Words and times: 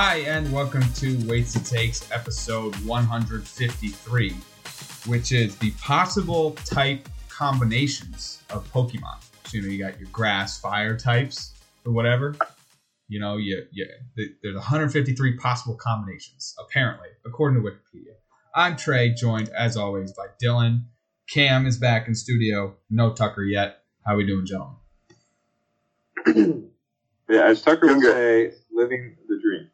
Hi, 0.00 0.18
and 0.18 0.52
welcome 0.52 0.84
to 0.92 1.18
Weights 1.26 1.56
and 1.56 1.66
Takes, 1.66 2.08
episode 2.12 2.76
153, 2.86 4.30
which 5.06 5.32
is 5.32 5.56
the 5.56 5.72
possible 5.72 6.52
type 6.64 7.08
combinations 7.28 8.44
of 8.50 8.64
Pokemon. 8.72 9.20
So, 9.46 9.56
you 9.56 9.62
know, 9.62 9.68
you 9.68 9.78
got 9.80 9.98
your 9.98 10.08
grass, 10.10 10.60
fire 10.60 10.96
types, 10.96 11.52
or 11.84 11.92
whatever. 11.92 12.36
You 13.08 13.18
know, 13.18 13.38
you, 13.38 13.64
you, 13.72 13.88
there's 14.40 14.54
153 14.54 15.36
possible 15.36 15.74
combinations, 15.74 16.54
apparently, 16.60 17.08
according 17.26 17.60
to 17.60 17.68
Wikipedia. 17.68 18.14
I'm 18.54 18.76
Trey, 18.76 19.10
joined 19.14 19.48
as 19.48 19.76
always 19.76 20.12
by 20.12 20.26
Dylan. 20.40 20.84
Cam 21.28 21.66
is 21.66 21.76
back 21.76 22.06
in 22.06 22.14
studio. 22.14 22.76
No 22.88 23.14
Tucker 23.14 23.42
yet. 23.42 23.82
How 24.06 24.14
we 24.14 24.24
doing, 24.24 24.46
gentlemen? 24.46 24.76
yeah, 27.28 27.46
as 27.46 27.62
Tucker 27.62 27.88
would 27.88 28.00
say, 28.00 28.52
living 28.70 29.16
the 29.28 29.40
dream. 29.42 29.67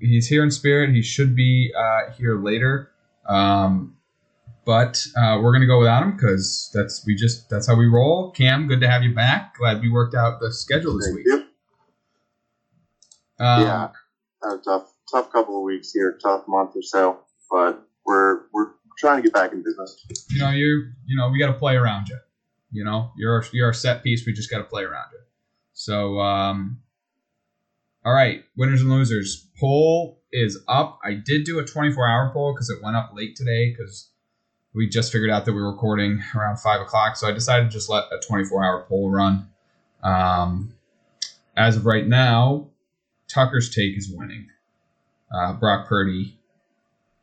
He's 0.00 0.28
here 0.28 0.42
in 0.42 0.50
spirit. 0.50 0.90
He 0.90 1.02
should 1.02 1.34
be 1.34 1.72
uh, 1.76 2.12
here 2.12 2.40
later, 2.40 2.90
um, 3.28 3.96
but 4.64 5.04
uh, 5.16 5.38
we're 5.42 5.52
gonna 5.52 5.66
go 5.66 5.78
without 5.78 6.02
him 6.02 6.12
because 6.12 6.70
that's 6.72 7.04
we 7.06 7.14
just 7.14 7.48
that's 7.50 7.66
how 7.66 7.76
we 7.76 7.86
roll. 7.86 8.30
Cam, 8.30 8.68
good 8.68 8.80
to 8.80 8.88
have 8.88 9.02
you 9.02 9.14
back. 9.14 9.56
Glad 9.56 9.80
we 9.80 9.90
worked 9.90 10.14
out 10.14 10.40
the 10.40 10.52
schedule 10.52 10.96
this 10.96 11.06
Thank 11.06 11.16
week. 11.16 11.26
you. 11.26 11.44
Um, 13.40 13.62
yeah, 13.62 13.88
a 14.42 14.58
tough, 14.58 14.92
tough 15.10 15.32
couple 15.32 15.56
of 15.56 15.62
weeks 15.62 15.92
here, 15.92 16.18
tough 16.22 16.44
month 16.48 16.76
or 16.76 16.82
so, 16.82 17.20
but 17.50 17.82
we're 18.04 18.42
we're 18.52 18.72
trying 18.98 19.16
to 19.16 19.22
get 19.22 19.32
back 19.32 19.52
in 19.52 19.62
business. 19.62 20.04
you 20.30 20.40
know 20.40 20.50
you 20.50 20.90
you 21.06 21.16
know 21.16 21.28
we 21.30 21.38
got 21.38 21.48
to 21.48 21.58
play 21.58 21.76
around 21.76 22.08
you. 22.08 22.18
You 22.70 22.84
know 22.84 23.12
you're 23.16 23.44
you're 23.52 23.70
a 23.70 23.74
set 23.74 24.02
piece. 24.02 24.26
We 24.26 24.32
just 24.32 24.50
got 24.50 24.58
to 24.58 24.64
play 24.64 24.82
around 24.82 25.06
you. 25.12 25.20
So 25.72 26.18
um, 26.18 26.80
all 28.08 28.14
right, 28.14 28.42
winners 28.56 28.80
and 28.80 28.88
losers 28.88 29.48
poll 29.60 30.18
is 30.32 30.58
up. 30.66 30.98
I 31.04 31.12
did 31.12 31.44
do 31.44 31.58
a 31.58 31.64
24 31.64 32.08
hour 32.08 32.30
poll 32.32 32.54
because 32.54 32.70
it 32.70 32.82
went 32.82 32.96
up 32.96 33.10
late 33.12 33.36
today 33.36 33.68
because 33.68 34.08
we 34.72 34.88
just 34.88 35.12
figured 35.12 35.28
out 35.28 35.44
that 35.44 35.52
we 35.52 35.60
were 35.60 35.70
recording 35.70 36.22
around 36.34 36.56
five 36.56 36.80
o'clock. 36.80 37.16
So 37.16 37.28
I 37.28 37.32
decided 37.32 37.64
to 37.64 37.70
just 37.70 37.90
let 37.90 38.04
a 38.04 38.18
24 38.26 38.64
hour 38.64 38.86
poll 38.88 39.10
run. 39.10 39.50
Um, 40.02 40.72
as 41.54 41.76
of 41.76 41.84
right 41.84 42.06
now, 42.06 42.68
Tucker's 43.28 43.68
take 43.68 43.98
is 43.98 44.10
winning. 44.10 44.48
Uh, 45.30 45.52
Brock 45.52 45.86
Purdy 45.86 46.38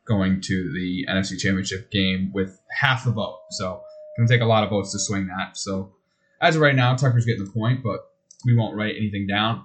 going 0.04 0.40
to 0.42 0.72
the 0.72 1.04
NFC 1.10 1.36
Championship 1.36 1.90
game 1.90 2.30
with 2.32 2.60
half 2.70 3.04
the 3.04 3.10
vote. 3.10 3.40
So 3.50 3.82
it's 3.82 4.18
gonna 4.18 4.28
take 4.28 4.44
a 4.44 4.48
lot 4.48 4.62
of 4.62 4.70
votes 4.70 4.92
to 4.92 5.00
swing 5.00 5.26
that. 5.36 5.56
So 5.56 5.96
as 6.40 6.54
of 6.54 6.62
right 6.62 6.76
now, 6.76 6.94
Tucker's 6.94 7.26
getting 7.26 7.44
the 7.44 7.50
point, 7.50 7.82
but 7.82 8.12
we 8.44 8.54
won't 8.54 8.76
write 8.76 8.94
anything 8.96 9.26
down. 9.26 9.64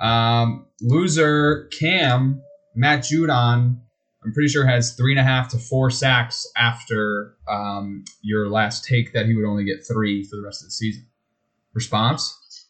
Um, 0.00 0.66
loser 0.80 1.68
Cam 1.78 2.42
Matt 2.74 3.00
Judon, 3.00 3.78
I'm 4.24 4.32
pretty 4.32 4.48
sure 4.48 4.66
has 4.66 4.94
three 4.94 5.12
and 5.12 5.20
a 5.20 5.22
half 5.22 5.50
to 5.50 5.58
four 5.58 5.90
sacks 5.90 6.46
after 6.56 7.36
um, 7.46 8.04
your 8.22 8.48
last 8.48 8.84
take 8.84 9.12
that 9.12 9.26
he 9.26 9.34
would 9.34 9.44
only 9.44 9.64
get 9.64 9.86
three 9.86 10.24
for 10.24 10.36
the 10.36 10.42
rest 10.42 10.62
of 10.62 10.68
the 10.68 10.72
season. 10.72 11.06
Response? 11.74 12.68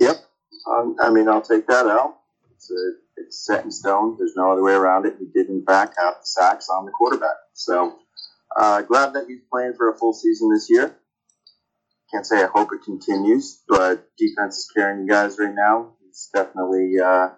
Yep. 0.00 0.16
Um, 0.68 0.96
I 1.00 1.10
mean, 1.10 1.28
I'll 1.28 1.42
take 1.42 1.66
that 1.68 1.86
out. 1.86 2.18
It's, 2.54 2.70
a, 2.70 2.92
it's 3.16 3.46
set 3.46 3.64
in 3.64 3.70
stone. 3.70 4.16
There's 4.18 4.34
no 4.36 4.52
other 4.52 4.62
way 4.62 4.74
around 4.74 5.06
it. 5.06 5.14
He 5.18 5.26
did, 5.26 5.48
in 5.48 5.64
fact, 5.64 5.94
have 5.98 6.14
the 6.20 6.26
sacks 6.26 6.68
on 6.68 6.84
the 6.84 6.92
quarterback. 6.92 7.36
So 7.54 7.96
uh, 8.54 8.82
glad 8.82 9.14
that 9.14 9.24
he's 9.28 9.40
playing 9.50 9.74
for 9.76 9.90
a 9.90 9.96
full 9.96 10.12
season 10.12 10.52
this 10.52 10.68
year. 10.68 10.94
Can't 12.12 12.26
say 12.26 12.42
I 12.42 12.46
hope 12.46 12.70
it 12.72 12.84
continues, 12.84 13.62
but 13.66 14.08
defense 14.16 14.58
is 14.58 14.70
carrying 14.74 15.00
you 15.00 15.08
guys 15.08 15.38
right 15.38 15.54
now. 15.54 15.95
He's 16.16 16.30
definitely 16.32 16.98
uh, 16.98 17.28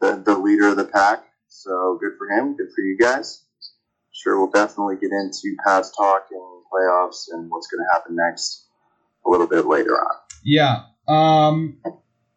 the, 0.00 0.22
the 0.22 0.36
leader 0.36 0.68
of 0.68 0.76
the 0.76 0.84
pack. 0.84 1.24
So 1.48 1.96
good 1.98 2.12
for 2.18 2.28
him. 2.28 2.54
Good 2.54 2.68
for 2.74 2.82
you 2.82 2.98
guys. 2.98 3.44
Sure, 4.12 4.38
we'll 4.38 4.50
definitely 4.50 4.96
get 4.96 5.10
into 5.10 5.56
Pat's 5.64 5.90
talk 5.96 6.26
and 6.30 6.62
playoffs 6.70 7.28
and 7.32 7.50
what's 7.50 7.66
going 7.68 7.80
to 7.80 7.92
happen 7.94 8.16
next 8.16 8.66
a 9.26 9.30
little 9.30 9.46
bit 9.46 9.64
later 9.64 9.98
on. 9.98 10.16
Yeah. 10.44 10.82
Um, 11.08 11.78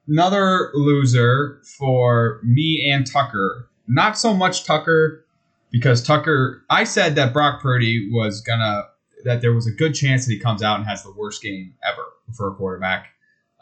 another 0.08 0.72
loser 0.74 1.62
for 1.78 2.40
me 2.44 2.90
and 2.90 3.06
Tucker. 3.06 3.70
Not 3.86 4.18
so 4.18 4.34
much 4.34 4.64
Tucker, 4.64 5.26
because 5.70 6.02
Tucker. 6.02 6.64
I 6.70 6.86
said 6.86 7.16
that 7.16 7.34
Brock 7.34 7.62
Purdy 7.62 8.10
was 8.10 8.40
gonna 8.40 8.84
that 9.26 9.42
there 9.42 9.54
was 9.54 9.68
a 9.68 9.72
good 9.72 9.94
chance 9.94 10.26
that 10.26 10.32
he 10.32 10.40
comes 10.40 10.64
out 10.64 10.78
and 10.78 10.88
has 10.88 11.04
the 11.04 11.12
worst 11.12 11.42
game 11.42 11.74
ever 11.84 12.06
for 12.34 12.50
a 12.50 12.56
quarterback. 12.56 13.08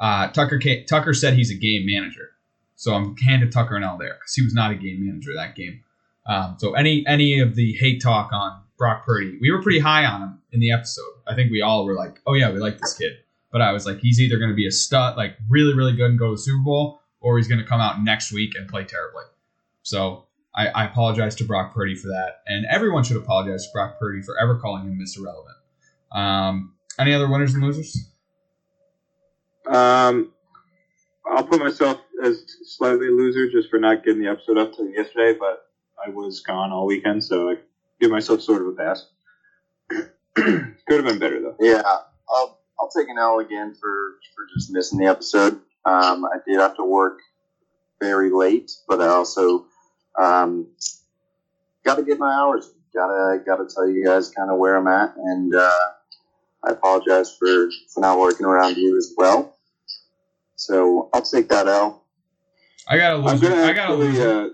Uh, 0.01 0.27
Tucker 0.31 0.59
ca- 0.59 0.83
Tucker 0.85 1.13
said 1.13 1.35
he's 1.35 1.51
a 1.51 1.55
game 1.55 1.85
manager, 1.85 2.31
so 2.75 2.93
I'm 2.93 3.15
handed 3.17 3.51
Tucker 3.51 3.75
an 3.75 3.83
L 3.83 3.97
there 3.97 4.15
because 4.15 4.33
he 4.33 4.43
was 4.43 4.53
not 4.53 4.71
a 4.71 4.75
game 4.75 5.05
manager 5.05 5.31
that 5.35 5.55
game. 5.55 5.83
Um, 6.25 6.55
so 6.59 6.73
any 6.73 7.05
any 7.07 7.39
of 7.39 7.55
the 7.55 7.73
hate 7.73 8.01
talk 8.01 8.33
on 8.33 8.61
Brock 8.77 9.05
Purdy, 9.05 9.37
we 9.39 9.51
were 9.51 9.61
pretty 9.61 9.79
high 9.79 10.05
on 10.05 10.21
him 10.21 10.41
in 10.51 10.59
the 10.59 10.71
episode. 10.71 11.13
I 11.27 11.35
think 11.35 11.51
we 11.51 11.61
all 11.61 11.85
were 11.85 11.93
like, 11.93 12.19
oh 12.25 12.33
yeah, 12.33 12.51
we 12.51 12.59
like 12.59 12.79
this 12.79 12.95
kid. 12.95 13.13
But 13.51 13.61
I 13.61 13.73
was 13.73 13.85
like, 13.85 13.99
he's 13.99 14.19
either 14.19 14.37
going 14.37 14.49
to 14.49 14.55
be 14.55 14.67
a 14.67 14.71
stud, 14.71 15.17
like 15.17 15.37
really, 15.49 15.73
really 15.75 15.95
good 15.95 16.09
and 16.09 16.19
go 16.19 16.29
to 16.29 16.31
the 16.31 16.37
Super 16.41 16.63
Bowl, 16.63 17.01
or 17.19 17.37
he's 17.37 17.47
going 17.47 17.61
to 17.61 17.67
come 17.67 17.81
out 17.81 18.03
next 18.03 18.31
week 18.31 18.53
and 18.55 18.67
play 18.67 18.85
terribly. 18.85 19.23
So 19.83 20.25
I, 20.55 20.67
I 20.67 20.85
apologize 20.85 21.35
to 21.35 21.43
Brock 21.43 21.73
Purdy 21.73 21.95
for 21.95 22.07
that. 22.07 22.41
And 22.47 22.65
everyone 22.69 23.03
should 23.03 23.17
apologize 23.17 23.65
to 23.65 23.71
Brock 23.73 23.99
Purdy 23.99 24.21
for 24.21 24.39
ever 24.41 24.57
calling 24.57 24.83
him 24.83 24.99
Mr. 24.99 25.23
Relevant. 25.23 25.57
Um, 26.11 26.75
any 26.99 27.13
other 27.13 27.29
winners 27.29 27.53
and 27.53 27.63
losers? 27.63 28.10
Um, 29.71 30.31
I'll 31.25 31.45
put 31.45 31.59
myself 31.59 32.01
as 32.23 32.43
slightly 32.65 33.09
loser 33.09 33.49
just 33.49 33.69
for 33.69 33.79
not 33.79 34.03
getting 34.03 34.21
the 34.21 34.29
episode 34.29 34.57
up 34.57 34.73
till 34.75 34.87
yesterday, 34.87 35.37
but 35.39 35.67
I 36.05 36.09
was 36.09 36.41
gone 36.41 36.71
all 36.71 36.85
weekend, 36.85 37.23
so 37.23 37.51
I 37.51 37.55
give 37.99 38.11
myself 38.11 38.41
sort 38.41 38.61
of 38.61 38.67
a 38.67 38.71
pass. 38.73 39.07
Could 40.35 40.75
have 40.89 41.05
been 41.05 41.19
better 41.19 41.41
though. 41.41 41.55
Yeah, 41.59 41.81
I'll 42.29 42.59
I'll 42.79 42.89
take 42.89 43.07
an 43.07 43.17
L 43.17 43.39
again 43.39 43.73
for 43.79 44.15
for 44.35 44.45
just 44.53 44.71
missing 44.71 44.99
the 44.99 45.05
episode. 45.05 45.53
Um, 45.85 46.25
I 46.25 46.37
did 46.45 46.59
have 46.59 46.75
to 46.77 46.83
work 46.83 47.19
very 48.01 48.29
late, 48.29 48.71
but 48.87 49.01
I 49.01 49.07
also 49.07 49.65
um, 50.19 50.67
got 51.85 51.95
to 51.95 52.03
get 52.03 52.19
my 52.19 52.31
hours. 52.33 52.71
Gotta 52.93 53.39
gotta 53.45 53.67
tell 53.73 53.87
you 53.87 54.03
guys 54.03 54.31
kind 54.31 54.51
of 54.51 54.57
where 54.57 54.75
I'm 54.75 54.87
at, 54.87 55.15
and 55.15 55.55
uh, 55.55 55.71
I 56.63 56.71
apologize 56.71 57.33
for 57.37 57.69
for 57.93 58.01
not 58.01 58.19
working 58.19 58.45
around 58.45 58.75
you 58.75 58.97
as 58.97 59.13
well. 59.15 59.55
So 60.61 61.09
I'll 61.11 61.23
take 61.23 61.49
that 61.49 61.67
L. 61.67 62.05
I 62.87 62.95
got 62.95 63.13
a 63.13 63.27
I'm 63.27 63.39
gonna 63.39 63.63
I 63.63 63.73
got 63.73 63.89
a 63.89 63.93
actually, 63.93 64.21
uh, 64.21 64.49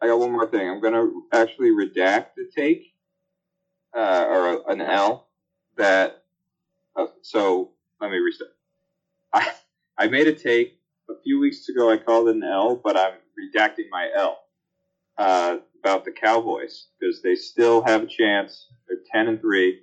I 0.00 0.06
got 0.06 0.20
one 0.20 0.30
more 0.30 0.46
thing. 0.46 0.70
I'm 0.70 0.80
gonna 0.80 1.08
actually 1.32 1.70
redact 1.70 2.36
the 2.36 2.48
take, 2.54 2.94
uh, 3.96 4.26
or 4.28 4.46
a, 4.52 4.64
an 4.68 4.80
L 4.80 5.26
that. 5.76 6.22
Uh, 6.94 7.06
so 7.20 7.72
let 8.00 8.12
me 8.12 8.18
restart. 8.18 8.50
I 9.32 9.50
I 9.98 10.06
made 10.06 10.28
a 10.28 10.32
take 10.32 10.78
a 11.10 11.14
few 11.24 11.40
weeks 11.40 11.68
ago. 11.68 11.90
I 11.90 11.96
called 11.96 12.28
it 12.28 12.36
an 12.36 12.44
L, 12.44 12.76
but 12.76 12.96
I'm 12.96 13.14
redacting 13.36 13.90
my 13.90 14.08
L 14.14 14.38
uh, 15.18 15.56
about 15.80 16.04
the 16.04 16.12
Cowboys 16.12 16.86
because 17.00 17.22
they 17.22 17.34
still 17.34 17.82
have 17.82 18.04
a 18.04 18.06
chance. 18.06 18.68
They're 18.86 18.98
ten 19.10 19.26
and 19.26 19.40
three. 19.40 19.80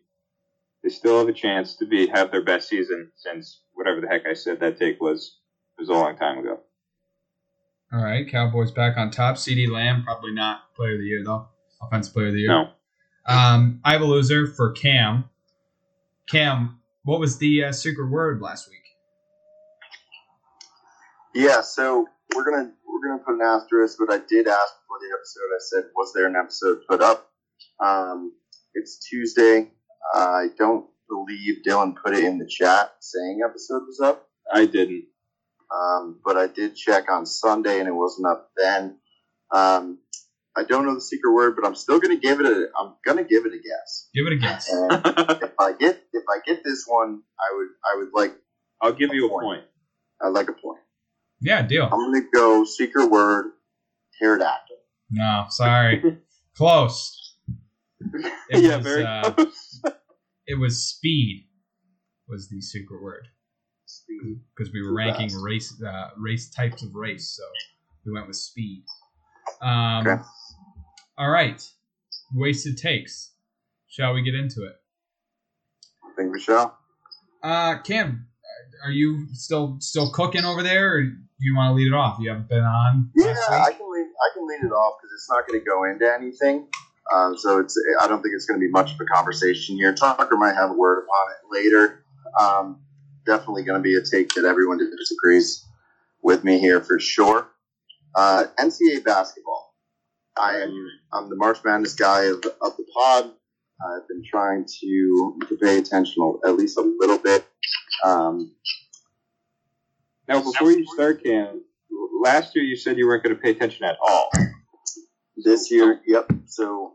They 0.83 0.89
still 0.89 1.19
have 1.19 1.27
a 1.27 1.33
chance 1.33 1.75
to 1.77 1.85
be 1.85 2.07
have 2.07 2.31
their 2.31 2.43
best 2.43 2.69
season 2.69 3.11
since 3.17 3.61
whatever 3.73 4.01
the 4.01 4.07
heck 4.07 4.25
I 4.25 4.33
said 4.33 4.59
that 4.61 4.79
take 4.79 5.01
was 5.01 5.39
was 5.77 5.89
a 5.89 5.93
long 5.93 6.17
time 6.17 6.37
ago. 6.39 6.59
All 7.91 8.03
right, 8.03 8.29
Cowboys 8.29 8.71
back 8.71 8.97
on 8.97 9.09
top. 9.09 9.35
CeeDee 9.35 9.69
Lamb, 9.69 10.03
probably 10.03 10.31
not 10.31 10.75
player 10.75 10.93
of 10.93 10.99
the 10.99 11.05
year, 11.05 11.23
though. 11.25 11.47
Offensive 11.81 12.13
player 12.13 12.27
of 12.27 12.33
the 12.33 12.39
year. 12.39 12.49
No. 12.49 12.69
Um, 13.25 13.79
I 13.83 13.93
have 13.93 14.01
a 14.01 14.05
loser 14.05 14.45
for 14.47 14.71
Cam. 14.71 15.25
Cam, 16.29 16.79
what 17.03 17.19
was 17.19 17.39
the 17.39 17.63
uh, 17.65 17.71
secret 17.71 18.09
word 18.09 18.41
last 18.41 18.69
week? 18.69 18.77
Yeah, 21.33 21.61
so 21.61 22.07
we're 22.35 22.43
gonna 22.43 22.71
we're 22.87 23.07
gonna 23.07 23.23
put 23.23 23.35
an 23.35 23.41
asterisk, 23.41 23.97
but 23.99 24.13
I 24.13 24.19
did 24.27 24.47
ask 24.47 24.73
before 24.81 24.99
the 24.99 25.15
episode. 25.15 25.41
I 25.51 25.59
said, 25.59 25.83
was 25.95 26.13
there 26.13 26.27
an 26.27 26.35
episode 26.35 26.79
put 26.87 27.01
up? 27.01 27.31
Um, 27.79 28.33
it's 28.73 28.99
Tuesday. 28.99 29.71
I 30.13 30.47
don't 30.57 30.85
believe 31.07 31.57
Dylan 31.67 31.95
put 32.01 32.15
it 32.15 32.23
in 32.23 32.37
the 32.37 32.47
chat 32.47 32.93
saying 32.99 33.39
episode 33.47 33.83
was 33.87 33.99
up, 33.99 34.27
I 34.51 34.65
didn't. 34.65 35.05
um, 35.73 36.19
but 36.23 36.37
I 36.37 36.47
did 36.47 36.75
check 36.75 37.09
on 37.11 37.25
Sunday 37.25 37.79
and 37.79 37.87
it 37.87 37.93
wasn't 37.93 38.27
up 38.27 38.51
then. 38.57 38.97
Um, 39.51 39.99
I 40.57 40.63
don't 40.63 40.85
know 40.85 40.95
the 40.95 41.01
secret 41.01 41.31
word, 41.31 41.55
but 41.55 41.65
I'm 41.65 41.75
still 41.75 41.99
gonna 41.99 42.17
give 42.17 42.39
it 42.39 42.45
a. 42.45 42.67
I'm 42.77 42.93
gonna 43.05 43.23
give 43.23 43.45
it 43.45 43.53
a 43.53 43.57
guess. 43.59 44.09
Give 44.13 44.25
it 44.27 44.33
a 44.33 44.37
guess. 44.37 44.69
If 45.41 45.53
I 45.59 45.73
get 45.73 46.01
if 46.13 46.23
I 46.29 46.39
get 46.45 46.63
this 46.63 46.85
one, 46.87 47.21
I 47.39 47.55
would 47.55 47.67
I 47.85 47.97
would 47.97 48.09
like 48.13 48.35
I'll 48.81 48.93
give 48.93 49.13
you 49.13 49.27
a 49.27 49.29
point. 49.29 49.63
I'd 50.21 50.29
like 50.29 50.49
a 50.49 50.53
point. 50.53 50.79
Yeah, 51.41 51.61
deal. 51.61 51.83
I'm 51.83 51.99
gonna 52.11 52.21
go 52.33 52.63
secret 52.65 53.07
word 53.09 53.51
pterodactyl. 54.19 54.75
No, 55.11 55.45
sorry. 55.49 56.17
Close. 56.57 57.35
It 58.49 58.63
yeah, 58.63 58.77
was, 58.77 58.85
very 58.85 59.03
uh, 59.05 59.31
close. 59.31 59.68
It 60.49 60.59
was 60.59 60.83
speed. 60.83 61.45
Was 62.27 62.49
the 62.49 62.59
secret 62.61 63.01
word 63.01 63.27
because 64.55 64.71
we 64.73 64.81
were 64.81 64.93
ranking 64.93 65.29
fast. 65.29 65.43
race 65.43 65.81
uh, 65.83 66.09
race 66.17 66.49
types 66.49 66.83
of 66.83 66.93
race, 66.93 67.35
so 67.35 67.43
we 68.05 68.11
went 68.11 68.27
with 68.27 68.35
speed. 68.35 68.83
Um, 69.61 70.07
Okay. 70.07 70.21
All 71.17 71.29
right. 71.29 71.61
Wasted 72.33 72.77
takes. 72.77 73.33
Shall 73.87 74.13
we 74.13 74.21
get 74.21 74.35
into 74.35 74.63
it? 74.65 74.75
I 76.03 76.15
think 76.15 76.33
we 76.33 76.39
shall. 76.39 76.77
Uh, 77.43 77.79
Cam, 77.81 78.27
are 78.83 78.91
you 78.91 79.27
still 79.33 79.77
still 79.79 80.11
cooking 80.11 80.45
over 80.45 80.63
there, 80.63 80.95
or 80.95 81.03
do 81.03 81.15
you 81.39 81.55
want 81.55 81.71
to 81.71 81.75
lead 81.75 81.87
it 81.87 81.93
off? 81.93 82.17
You 82.19 82.29
haven't 82.29 82.49
been 82.49 82.63
on. 82.63 83.11
Yeah, 83.15 83.35
I 83.49 83.71
can 83.71 83.91
lead. 83.91 84.05
I 84.07 84.29
can 84.33 84.47
lead 84.47 84.63
it 84.63 84.71
off 84.71 84.95
because 85.01 85.13
it's 85.13 85.29
not 85.29 85.47
going 85.47 85.59
to 85.59 85.65
go 85.65 85.83
into 85.83 86.11
anything. 86.11 86.67
Um, 87.13 87.37
so 87.37 87.59
it's. 87.59 87.75
I 88.01 88.07
don't 88.07 88.21
think 88.21 88.35
it's 88.35 88.45
going 88.45 88.59
to 88.59 88.65
be 88.65 88.71
much 88.71 88.93
of 88.93 88.99
a 89.01 89.05
conversation 89.05 89.77
here. 89.77 89.93
Tucker 89.93 90.37
might 90.37 90.55
have 90.55 90.71
a 90.71 90.73
word 90.73 91.03
upon 91.05 91.31
it 91.31 91.63
later. 91.63 92.03
Um, 92.39 92.81
definitely 93.25 93.63
going 93.63 93.79
to 93.79 93.83
be 93.83 93.95
a 93.95 94.01
take 94.01 94.29
that 94.35 94.45
everyone 94.45 94.79
disagrees 94.97 95.65
with 96.23 96.43
me 96.43 96.59
here 96.59 96.81
for 96.81 96.99
sure. 96.99 97.47
Uh, 98.15 98.45
NCAA 98.59 99.03
basketball. 99.05 99.75
I 100.37 100.57
am. 100.57 100.89
I'm 101.13 101.29
the 101.29 101.35
March 101.37 101.59
Madness 101.65 101.95
guy 101.95 102.25
of, 102.25 102.37
of 102.61 102.77
the 102.77 102.85
pod. 102.93 103.31
I've 103.81 104.07
been 104.07 104.23
trying 104.25 104.65
to, 104.81 105.39
to 105.49 105.57
pay 105.57 105.77
attention 105.79 106.39
at 106.45 106.55
least 106.55 106.77
a 106.77 106.81
little 106.99 107.17
bit. 107.19 107.45
Um, 108.05 108.53
Now, 110.27 110.41
before 110.43 110.71
you 110.71 110.85
start, 110.95 111.23
Cam, 111.23 111.63
last 112.23 112.55
year 112.55 112.65
you 112.65 112.77
said 112.77 112.97
you 112.97 113.07
weren't 113.07 113.23
going 113.23 113.35
to 113.35 113.41
pay 113.41 113.51
attention 113.51 113.85
at 113.85 113.97
all. 114.01 114.29
This 115.43 115.71
year, 115.71 116.01
yep. 116.05 116.29
So 116.45 116.93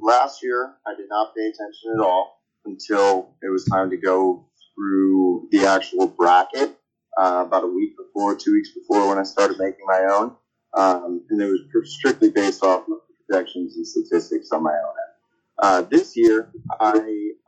last 0.00 0.42
year, 0.42 0.74
I 0.86 0.94
did 0.96 1.08
not 1.08 1.34
pay 1.34 1.42
attention 1.42 1.92
at 1.94 2.00
all 2.00 2.40
until 2.64 3.34
it 3.42 3.50
was 3.50 3.64
time 3.64 3.90
to 3.90 3.96
go 3.96 4.46
through 4.74 5.48
the 5.50 5.66
actual 5.66 6.06
bracket 6.06 6.76
uh, 7.18 7.44
about 7.46 7.64
a 7.64 7.66
week 7.66 7.96
before, 7.96 8.34
two 8.34 8.52
weeks 8.52 8.70
before 8.70 9.08
when 9.08 9.18
I 9.18 9.22
started 9.22 9.58
making 9.58 9.86
my 9.86 10.00
own. 10.10 10.36
Um, 10.74 11.22
and 11.30 11.40
it 11.40 11.46
was 11.46 11.60
strictly 11.84 12.30
based 12.30 12.62
off 12.62 12.82
of 12.88 12.98
projections 13.26 13.76
and 13.76 13.86
statistics 13.86 14.50
on 14.52 14.62
my 14.62 14.72
own 14.72 14.74
end. 14.74 15.16
Uh, 15.58 15.82
this 15.82 16.16
year, 16.16 16.50
I, 16.80 16.92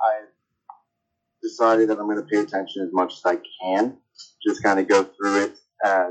I 0.00 0.20
decided 1.42 1.90
that 1.90 1.98
I'm 1.98 2.06
going 2.06 2.16
to 2.16 2.22
pay 2.22 2.38
attention 2.38 2.82
as 2.82 2.92
much 2.92 3.14
as 3.14 3.22
I 3.24 3.38
can. 3.60 3.98
Just 4.46 4.62
kind 4.62 4.80
of 4.80 4.88
go 4.88 5.04
through 5.04 5.44
it 5.44 5.58
as 5.84 6.10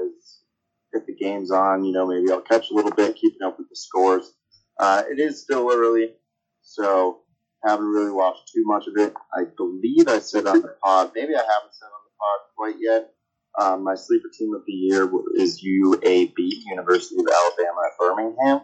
if 0.97 1.05
the 1.05 1.15
game's 1.15 1.51
on, 1.51 1.83
you 1.83 1.93
know, 1.93 2.07
maybe 2.07 2.31
I'll 2.31 2.41
catch 2.41 2.69
a 2.71 2.73
little 2.73 2.91
bit, 2.91 3.15
keeping 3.15 3.45
up 3.45 3.57
with 3.57 3.69
the 3.69 3.75
scores. 3.75 4.33
Uh, 4.79 5.03
it 5.09 5.19
is 5.19 5.41
still 5.41 5.71
early, 5.71 6.13
so 6.61 7.19
haven't 7.65 7.87
really 7.87 8.11
watched 8.11 8.51
too 8.53 8.63
much 8.65 8.85
of 8.87 8.93
it. 8.97 9.13
I 9.33 9.45
believe 9.55 10.07
I 10.07 10.19
said 10.19 10.45
on 10.45 10.61
the 10.61 10.75
pod, 10.83 11.11
maybe 11.15 11.35
I 11.35 11.39
haven't 11.39 11.73
said 11.73 11.85
on 11.87 12.01
the 12.05 12.15
pod 12.19 12.39
quite 12.55 12.75
yet. 12.79 13.13
Um, 13.59 13.83
my 13.83 13.95
sleeper 13.95 14.29
team 14.37 14.53
of 14.53 14.61
the 14.67 14.73
year 14.73 15.09
is 15.35 15.63
UAB, 15.63 16.35
University 16.37 17.15
of 17.19 17.27
Alabama 17.27 17.81
at 17.85 17.97
Birmingham. 17.97 18.61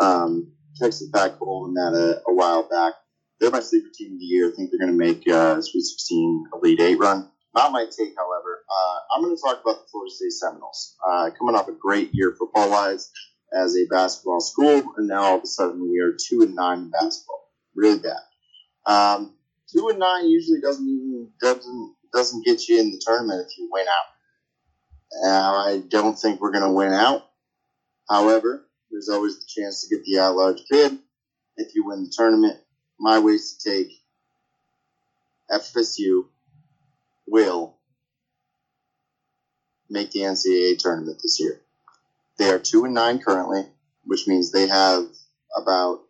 Um, 0.00 0.52
texted 0.80 1.10
back 1.10 1.38
holding 1.38 1.74
that 1.74 1.92
a, 1.92 2.30
a 2.30 2.34
while 2.34 2.68
back. 2.68 2.94
They're 3.40 3.50
my 3.50 3.60
sleeper 3.60 3.88
team 3.92 4.14
of 4.14 4.18
the 4.20 4.24
year. 4.24 4.48
I 4.48 4.52
think 4.54 4.70
they're 4.70 4.78
going 4.78 4.96
to 4.96 5.04
make 5.06 5.28
uh, 5.28 5.60
Sweet 5.60 5.82
16 5.82 6.44
Elite 6.54 6.80
Eight 6.80 6.98
run. 6.98 7.30
Not 7.54 7.72
my 7.72 7.84
take, 7.84 8.14
however. 8.16 8.57
Uh, 8.70 8.98
I'm 9.14 9.22
going 9.22 9.34
to 9.34 9.40
talk 9.40 9.62
about 9.62 9.82
the 9.82 9.88
Florida 9.90 10.12
State 10.14 10.32
Seminoles. 10.32 10.96
Uh, 11.06 11.30
coming 11.38 11.54
off 11.54 11.68
a 11.68 11.72
great 11.72 12.10
year 12.12 12.34
football 12.38 12.70
wise 12.70 13.10
as 13.52 13.76
a 13.76 13.86
basketball 13.90 14.40
school, 14.40 14.82
and 14.96 15.08
now 15.08 15.22
all 15.22 15.36
of 15.38 15.42
a 15.42 15.46
sudden 15.46 15.90
we 15.90 16.00
are 16.00 16.12
two 16.12 16.42
and 16.42 16.54
nine 16.54 16.78
in 16.78 16.90
basketball. 16.90 17.50
Really 17.74 17.98
bad. 17.98 18.20
Um, 18.86 19.34
two 19.74 19.88
and 19.88 19.98
nine 19.98 20.28
usually 20.28 20.60
doesn't 20.60 20.86
even 20.86 21.30
doesn't 21.40 21.94
doesn't 22.12 22.44
get 22.44 22.68
you 22.68 22.80
in 22.80 22.90
the 22.90 23.00
tournament 23.04 23.46
if 23.46 23.58
you 23.58 23.68
win 23.70 23.86
out. 23.86 24.06
Now 25.22 25.54
I 25.56 25.82
don't 25.88 26.18
think 26.18 26.40
we're 26.40 26.52
going 26.52 26.64
to 26.64 26.72
win 26.72 26.92
out. 26.92 27.24
However, 28.08 28.66
there's 28.90 29.08
always 29.08 29.38
the 29.38 29.46
chance 29.46 29.82
to 29.82 29.94
get 29.94 30.04
the 30.04 30.18
at-large 30.18 30.62
bid 30.70 30.98
if 31.56 31.74
you 31.74 31.86
win 31.86 32.04
the 32.04 32.12
tournament. 32.14 32.58
My 32.98 33.18
ways 33.18 33.58
to 33.58 33.70
take 33.70 33.88
FSU 35.50 36.24
will 37.26 37.77
make 39.90 40.10
the 40.10 40.20
NCAA 40.20 40.78
tournament 40.78 41.20
this 41.22 41.40
year. 41.40 41.60
They 42.38 42.50
are 42.50 42.58
two 42.58 42.84
and 42.84 42.94
nine 42.94 43.18
currently, 43.18 43.66
which 44.04 44.26
means 44.26 44.50
they 44.50 44.68
have 44.68 45.06
about 45.56 46.00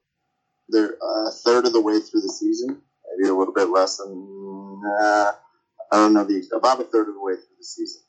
they're 0.69 0.97
a 1.03 1.31
third 1.31 1.67
of 1.67 1.73
the 1.73 1.81
way 1.81 1.99
through 2.01 2.21
the 2.21 2.33
season, 2.33 2.83
maybe 3.17 3.31
a 3.31 3.35
little 3.35 3.55
bit 3.55 3.69
less 3.71 3.97
than 3.97 4.83
uh, 5.01 5.33
I 5.91 5.97
don't 5.97 6.13
know 6.13 6.25
the 6.25 6.45
about 6.55 6.81
a 6.81 6.85
third 6.85 7.09
of 7.09 7.15
the 7.15 7.23
way 7.23 7.35
through 7.35 7.57
the 7.59 7.65
season. 7.65 8.03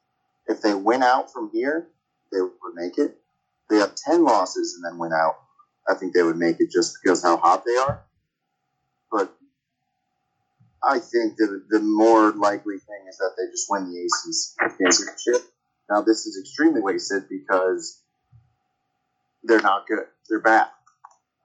If 0.47 0.61
they 0.61 0.73
win 0.73 1.03
out 1.03 1.31
from 1.31 1.49
here, 1.53 1.87
they 2.31 2.41
would 2.41 2.73
make 2.75 2.97
it. 2.97 3.17
They 3.69 3.77
have 3.77 3.95
ten 3.95 4.23
losses 4.23 4.75
and 4.75 4.83
then 4.83 4.99
win 4.99 5.13
out. 5.13 5.35
I 5.87 5.95
think 5.95 6.13
they 6.13 6.23
would 6.23 6.37
make 6.37 6.57
it 6.59 6.69
just 6.71 6.97
because 7.01 7.23
how 7.23 7.37
hot 7.37 7.63
they 7.65 7.75
are. 7.75 8.03
But 9.11 9.33
I 10.83 10.99
think 10.99 11.37
that 11.37 11.65
the 11.69 11.79
more 11.79 12.31
likely 12.31 12.77
thing 12.77 13.05
is 13.09 13.17
that 13.17 13.31
they 13.37 13.49
just 13.51 13.67
win 13.69 13.89
the 13.89 13.99
ACC 13.99 14.77
championship. 14.77 15.51
Now 15.89 16.01
this 16.01 16.25
is 16.25 16.39
extremely 16.39 16.81
wasted 16.81 17.23
because 17.29 18.01
they're 19.43 19.61
not 19.61 19.87
good. 19.87 20.05
They're 20.29 20.41
bad. 20.41 20.67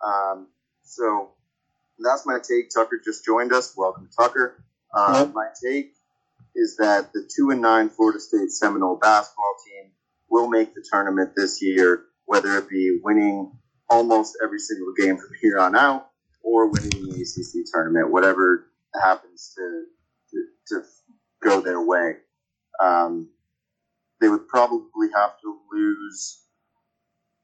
Um, 0.04 0.48
so 0.82 1.30
that's 1.98 2.26
my 2.26 2.38
take. 2.38 2.70
Tucker 2.70 3.00
just 3.02 3.24
joined 3.24 3.52
us. 3.52 3.74
Welcome, 3.76 4.08
Tucker. 4.16 4.62
Uh, 4.92 5.24
Hello. 5.24 5.32
my 5.32 5.48
take 5.64 5.94
is 6.54 6.76
that 6.76 7.12
the 7.12 7.28
two 7.34 7.50
and 7.50 7.60
nine 7.60 7.88
Florida 7.88 8.20
State 8.20 8.50
Seminole 8.50 8.96
basketball 8.96 9.56
team 9.66 9.92
will 10.28 10.48
make 10.48 10.74
the 10.74 10.84
tournament 10.92 11.32
this 11.36 11.62
year, 11.62 12.04
whether 12.26 12.58
it 12.58 12.68
be 12.68 12.98
winning 13.02 13.52
almost 13.88 14.36
every 14.42 14.58
single 14.58 14.92
game 14.94 15.16
from 15.16 15.30
here 15.40 15.58
on 15.58 15.76
out 15.76 16.08
or 16.42 16.68
winning 16.68 16.90
the 16.90 17.10
ACC 17.22 17.64
tournament, 17.72 18.10
whatever 18.10 18.66
happens 19.02 19.54
to 19.56 19.84
to, 20.30 20.46
to 20.68 20.84
go 21.42 21.60
their 21.60 21.80
way. 21.80 22.16
Um, 22.82 23.28
they 24.24 24.30
would 24.30 24.48
probably 24.48 25.08
have 25.14 25.38
to 25.42 25.58
lose 25.70 26.40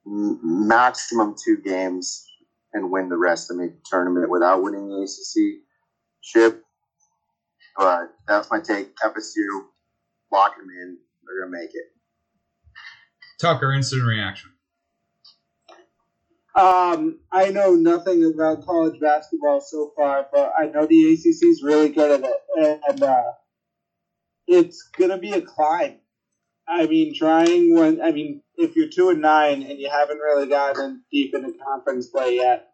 maximum 0.06 1.34
two 1.44 1.58
games 1.58 2.26
and 2.72 2.90
win 2.90 3.10
the 3.10 3.18
rest 3.18 3.48
to 3.48 3.54
make 3.54 3.74
the 3.74 3.82
tournament 3.84 4.30
without 4.30 4.62
winning 4.62 4.88
the 4.88 5.02
ACC 5.02 5.60
chip. 6.22 6.64
But 7.76 8.14
that's 8.26 8.50
my 8.50 8.60
take. 8.60 8.96
FSU, 8.96 9.64
lock 10.32 10.56
them 10.56 10.68
in. 10.70 10.96
They're 11.26 11.44
gonna 11.44 11.60
make 11.60 11.68
it. 11.74 11.84
Tucker, 13.38 13.74
instant 13.74 14.04
reaction. 14.04 14.50
Um, 16.54 17.18
I 17.30 17.50
know 17.50 17.74
nothing 17.74 18.24
about 18.24 18.64
college 18.64 18.98
basketball 18.98 19.60
so 19.60 19.92
far, 19.94 20.28
but 20.32 20.54
I 20.58 20.66
know 20.66 20.86
the 20.86 21.12
ACC 21.12 21.44
is 21.44 21.62
really 21.62 21.90
good 21.90 22.24
at 22.24 22.30
it, 22.56 22.80
and 22.88 23.02
uh, 23.02 23.32
it's 24.46 24.88
gonna 24.96 25.18
be 25.18 25.32
a 25.32 25.42
climb. 25.42 25.98
I 26.70 26.86
mean, 26.86 27.14
trying 27.14 27.74
when 27.74 28.00
I 28.00 28.12
mean, 28.12 28.42
if 28.56 28.76
you're 28.76 28.88
two 28.88 29.10
and 29.10 29.20
nine 29.20 29.62
and 29.62 29.78
you 29.78 29.90
haven't 29.90 30.18
really 30.18 30.46
gotten 30.46 31.02
deep 31.10 31.34
into 31.34 31.52
conference 31.64 32.06
play 32.06 32.36
yet, 32.36 32.68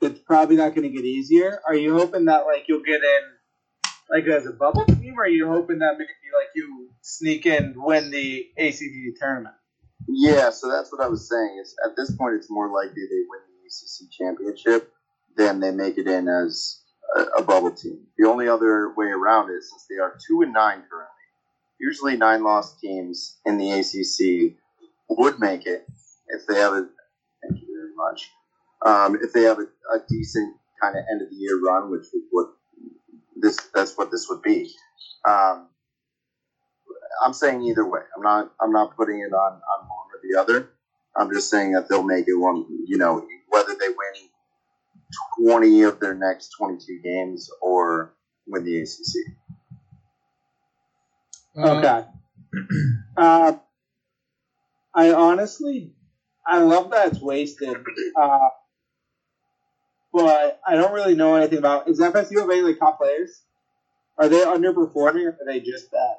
it's 0.00 0.20
probably 0.20 0.56
not 0.56 0.74
going 0.74 0.90
to 0.90 0.96
get 0.96 1.04
easier. 1.04 1.60
Are 1.66 1.74
you 1.74 1.96
hoping 1.96 2.24
that 2.26 2.46
like 2.46 2.64
you'll 2.68 2.82
get 2.82 3.02
in 3.02 3.20
like 4.10 4.26
as 4.26 4.46
a 4.46 4.52
bubble 4.52 4.84
team, 4.84 5.14
or 5.18 5.24
are 5.24 5.28
you 5.28 5.48
hoping 5.48 5.78
that 5.78 5.94
maybe 5.98 6.08
like 6.34 6.48
you 6.54 6.90
sneak 7.02 7.46
in 7.46 7.74
win 7.76 8.10
the 8.10 8.46
ACC 8.58 9.16
tournament? 9.20 9.54
Yeah, 10.08 10.50
so 10.50 10.70
that's 10.70 10.90
what 10.90 11.02
I 11.02 11.08
was 11.08 11.28
saying. 11.28 11.58
Is 11.60 11.74
at 11.84 11.96
this 11.96 12.14
point, 12.16 12.34
it's 12.36 12.50
more 12.50 12.72
likely 12.72 13.02
they 13.02 13.24
win 13.28 13.40
the 13.48 13.66
ACC 13.66 14.10
championship 14.10 14.92
than 15.36 15.60
they 15.60 15.70
make 15.70 15.98
it 15.98 16.06
in 16.06 16.28
as 16.28 16.80
a, 17.16 17.40
a 17.40 17.42
bubble 17.42 17.70
team. 17.70 18.06
The 18.18 18.28
only 18.28 18.48
other 18.48 18.92
way 18.96 19.06
around 19.06 19.50
is 19.50 19.70
since 19.70 19.86
they 19.88 20.02
are 20.02 20.16
two 20.26 20.42
and 20.42 20.52
nine 20.52 20.82
currently, 20.90 21.21
usually 21.82 22.16
nine 22.16 22.44
lost 22.44 22.78
teams 22.80 23.38
in 23.44 23.58
the 23.58 23.72
ACC 23.72 24.54
would 25.08 25.38
make 25.40 25.66
it 25.66 25.84
if 26.28 26.46
they 26.46 26.58
have 26.58 26.72
a. 26.72 26.86
Thank 27.42 27.60
you 27.60 27.66
very 27.76 27.94
much. 27.96 28.30
Um, 28.86 29.18
if 29.20 29.32
they 29.32 29.42
have 29.42 29.58
a, 29.58 29.62
a 29.94 29.98
decent 30.08 30.54
kind 30.80 30.96
of 30.96 31.04
end 31.10 31.22
of 31.22 31.28
the 31.28 31.36
year 31.36 31.60
run, 31.60 31.90
which 31.90 32.02
is 32.02 32.22
what 32.30 32.46
this 33.36 33.58
that's 33.74 33.98
what 33.98 34.10
this 34.10 34.28
would 34.30 34.42
be. 34.42 34.70
Um, 35.28 35.68
I'm 37.24 37.32
saying 37.32 37.62
either 37.62 37.84
way. 37.84 38.00
I'm 38.16 38.22
not. 38.22 38.52
I'm 38.60 38.72
not 38.72 38.96
putting 38.96 39.18
it 39.18 39.32
on 39.34 39.52
on 39.52 39.88
one 39.88 40.06
or 40.14 40.20
the 40.22 40.40
other. 40.40 40.70
I'm 41.16 41.30
just 41.32 41.50
saying 41.50 41.72
that 41.72 41.88
they'll 41.88 42.04
make 42.04 42.26
it 42.28 42.34
one. 42.38 42.64
You 42.86 42.96
know, 42.98 43.26
whether 43.48 43.74
they 43.74 43.88
win 43.88 44.28
20 45.38 45.82
of 45.82 46.00
their 46.00 46.14
next 46.14 46.50
22 46.58 47.00
games 47.02 47.50
or 47.60 48.14
win 48.46 48.64
the 48.64 48.80
ACC. 48.80 49.34
Uh, 51.56 51.78
Okay. 51.78 52.04
Uh, 53.16 53.52
I 54.94 55.12
honestly, 55.12 55.92
I 56.46 56.58
love 56.60 56.90
that 56.90 57.08
it's 57.12 57.20
wasted. 57.20 57.76
Uh, 58.20 58.48
but 60.12 60.60
I 60.66 60.74
don't 60.74 60.92
really 60.92 61.14
know 61.14 61.34
anything 61.36 61.58
about. 61.58 61.88
Is 61.88 62.00
FSU 62.00 62.40
have 62.40 62.50
any 62.50 62.60
like 62.62 62.78
top 62.78 62.98
players? 62.98 63.42
Are 64.18 64.28
they 64.28 64.40
underperforming 64.44 65.24
or 65.24 65.30
are 65.30 65.46
they 65.46 65.60
just 65.60 65.90
bad? 65.90 66.16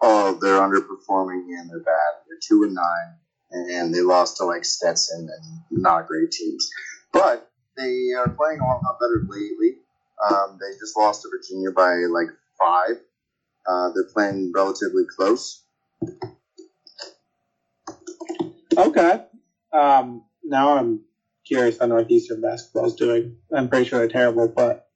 Oh, 0.00 0.38
they're 0.40 0.60
underperforming 0.60 1.58
and 1.58 1.68
they're 1.68 1.80
bad. 1.80 2.22
They're 2.28 2.38
two 2.40 2.62
and 2.64 2.74
nine. 2.74 3.14
and 3.50 3.92
they 3.94 4.00
lost 4.00 4.36
to 4.36 4.44
like 4.44 4.64
Stetson 4.64 5.28
and 5.28 5.60
not 5.82 6.06
great 6.06 6.30
teams. 6.30 6.70
But 7.12 7.50
they 7.76 8.12
are 8.16 8.28
playing 8.28 8.60
a 8.60 8.64
lot 8.64 8.80
better 9.00 9.26
lately. 9.28 9.78
Um, 10.30 10.58
they 10.60 10.78
just 10.78 10.96
lost 10.96 11.22
to 11.22 11.28
Virginia 11.28 11.72
by 11.72 11.94
like 12.08 12.28
five. 12.58 13.00
Uh, 13.70 13.90
they're 13.94 14.08
playing 14.12 14.50
relatively 14.52 15.04
close. 15.16 15.64
Okay. 18.76 19.24
Um, 19.72 20.24
now 20.42 20.76
I'm 20.76 21.02
curious 21.46 21.78
how 21.78 21.86
Northeastern 21.86 22.40
basketball 22.40 22.86
is 22.86 22.94
doing. 22.94 23.36
I'm 23.54 23.68
pretty 23.68 23.88
sure 23.88 24.00
they're 24.00 24.08
terrible, 24.08 24.48
but 24.48 24.88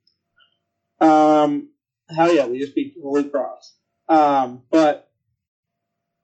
um, 1.01 1.69
hell 2.09 2.35
yeah, 2.35 2.47
we 2.47 2.59
just 2.59 2.75
beat 2.75 2.97
Holy 3.01 3.25
Cross. 3.25 3.77
Um, 4.09 4.63
but 4.71 5.09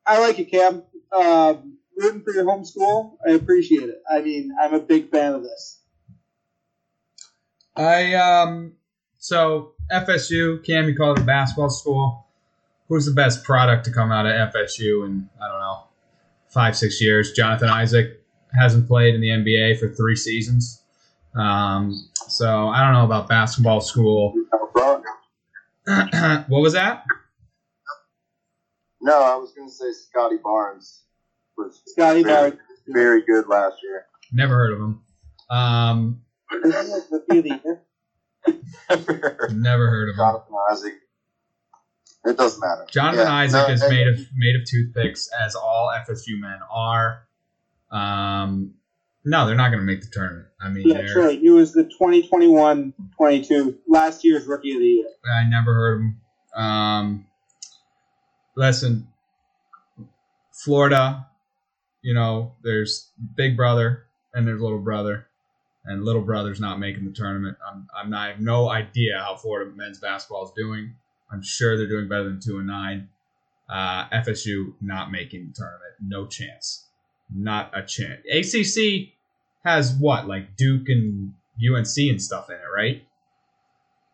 I 0.05 0.19
like 0.19 0.39
it, 0.41 0.51
Cam. 0.51 0.83
Um, 1.17 1.79
rooting 1.97 2.23
for 2.23 2.33
your 2.33 2.45
home 2.45 2.65
school, 2.65 3.19
I 3.27 3.33
appreciate 3.33 3.89
it. 3.89 4.03
I 4.11 4.23
mean, 4.23 4.51
I'm 4.61 4.75
a 4.75 4.81
big 4.81 5.11
fan 5.11 5.35
of 5.35 5.43
this. 5.43 5.83
I 7.77 8.15
um 8.15 8.75
so 9.19 9.75
FSU, 9.93 10.65
Cam, 10.65 10.89
you 10.89 10.97
call 10.97 11.13
it 11.13 11.21
a 11.21 11.25
basketball 11.25 11.71
school. 11.71 12.27
Who's 12.91 13.07
the 13.07 13.13
best 13.13 13.45
product 13.45 13.85
to 13.85 13.93
come 13.93 14.11
out 14.11 14.27
of 14.27 14.33
FSU 14.53 15.07
in 15.07 15.31
I 15.41 15.49
don't 15.49 15.61
know 15.61 15.85
five 16.49 16.77
six 16.77 17.01
years? 17.01 17.33
Jonathan 17.33 17.69
Isaac 17.69 18.21
hasn't 18.59 18.89
played 18.89 19.15
in 19.15 19.21
the 19.21 19.29
NBA 19.29 19.79
for 19.79 19.89
three 19.95 20.17
seasons. 20.17 20.83
Um, 21.37 22.11
so 22.27 22.67
I 22.69 22.85
don't 22.85 22.95
know 22.95 23.05
about 23.05 23.29
basketball 23.29 23.81
school. 23.81 24.35
what 25.87 26.49
was 26.49 26.73
that? 26.73 27.05
No, 29.01 29.23
I 29.23 29.37
was 29.37 29.53
going 29.53 29.69
to 29.69 29.75
say 29.75 29.93
Scottie 29.93 30.39
Barnes 30.43 31.05
was 31.57 31.81
Scottie 31.87 32.25
very, 32.25 32.51
Barnes. 32.51 32.63
very 32.89 33.23
good 33.25 33.47
last 33.47 33.77
year. 33.85 34.07
Never 34.33 34.55
heard 34.55 34.73
of 34.73 34.81
him. 34.81 35.03
Um, 35.49 36.23
never 39.53 39.91
heard 39.91 40.09
of 40.11 40.15
him. 40.15 40.19
Jonathan 40.19 40.55
Isaac. 40.73 40.95
It 42.25 42.37
doesn't 42.37 42.61
matter. 42.61 42.87
Jonathan 42.91 43.27
Yeah, 43.27 43.33
Isaac 43.35 43.69
no, 43.69 43.75
is 43.75 43.81
made 43.89 44.07
of 44.07 44.19
made 44.35 44.57
of 44.57 44.67
toothpicks, 44.67 45.29
as 45.39 45.55
all 45.55 45.91
FSU 46.07 46.39
men 46.39 46.59
are. 46.71 47.27
Um, 47.91 48.75
no, 49.25 49.47
they're 49.47 49.57
not 49.57 49.69
going 49.69 49.81
to 49.81 49.87
make 49.87 50.01
the 50.03 50.11
tournament. 50.11 50.47
I 50.61 50.69
mean, 50.69 50.89
Yeah, 50.89 51.03
they're- 51.03 51.31
He 51.31 51.51
was 51.51 51.73
the 51.73 51.85
2021-22 51.85 53.79
last 53.87 54.25
year's 54.25 54.47
Rookie 54.47 54.73
of 54.73 54.81
the 54.81 54.87
Year. 54.87 55.07
I 55.35 55.45
never 55.45 55.75
heard 55.75 55.95
of 55.95 56.01
him. 56.01 56.21
Um, 56.55 57.27
listen, 58.57 59.09
Florida, 60.53 61.27
you 62.03 62.15
know, 62.15 62.55
there's 62.63 63.11
Big 63.35 63.57
Brother 63.57 64.07
and 64.35 64.47
there's 64.47 64.61
Little 64.61 64.79
Brother, 64.79 65.27
and 65.85 66.05
Little 66.05 66.23
Brother's 66.23 66.61
not 66.61 66.79
making 66.79 67.05
the 67.05 67.13
tournament. 67.13 67.57
I'm, 67.67 67.89
I'm 67.97 68.11
not, 68.11 68.21
I 68.21 68.29
have 68.33 68.41
no 68.41 68.69
idea 68.71 69.19
how 69.19 69.37
Florida 69.37 69.71
men's 69.75 69.99
basketball 69.99 70.45
is 70.45 70.53
doing. 70.57 70.95
I'm 71.33 71.43
sure 71.43 71.77
they're 71.77 71.89
doing 71.89 72.09
better 72.09 72.25
than 72.25 72.41
two 72.41 72.59
and 72.59 72.67
nine. 72.67 73.09
Uh, 73.69 74.09
FSU 74.09 74.75
not 74.81 75.13
making 75.13 75.47
the 75.47 75.53
tournament, 75.55 75.95
no 76.03 76.27
chance, 76.27 76.87
not 77.33 77.71
a 77.73 77.85
chance. 77.85 78.21
ACC 78.29 79.13
has 79.65 79.95
what, 79.95 80.27
like 80.27 80.57
Duke 80.57 80.89
and 80.89 81.35
UNC 81.57 81.97
and 81.97 82.21
stuff 82.21 82.51
in 82.51 82.57
it, 82.57 82.75
right? 82.75 83.05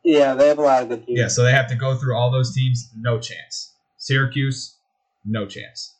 Yeah, 0.05 0.35
they 0.35 0.49
have 0.49 0.59
a 0.59 0.63
lot 0.63 0.83
of 0.83 0.89
good 0.91 1.07
teams. 1.07 1.19
Yeah, 1.19 1.29
so 1.29 1.43
they 1.43 1.53
have 1.53 1.69
to 1.69 1.75
go 1.75 1.97
through 1.97 2.15
all 2.17 2.31
those 2.31 2.55
teams. 2.55 2.91
No 2.97 3.19
chance. 3.19 3.73
Syracuse, 3.97 4.77
no 5.25 5.47
chance. 5.47 5.95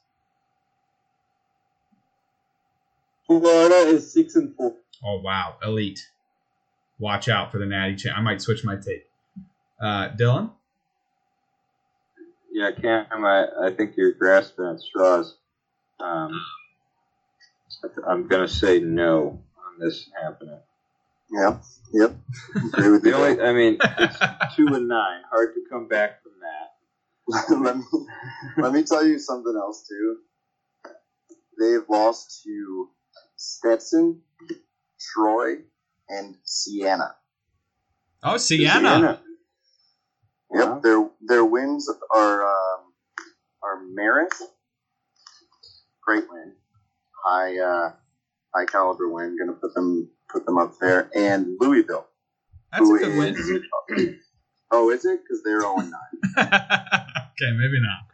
Florida 3.27 3.75
is 3.75 4.13
six 4.13 4.37
and 4.37 4.55
four. 4.55 4.75
Oh 5.05 5.21
wow, 5.21 5.57
elite. 5.65 6.09
Watch 6.99 7.29
out 7.29 7.51
for 7.51 7.59
the 7.59 7.67
Natty 7.67 7.97
Champ. 7.97 8.17
I 8.17 8.21
might 8.21 8.41
switch 8.41 8.65
my 8.65 8.77
tape. 8.77 9.07
Uh, 9.81 10.11
Dylan, 10.11 10.51
Yeah, 12.57 12.73
Cam, 12.73 13.25
I, 13.27 13.47
I 13.67 13.71
think 13.71 13.93
you're 13.99 14.13
grasping 14.13 14.67
at 14.67 14.81
straws. 14.81 15.37
Um, 16.01 16.31
I'm 18.09 18.29
going 18.29 18.47
to 18.47 18.53
say 18.53 18.81
no 18.81 19.41
on 19.59 19.81
this 19.81 20.09
happening. 20.23 20.61
Yeah, 21.31 21.57
yep. 21.93 22.13
Agree 22.57 22.91
with 22.91 23.03
The 23.03 23.11
you. 23.11 23.15
only, 23.17 23.43
I 23.43 23.53
mean, 23.53 23.79
it's 23.99 24.19
two 24.57 24.67
and 24.75 24.89
nine. 24.89 25.23
Hard 25.31 25.55
to 25.55 25.63
come 25.71 25.89
back 25.89 26.13
from 26.23 26.33
that. 26.43 26.85
let, 27.65 27.77
me, 27.77 27.85
let 28.59 28.73
me 28.73 28.83
tell 28.85 29.07
you 29.07 29.19
something 29.19 29.55
else 29.57 29.87
too. 29.89 30.17
They've 31.61 31.89
lost 31.89 32.43
to 32.45 32.89
Stetson, 33.37 34.21
Troy, 35.01 35.57
and 36.09 36.37
Siena. 36.45 37.15
oh 38.25 38.37
Siena. 38.39 39.21
Yep, 40.55 40.69
Wow. 40.69 40.81
their 40.81 41.09
their 41.27 41.45
wins 41.45 41.89
are 42.15 42.43
um, 42.43 42.81
are 43.63 43.83
Marist, 43.99 44.43
great 46.03 46.25
win, 46.31 46.53
high 47.25 47.59
uh, 47.59 47.93
high 48.55 48.65
caliber 48.67 49.09
win. 49.09 49.37
Going 49.37 49.49
to 49.55 49.61
put 49.61 49.75
them 49.75 50.09
put 50.31 50.47
them 50.47 50.59
up 50.59 50.75
there, 50.81 51.11
and 51.15 51.57
Louisville. 51.61 52.07
That's 52.73 52.83
a 52.83 52.85
who 52.85 52.99
good 52.99 53.17
win. 53.19 54.21
oh, 54.71 54.91
is 54.91 55.05
it? 55.05 55.21
Because 55.23 55.43
they're 55.43 55.61
zero 55.61 55.79
and 55.79 55.91
nine. 55.91 56.37
okay, 56.39 57.53
maybe 57.57 57.81
not. 57.81 58.07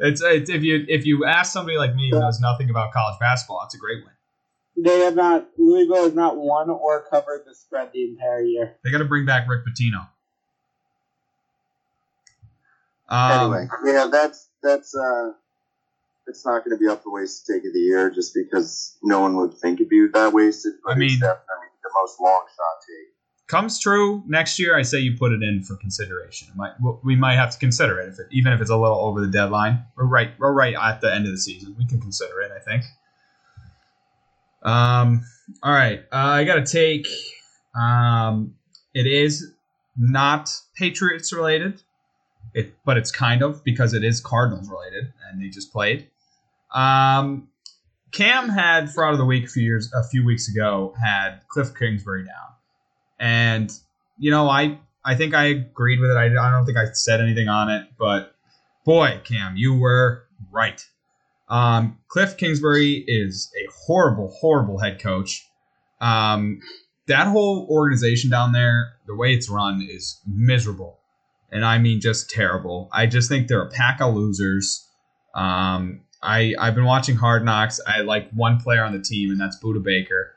It's, 0.00 0.22
it's 0.22 0.50
if 0.50 0.62
you 0.62 0.84
if 0.88 1.04
you 1.04 1.24
ask 1.24 1.52
somebody 1.52 1.76
like 1.76 1.94
me 1.94 2.10
who 2.10 2.18
knows 2.20 2.40
nothing 2.40 2.70
about 2.70 2.92
college 2.92 3.18
basketball, 3.20 3.62
it's 3.64 3.74
a 3.74 3.78
great 3.78 3.98
win. 4.04 4.84
They 4.84 5.00
have 5.00 5.14
not. 5.14 5.48
Louisville 5.58 6.04
has 6.04 6.14
not 6.14 6.36
won 6.36 6.70
or 6.70 7.04
covered 7.10 7.44
the 7.46 7.54
spread 7.54 7.90
the 7.92 8.04
entire 8.04 8.42
year. 8.42 8.76
They 8.84 8.90
got 8.90 8.98
to 8.98 9.04
bring 9.04 9.24
back 9.26 9.48
Rick 9.48 9.60
Pitino. 9.66 10.08
Um, 13.08 13.52
anyway, 13.54 13.68
yeah, 13.84 14.08
that's 14.10 14.48
that's 14.62 14.94
uh, 14.94 15.32
it's 16.26 16.44
not 16.46 16.64
going 16.64 16.76
to 16.76 16.80
be 16.80 16.88
up 16.88 17.02
for 17.02 17.12
waste 17.12 17.46
take 17.46 17.64
of 17.66 17.72
the 17.72 17.80
year 17.80 18.10
just 18.10 18.34
because 18.34 18.96
no 19.02 19.20
one 19.20 19.36
would 19.36 19.54
think 19.54 19.80
it'd 19.80 19.90
be 19.90 20.06
that 20.14 20.32
wasted. 20.32 20.74
But 20.84 20.92
I 20.92 20.94
mean- 20.96 21.10
it's 21.10 21.20
definitely 21.20 21.68
the 21.82 21.90
most 22.00 22.18
long 22.20 22.44
shot 22.56 22.80
take. 22.80 23.46
comes 23.46 23.78
true 23.78 24.22
next 24.26 24.58
year, 24.58 24.74
I 24.76 24.82
say 24.82 25.00
you 25.00 25.16
put 25.18 25.32
it 25.32 25.42
in 25.42 25.62
for 25.62 25.76
consideration. 25.76 26.48
It 26.48 26.56
might, 26.56 26.72
we 27.04 27.14
might 27.14 27.34
have 27.34 27.50
to 27.50 27.58
consider 27.58 28.00
it, 28.00 28.08
if 28.08 28.18
it, 28.18 28.26
even 28.32 28.54
if 28.54 28.60
it's 28.62 28.70
a 28.70 28.76
little 28.76 28.98
over 28.98 29.20
the 29.20 29.30
deadline. 29.30 29.84
We're 29.96 30.06
right, 30.06 30.30
we're 30.38 30.52
right 30.54 30.74
at 30.74 31.02
the 31.02 31.14
end 31.14 31.26
of 31.26 31.32
the 31.32 31.38
season. 31.38 31.74
We 31.78 31.86
can 31.86 32.00
consider 32.00 32.40
it, 32.40 32.52
I 32.56 32.60
think. 32.60 32.84
Um, 34.62 35.24
all 35.62 35.72
right, 35.72 36.00
uh, 36.10 36.16
I 36.16 36.44
got 36.44 36.54
to 36.54 36.64
take. 36.64 37.06
Um, 37.78 38.54
it 38.94 39.06
is 39.06 39.52
not 39.96 40.48
Patriots 40.74 41.32
related, 41.32 41.82
it, 42.54 42.74
but 42.84 42.96
it's 42.96 43.10
kind 43.10 43.42
of 43.42 43.62
because 43.64 43.92
it 43.92 44.04
is 44.04 44.20
Cardinals 44.20 44.68
related, 44.68 45.12
and 45.28 45.42
they 45.42 45.48
just 45.48 45.72
played. 45.72 46.08
Um, 46.72 47.48
Cam 48.12 48.48
had 48.48 48.90
fraud 48.90 49.12
of 49.12 49.18
the 49.18 49.24
week 49.24 49.44
a 49.44 49.48
few 49.48 49.64
years, 49.64 49.92
a 49.92 50.04
few 50.04 50.24
weeks 50.24 50.48
ago, 50.48 50.94
had 51.02 51.40
Cliff 51.48 51.74
Kingsbury 51.74 52.24
down. 52.24 52.54
And 53.18 53.72
you 54.18 54.30
know, 54.30 54.48
I 54.48 54.78
I 55.04 55.16
think 55.16 55.34
I 55.34 55.46
agreed 55.46 56.00
with 56.00 56.10
it. 56.10 56.16
I, 56.16 56.26
I 56.26 56.50
don't 56.50 56.64
think 56.64 56.78
I 56.78 56.86
said 56.92 57.20
anything 57.20 57.48
on 57.48 57.70
it, 57.70 57.88
but 57.98 58.34
boy, 58.84 59.20
Cam, 59.24 59.56
you 59.56 59.74
were 59.74 60.24
right. 60.50 60.84
Um, 61.48 61.98
Cliff 62.08 62.36
Kingsbury 62.36 63.04
is 63.06 63.52
a 63.56 63.68
horrible, 63.86 64.28
horrible 64.28 64.78
head 64.78 65.00
coach. 65.00 65.46
Um, 66.00 66.60
that 67.06 67.26
whole 67.26 67.66
organization 67.68 68.30
down 68.30 68.52
there, 68.52 68.94
the 69.06 69.14
way 69.14 69.34
it's 69.34 69.50
run, 69.50 69.86
is 69.88 70.20
miserable, 70.26 71.00
and 71.50 71.64
I 71.64 71.78
mean 71.78 72.00
just 72.00 72.30
terrible. 72.30 72.88
I 72.92 73.06
just 73.06 73.28
think 73.28 73.48
they're 73.48 73.62
a 73.62 73.70
pack 73.70 74.00
of 74.00 74.14
losers. 74.14 74.88
Um, 75.34 76.02
I 76.22 76.54
I've 76.58 76.74
been 76.74 76.84
watching 76.84 77.16
Hard 77.16 77.44
Knocks. 77.44 77.80
I 77.86 78.00
like 78.00 78.30
one 78.32 78.58
player 78.60 78.82
on 78.82 78.92
the 78.92 79.02
team, 79.02 79.30
and 79.30 79.40
that's 79.40 79.58
Budda 79.62 79.82
Baker. 79.82 80.32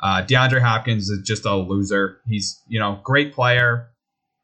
Uh, 0.00 0.22
DeAndre 0.24 0.60
Hopkins 0.60 1.10
is 1.10 1.26
just 1.26 1.44
a 1.44 1.54
loser. 1.54 2.20
He's 2.26 2.62
you 2.68 2.78
know 2.78 3.00
great 3.02 3.32
player, 3.32 3.90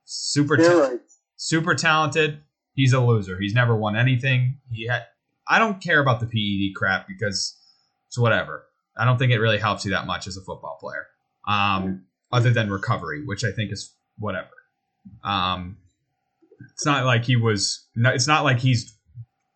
super 0.05 0.57
ta- 0.57 0.63
Steroids. 0.63 1.01
super 1.37 1.75
talented. 1.75 2.41
He's 2.75 2.93
a 2.93 3.01
loser. 3.01 3.39
He's 3.39 3.55
never 3.55 3.75
won 3.75 3.97
anything. 3.97 4.59
He 4.71 4.87
had. 4.87 5.05
I 5.49 5.59
don't 5.59 5.81
care 5.83 6.01
about 6.01 6.21
the 6.21 6.27
PED 6.27 6.75
crap 6.75 7.07
because 7.07 7.57
it's 8.09 8.19
whatever. 8.19 8.67
I 8.99 9.05
don't 9.05 9.19
think 9.19 9.33
it 9.33 9.39
really 9.39 9.59
helps 9.59 9.85
you 9.85 9.93
that 9.93 10.07
much 10.07 10.27
as 10.27 10.37
a 10.37 10.41
football 10.41 10.77
player, 10.81 11.07
um, 11.47 12.05
other 12.33 12.51
than 12.51 12.71
recovery, 12.71 13.25
which 13.25 13.45
I 13.45 13.53
think 13.53 13.71
is 13.71 13.95
whatever. 14.19 14.49
Um, 15.23 15.77
it's 16.73 16.87
not 16.87 17.05
like 17.05 17.25
he 17.25 17.37
was. 17.37 17.87
It's 17.97 18.27
not 18.27 18.45
like 18.45 18.59
he's 18.59 18.97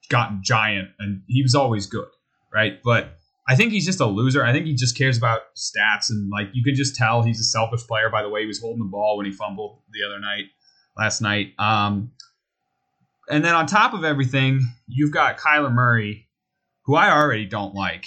gotten 0.09 0.41
giant 0.43 0.89
and 0.99 1.23
he 1.29 1.43
was 1.43 1.55
always 1.55 1.87
good, 1.87 2.09
right? 2.53 2.81
But 2.83 3.17
I 3.49 3.57
think 3.57 3.73
he's 3.73 3.87
just 3.87 4.01
a 4.01 4.07
loser. 4.07 4.45
I 4.45 4.53
think 4.53 4.67
he 4.67 4.75
just 4.75 4.97
cares 4.97 5.17
about 5.17 5.41
stats 5.57 6.11
and 6.11 6.31
like 6.31 6.49
you 6.53 6.63
could 6.63 6.75
just 6.75 6.97
tell 6.97 7.23
he's 7.23 7.41
a 7.41 7.45
selfish 7.45 7.87
player 7.87 8.11
by 8.11 8.23
the 8.23 8.29
way 8.29 8.43
he 8.43 8.47
was 8.47 8.61
holding 8.61 8.81
the 8.81 8.89
ball 8.89 9.17
when 9.17 9.27
he 9.27 9.33
fumbled 9.33 9.81
the 9.93 10.07
other 10.07 10.21
night, 10.21 10.47
last 10.97 11.21
night. 11.21 11.55
Um, 11.59 12.13
and 13.29 13.45
then 13.45 13.55
on 13.55 13.67
top 13.67 13.95
of 13.95 14.05
everything, 14.05 14.61
you've 14.87 15.13
got 15.13 15.39
Kyler 15.39 15.73
Murray, 15.73 16.29
who 16.85 16.97
I 16.97 17.11
already 17.11 17.47
don't 17.47 17.75
like, 17.75 18.07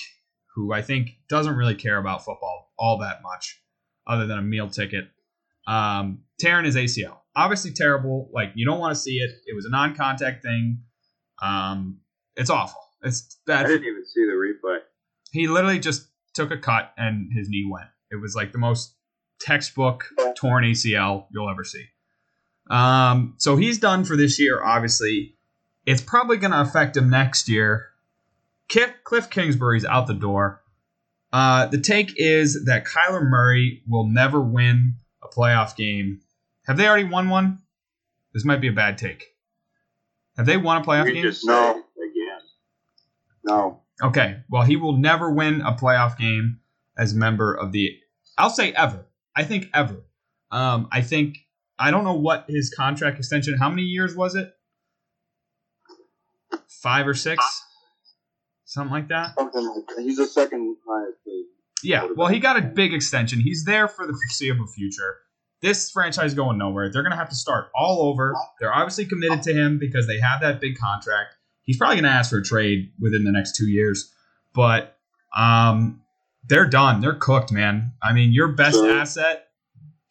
who 0.56 0.74
I 0.74 0.82
think 0.82 1.12
doesn't 1.30 1.56
really 1.56 1.76
care 1.76 1.98
about 1.98 2.26
football 2.26 2.72
all 2.78 3.00
that 3.00 3.22
much, 3.24 3.62
other 4.06 4.28
than 4.28 4.38
a 4.38 4.42
meal 4.42 4.70
ticket, 4.70 5.06
um, 5.68 6.20
his 6.40 6.76
ACL. 6.76 7.20
Obviously 7.36 7.72
terrible. 7.72 8.30
Like 8.34 8.52
you 8.56 8.66
don't 8.66 8.80
want 8.80 8.96
to 8.96 9.00
see 9.00 9.18
it. 9.18 9.32
It 9.46 9.56
was 9.56 9.66
a 9.66 9.70
non-contact 9.70 10.44
thing. 10.44 10.84
Um, 11.42 12.00
it's 12.36 12.50
awful. 12.50 12.80
It's 13.04 13.38
I 13.48 13.64
didn't 13.64 13.86
even 13.86 14.06
see 14.06 14.26
the 14.26 14.32
replay. 14.34 14.80
He 15.32 15.48
literally 15.48 15.80
just 15.80 16.08
took 16.34 16.52
a 16.52 16.58
cut 16.58 16.94
and 16.98 17.32
his 17.34 17.50
knee 17.50 17.68
went. 17.70 17.88
It 18.12 18.22
was 18.22 18.36
like 18.36 18.52
the 18.52 18.60
most 18.60 18.96
textbook 19.40 20.06
torn 20.36 20.64
ACL 20.64 21.26
you'll 21.32 21.50
ever 21.50 21.64
see. 21.64 21.86
Um, 22.70 23.36
so 23.38 23.58
he's 23.58 23.80
done 23.80 24.06
for 24.06 24.16
this 24.16 24.40
year. 24.40 24.64
Obviously, 24.64 25.36
it's 25.86 26.02
probably 26.02 26.38
going 26.38 26.52
to 26.52 26.62
affect 26.62 26.96
him 26.96 27.10
next 27.10 27.50
year. 27.50 27.90
Cliff, 28.70 28.94
Cliff 29.04 29.30
Kingsbury's 29.30 29.86
out 29.86 30.08
the 30.08 30.14
door. 30.14 30.62
Uh, 31.32 31.66
the 31.66 31.80
take 31.80 32.14
is 32.16 32.66
that 32.66 32.86
Kyler 32.86 33.28
Murray 33.28 33.82
will 33.88 34.08
never 34.08 34.40
win 34.40 34.96
a 35.24 35.28
playoff 35.28 35.76
game. 35.76 36.22
Have 36.66 36.78
they 36.78 36.88
already 36.88 37.04
won 37.10 37.30
one? 37.30 37.60
This 38.34 38.46
might 38.46 38.62
be 38.62 38.68
a 38.70 38.74
bad 38.74 38.98
take. 38.98 39.26
Have 40.38 40.46
they 40.46 40.58
won 40.58 40.82
a 40.82 40.86
playoff 40.86 41.08
You 41.08 41.14
game? 41.14 41.24
just 41.24 41.46
No. 41.46 41.72
again. 41.72 42.40
No. 43.44 43.82
Okay, 44.02 44.38
well, 44.50 44.64
he 44.64 44.76
will 44.76 44.98
never 44.98 45.32
win 45.32 45.62
a 45.62 45.74
playoff 45.74 46.18
game 46.18 46.60
as 46.98 47.14
a 47.14 47.16
member 47.18 47.54
of 47.54 47.72
the. 47.72 47.92
I'll 48.38 48.50
say 48.50 48.72
ever. 48.74 49.06
I 49.36 49.44
think 49.44 49.68
ever. 49.74 50.04
Um, 50.52 50.88
I 50.92 51.02
think 51.02 51.38
I 51.78 51.92
don't 51.92 52.04
know 52.04 52.14
what 52.16 52.46
his 52.48 52.74
contract 52.76 53.18
extension. 53.20 53.58
How 53.58 53.70
many 53.70 53.84
years 53.84 54.16
was 54.16 54.36
it? 54.36 54.52
Five 56.68 57.08
or 57.08 57.14
six, 57.14 57.44
something 58.66 58.92
like 58.92 59.08
that. 59.10 59.36
Something 59.36 59.66
like 59.66 59.88
that. 59.96 60.02
He's 60.04 60.18
the 60.18 60.26
second 60.28 60.76
highest 60.88 61.18
paid. 61.26 61.46
Yeah. 61.84 62.08
Well, 62.16 62.28
he 62.28 62.40
got 62.40 62.58
a 62.58 62.62
big 62.62 62.94
extension. 62.94 63.40
He's 63.40 63.64
there 63.66 63.88
for 63.88 64.06
the 64.06 64.14
foreseeable 64.14 64.68
future. 64.68 65.18
This 65.64 65.90
franchise 65.90 66.32
is 66.32 66.34
going 66.36 66.58
nowhere. 66.58 66.92
They're 66.92 67.02
going 67.04 67.12
to 67.14 67.18
have 67.18 67.30
to 67.30 67.36
start 67.36 67.70
all 67.74 68.02
over. 68.04 68.36
They're 68.60 68.74
obviously 68.74 69.06
committed 69.06 69.42
to 69.44 69.54
him 69.54 69.80
because 69.80 70.06
they 70.08 70.20
have 70.20 70.42
that 70.42 70.60
big 70.60 70.78
contract. 70.78 71.36
He's 71.64 71.78
probably 71.78 71.96
going 71.96 72.04
to 72.04 72.10
ask 72.10 72.30
for 72.30 72.40
a 72.40 72.44
trade 72.44 72.92
within 73.00 73.24
the 73.24 73.32
next 73.32 73.56
two 73.56 73.68
years, 73.70 74.12
but 74.54 74.98
um, 75.36 76.02
they're 76.48 76.68
done. 76.68 77.00
They're 77.00 77.16
cooked, 77.16 77.52
man. 77.54 77.94
I 78.04 78.12
mean, 78.12 78.34
your 78.34 78.50
best 78.50 78.76
Sure. 78.76 78.92
asset 78.92 79.48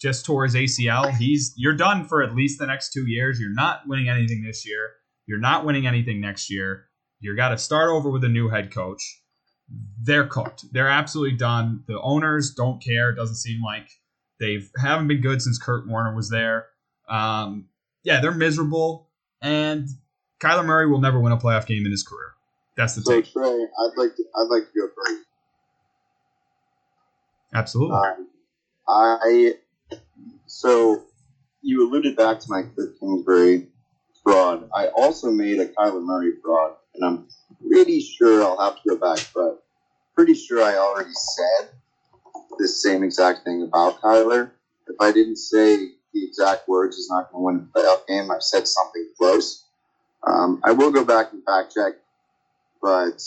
just 0.01 0.25
tore 0.25 0.45
his 0.45 0.55
ACL. 0.55 1.15
He's 1.15 1.53
you're 1.57 1.77
done 1.77 2.07
for 2.09 2.23
at 2.23 2.35
least 2.35 2.59
the 2.59 2.67
next 2.67 2.93
two 2.95 3.07
years. 3.07 3.39
You're 3.39 3.53
not 3.53 3.83
winning 3.87 4.09
anything 4.09 4.43
this 4.43 4.67
year. 4.67 4.89
You're 5.27 5.39
not 5.39 5.67
winning 5.67 5.87
anything 5.87 6.21
next 6.21 6.51
year. 6.51 6.87
You 7.21 7.37
got 7.37 7.51
to 7.51 7.59
start 7.59 7.91
over 7.91 8.11
with 8.11 8.25
a 8.25 8.29
new 8.29 8.49
head 8.49 8.73
coach. 8.75 9.21
They're 10.03 10.27
cooked. 10.27 10.65
They're 10.73 10.89
absolutely 10.89 11.37
done. 11.37 11.85
The 11.87 12.01
owners 12.01 12.53
don't 12.55 12.83
care. 12.83 13.11
It 13.11 13.17
doesn't 13.17 13.37
seem 13.37 13.63
like 13.63 13.91
they've 14.43 14.69
haven't 14.77 15.07
been 15.09 15.21
good 15.23 15.41
since 15.41 15.57
Kurt 15.57 15.89
Warner 15.89 16.15
was 16.15 16.29
there. 16.29 16.67
Um, 17.09 17.69
yeah, 18.03 18.21
they're 18.21 18.35
miserable, 18.35 19.09
and 19.41 19.89
Kyler 20.41 20.67
Murray 20.67 20.91
will 20.91 21.01
never 21.01 21.21
win 21.21 21.33
a 21.33 21.39
playoff 21.39 21.67
game 21.67 21.87
in 21.87 21.93
his 21.93 22.03
career. 22.03 22.35
That's 22.77 22.95
the 22.97 23.03
So 23.03 23.15
take. 23.15 23.33
Trey, 23.33 23.47
I'd 23.47 23.93
like 23.97 24.17
to 24.17 24.25
I'd 24.37 24.49
like 24.51 24.65
to 24.73 24.81
go 24.81 24.89
first. 24.89 25.23
Absolutely. 27.55 27.97
Um, 27.97 28.29
I 28.89 29.55
so 30.47 31.05
you 31.63 31.89
alluded 31.89 32.17
back 32.17 32.41
to 32.41 32.47
my 32.49 32.63
Cliff 32.63 32.91
Kingsbury 32.99 33.69
fraud. 34.25 34.69
I 34.75 34.89
also 34.89 35.31
made 35.31 35.61
a 35.61 35.67
Kyler 35.67 36.03
Murray 36.03 36.33
fraud, 36.43 36.73
and 36.95 37.05
I'm 37.05 37.29
pretty 37.69 38.01
sure 38.01 38.43
I'll 38.43 38.59
have 38.59 38.83
to 38.83 38.89
go 38.89 38.97
back, 38.97 39.25
but 39.35 39.63
pretty 40.17 40.35
sure 40.35 40.63
I 40.63 40.77
already 40.77 41.13
said 41.13 41.71
the 42.59 42.69
same 42.69 43.03
exact 43.03 43.45
thing 43.45 43.63
about 43.63 44.01
Kyler. 44.01 44.51
If 44.87 44.97
I 45.01 45.13
didn't 45.13 45.37
say 45.37 45.77
the 46.13 46.25
exact 46.25 46.69
words, 46.69 46.97
he's 46.97 47.09
not 47.09 47.33
going 47.33 47.59
to 47.59 47.61
win 47.61 47.69
a 47.75 47.79
playoff 47.79 48.07
game. 48.07 48.31
I 48.31 48.37
said 48.41 48.67
something 48.69 49.09
close. 49.19 49.65
Um, 50.27 50.61
I 50.65 50.73
will 50.73 50.91
go 50.93 51.05
back 51.05 51.33
and 51.33 51.43
fact 51.45 51.75
check, 51.75 51.95
but 52.81 53.21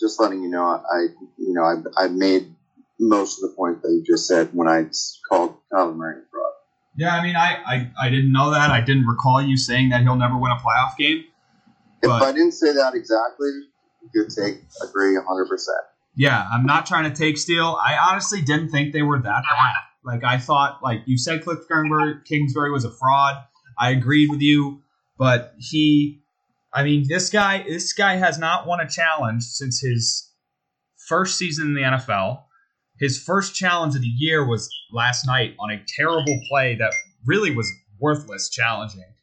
just 0.00 0.20
letting 0.20 0.42
you 0.42 0.48
know, 0.48 0.64
I 0.64 1.06
you 1.36 1.52
know 1.52 1.62
I, 1.62 2.04
I 2.04 2.08
made 2.08 2.54
most 2.98 3.42
of 3.42 3.50
the 3.50 3.56
point 3.56 3.82
that 3.82 3.90
you 3.90 4.02
just 4.06 4.26
said 4.26 4.48
when 4.52 4.68
I 4.68 4.86
called 5.28 5.56
Kyler 5.72 5.94
Murray 5.94 6.22
fraud. 6.30 6.52
yeah, 6.96 7.14
I 7.14 7.22
mean, 7.22 7.36
I, 7.36 7.58
I 7.66 7.90
I 8.00 8.08
didn't 8.10 8.32
know 8.32 8.50
that. 8.52 8.70
I 8.70 8.80
didn't 8.80 9.06
recall 9.06 9.42
you 9.42 9.56
saying 9.56 9.90
that 9.90 10.02
he'll 10.02 10.16
never 10.16 10.36
win 10.38 10.50
a 10.52 10.56
playoff 10.56 10.96
game. 10.96 11.24
If 12.02 12.08
But- 12.08 12.22
I 12.22 12.32
didn't 12.32 12.52
say 12.52 12.72
that 12.72 12.94
exactly, 12.94 13.50
good 14.14 14.30
take, 14.30 14.62
agree 14.82 15.16
100%. 15.16 15.66
Yeah, 16.18 16.48
I'm 16.52 16.66
not 16.66 16.84
trying 16.84 17.08
to 17.08 17.16
take 17.16 17.38
steal. 17.38 17.78
I 17.80 17.96
honestly 17.96 18.42
didn't 18.42 18.70
think 18.70 18.92
they 18.92 19.02
were 19.02 19.20
that 19.20 19.44
bad. 19.48 19.74
Like 20.04 20.24
I 20.24 20.36
thought, 20.36 20.80
like 20.82 21.02
you 21.06 21.16
said, 21.16 21.44
Cliff 21.44 21.60
Kingsbury, 21.68 22.72
was 22.72 22.84
a 22.84 22.90
fraud. 22.90 23.36
I 23.78 23.90
agreed 23.90 24.28
with 24.28 24.40
you, 24.40 24.82
but 25.16 25.54
he, 25.58 26.20
I 26.72 26.82
mean, 26.82 27.06
this 27.08 27.30
guy, 27.30 27.62
this 27.62 27.92
guy 27.92 28.16
has 28.16 28.36
not 28.36 28.66
won 28.66 28.80
a 28.80 28.88
challenge 28.88 29.44
since 29.44 29.80
his 29.80 30.28
first 31.06 31.38
season 31.38 31.68
in 31.68 31.74
the 31.74 31.82
NFL. 31.82 32.42
His 32.98 33.22
first 33.22 33.54
challenge 33.54 33.94
of 33.94 34.00
the 34.00 34.08
year 34.08 34.44
was 34.44 34.68
last 34.92 35.24
night 35.24 35.54
on 35.60 35.70
a 35.70 35.80
terrible 35.86 36.40
play 36.50 36.74
that 36.80 36.92
really 37.26 37.54
was 37.54 37.72
worthless 38.00 38.48
challenging, 38.48 39.14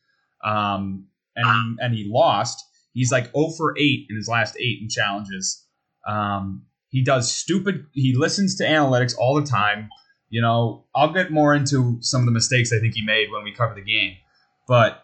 um, 0.46 1.08
and 1.36 1.78
and 1.82 1.94
he 1.94 2.10
lost. 2.10 2.64
He's 2.94 3.12
like 3.12 3.34
0 3.34 3.50
for 3.58 3.78
8 3.78 4.06
in 4.10 4.16
his 4.16 4.30
last 4.30 4.56
eight 4.58 4.80
in 4.82 4.88
challenges. 4.88 5.62
Um, 6.08 6.68
he 6.96 7.04
does 7.04 7.30
stupid. 7.30 7.88
He 7.92 8.16
listens 8.16 8.56
to 8.56 8.64
analytics 8.64 9.18
all 9.18 9.36
the 9.36 9.46
time. 9.46 9.90
You 10.30 10.42
know, 10.42 10.86
I'll 10.96 11.12
get 11.12 11.30
more 11.30 11.54
into 11.54 11.98
some 12.00 12.22
of 12.22 12.26
the 12.26 12.32
mistakes 12.32 12.72
I 12.72 12.80
think 12.80 12.94
he 12.96 13.04
made 13.04 13.30
when 13.34 13.44
we 13.44 13.52
cover 13.52 13.76
the 13.76 13.82
game, 13.82 14.16
but 14.66 15.04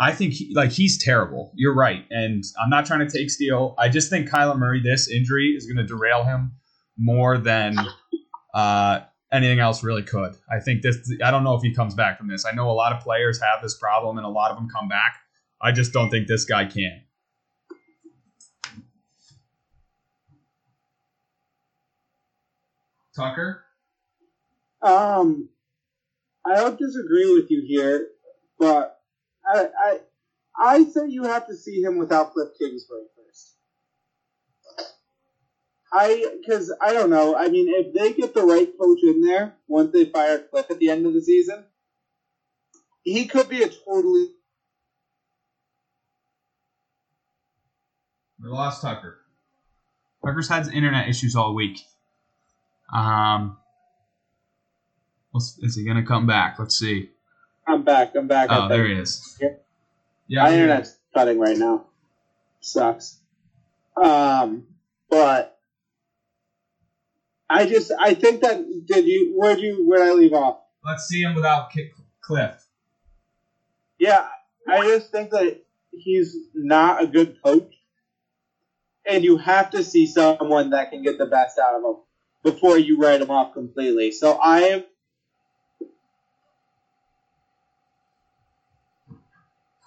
I 0.00 0.12
think 0.12 0.32
he, 0.32 0.54
like 0.54 0.70
he's 0.70 0.96
terrible. 0.96 1.52
You're 1.54 1.74
right, 1.74 2.06
and 2.10 2.42
I'm 2.58 2.70
not 2.70 2.86
trying 2.86 3.06
to 3.06 3.18
take 3.18 3.30
steal. 3.30 3.74
I 3.76 3.90
just 3.90 4.08
think 4.08 4.30
Kyler 4.30 4.58
Murray, 4.58 4.80
this 4.82 5.10
injury 5.10 5.54
is 5.54 5.66
going 5.66 5.76
to 5.76 5.84
derail 5.84 6.24
him 6.24 6.52
more 6.96 7.36
than 7.36 7.76
uh, 8.54 9.00
anything 9.30 9.60
else 9.60 9.84
really 9.84 10.04
could. 10.04 10.38
I 10.50 10.58
think 10.58 10.80
this. 10.80 10.96
I 11.22 11.30
don't 11.30 11.44
know 11.44 11.54
if 11.54 11.62
he 11.62 11.74
comes 11.74 11.94
back 11.94 12.16
from 12.16 12.28
this. 12.28 12.46
I 12.46 12.52
know 12.52 12.70
a 12.70 12.72
lot 12.72 12.92
of 12.92 13.02
players 13.02 13.38
have 13.42 13.62
this 13.62 13.76
problem, 13.76 14.16
and 14.16 14.26
a 14.26 14.30
lot 14.30 14.50
of 14.50 14.56
them 14.56 14.68
come 14.74 14.88
back. 14.88 15.18
I 15.60 15.70
just 15.70 15.92
don't 15.92 16.08
think 16.08 16.28
this 16.28 16.46
guy 16.46 16.64
can. 16.64 17.03
Tucker. 23.16 23.64
Um, 24.82 25.48
I 26.44 26.56
don't 26.56 26.78
disagree 26.78 27.32
with 27.32 27.50
you 27.50 27.62
here, 27.66 28.08
but 28.58 29.00
I 29.46 29.68
I 29.84 29.98
I 30.58 30.84
say 30.84 31.08
you 31.08 31.24
have 31.24 31.46
to 31.46 31.56
see 31.56 31.80
him 31.82 31.98
without 31.98 32.32
Cliff 32.32 32.50
Kingsbury 32.58 33.04
first. 33.16 33.54
I 35.92 36.36
because 36.40 36.74
I 36.80 36.92
don't 36.92 37.10
know. 37.10 37.36
I 37.36 37.48
mean, 37.48 37.68
if 37.68 37.94
they 37.94 38.12
get 38.12 38.34
the 38.34 38.42
right 38.42 38.68
coach 38.78 38.98
in 39.02 39.20
there 39.22 39.54
once 39.68 39.92
they 39.92 40.04
fire 40.06 40.38
Cliff 40.38 40.70
at 40.70 40.78
the 40.78 40.90
end 40.90 41.06
of 41.06 41.14
the 41.14 41.22
season, 41.22 41.64
he 43.02 43.26
could 43.26 43.48
be 43.48 43.62
a 43.62 43.68
totally 43.68 44.28
We 48.44 48.50
lost 48.50 48.82
Tucker. 48.82 49.20
Tucker's 50.22 50.48
had 50.48 50.68
internet 50.68 51.08
issues 51.08 51.34
all 51.34 51.54
week. 51.54 51.80
Um, 52.92 53.56
is 55.34 55.76
he 55.76 55.84
gonna 55.84 56.04
come 56.04 56.26
back? 56.26 56.58
Let's 56.58 56.78
see. 56.78 57.10
I'm 57.66 57.82
back. 57.82 58.14
I'm 58.14 58.28
back. 58.28 58.48
Oh, 58.50 58.68
there 58.68 58.86
he 58.86 58.94
is. 58.94 59.38
Yeah. 59.40 59.48
Yeah, 60.26 60.42
My 60.44 60.52
internet's 60.52 60.96
cutting 61.12 61.38
right 61.38 61.56
now. 61.56 61.86
Sucks. 62.60 63.18
Um, 63.96 64.66
but 65.10 65.58
I 67.48 67.66
just 67.66 67.92
I 68.00 68.14
think 68.14 68.42
that 68.42 68.64
did 68.86 69.06
you 69.06 69.34
where 69.36 69.54
do 69.54 69.62
you 69.62 69.84
where'd 69.86 70.08
I 70.08 70.12
leave 70.12 70.32
off? 70.32 70.58
Let's 70.84 71.04
see 71.04 71.22
him 71.22 71.34
without 71.34 71.70
Cliff. 72.20 72.66
Yeah, 73.98 74.26
I 74.68 74.80
just 74.82 75.12
think 75.12 75.30
that 75.30 75.62
he's 75.92 76.36
not 76.54 77.02
a 77.02 77.06
good 77.06 77.36
coach, 77.42 77.72
and 79.06 79.22
you 79.24 79.36
have 79.38 79.70
to 79.70 79.84
see 79.84 80.06
someone 80.06 80.70
that 80.70 80.90
can 80.90 81.02
get 81.02 81.18
the 81.18 81.26
best 81.26 81.58
out 81.58 81.74
of 81.74 81.82
him 81.84 82.02
before 82.44 82.78
you 82.78 83.00
write 83.00 83.18
them 83.18 83.30
off 83.30 83.52
completely. 83.52 84.12
So 84.12 84.34
I 84.34 84.60
am 84.60 84.84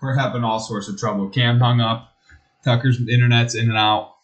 We're 0.01 0.15
having 0.15 0.43
all 0.43 0.59
sorts 0.59 0.87
of 0.87 0.97
trouble. 0.97 1.27
Cam 1.29 1.59
hung 1.59 1.81
up. 1.81 2.13
Tucker's 2.63 2.99
internet's 3.09 3.55
in 3.55 3.69
and 3.69 3.77
out. 3.77 4.15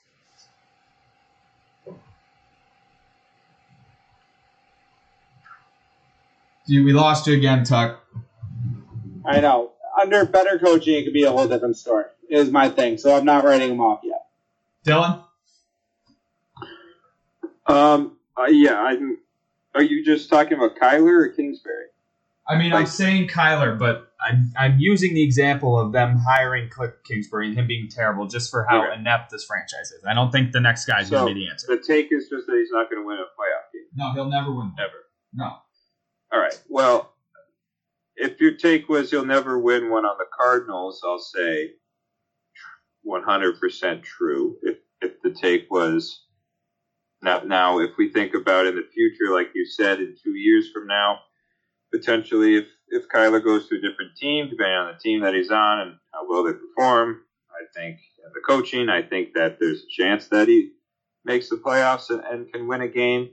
Dude, 6.68 6.86
we 6.86 6.94
lost 6.94 7.28
you 7.28 7.36
again, 7.36 7.64
Tuck. 7.64 8.00
I 9.26 9.40
know 9.42 9.72
under 10.00 10.26
better 10.26 10.60
coaching 10.60 10.96
it 10.96 11.04
could 11.04 11.14
be 11.14 11.24
a 11.24 11.32
whole 11.32 11.48
different 11.48 11.78
story. 11.78 12.06
Is 12.30 12.50
my 12.50 12.70
thing. 12.70 12.98
So 12.98 13.16
I'm 13.16 13.26
not 13.26 13.44
writing 13.44 13.70
them 13.70 13.82
off 13.82 14.02
yet. 14.04 14.26
Dylan? 14.86 15.24
Um. 17.68 18.18
Uh, 18.38 18.46
yeah. 18.46 18.80
I'm. 18.80 19.18
Are 19.76 19.84
you 19.84 20.06
just 20.06 20.30
talking 20.30 20.54
about 20.58 20.76
Kyler 20.76 21.26
or 21.26 21.30
Kingsbury? 21.30 21.86
I 22.48 22.58
mean, 22.58 22.74
I'm 22.74 22.86
saying 22.86 23.30
Kyler, 23.30 23.80
but 23.80 24.12
I'm 24.22 24.52
I'm 24.58 24.78
using 24.80 25.14
the 25.14 25.24
example 25.24 25.80
of 25.80 25.94
them 25.94 26.18
hiring 26.18 26.70
Cliff 26.70 26.92
Kingsbury 27.08 27.48
and 27.48 27.58
him 27.58 27.68
being 27.68 27.88
terrible 27.90 28.28
just 28.28 28.52
for 28.52 28.66
how 28.70 28.84
Okay. 28.84 29.00
inept 29.00 29.32
this 29.32 29.46
franchise 29.46 29.92
is. 29.92 30.04
I 30.08 30.14
don't 30.14 30.32
think 30.32 30.52
the 30.52 30.60
next 30.60 30.86
guy's 30.86 31.08
So, 31.08 31.18
going 31.18 31.30
to 31.30 31.34
be 31.34 31.46
the 31.46 31.50
answer. 31.52 31.68
The 31.70 31.82
take 31.82 32.12
is 32.12 32.28
just 32.30 32.46
that 32.48 32.56
he's 32.58 32.70
not 32.72 32.90
going 32.92 33.02
to 33.02 33.08
win 33.08 33.18
a 33.18 33.22
playoff 33.22 33.72
game 33.74 33.86
No, 33.96 34.12
he'll 34.14 34.30
never 34.30 34.54
win. 34.54 34.74
Never. 34.78 34.92
No. 35.34 35.56
All 36.34 36.40
right. 36.40 36.62
Well, 36.70 37.14
if 38.16 38.40
your 38.42 38.56
take 38.56 38.90
was 38.90 39.10
he'll 39.10 39.26
never 39.26 39.58
win 39.58 39.90
one 39.90 40.04
on 40.06 40.18
the 40.20 40.26
Cardinals, 40.38 41.02
I'll 41.06 41.20
say 41.20 41.72
100% 43.08 44.04
true. 44.04 44.58
If 44.64 44.78
if 45.02 45.22
the 45.22 45.32
take 45.32 45.70
was 45.72 46.26
now 47.24 47.40
now 47.40 47.80
if 47.80 47.92
we 47.98 48.12
think 48.12 48.34
about 48.34 48.68
in 48.68 48.76
the 48.76 48.88
future, 48.94 49.34
like 49.34 49.50
you 49.56 49.66
said, 49.66 50.00
in 50.00 50.16
two 50.22 50.36
years 50.36 50.70
from 50.72 50.88
now, 50.88 51.20
potentially 51.92 52.58
if 52.58 52.66
if 52.90 53.08
Kyler 53.08 53.44
goes 53.44 53.68
to 53.70 53.76
a 53.76 53.82
different 53.82 54.16
team, 54.18 54.50
depending 54.50 54.78
on 54.78 54.94
the 54.94 55.00
team 55.00 55.22
that 55.22 55.34
he's 55.34 55.50
on 55.52 55.80
and 55.80 55.96
how 56.14 56.30
well 56.30 56.44
they 56.44 56.54
perform, 56.54 57.22
I 57.50 57.66
think 57.74 57.98
the 58.34 58.42
coaching, 58.46 58.90
I 58.90 59.02
think 59.02 59.34
that 59.34 59.58
there's 59.60 59.84
a 59.84 60.02
chance 60.02 60.28
that 60.28 60.48
he 60.48 60.72
makes 61.26 61.50
the 61.50 61.56
playoffs 61.56 62.10
and, 62.10 62.22
and 62.24 62.52
can 62.52 62.68
win 62.68 62.82
a 62.82 62.88
game. 62.88 63.30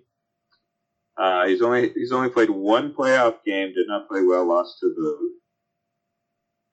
Uh, 1.16 1.46
he's 1.46 1.60
only 1.60 1.92
he's 1.94 2.12
only 2.12 2.30
played 2.30 2.50
one 2.50 2.94
playoff 2.94 3.44
game. 3.44 3.74
Did 3.74 3.88
not 3.88 4.08
play 4.08 4.22
well. 4.22 4.46
Lost 4.46 4.78
to 4.80 4.88
the 4.88 5.32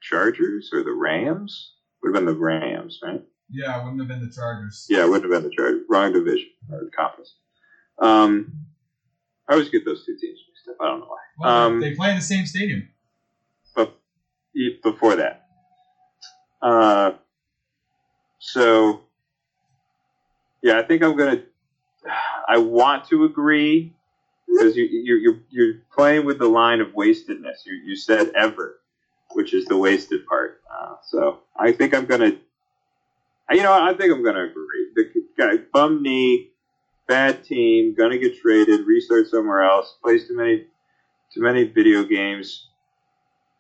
Chargers 0.02 0.70
or 0.72 0.84
the 0.84 0.94
Rams. 0.94 1.74
Would 2.02 2.16
have 2.16 2.26
been 2.26 2.34
the 2.34 2.40
Rams, 2.40 3.00
right? 3.04 3.24
Yeah, 3.50 3.80
it 3.80 3.84
wouldn't 3.84 4.00
have 4.00 4.08
been 4.08 4.22
the 4.28 4.34
Chargers. 4.34 4.88
Yeah, 4.90 5.04
it 5.04 5.10
wouldn't 5.10 5.32
have 5.32 5.42
been 5.42 5.50
the 5.50 5.56
Chargers. 5.56 5.84
Wrong 5.90 6.12
division 6.12 6.50
or 6.72 6.90
conference. 6.96 7.36
Um, 8.00 8.66
I 9.48 9.54
always 9.54 9.70
get 9.70 9.86
those 9.86 10.06
two 10.06 10.18
teams 10.18 10.40
mixed 10.50 10.68
up. 10.70 10.76
I 10.82 10.88
don't 10.88 11.00
know 11.00 11.06
why. 11.06 11.18
Well, 11.40 11.66
Um, 11.68 11.80
they 11.80 11.96
play 11.96 12.10
in 12.10 12.18
the 12.18 12.22
same 12.22 12.46
stadium. 12.46 12.90
But 13.76 13.98
before 14.84 15.16
that, 15.16 15.48
uh, 16.62 17.12
so 18.40 19.02
yeah, 20.62 20.80
I 20.80 20.84
think 20.84 21.04
I'm 21.04 21.16
gonna. 21.16 21.44
I 22.48 22.58
want 22.58 23.06
to 23.10 23.24
agree 23.26 23.94
because 24.48 24.76
you, 24.76 24.86
you're 24.86 25.18
you're 25.18 25.40
you're 25.50 25.74
playing 25.94 26.26
with 26.26 26.40
the 26.40 26.48
line 26.48 26.82
of 26.82 26.94
wastedness. 26.94 27.64
You 27.66 27.74
you 27.74 27.96
said 27.96 28.32
ever, 28.36 28.80
which 29.34 29.54
is 29.54 29.66
the 29.66 29.78
wasted 29.78 30.26
part. 30.26 30.62
Uh, 30.72 30.96
so 31.04 31.40
I 31.56 31.72
think 31.72 31.94
I'm 31.94 32.06
gonna. 32.06 32.38
You 33.52 33.64
know, 33.64 33.72
I 33.72 33.94
think 33.94 34.12
I'm 34.12 34.24
gonna 34.24 34.44
agree. 34.44 34.92
The 34.96 35.12
guy 35.38 35.58
bum 35.72 36.04
knee, 36.04 36.52
bad 37.08 37.46
team, 37.46 37.96
gonna 37.98 38.18
get 38.18 38.38
traded, 38.38 38.86
restart 38.86 39.28
somewhere 39.28 39.64
else, 39.64 39.96
plays 40.04 40.28
too 40.28 40.36
many 40.36 40.66
too 41.34 41.42
many 41.42 41.64
video 41.64 42.04
games. 42.04 42.68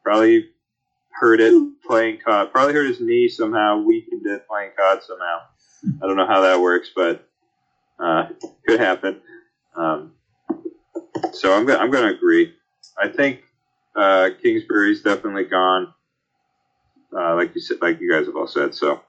Probably 0.03 0.49
hurt 1.11 1.39
it 1.39 1.53
playing 1.87 2.19
COD. 2.19 2.51
Probably 2.51 2.73
hurt 2.73 2.87
his 2.87 2.99
knee 2.99 3.29
somehow, 3.29 3.77
weakened 3.81 4.25
it 4.25 4.45
playing 4.47 4.71
COD 4.77 5.03
somehow. 5.03 5.39
I 6.03 6.07
don't 6.07 6.17
know 6.17 6.27
how 6.27 6.41
that 6.41 6.59
works, 6.59 6.89
but 6.93 7.27
uh, 7.97 8.27
could 8.67 8.79
happen. 8.79 9.21
Um, 9.75 10.11
so 11.31 11.53
I'm 11.53 11.65
gonna 11.65 11.79
I'm 11.79 11.91
gonna 11.91 12.11
agree. 12.11 12.53
I 13.01 13.07
think 13.07 13.41
uh, 13.95 14.31
Kingsbury's 14.41 15.01
definitely 15.01 15.45
gone. 15.45 15.93
Uh, 17.15 17.35
like 17.35 17.55
you 17.55 17.61
said, 17.61 17.77
like 17.81 18.01
you 18.01 18.11
guys 18.11 18.25
have 18.25 18.35
all 18.35 18.47
said. 18.47 18.75
So 18.75 19.01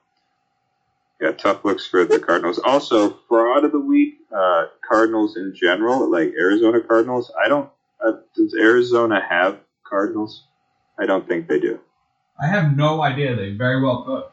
yeah, 1.20 1.32
tough 1.32 1.64
looks 1.64 1.86
for 1.86 2.04
the 2.04 2.20
Cardinals. 2.20 2.58
Also, 2.58 3.18
fraud 3.28 3.64
of 3.64 3.72
the 3.72 3.80
week. 3.80 4.18
Uh, 4.32 4.66
Cardinals 4.88 5.36
in 5.36 5.54
general, 5.54 6.10
like 6.10 6.32
Arizona 6.38 6.80
Cardinals. 6.80 7.32
I 7.42 7.48
don't. 7.48 7.68
Uh, 8.04 8.12
does 8.36 8.54
Arizona 8.54 9.20
have 9.28 9.58
Cardinals? 9.84 10.44
I 10.98 11.06
don't 11.06 11.26
think 11.26 11.48
they 11.48 11.58
do. 11.58 11.80
I 12.40 12.46
have 12.46 12.76
no 12.76 13.02
idea. 13.02 13.34
They 13.34 13.50
very 13.50 13.82
well 13.82 14.04
could. 14.04 14.24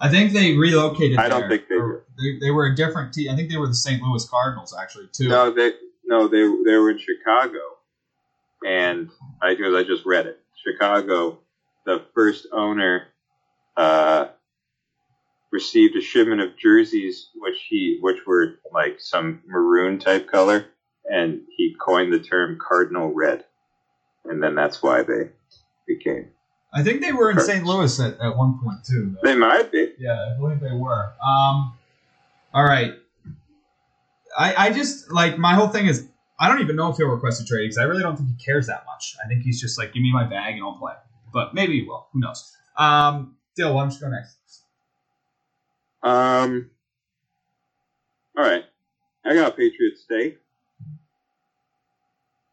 I 0.00 0.08
think 0.08 0.32
they 0.32 0.56
relocated. 0.56 1.18
I 1.18 1.28
don't 1.28 1.40
there. 1.42 1.48
think 1.50 1.68
they 1.68 1.74
Or 1.76 2.04
they, 2.18 2.38
they 2.40 2.50
were 2.50 2.66
a 2.66 2.74
different 2.74 3.12
team. 3.12 3.30
I 3.30 3.36
think 3.36 3.50
they 3.50 3.56
were 3.56 3.68
the 3.68 3.74
St. 3.74 4.02
Louis 4.02 4.24
Cardinals 4.28 4.74
actually 4.78 5.08
too. 5.12 5.28
No, 5.28 5.50
they 5.52 5.72
no 6.04 6.28
they 6.28 6.42
they 6.64 6.76
were 6.76 6.90
in 6.90 6.98
Chicago, 6.98 7.58
and 8.66 9.10
I 9.42 9.54
because 9.54 9.74
I 9.74 9.84
just 9.84 10.04
read 10.04 10.26
it. 10.26 10.40
Chicago, 10.64 11.38
the 11.84 12.04
first 12.14 12.46
owner, 12.52 13.08
uh, 13.76 14.28
received 15.50 15.96
a 15.96 16.00
shipment 16.00 16.40
of 16.40 16.56
jerseys 16.58 17.30
which 17.36 17.58
he 17.68 17.98
which 18.00 18.26
were 18.26 18.58
like 18.72 19.00
some 19.00 19.42
maroon 19.46 19.98
type 19.98 20.30
color, 20.30 20.66
and 21.04 21.42
he 21.56 21.74
coined 21.80 22.12
the 22.12 22.18
term 22.18 22.58
cardinal 22.60 23.12
red, 23.12 23.44
and 24.24 24.42
then 24.42 24.54
that's 24.54 24.82
why 24.82 25.02
they 25.02 25.30
became. 25.86 26.28
I 26.72 26.82
think 26.82 27.00
they 27.00 27.12
were 27.12 27.30
in. 27.30 27.40
St. 27.40 27.64
Louis 27.64 27.98
at, 28.00 28.20
at 28.20 28.36
one 28.36 28.60
point 28.62 28.84
too. 28.84 29.14
though. 29.14 29.28
They 29.28 29.36
might 29.36 29.72
be. 29.72 29.94
Yeah, 29.98 30.32
I 30.34 30.38
believe 30.38 30.60
they 30.60 30.72
were. 30.72 31.12
Um, 31.24 31.74
all 32.52 32.64
right. 32.64 32.94
I 34.38 34.66
I 34.66 34.72
just 34.72 35.10
like 35.10 35.38
my 35.38 35.54
whole 35.54 35.68
thing 35.68 35.86
is 35.86 36.06
I 36.38 36.48
don't 36.48 36.60
even 36.60 36.76
know 36.76 36.90
if 36.90 36.96
he'll 36.96 37.08
request 37.08 37.42
a 37.42 37.44
trade 37.44 37.64
because 37.64 37.78
I 37.78 37.84
really 37.84 38.02
don't 38.02 38.16
think 38.16 38.28
he 38.28 38.44
cares 38.44 38.66
that 38.68 38.84
much. 38.86 39.16
I 39.24 39.26
think 39.26 39.42
he's 39.42 39.60
just 39.60 39.76
like, 39.78 39.92
give 39.92 40.02
me 40.02 40.12
my 40.12 40.24
bag 40.24 40.54
and 40.54 40.62
I'll 40.62 40.78
play. 40.78 40.94
But 41.32 41.52
maybe 41.52 41.80
he 41.80 41.86
will. 41.86 42.06
Who 42.12 42.20
knows? 42.20 42.54
Um, 42.76 43.36
Dill, 43.56 43.74
why 43.74 43.82
don't 43.82 43.92
you 43.92 44.00
go 44.00 44.08
next? 44.08 44.36
Um. 46.08 46.70
All 48.36 48.44
right, 48.44 48.64
I 49.26 49.34
got 49.34 49.56
Patriots 49.56 50.02
steak. 50.04 50.38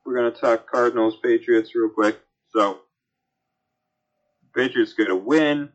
We're 0.06 0.16
gonna 0.16 0.32
talk 0.32 0.70
Cardinals 0.70 1.16
Patriots 1.24 1.74
real 1.76 1.90
quick. 1.90 2.20
So, 2.50 2.80
Patriots 4.54 4.94
get 4.94 5.10
a 5.10 5.16
win, 5.16 5.70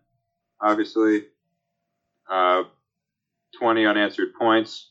obviously. 0.61 1.25
Uh, 2.31 2.65
twenty 3.59 3.87
unanswered 3.87 4.35
points 4.35 4.91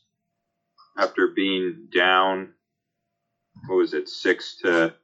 after 0.98 1.28
being 1.28 1.88
down. 1.94 2.54
What 3.68 3.76
was 3.76 3.94
it, 3.94 4.08
six 4.08 4.56
to 4.64 4.94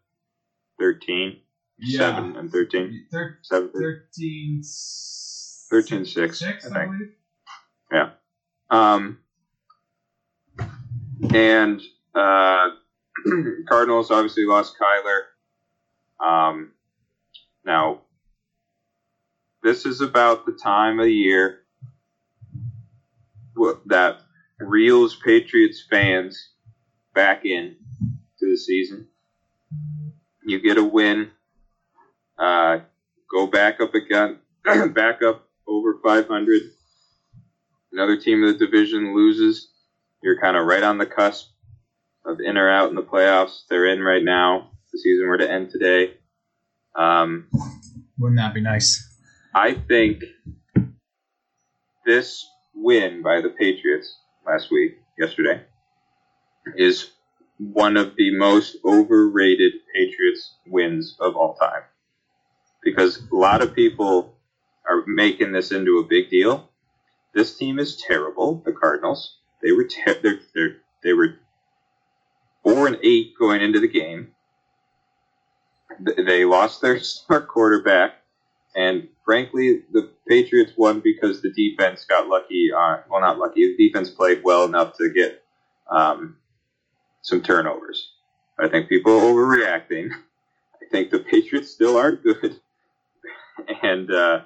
thirteen? 0.80 1.36
Yeah. 1.78 1.98
Seven 2.16 2.36
and 2.36 2.50
thirteen. 2.50 3.06
Thir- 3.12 3.38
Seven. 3.42 3.70
13, 3.72 4.62
13 5.70 6.04
six, 6.04 6.38
six, 6.40 6.66
I 6.66 6.68
I, 6.68 6.72
think. 6.80 6.92
believe. 6.92 7.12
Um, 8.70 9.18
and 11.34 11.80
uh, 12.14 12.68
Cardinals 13.68 14.10
obviously 14.10 14.44
lost 14.44 14.74
Kyler. 14.80 15.22
Um, 16.24 16.72
now, 17.64 18.02
this 19.62 19.86
is 19.86 20.00
about 20.00 20.46
the 20.46 20.52
time 20.52 21.00
of 21.00 21.08
year 21.08 21.60
that 23.86 24.20
reels 24.60 25.16
Patriots 25.24 25.84
fans 25.90 26.50
back 27.14 27.44
in 27.44 27.76
to 28.38 28.50
the 28.50 28.56
season. 28.56 29.08
You 30.44 30.60
get 30.60 30.78
a 30.78 30.84
win, 30.84 31.30
uh, 32.38 32.78
go 33.30 33.46
back 33.46 33.80
up 33.80 33.94
again, 33.94 34.38
back 34.92 35.22
up 35.22 35.48
over 35.66 35.98
500 36.04 36.62
another 37.96 38.18
team 38.18 38.44
in 38.44 38.52
the 38.52 38.58
division 38.58 39.14
loses, 39.14 39.70
you're 40.22 40.38
kind 40.38 40.56
of 40.56 40.66
right 40.66 40.82
on 40.82 40.98
the 40.98 41.06
cusp 41.06 41.48
of 42.26 42.40
in 42.40 42.58
or 42.58 42.68
out 42.68 42.90
in 42.90 42.94
the 42.94 43.02
playoffs. 43.02 43.60
They're 43.70 43.86
in 43.86 44.02
right 44.02 44.22
now. 44.22 44.70
The 44.92 44.98
season 44.98 45.26
were 45.26 45.38
to 45.38 45.50
end 45.50 45.70
today. 45.70 46.14
Um, 46.94 47.48
Wouldn't 48.18 48.38
that 48.38 48.52
be 48.52 48.60
nice? 48.60 49.02
I 49.54 49.72
think 49.74 50.24
this 52.04 52.46
win 52.74 53.22
by 53.22 53.40
the 53.40 53.48
Patriots 53.48 54.14
last 54.46 54.70
week, 54.70 54.98
yesterday, 55.18 55.62
is 56.76 57.10
one 57.58 57.96
of 57.96 58.14
the 58.16 58.36
most 58.36 58.76
overrated 58.84 59.72
Patriots 59.94 60.54
wins 60.66 61.16
of 61.18 61.34
all 61.34 61.54
time. 61.54 61.82
Because 62.82 63.22
a 63.32 63.34
lot 63.34 63.62
of 63.62 63.74
people 63.74 64.36
are 64.88 65.02
making 65.06 65.52
this 65.52 65.72
into 65.72 65.98
a 65.98 66.04
big 66.04 66.28
deal. 66.28 66.65
This 67.36 67.54
team 67.54 67.78
is 67.78 68.02
terrible, 68.02 68.62
the 68.64 68.72
Cardinals. 68.72 69.36
They 69.62 69.70
were 69.72 69.84
ter- 69.84 70.18
they're, 70.22 70.40
they're, 70.54 70.76
they 71.02 71.12
were 71.12 71.34
four 72.62 72.86
and 72.86 72.96
eight 73.02 73.34
going 73.38 73.60
into 73.60 73.78
the 73.78 73.88
game. 73.88 74.28
They 76.00 76.46
lost 76.46 76.80
their 76.80 76.98
star 77.00 77.42
quarterback. 77.42 78.14
And 78.74 79.08
frankly, 79.22 79.82
the 79.92 80.10
Patriots 80.26 80.72
won 80.78 81.00
because 81.04 81.42
the 81.42 81.50
defense 81.50 82.06
got 82.06 82.26
lucky. 82.26 82.72
On, 82.72 83.00
well, 83.10 83.20
not 83.20 83.38
lucky. 83.38 83.76
The 83.76 83.86
defense 83.86 84.08
played 84.08 84.42
well 84.42 84.64
enough 84.64 84.96
to 84.96 85.10
get 85.10 85.44
um, 85.90 86.38
some 87.20 87.42
turnovers. 87.42 88.12
I 88.58 88.68
think 88.68 88.88
people 88.88 89.12
are 89.12 89.20
overreacting. 89.20 90.10
I 90.10 90.86
think 90.90 91.10
the 91.10 91.18
Patriots 91.18 91.70
still 91.70 91.98
aren't 91.98 92.22
good. 92.22 92.60
And 93.82 94.10
uh, 94.10 94.42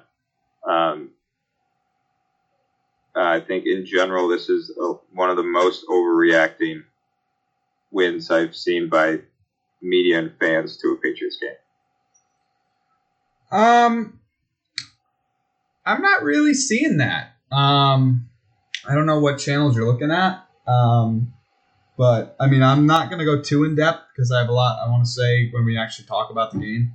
um, 0.65 1.11
I 3.15 3.39
think 3.39 3.65
in 3.65 3.85
general, 3.85 4.27
this 4.27 4.49
is 4.49 4.71
uh 4.81 4.93
one 5.13 5.29
of 5.29 5.37
the 5.37 5.43
most 5.43 5.85
overreacting 5.87 6.83
wins 7.91 8.31
I've 8.31 8.55
seen 8.55 8.89
by 8.89 9.19
media 9.81 10.19
and 10.19 10.31
fans 10.39 10.77
to 10.77 10.89
a 10.89 10.95
Patriots 10.97 11.37
game. 11.37 11.51
Um, 13.51 14.19
I'm 15.85 16.01
not 16.01 16.23
really 16.23 16.53
seeing 16.53 16.97
that. 16.97 17.35
Um, 17.51 18.29
I 18.87 18.95
don't 18.95 19.05
know 19.05 19.19
what 19.19 19.39
channels 19.39 19.75
you're 19.75 19.91
looking 19.91 20.11
at. 20.11 20.45
Um, 20.67 21.33
but 21.97 22.35
I 22.39 22.47
mean, 22.47 22.63
I'm 22.63 22.85
not 22.85 23.09
going 23.09 23.19
to 23.19 23.25
go 23.25 23.41
too 23.41 23.63
in 23.63 23.75
depth 23.75 24.05
because 24.15 24.31
I 24.31 24.39
have 24.39 24.49
a 24.49 24.53
lot 24.53 24.79
I 24.83 24.89
want 24.89 25.03
to 25.03 25.09
say 25.09 25.49
when 25.51 25.65
we 25.65 25.77
actually 25.77 26.05
talk 26.05 26.31
about 26.31 26.51
the 26.51 26.59
game. 26.59 26.93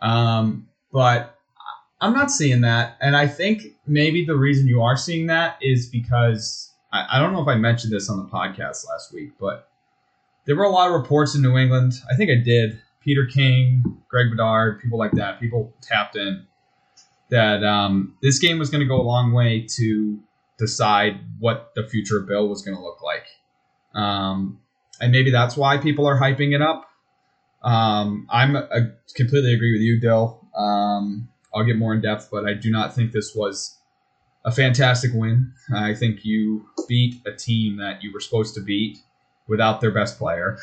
Um, 0.00 0.68
but 0.92 1.38
I'm 2.00 2.12
not 2.12 2.30
seeing 2.30 2.62
that, 2.62 2.96
and 3.00 3.16
I 3.16 3.26
think 3.26 3.62
maybe 3.86 4.24
the 4.24 4.36
reason 4.36 4.66
you 4.66 4.82
are 4.82 4.96
seeing 4.96 5.26
that 5.26 5.58
is 5.60 5.86
because 5.86 6.72
I, 6.92 7.06
I 7.16 7.18
don't 7.18 7.32
know 7.32 7.42
if 7.42 7.48
I 7.48 7.56
mentioned 7.56 7.92
this 7.92 8.08
on 8.08 8.18
the 8.18 8.24
podcast 8.24 8.88
last 8.88 9.12
week, 9.12 9.32
but 9.38 9.68
there 10.44 10.56
were 10.56 10.64
a 10.64 10.70
lot 10.70 10.88
of 10.88 11.00
reports 11.00 11.34
in 11.34 11.42
New 11.42 11.56
England. 11.56 11.94
I 12.10 12.16
think 12.16 12.30
I 12.30 12.36
did. 12.36 12.80
Peter 13.00 13.26
King, 13.26 14.02
Greg 14.08 14.30
Bedard, 14.30 14.80
people 14.80 14.98
like 14.98 15.12
that, 15.12 15.38
people 15.38 15.72
tapped 15.80 16.16
in 16.16 16.46
that 17.30 17.64
um, 17.64 18.14
this 18.22 18.38
game 18.38 18.58
was 18.58 18.70
going 18.70 18.80
to 18.80 18.86
go 18.86 19.00
a 19.00 19.02
long 19.02 19.32
way 19.32 19.66
to 19.76 20.18
decide 20.58 21.20
what 21.38 21.72
the 21.74 21.86
future 21.86 22.18
of 22.18 22.26
Bill 22.26 22.48
was 22.48 22.62
going 22.62 22.76
to 22.76 22.82
look 22.82 23.02
like. 23.02 23.26
Um, 23.94 24.60
and 25.00 25.12
maybe 25.12 25.30
that's 25.30 25.56
why 25.56 25.78
people 25.78 26.06
are 26.06 26.18
hyping 26.18 26.54
it 26.54 26.62
up. 26.62 26.88
Um, 27.62 28.26
I'm 28.30 28.56
I 28.56 28.90
completely 29.14 29.52
agree 29.52 29.72
with 29.72 29.82
you, 29.82 30.00
Dill. 30.00 30.46
Um, 30.56 31.28
I'll 31.56 31.64
get 31.64 31.76
more 31.76 31.94
in 31.94 32.02
depth, 32.02 32.28
but 32.30 32.46
I 32.46 32.52
do 32.52 32.70
not 32.70 32.94
think 32.94 33.12
this 33.12 33.34
was 33.34 33.78
a 34.44 34.52
fantastic 34.52 35.12
win. 35.14 35.52
I 35.74 35.94
think 35.94 36.24
you 36.24 36.66
beat 36.86 37.20
a 37.26 37.32
team 37.32 37.78
that 37.78 38.02
you 38.02 38.12
were 38.12 38.20
supposed 38.20 38.54
to 38.54 38.60
beat 38.60 38.98
without 39.48 39.80
their 39.80 39.90
best 39.90 40.18
player. 40.18 40.58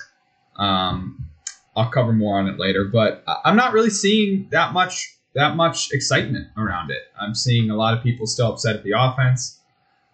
Um, 0.56 1.30
I'll 1.76 1.90
cover 1.90 2.14
more 2.14 2.38
on 2.38 2.48
it 2.48 2.60
later, 2.60 2.86
but 2.86 3.24
I'm 3.44 3.56
not 3.56 3.74
really 3.74 3.90
seeing 3.90 4.48
that 4.52 4.74
much 4.74 5.10
that 5.36 5.56
much 5.56 5.92
excitement 5.92 6.50
around 6.56 6.92
it. 6.92 7.02
I'm 7.20 7.34
seeing 7.34 7.72
a 7.72 7.76
lot 7.76 7.98
of 7.98 8.04
people 8.04 8.28
still 8.28 8.54
upset 8.54 8.76
at 8.76 8.84
the 8.84 8.94
offense. 8.96 9.60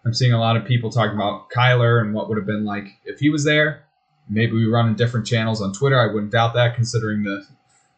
I'm 0.06 0.14
seeing 0.14 0.32
a 0.32 0.40
lot 0.40 0.56
of 0.56 0.64
people 0.64 0.90
talking 0.90 1.14
about 1.14 1.50
Kyler 1.50 2.00
and 2.00 2.14
what 2.14 2.30
would 2.30 2.38
have 2.38 2.46
been 2.46 2.64
like 2.64 2.86
if 3.04 3.20
he 3.20 3.28
was 3.28 3.44
there. 3.44 3.84
Maybe 4.30 4.52
we 4.52 4.64
run 4.64 4.88
in 4.88 4.94
different 4.94 5.26
channels 5.26 5.60
on 5.60 5.74
Twitter. 5.74 6.00
I 6.00 6.10
wouldn't 6.10 6.32
doubt 6.32 6.54
that, 6.54 6.74
considering 6.74 7.22
the 7.22 7.46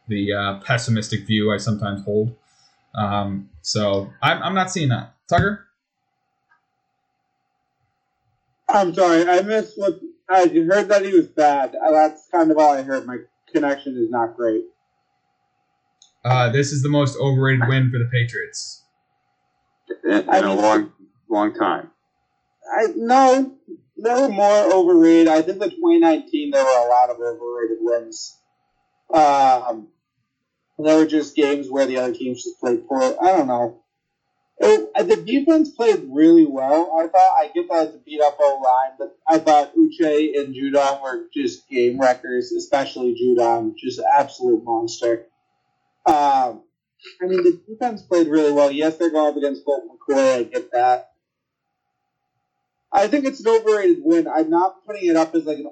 the 0.08 0.32
uh, 0.32 0.58
pessimistic 0.60 1.26
view 1.26 1.52
I 1.52 1.58
sometimes 1.58 2.04
hold. 2.04 2.34
Um, 2.94 3.48
so 3.62 4.10
I'm, 4.22 4.42
I'm 4.42 4.54
not 4.54 4.70
seeing 4.70 4.90
that. 4.90 5.14
Tucker. 5.28 5.66
I'm 8.68 8.94
sorry, 8.94 9.28
I 9.28 9.42
missed 9.42 9.74
what 9.78 10.00
I 10.28 10.46
heard 10.48 10.88
that 10.88 11.04
he 11.04 11.12
was 11.12 11.26
bad. 11.26 11.74
Uh, 11.74 11.90
That's 11.90 12.28
kind 12.30 12.50
of 12.50 12.58
all 12.58 12.72
I 12.72 12.82
heard. 12.82 13.06
My 13.06 13.18
connection 13.52 13.96
is 13.96 14.10
not 14.10 14.36
great. 14.36 14.62
Uh, 16.24 16.50
this 16.50 16.72
is 16.72 16.82
the 16.82 16.88
most 16.88 17.18
overrated 17.18 17.68
win 17.68 17.90
for 17.90 17.98
the 17.98 18.08
Patriots. 18.10 18.82
In, 20.04 20.10
in 20.12 20.28
I 20.30 20.38
a 20.38 20.42
mean- 20.46 20.56
long, 20.56 20.92
long 21.28 21.54
time. 21.54 21.90
I 22.74 22.86
no, 22.96 23.54
there 23.98 24.20
were 24.22 24.28
more 24.28 24.72
overrated. 24.72 25.28
I 25.28 25.42
think 25.42 25.58
the 25.58 25.68
2019 25.68 26.50
there 26.52 26.64
were 26.64 26.86
a 26.86 26.88
lot 26.88 27.10
of 27.10 27.16
overrated 27.16 27.78
wins. 27.80 28.38
Um, 29.12 29.88
there 30.78 30.96
were 30.96 31.06
just 31.06 31.36
games 31.36 31.68
where 31.70 31.86
the 31.86 31.98
other 31.98 32.14
teams 32.14 32.44
just 32.44 32.60
played 32.60 32.86
poor. 32.88 33.02
I 33.02 33.36
don't 33.36 33.46
know. 33.46 33.82
It, 34.58 34.90
uh, 34.94 35.02
the 35.02 35.16
defense 35.16 35.70
played 35.70 36.04
really 36.08 36.46
well. 36.46 36.96
I 36.98 37.08
thought 37.08 37.36
I 37.36 37.50
get 37.52 37.68
that 37.68 37.88
it's 37.88 37.96
a 37.96 37.98
beat 37.98 38.20
up 38.20 38.36
O 38.38 38.60
line, 38.64 38.96
but 38.98 39.16
I 39.28 39.38
thought 39.38 39.74
Uche 39.74 40.38
and 40.38 40.54
Judon 40.54 41.02
were 41.02 41.24
just 41.34 41.68
game 41.68 42.00
wreckers, 42.00 42.52
especially 42.52 43.16
Judon, 43.20 43.74
just 43.76 43.98
an 43.98 44.04
absolute 44.16 44.62
monster. 44.62 45.26
Um, 46.06 46.62
I 47.20 47.26
mean, 47.26 47.42
the 47.42 47.60
defense 47.68 48.02
played 48.02 48.28
really 48.28 48.52
well. 48.52 48.70
Yes, 48.70 48.98
they're 48.98 49.10
going 49.10 49.30
up 49.30 49.36
against 49.36 49.64
Colt 49.64 49.84
McCoy. 49.84 50.38
I 50.38 50.42
get 50.44 50.70
that. 50.72 51.10
I 52.92 53.08
think 53.08 53.24
it's 53.24 53.40
an 53.40 53.48
overrated 53.48 53.98
win. 54.02 54.28
I'm 54.28 54.50
not 54.50 54.84
putting 54.86 55.08
it 55.08 55.16
up 55.16 55.34
as 55.34 55.44
like 55.44 55.58
an 55.58 55.70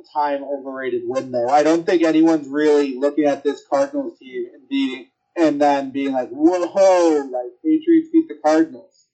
all-time 0.00 0.44
overrated 0.44 1.02
win, 1.04 1.30
though. 1.30 1.48
I 1.48 1.62
don't 1.62 1.84
think 1.84 2.02
anyone's 2.02 2.48
really 2.48 2.96
looking 2.96 3.24
at 3.24 3.42
this 3.42 3.62
Cardinals 3.68 4.18
team 4.18 4.46
and 4.52 4.68
beating 4.68 5.06
and 5.36 5.60
then 5.60 5.90
being 5.90 6.12
like, 6.12 6.30
"Whoa!" 6.30 7.28
Like 7.30 7.52
Patriots 7.64 8.08
beat 8.12 8.28
the 8.28 8.38
Cardinals. 8.42 9.06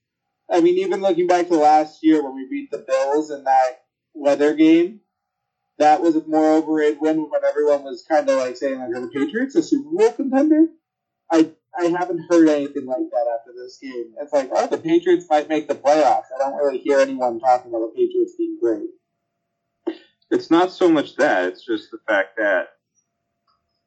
I 0.51 0.61
mean, 0.61 0.79
even 0.79 1.01
looking 1.01 1.27
back 1.27 1.49
to 1.49 1.57
last 1.57 2.03
year 2.03 2.23
when 2.23 2.35
we 2.35 2.49
beat 2.49 2.71
the 2.71 2.79
Bills 2.79 3.31
in 3.31 3.45
that 3.45 3.83
weather 4.15 4.55
game, 4.55 5.01
that 5.79 6.01
was 6.01 6.17
a 6.17 6.27
more 6.27 6.55
overrated 6.55 7.01
win 7.01 7.19
when 7.31 7.45
everyone 7.45 7.83
was 7.83 8.05
kind 8.09 8.29
of 8.29 8.39
like 8.39 8.57
saying, 8.57 8.79
like, 8.79 8.95
"Are 8.95 9.01
the 9.01 9.09
Patriots 9.09 9.57
a 9.57 9.63
Super 9.63 9.91
Bowl 9.91 10.13
contender?" 10.13 10.69
I 11.31 11.51
I 11.79 11.87
haven't 11.87 12.25
heard 12.31 12.49
anything 12.49 12.87
like 12.87 13.11
that 13.11 13.39
after 13.39 13.53
this 13.53 13.79
game. 13.79 14.15
It's 14.19 14.33
like, 14.33 14.49
oh, 14.53 14.67
the 14.67 14.79
Patriots 14.79 15.27
might 15.29 15.49
make 15.49 15.69
the 15.69 15.75
playoffs. 15.75 16.33
I 16.35 16.39
don't 16.39 16.57
really 16.57 16.79
hear 16.79 17.01
anyone 17.01 17.39
talking 17.39 17.71
about 17.71 17.93
the 17.93 17.93
Patriots 17.95 18.35
being 18.39 18.57
great. 18.59 18.89
It's 20.31 20.51
not 20.51 20.73
so 20.73 20.89
much 20.91 21.17
that; 21.17 21.47
it's 21.47 21.65
just 21.65 21.91
the 21.91 21.99
fact 22.09 22.37
that 22.39 22.69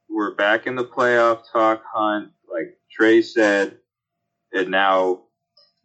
we're 0.10 0.36
back 0.36 0.68
in 0.68 0.76
the 0.76 0.86
playoff 0.86 1.44
talk 1.52 1.84
hunt, 1.94 2.32
like 2.52 2.78
Trey 2.92 3.22
said, 3.22 3.78
and 4.54 4.70
now 4.70 5.24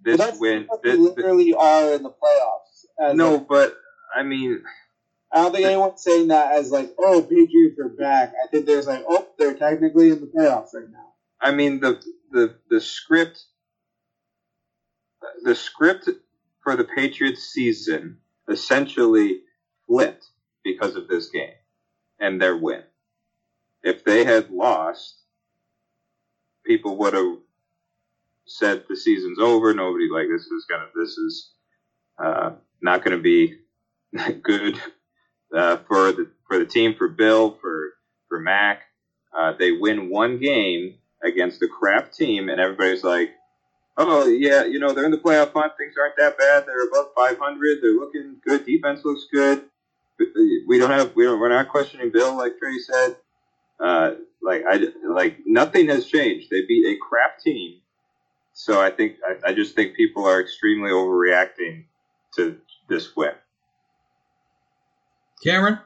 this 0.00 0.18
Well, 0.18 0.38
win. 0.38 0.64
what 0.68 0.82
we 0.84 0.90
This, 0.90 1.00
literally 1.00 1.54
are 1.54 1.92
in 1.94 2.02
the 2.02 2.10
playoffs. 2.10 3.14
No, 3.16 3.34
like- 3.36 3.48
but 3.48 3.76
I 4.14 4.22
mean, 4.22 4.62
I 5.32 5.42
don't 5.42 5.52
think 5.52 5.66
anyone's 5.66 6.02
saying 6.02 6.28
that 6.28 6.52
as 6.52 6.70
like, 6.70 6.94
oh, 6.98 7.22
Patriots 7.22 7.78
are 7.80 7.88
back. 7.88 8.32
I 8.44 8.46
think 8.48 8.66
there's 8.66 8.86
like, 8.86 9.04
oh, 9.08 9.28
they're 9.38 9.54
technically 9.54 10.10
in 10.10 10.20
the 10.20 10.26
playoffs 10.28 10.74
right 10.74 10.88
now. 10.90 11.14
I 11.40 11.50
mean 11.52 11.80
the 11.80 12.02
the 12.30 12.56
the 12.70 12.80
script 12.80 13.44
the 15.42 15.54
script 15.54 16.08
for 16.62 16.76
the 16.76 16.84
Patriots 16.84 17.42
season 17.52 18.18
essentially 18.48 19.40
flipped 19.86 20.26
because 20.64 20.96
of 20.96 21.08
this 21.08 21.28
game 21.28 21.54
and 22.18 22.40
their 22.40 22.56
win. 22.56 22.82
If 23.82 24.04
they 24.04 24.24
had 24.24 24.50
lost, 24.50 25.16
people 26.64 26.96
would 26.98 27.14
have 27.14 27.36
said 28.46 28.84
the 28.88 28.96
season's 28.96 29.38
over. 29.38 29.74
Nobody 29.74 30.08
like 30.10 30.28
this 30.28 30.46
is 30.46 30.66
gonna 30.68 30.86
this 30.94 31.18
is 31.18 31.50
uh, 32.18 32.52
not 32.80 33.04
gonna 33.04 33.18
be 33.18 33.58
good 34.42 34.80
uh, 35.54 35.78
for 35.88 36.12
the 36.12 36.30
for 36.48 36.58
the 36.58 36.66
team 36.66 36.94
for 36.96 37.08
Bill 37.08 37.58
for 37.60 37.94
for 38.28 38.40
Mac. 38.40 38.82
Uh, 39.36 39.52
they 39.58 39.72
win 39.72 40.10
one 40.10 40.38
game 40.38 40.96
against 41.22 41.62
a 41.62 41.68
crap 41.68 42.12
team, 42.12 42.48
and 42.48 42.60
everybody's 42.60 43.04
like, 43.04 43.32
"Oh 43.96 44.26
yeah, 44.26 44.64
you 44.64 44.78
know 44.78 44.92
they're 44.92 45.04
in 45.04 45.10
the 45.10 45.18
playoff 45.18 45.52
hunt. 45.52 45.72
Things 45.78 45.94
aren't 46.00 46.16
that 46.16 46.38
bad. 46.38 46.66
They're 46.66 46.86
above 46.88 47.08
500. 47.14 47.78
They're 47.82 47.92
looking 47.92 48.36
good. 48.46 48.64
Defense 48.66 49.04
looks 49.04 49.26
good. 49.32 49.64
We 50.18 50.78
don't 50.78 50.90
have 50.90 51.14
we 51.14 51.24
don't 51.24 51.40
we're 51.40 51.48
not 51.48 51.68
questioning 51.68 52.10
Bill 52.12 52.36
like 52.36 52.58
Trey 52.58 52.78
said. 52.78 53.16
Uh, 53.80 54.12
like 54.42 54.62
I 54.68 54.80
like 55.08 55.38
nothing 55.46 55.88
has 55.88 56.06
changed. 56.06 56.48
They 56.50 56.62
beat 56.66 56.86
a 56.86 56.96
crap 56.98 57.40
team, 57.40 57.80
so 58.52 58.80
I 58.80 58.90
think 58.90 59.16
I, 59.26 59.50
I 59.50 59.54
just 59.54 59.74
think 59.74 59.96
people 59.96 60.24
are 60.26 60.40
extremely 60.40 60.90
overreacting 60.90 61.84
to 62.36 62.58
this 62.88 63.14
win. 63.16 63.32
Cameron. 65.42 65.78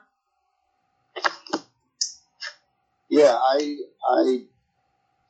Yeah, 3.08 3.34
I 3.34 3.76
I 4.08 4.44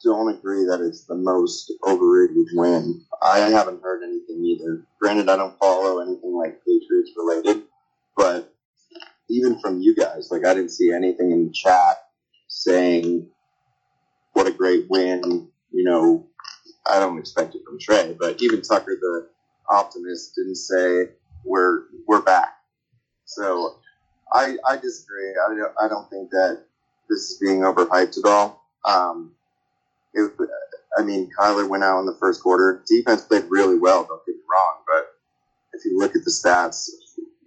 don't 0.03 0.35
agree 0.35 0.65
that 0.65 0.81
it's 0.81 1.05
the 1.05 1.15
most 1.15 1.73
overrated 1.87 2.49
win. 2.55 3.05
I 3.23 3.39
haven't 3.39 3.83
heard 3.83 4.03
anything 4.03 4.45
either. 4.45 4.87
Granted, 5.01 5.29
I 5.29 5.37
don't 5.37 5.59
follow 5.59 6.01
anything 6.01 6.35
like 6.35 6.61
Patriots 6.65 7.13
related, 7.17 7.63
but 8.17 8.48
even 9.31 9.61
from 9.61 9.81
you 9.81 9.95
guys, 9.95 10.29
like 10.31 10.45
I 10.45 10.55
didn't 10.55 10.71
see 10.71 10.93
anything 10.93 11.33
in 11.33 11.47
the 11.49 11.53
chat 11.53 11.99
saying 12.49 13.29
what 14.33 14.47
a 14.47 14.53
great 14.53 14.87
win. 14.89 15.49
You 15.71 15.85
know, 15.85 16.27
I 16.91 16.99
don't 16.99 17.19
expect 17.19 17.55
it 17.55 17.63
from 17.67 17.79
Trey, 17.79 18.17
but 18.19 18.41
even 18.43 18.63
Tucker, 18.63 18.97
the 19.01 19.29
optimist, 19.69 20.35
didn't 20.37 20.57
say 20.57 21.11
we're 21.45 21.83
we're 22.07 22.23
back. 22.23 22.55
So 23.25 23.79
I 24.33 24.57
I 24.67 24.77
disagree. 24.77 25.31
I 25.31 25.55
don't, 25.55 25.75
I 25.83 25.89
don't 25.89 26.09
think 26.11 26.31
that 26.31 26.65
this 27.09 27.31
is 27.31 27.39
being 27.39 27.61
overhyped 27.61 28.19
at 28.19 28.25
all. 28.25 28.63
Um, 28.85 29.33
it, 30.15 30.33
I 30.99 31.03
mean, 31.03 31.31
Kyler 31.39 31.69
went 31.69 31.85
out 31.85 32.01
in 32.01 32.07
the 32.07 32.17
first 32.19 32.43
quarter. 32.43 32.83
Defense 32.89 33.23
played 33.23 33.45
really 33.51 33.79
well. 33.79 34.05
Don't 34.05 34.25
get 34.27 34.37
me 34.37 34.43
wrong, 34.51 34.83
but 34.87 35.07
if 35.75 35.85
you 35.85 35.99
look 35.99 36.17
at 36.17 36.25
the 36.25 36.31
stats, 36.31 36.89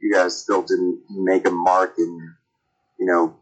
you 0.02 0.14
guys 0.14 0.38
still 0.42 0.62
didn't 0.64 1.02
make 1.10 1.48
a 1.48 1.52
mark 1.52 1.96
and 1.98 2.22
you 3.00 3.06
know 3.06 3.36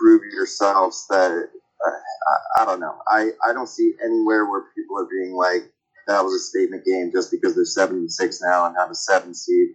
prove 0.00 0.22
yourselves 0.34 1.06
that. 1.10 1.48
Uh, 1.86 1.90
I, 1.90 2.62
I 2.62 2.64
don't 2.66 2.80
know. 2.80 2.96
I, 3.08 3.30
I 3.48 3.52
don't 3.52 3.68
see 3.68 3.94
anywhere 4.04 4.46
where 4.46 4.64
people 4.76 4.98
are 4.98 5.08
being 5.10 5.34
like 5.34 5.72
that 6.06 6.22
was 6.24 6.34
a 6.34 6.38
statement 6.38 6.84
game 6.84 7.10
just 7.12 7.30
because 7.30 7.54
they're 7.54 7.64
seven 7.64 7.96
and 7.96 8.12
six 8.12 8.40
now 8.42 8.66
and 8.66 8.76
have 8.78 8.90
a 8.90 8.94
seven 8.94 9.34
seed 9.34 9.70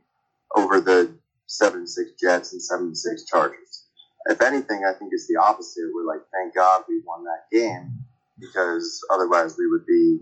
over 0.55 0.81
the 0.81 1.13
seven 1.47 1.87
six 1.87 2.11
Jets 2.21 2.53
and 2.53 2.61
seven 2.61 2.95
six 2.95 3.25
Chargers. 3.25 3.85
If 4.27 4.41
anything, 4.41 4.83
I 4.85 4.93
think 4.97 5.11
it's 5.13 5.27
the 5.27 5.37
opposite. 5.37 5.85
We're 5.93 6.07
like, 6.07 6.21
thank 6.33 6.55
God 6.55 6.83
we 6.89 7.01
won 7.05 7.23
that 7.25 7.55
game 7.55 7.99
because 8.39 9.01
otherwise 9.13 9.55
we 9.57 9.67
would 9.69 9.85
be 9.85 10.19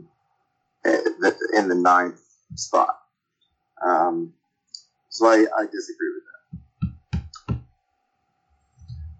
eh, 0.85 1.01
in 1.57 1.67
the 1.69 1.75
ninth 1.75 2.21
spot. 2.55 2.97
Um, 3.85 4.33
so 5.15 5.27
I, 5.27 5.45
I 5.57 5.65
disagree 5.71 6.09
with 6.13 6.23
that. 7.47 7.57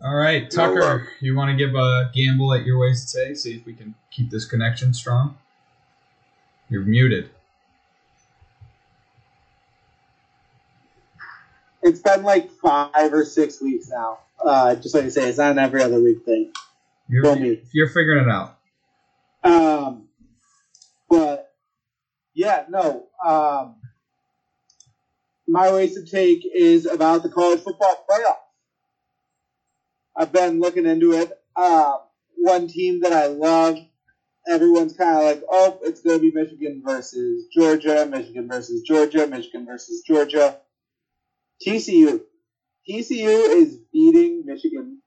All 0.03 0.15
right, 0.15 0.43
No, 0.43 0.49
Tucker, 0.49 0.83
uh, 0.83 0.99
you 1.21 1.35
want 1.35 1.49
to 1.51 1.55
give 1.55 1.73
a 1.73 2.11
gamble 2.13 2.53
at 2.53 2.65
your 2.65 2.77
ways 2.77 3.11
today? 3.11 3.33
See 3.33 3.55
if 3.55 3.65
we 3.65 3.73
can 3.73 3.95
keep 4.11 4.29
this 4.29 4.45
connection 4.45 4.93
strong. 4.93 5.37
You're 6.69 6.81
muted. 6.81 7.29
It's 11.81 12.01
been 12.01 12.23
like 12.23 12.51
five 12.51 13.13
or 13.13 13.23
six 13.23 13.61
weeks 13.61 13.87
now. 13.89 14.19
Uh, 14.43 14.75
just 14.75 14.93
like 14.93 15.05
I 15.05 15.09
say, 15.09 15.29
it's 15.29 15.37
not 15.37 15.51
an 15.51 15.59
every 15.59 15.81
other 15.81 16.01
week 16.01 16.25
thing. 16.25 16.51
You're, 17.07 17.35
me. 17.35 17.61
you're 17.71 17.87
figuring 17.87 18.27
it 18.27 18.29
out. 18.29 18.57
Um, 19.43 20.07
but 21.09 21.53
yeah, 22.33 22.65
no. 22.69 23.07
Um, 23.25 23.75
my 25.47 25.69
race 25.69 25.95
wasted 25.95 26.07
take 26.09 26.43
is 26.55 26.85
about 26.85 27.23
the 27.23 27.29
college 27.29 27.61
football 27.61 28.05
playoffs. 28.09 28.37
I've 30.15 30.31
been 30.31 30.59
looking 30.59 30.85
into 30.85 31.13
it. 31.13 31.31
Um, 31.55 31.99
one 32.37 32.67
team 32.67 33.01
that 33.01 33.13
I 33.13 33.27
love, 33.27 33.77
everyone's 34.47 34.95
kind 34.95 35.17
of 35.17 35.23
like, 35.23 35.43
oh, 35.49 35.79
it's 35.83 36.01
going 36.01 36.19
to 36.19 36.21
be 36.21 36.31
Michigan 36.31 36.81
versus 36.85 37.45
Georgia, 37.53 38.05
Michigan 38.05 38.47
versus 38.47 38.81
Georgia, 38.83 39.27
Michigan 39.27 39.65
versus 39.65 40.03
Georgia. 40.07 40.57
TCU. 41.65 42.21
TCU 42.89 43.57
is 43.57 43.77
beating 43.91 44.43
Michigan 44.45 45.01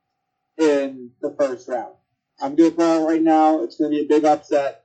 in 0.57 1.11
the 1.21 1.35
first 1.39 1.67
round. 1.67 1.95
I'm 2.41 2.55
going 2.55 2.71
to 2.71 2.77
call 2.77 3.03
it 3.03 3.11
right 3.11 3.21
now. 3.21 3.63
It's 3.63 3.77
going 3.77 3.91
to 3.91 3.97
be 3.97 4.05
a 4.05 4.07
big 4.07 4.25
upset. 4.25 4.83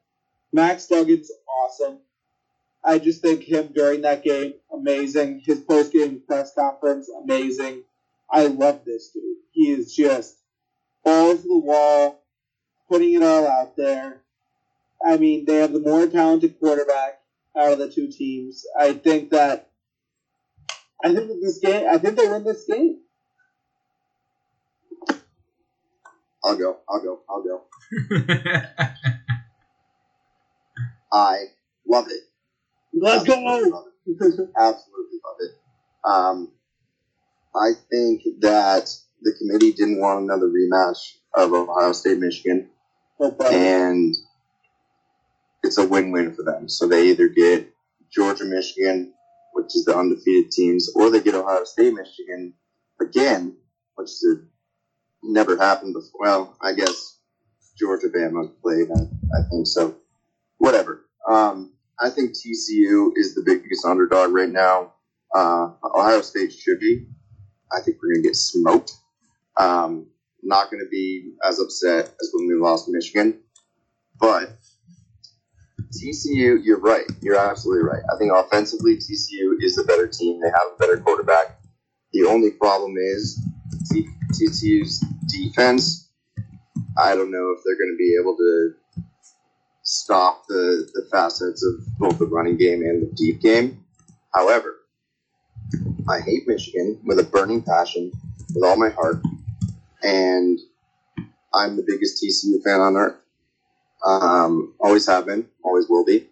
Max 0.52 0.86
Duggan's 0.86 1.30
awesome. 1.48 1.98
I 2.84 2.98
just 2.98 3.22
think 3.22 3.42
him 3.42 3.70
during 3.74 4.02
that 4.02 4.22
game, 4.22 4.54
amazing. 4.72 5.42
His 5.44 5.60
post 5.60 5.92
game 5.92 6.20
press 6.26 6.52
conference, 6.54 7.08
amazing. 7.22 7.82
I 8.30 8.46
love 8.46 8.84
this 8.84 9.10
dude. 9.10 9.38
He 9.52 9.70
is 9.70 9.94
just 9.94 10.36
balls 11.02 11.42
to 11.42 11.48
the 11.48 11.58
wall, 11.58 12.22
putting 12.88 13.14
it 13.14 13.22
all 13.22 13.46
out 13.46 13.76
there. 13.76 14.20
I 15.04 15.16
mean, 15.16 15.44
they 15.44 15.56
have 15.56 15.72
the 15.72 15.80
more 15.80 16.06
talented 16.06 16.58
quarterback 16.58 17.20
out 17.56 17.72
of 17.72 17.78
the 17.78 17.90
two 17.90 18.10
teams. 18.10 18.66
I 18.78 18.92
think 18.92 19.30
that 19.30 19.70
I 21.02 21.14
think 21.14 21.28
that 21.28 21.40
this 21.40 21.58
game 21.58 21.86
I 21.90 21.98
think 21.98 22.16
they 22.16 22.28
win 22.28 22.44
this 22.44 22.64
game. 22.64 23.00
I'll 26.44 26.56
go. 26.56 26.78
I'll 26.88 27.02
go. 27.02 27.20
I'll 27.28 27.42
go. 27.42 27.62
I 31.12 31.44
love 31.86 32.08
it. 32.10 32.20
Let's 32.94 33.24
go! 33.24 33.34
Absolutely 34.56 35.18
love 35.24 35.36
it. 35.40 35.52
Um, 36.04 36.52
I 37.54 37.72
think 37.90 38.22
that 38.40 38.90
the 39.22 39.34
committee 39.38 39.72
didn't 39.72 40.00
want 40.00 40.22
another 40.24 40.48
rematch 40.48 41.16
of 41.34 41.52
Ohio 41.52 41.92
State 41.92 42.18
Michigan, 42.18 42.70
and 43.52 44.14
it's 45.62 45.78
a 45.78 45.86
win-win 45.86 46.34
for 46.34 46.42
them. 46.42 46.68
So 46.68 46.86
they 46.86 47.08
either 47.08 47.28
get 47.28 47.70
Georgia 48.12 48.44
Michigan, 48.44 49.14
which 49.52 49.74
is 49.74 49.84
the 49.84 49.96
undefeated 49.96 50.52
teams, 50.52 50.90
or 50.94 51.10
they 51.10 51.20
get 51.20 51.34
Ohio 51.34 51.64
State 51.64 51.94
Michigan 51.94 52.54
again, 53.00 53.56
which 53.96 54.10
never 55.22 55.56
happened 55.56 55.94
before. 55.94 56.20
Well, 56.20 56.56
I 56.62 56.74
guess 56.74 57.18
Georgia 57.78 58.08
Bama 58.08 58.52
played. 58.62 58.88
I, 58.90 59.00
I 59.38 59.42
think 59.50 59.66
so. 59.66 59.96
Whatever. 60.58 61.04
Um, 61.28 61.73
I 62.00 62.10
think 62.10 62.32
TCU 62.32 63.12
is 63.16 63.34
the 63.34 63.42
biggest 63.44 63.84
underdog 63.84 64.32
right 64.32 64.48
now. 64.48 64.94
Uh, 65.34 65.70
Ohio 65.84 66.20
State 66.20 66.52
should 66.52 66.80
be. 66.80 67.06
I 67.72 67.80
think 67.80 67.98
we're 68.02 68.14
going 68.14 68.22
to 68.22 68.28
get 68.28 68.36
smoked. 68.36 68.92
Um, 69.56 70.06
not 70.42 70.70
going 70.70 70.82
to 70.82 70.88
be 70.90 71.32
as 71.46 71.60
upset 71.60 72.06
as 72.20 72.30
when 72.32 72.48
we 72.48 72.54
lost 72.54 72.88
Michigan. 72.88 73.40
But 74.20 74.58
TCU, 75.92 76.58
you're 76.62 76.80
right. 76.80 77.04
You're 77.20 77.38
absolutely 77.38 77.88
right. 77.88 78.02
I 78.12 78.18
think 78.18 78.32
offensively, 78.34 78.96
TCU 78.96 79.54
is 79.60 79.76
the 79.76 79.84
better 79.86 80.06
team. 80.06 80.40
They 80.40 80.48
have 80.48 80.72
a 80.74 80.78
better 80.78 80.98
quarterback. 80.98 81.60
The 82.12 82.24
only 82.24 82.50
problem 82.50 82.96
is 82.96 83.40
TCU's 83.92 85.04
defense. 85.28 86.10
I 86.96 87.14
don't 87.16 87.30
know 87.30 87.54
if 87.56 87.62
they're 87.64 87.76
going 87.76 87.92
to 87.92 87.98
be 87.98 88.16
able 88.20 88.36
to 88.36 88.74
stop 89.94 90.46
the, 90.48 90.90
the 90.94 91.06
facets 91.10 91.64
of 91.64 91.86
both 91.98 92.18
the 92.18 92.26
running 92.26 92.56
game 92.56 92.82
and 92.82 93.02
the 93.02 93.14
deep 93.14 93.40
game. 93.40 93.84
However, 94.34 94.80
I 96.08 96.20
hate 96.20 96.46
Michigan 96.46 97.00
with 97.04 97.18
a 97.18 97.22
burning 97.22 97.62
passion, 97.62 98.12
with 98.54 98.64
all 98.64 98.76
my 98.76 98.90
heart, 98.90 99.22
and 100.02 100.58
I'm 101.54 101.76
the 101.76 101.84
biggest 101.86 102.22
TCU 102.22 102.62
fan 102.62 102.80
on 102.80 102.96
earth. 102.96 103.16
Um, 104.04 104.74
always 104.80 105.06
have 105.06 105.26
been, 105.26 105.48
always 105.62 105.86
will 105.88 106.04
be. 106.04 106.28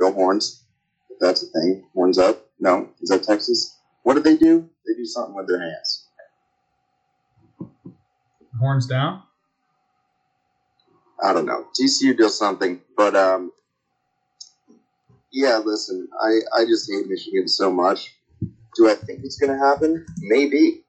Go 0.00 0.12
Horns, 0.12 0.62
if 1.10 1.18
that's 1.18 1.42
a 1.42 1.46
thing. 1.46 1.84
Horns 1.92 2.18
up. 2.18 2.46
No, 2.60 2.88
is 3.00 3.10
that 3.10 3.24
Texas? 3.24 3.76
What 4.04 4.14
do 4.14 4.20
they 4.20 4.36
do? 4.36 4.68
They 4.86 4.94
do 4.94 5.04
something 5.04 5.34
with 5.34 5.48
their 5.48 5.60
hands. 5.60 6.06
Horns 8.58 8.86
down. 8.86 9.22
I 11.22 11.32
don't 11.32 11.46
know. 11.46 11.66
TCU 11.78 12.16
does 12.16 12.38
something, 12.38 12.80
but 12.96 13.16
um, 13.16 13.52
yeah. 15.32 15.58
Listen, 15.64 16.08
I 16.20 16.60
I 16.60 16.64
just 16.64 16.90
hate 16.90 17.08
Michigan 17.08 17.48
so 17.48 17.70
much. 17.70 18.14
Do 18.76 18.88
I 18.88 18.94
think 18.94 19.20
it's 19.24 19.38
going 19.38 19.52
to 19.52 19.58
happen? 19.58 20.06
Maybe. 20.18 20.84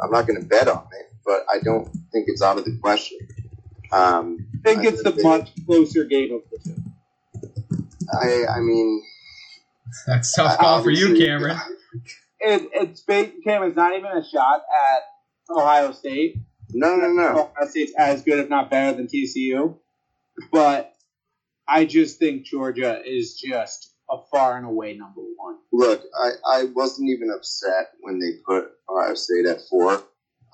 I'm 0.00 0.10
not 0.10 0.26
going 0.26 0.40
to 0.40 0.46
bet 0.46 0.66
on 0.66 0.86
it, 0.98 1.12
but 1.24 1.44
I 1.52 1.58
don't 1.60 1.86
think 2.12 2.26
it's 2.28 2.42
out 2.42 2.58
of 2.58 2.64
the 2.64 2.76
question. 2.82 3.18
Um, 3.92 4.46
I 4.64 4.74
think 4.74 4.84
it's 4.84 5.02
the 5.02 5.14
much 5.22 5.50
closer 5.66 6.04
game 6.04 6.32
of 6.32 6.42
the 6.50 6.58
two. 6.64 6.82
I 8.12 8.46
I 8.56 8.60
mean, 8.60 9.02
That's 10.06 10.32
tough 10.34 10.58
call 10.58 10.82
for 10.82 10.90
you, 10.90 11.16
Cameron. 11.16 11.58
It, 12.40 12.68
it's 12.72 13.00
ba- 13.02 13.30
Cam. 13.44 13.62
It's 13.62 13.76
not 13.76 13.96
even 13.96 14.10
a 14.10 14.24
shot 14.24 14.62
at 14.62 15.54
Ohio 15.56 15.92
State. 15.92 16.36
No, 16.74 16.96
no, 16.96 17.08
no. 17.12 17.28
Ohio 17.30 17.68
State's 17.68 17.92
as 17.96 18.22
good, 18.22 18.40
if 18.40 18.50
not 18.50 18.68
better, 18.68 18.96
than 18.96 19.06
TCU. 19.06 19.76
But 20.50 20.92
I 21.68 21.84
just 21.84 22.18
think 22.18 22.44
Georgia 22.44 23.00
is 23.04 23.40
just 23.40 23.94
a 24.10 24.16
far 24.30 24.56
and 24.56 24.66
away 24.66 24.96
number 24.96 25.20
one. 25.36 25.58
Look, 25.72 26.02
I, 26.20 26.30
I 26.46 26.64
wasn't 26.74 27.10
even 27.10 27.30
upset 27.30 27.92
when 28.00 28.18
they 28.18 28.38
put 28.44 28.72
Ohio 28.88 29.14
State 29.14 29.46
at 29.46 29.60
four. 29.70 30.02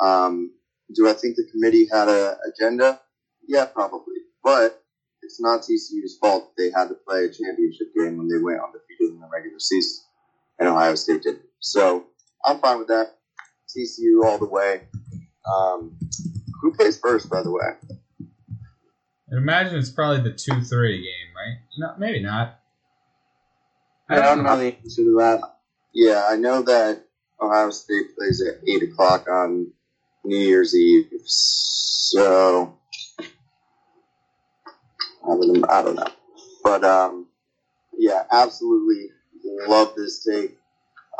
Um, 0.00 0.52
do 0.94 1.08
I 1.08 1.14
think 1.14 1.36
the 1.36 1.48
committee 1.50 1.88
had 1.90 2.08
a 2.08 2.36
agenda? 2.46 3.00
Yeah, 3.48 3.64
probably. 3.64 4.16
But 4.44 4.82
it's 5.22 5.40
not 5.40 5.62
TCU's 5.62 6.18
fault 6.20 6.52
they 6.56 6.70
had 6.70 6.88
to 6.88 6.94
play 6.94 7.24
a 7.24 7.32
championship 7.32 7.88
game 7.96 8.18
when 8.18 8.28
they 8.28 8.38
went 8.38 8.60
undefeated 8.60 9.14
in 9.14 9.20
the 9.20 9.28
regular 9.32 9.58
season, 9.58 10.04
and 10.58 10.68
Ohio 10.68 10.94
State 10.94 11.22
didn't. 11.22 11.42
So 11.60 12.04
I'm 12.44 12.58
fine 12.60 12.78
with 12.78 12.88
that. 12.88 13.16
TCU 13.68 14.24
all 14.24 14.38
the 14.38 14.46
way. 14.46 14.82
Um, 15.46 15.96
who 16.60 16.74
plays 16.74 16.98
first, 16.98 17.30
by 17.30 17.42
the 17.42 17.50
way? 17.50 17.70
I 19.32 19.36
imagine 19.36 19.78
it's 19.78 19.90
probably 19.90 20.22
the 20.22 20.36
two 20.36 20.60
three 20.62 20.98
game, 20.98 21.34
right? 21.36 21.58
No, 21.78 21.94
maybe 21.98 22.20
not. 22.20 22.58
I 24.08 24.16
don't 24.16 24.42
know 24.42 24.56
the 24.56 24.74
answer 24.76 25.04
to 25.04 25.16
that. 25.18 25.40
Yeah, 25.94 26.26
I 26.28 26.36
know 26.36 26.62
that 26.62 27.04
Ohio 27.40 27.70
State 27.70 28.16
plays 28.16 28.42
at 28.42 28.68
eight 28.68 28.82
o'clock 28.82 29.28
on 29.28 29.72
New 30.24 30.36
Year's 30.38 30.74
Eve. 30.74 31.06
So 31.24 32.76
I 35.24 35.28
don't, 35.28 35.70
I 35.70 35.82
don't 35.82 35.94
know, 35.94 36.08
but 36.64 36.84
um, 36.84 37.26
yeah, 37.96 38.24
absolutely 38.32 39.10
love 39.68 39.94
this 39.96 40.24
take. 40.24 40.56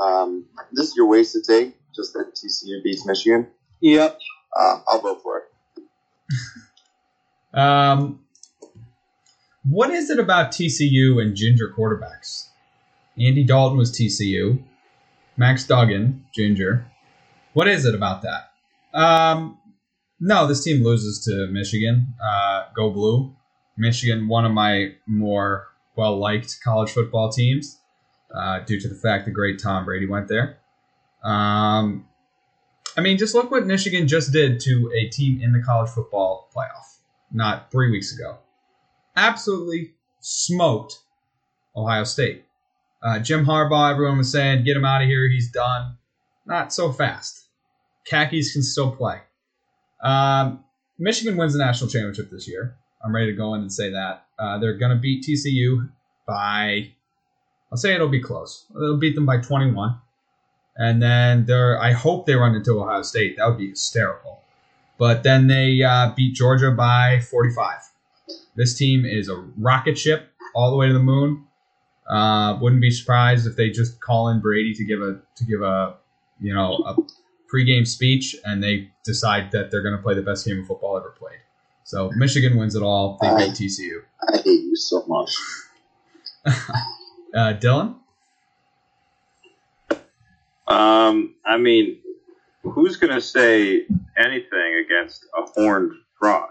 Um, 0.02 0.46
this 0.72 0.88
is 0.88 0.96
your 0.96 1.06
wasted 1.06 1.44
take, 1.44 1.76
just 1.94 2.12
that 2.14 2.34
TCU 2.34 2.82
beats 2.82 3.06
Michigan. 3.06 3.46
Yep. 3.80 4.18
Uh, 4.56 4.80
I'll 4.88 5.00
vote 5.00 5.22
for 5.22 5.38
it. 5.38 5.82
Um, 7.52 8.20
what 9.68 9.90
is 9.90 10.08
it 10.08 10.20
about 10.20 10.52
TCU 10.52 11.20
and 11.20 11.34
ginger 11.34 11.74
quarterbacks? 11.76 12.46
Andy 13.18 13.42
Dalton 13.42 13.76
was 13.76 13.90
TCU. 13.90 14.62
Max 15.36 15.66
Duggan, 15.66 16.24
ginger. 16.32 16.86
What 17.52 17.66
is 17.66 17.84
it 17.84 17.94
about 17.94 18.22
that? 18.22 18.52
Um, 18.96 19.58
no, 20.20 20.46
this 20.46 20.62
team 20.62 20.84
loses 20.84 21.24
to 21.24 21.46
Michigan. 21.48 22.14
Uh, 22.22 22.66
go 22.74 22.90
blue. 22.90 23.34
Michigan, 23.76 24.28
one 24.28 24.44
of 24.44 24.52
my 24.52 24.92
more 25.06 25.68
well 25.96 26.18
liked 26.18 26.60
college 26.62 26.90
football 26.90 27.30
teams, 27.30 27.78
uh, 28.34 28.60
due 28.60 28.78
to 28.78 28.88
the 28.88 28.94
fact 28.94 29.24
the 29.24 29.30
great 29.30 29.58
Tom 29.58 29.84
Brady 29.84 30.06
went 30.06 30.28
there. 30.28 30.58
Um, 31.22 32.06
I 32.97 33.01
mean, 33.01 33.18
just 33.18 33.34
look 33.34 33.51
what 33.51 33.66
Michigan 33.66 34.09
just 34.09 34.32
did 34.32 34.61
to 34.61 34.91
a 34.95 35.09
team 35.09 35.41
in 35.41 35.53
the 35.53 35.62
college 35.62 35.91
football 35.91 36.51
playoff 36.55 36.99
not 37.32 37.70
three 37.70 37.91
weeks 37.91 38.14
ago. 38.14 38.38
Absolutely 39.16 39.93
smoked 40.20 40.99
Ohio 41.76 42.05
State. 42.05 42.45
Uh, 43.03 43.18
Jim 43.18 43.47
Harbaugh, 43.47 43.93
everyone 43.93 44.18
was 44.18 44.30
saying, 44.30 44.64
get 44.64 44.76
him 44.76 44.84
out 44.84 45.03
of 45.03 45.09
here. 45.09 45.28
He's 45.28 45.51
done. 45.51 45.97
Not 46.47 46.72
so 46.72 46.93
fast. 46.93 47.45
Khakis 48.07 48.53
can 48.53 48.62
still 48.62 48.91
play. 48.91 49.20
Um, 50.03 50.64
Michigan 50.99 51.36
wins 51.36 51.53
the 51.53 51.59
national 51.59 51.91
championship 51.91 52.30
this 52.30 52.49
year. 52.49 52.76
I'm 53.03 53.14
ready 53.14 53.30
to 53.30 53.36
go 53.36 53.55
in 53.55 53.62
and 53.62 53.72
say 53.72 53.91
that. 53.91 54.26
Uh, 54.38 54.59
they're 54.59 54.76
going 54.76 54.95
to 54.95 55.01
beat 55.01 55.24
TCU 55.24 55.88
by, 56.26 56.93
I'll 57.70 57.78
say 57.78 57.95
it'll 57.95 58.09
be 58.09 58.22
close. 58.22 58.66
They'll 58.74 58.99
beat 58.99 59.14
them 59.14 59.26
by 59.26 59.38
21. 59.38 59.99
And 60.76 61.02
then 61.02 61.46
they're, 61.46 61.80
I 61.80 61.92
hope 61.92 62.26
they 62.26 62.34
run 62.34 62.54
into 62.54 62.80
Ohio 62.80 63.02
State. 63.02 63.36
That 63.36 63.48
would 63.48 63.58
be 63.58 63.70
hysterical. 63.70 64.40
But 64.98 65.22
then 65.22 65.46
they 65.46 65.82
uh, 65.82 66.12
beat 66.14 66.34
Georgia 66.34 66.70
by 66.70 67.20
45. 67.20 67.78
This 68.54 68.76
team 68.76 69.04
is 69.04 69.28
a 69.28 69.36
rocket 69.56 69.98
ship 69.98 70.30
all 70.54 70.70
the 70.70 70.76
way 70.76 70.88
to 70.88 70.92
the 70.92 70.98
moon. 70.98 71.46
Uh, 72.08 72.58
wouldn't 72.60 72.82
be 72.82 72.90
surprised 72.90 73.46
if 73.46 73.56
they 73.56 73.70
just 73.70 74.00
call 74.00 74.28
in 74.28 74.40
Brady 74.40 74.74
to 74.74 74.84
give 74.84 75.00
a 75.00 75.20
to 75.36 75.44
give 75.44 75.62
a 75.62 75.94
you 76.40 76.52
know 76.52 76.74
a 76.84 76.96
pregame 77.52 77.86
speech, 77.86 78.36
and 78.44 78.62
they 78.62 78.90
decide 79.04 79.52
that 79.52 79.70
they're 79.70 79.82
going 79.82 79.96
to 79.96 80.02
play 80.02 80.14
the 80.14 80.22
best 80.22 80.44
game 80.44 80.60
of 80.60 80.66
football 80.66 80.96
ever 80.96 81.10
played. 81.10 81.38
So 81.84 82.10
Michigan 82.16 82.56
wins 82.58 82.74
it 82.74 82.82
all. 82.82 83.16
They 83.20 83.28
beat 83.36 83.52
TCU. 83.54 84.02
I 84.28 84.36
hate 84.38 84.44
you 84.44 84.76
so 84.76 85.04
much. 85.06 85.30
uh, 86.46 87.54
Dylan. 87.54 87.99
Um, 90.70 91.34
I 91.44 91.58
mean, 91.58 91.98
who's 92.62 92.96
going 92.96 93.12
to 93.12 93.20
say 93.20 93.86
anything 94.16 94.84
against 94.86 95.26
a 95.36 95.42
horned 95.42 95.92
frog? 96.16 96.50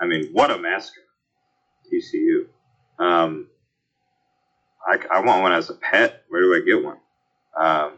I 0.00 0.06
mean, 0.06 0.30
what 0.32 0.50
a 0.50 0.58
mascot, 0.58 1.04
TCU. 1.86 2.46
Um, 2.98 3.46
I, 4.84 4.98
I 5.12 5.20
want 5.20 5.42
one 5.42 5.52
as 5.52 5.70
a 5.70 5.74
pet. 5.74 6.24
Where 6.28 6.42
do 6.42 6.54
I 6.54 6.66
get 6.66 6.84
one? 6.84 6.96
Um, 7.56 7.92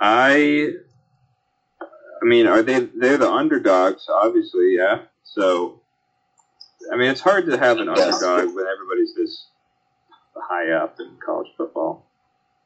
I, 0.00 0.70
I 2.20 2.24
mean, 2.24 2.48
are 2.48 2.62
they? 2.62 2.80
They're 2.80 3.18
the 3.18 3.30
underdogs, 3.30 4.08
obviously, 4.08 4.74
yeah. 4.76 5.02
So, 5.22 5.80
I 6.92 6.96
mean, 6.96 7.08
it's 7.08 7.20
hard 7.20 7.46
to 7.46 7.56
have 7.56 7.78
an 7.78 7.88
underdog 7.88 8.52
when 8.52 8.66
everybody's 8.66 9.14
this 9.16 9.46
high 10.34 10.72
up 10.72 10.98
in 10.98 11.16
college 11.24 11.48
football. 11.56 12.08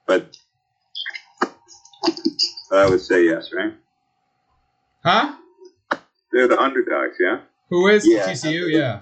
But, 0.07 0.37
but 2.71 2.79
I 2.79 2.89
would 2.89 3.01
say 3.01 3.25
yes, 3.25 3.51
right? 3.53 3.75
Huh? 5.05 5.35
They're 6.33 6.49
the 6.49 6.59
underdogs, 6.61 7.17
yeah. 7.21 7.41
Who 7.71 7.89
is 7.89 8.07
Yeah. 8.07 8.29
TCU? 8.29 8.71
Yeah. 8.71 9.01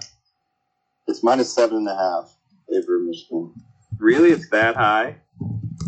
It's 1.07 1.23
minus 1.23 1.53
seven 1.53 1.77
and 1.77 1.87
a 1.87 1.95
half 1.95 2.33
favor 2.69 2.97
of 2.97 3.03
Michigan. 3.03 3.53
Really, 3.99 4.31
it's 4.31 4.49
that 4.49 4.75
high? 4.75 5.17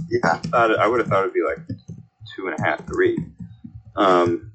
Yeah. 0.09 0.19
I 0.23 0.37
thought 0.37 0.71
it, 0.71 0.79
I 0.79 0.87
would 0.87 0.99
have 0.99 1.07
thought 1.09 1.21
it'd 1.23 1.33
be 1.33 1.43
like 1.43 1.59
two 2.35 2.47
and 2.47 2.59
a 2.59 2.63
half, 2.63 2.85
three. 2.87 3.17
Um, 3.95 4.51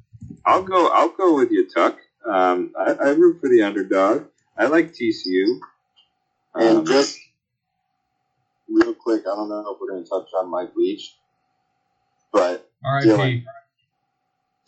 I'll 0.46 0.62
go. 0.62 0.88
I'll 0.88 1.08
go 1.10 1.34
with 1.34 1.50
you, 1.50 1.68
Tuck. 1.68 1.98
Um, 2.28 2.72
I, 2.78 2.92
I 2.92 3.08
root 3.10 3.40
for 3.40 3.48
the 3.48 3.62
underdog. 3.62 4.26
I 4.56 4.66
like 4.66 4.92
TCU. 4.92 5.58
And 6.54 6.78
Um, 6.78 6.86
just 6.86 7.18
real 8.72 8.94
quick, 8.94 9.22
I 9.22 9.34
don't 9.36 9.48
know 9.48 9.60
if 9.74 9.78
we're 9.80 9.90
going 9.90 10.04
to 10.04 10.08
touch 10.10 10.28
on 10.38 10.50
Mike 10.50 10.72
Leach, 10.76 11.14
but 12.32 12.70
R.I.P. 12.84 13.08
Dylan. 13.08 13.44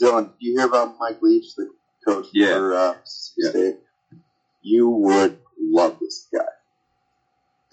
Dylan, 0.00 0.30
you 0.38 0.56
hear 0.58 0.66
about 0.66 0.96
Mike 0.98 1.22
Leach, 1.22 1.54
the 1.56 1.70
coach 2.06 2.26
Yeah. 2.32 2.54
for 2.54 2.74
uh, 2.74 2.94
Mississippi 3.00 3.40
Yeah. 3.42 3.50
State? 3.50 3.76
You 4.62 4.88
would 4.88 5.38
love 5.60 5.98
this 6.00 6.28
guy. 6.32 6.40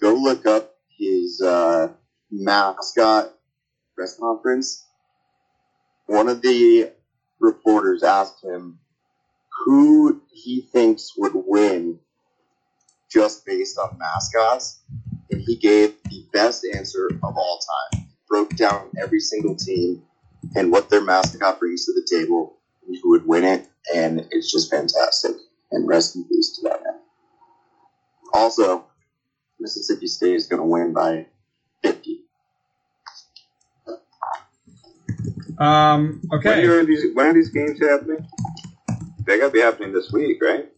Go 0.00 0.14
look 0.14 0.46
up 0.46 0.74
his 0.98 1.40
uh, 1.40 1.88
mascot 2.30 3.32
press 3.94 4.18
conference. 4.18 4.84
One 6.06 6.28
of 6.28 6.42
the 6.42 6.90
reporters 7.40 8.02
asked 8.02 8.44
him 8.44 8.78
who 9.64 10.20
he 10.32 10.62
thinks 10.72 11.12
would 11.16 11.32
win 11.34 11.98
just 13.10 13.44
based 13.46 13.78
on 13.78 13.98
mascots, 13.98 14.80
and 15.32 15.42
he 15.46 15.56
gave 15.56 15.94
the 16.10 16.26
best 16.34 16.66
answer 16.76 17.08
of 17.24 17.36
all 17.38 17.60
time. 17.92 18.06
Broke 18.28 18.56
down 18.56 18.90
every 19.02 19.20
single 19.20 19.56
team 19.56 20.02
and 20.56 20.72
what 20.72 20.90
their 20.90 21.02
mascot 21.02 21.60
brings 21.60 21.86
to 21.86 21.94
the 21.94 22.06
table, 22.10 22.58
and 22.86 22.96
who 23.02 23.10
would 23.10 23.26
win 23.26 23.44
it, 23.44 23.68
and 23.94 24.26
it's 24.32 24.52
just 24.52 24.70
fantastic. 24.70 25.32
And 25.72 25.88
rest 25.88 26.16
in 26.16 26.24
peace 26.28 26.56
to 26.56 26.68
that 26.70 26.84
man. 26.84 27.00
Also, 28.34 28.86
Mississippi 29.60 30.06
State 30.08 30.34
is 30.36 30.46
going 30.46 30.60
to 30.62 30.66
win 30.66 30.92
by 30.94 31.26
50. 31.82 32.20
Um. 35.58 36.20
When 36.30 36.38
Okay. 36.38 36.66
are 36.68 36.84
these? 36.84 37.06
When 37.14 37.26
are 37.28 37.34
these 37.34 37.50
games 37.50 37.80
happening? 37.80 38.26
They 39.26 39.38
got 39.38 39.46
to 39.48 39.52
be 39.52 39.60
happening 39.60 39.92
this 39.92 40.10
week, 40.12 40.42
right? 40.42 40.68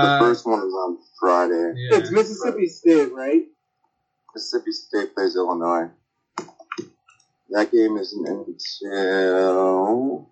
The 0.00 0.08
Uh, 0.08 0.18
first 0.18 0.46
one 0.46 0.60
is 0.60 0.74
on 0.74 0.98
Friday. 1.20 1.74
yeah. 1.76 1.98
It's 1.98 2.10
Mississippi 2.12 2.68
State, 2.68 3.12
right? 3.12 3.42
Mississippi 4.34 4.72
State 4.72 5.14
plays 5.14 5.36
Illinois. 5.36 5.88
That 7.50 7.70
game 7.70 7.96
isn't 7.98 8.26
until 8.26 10.28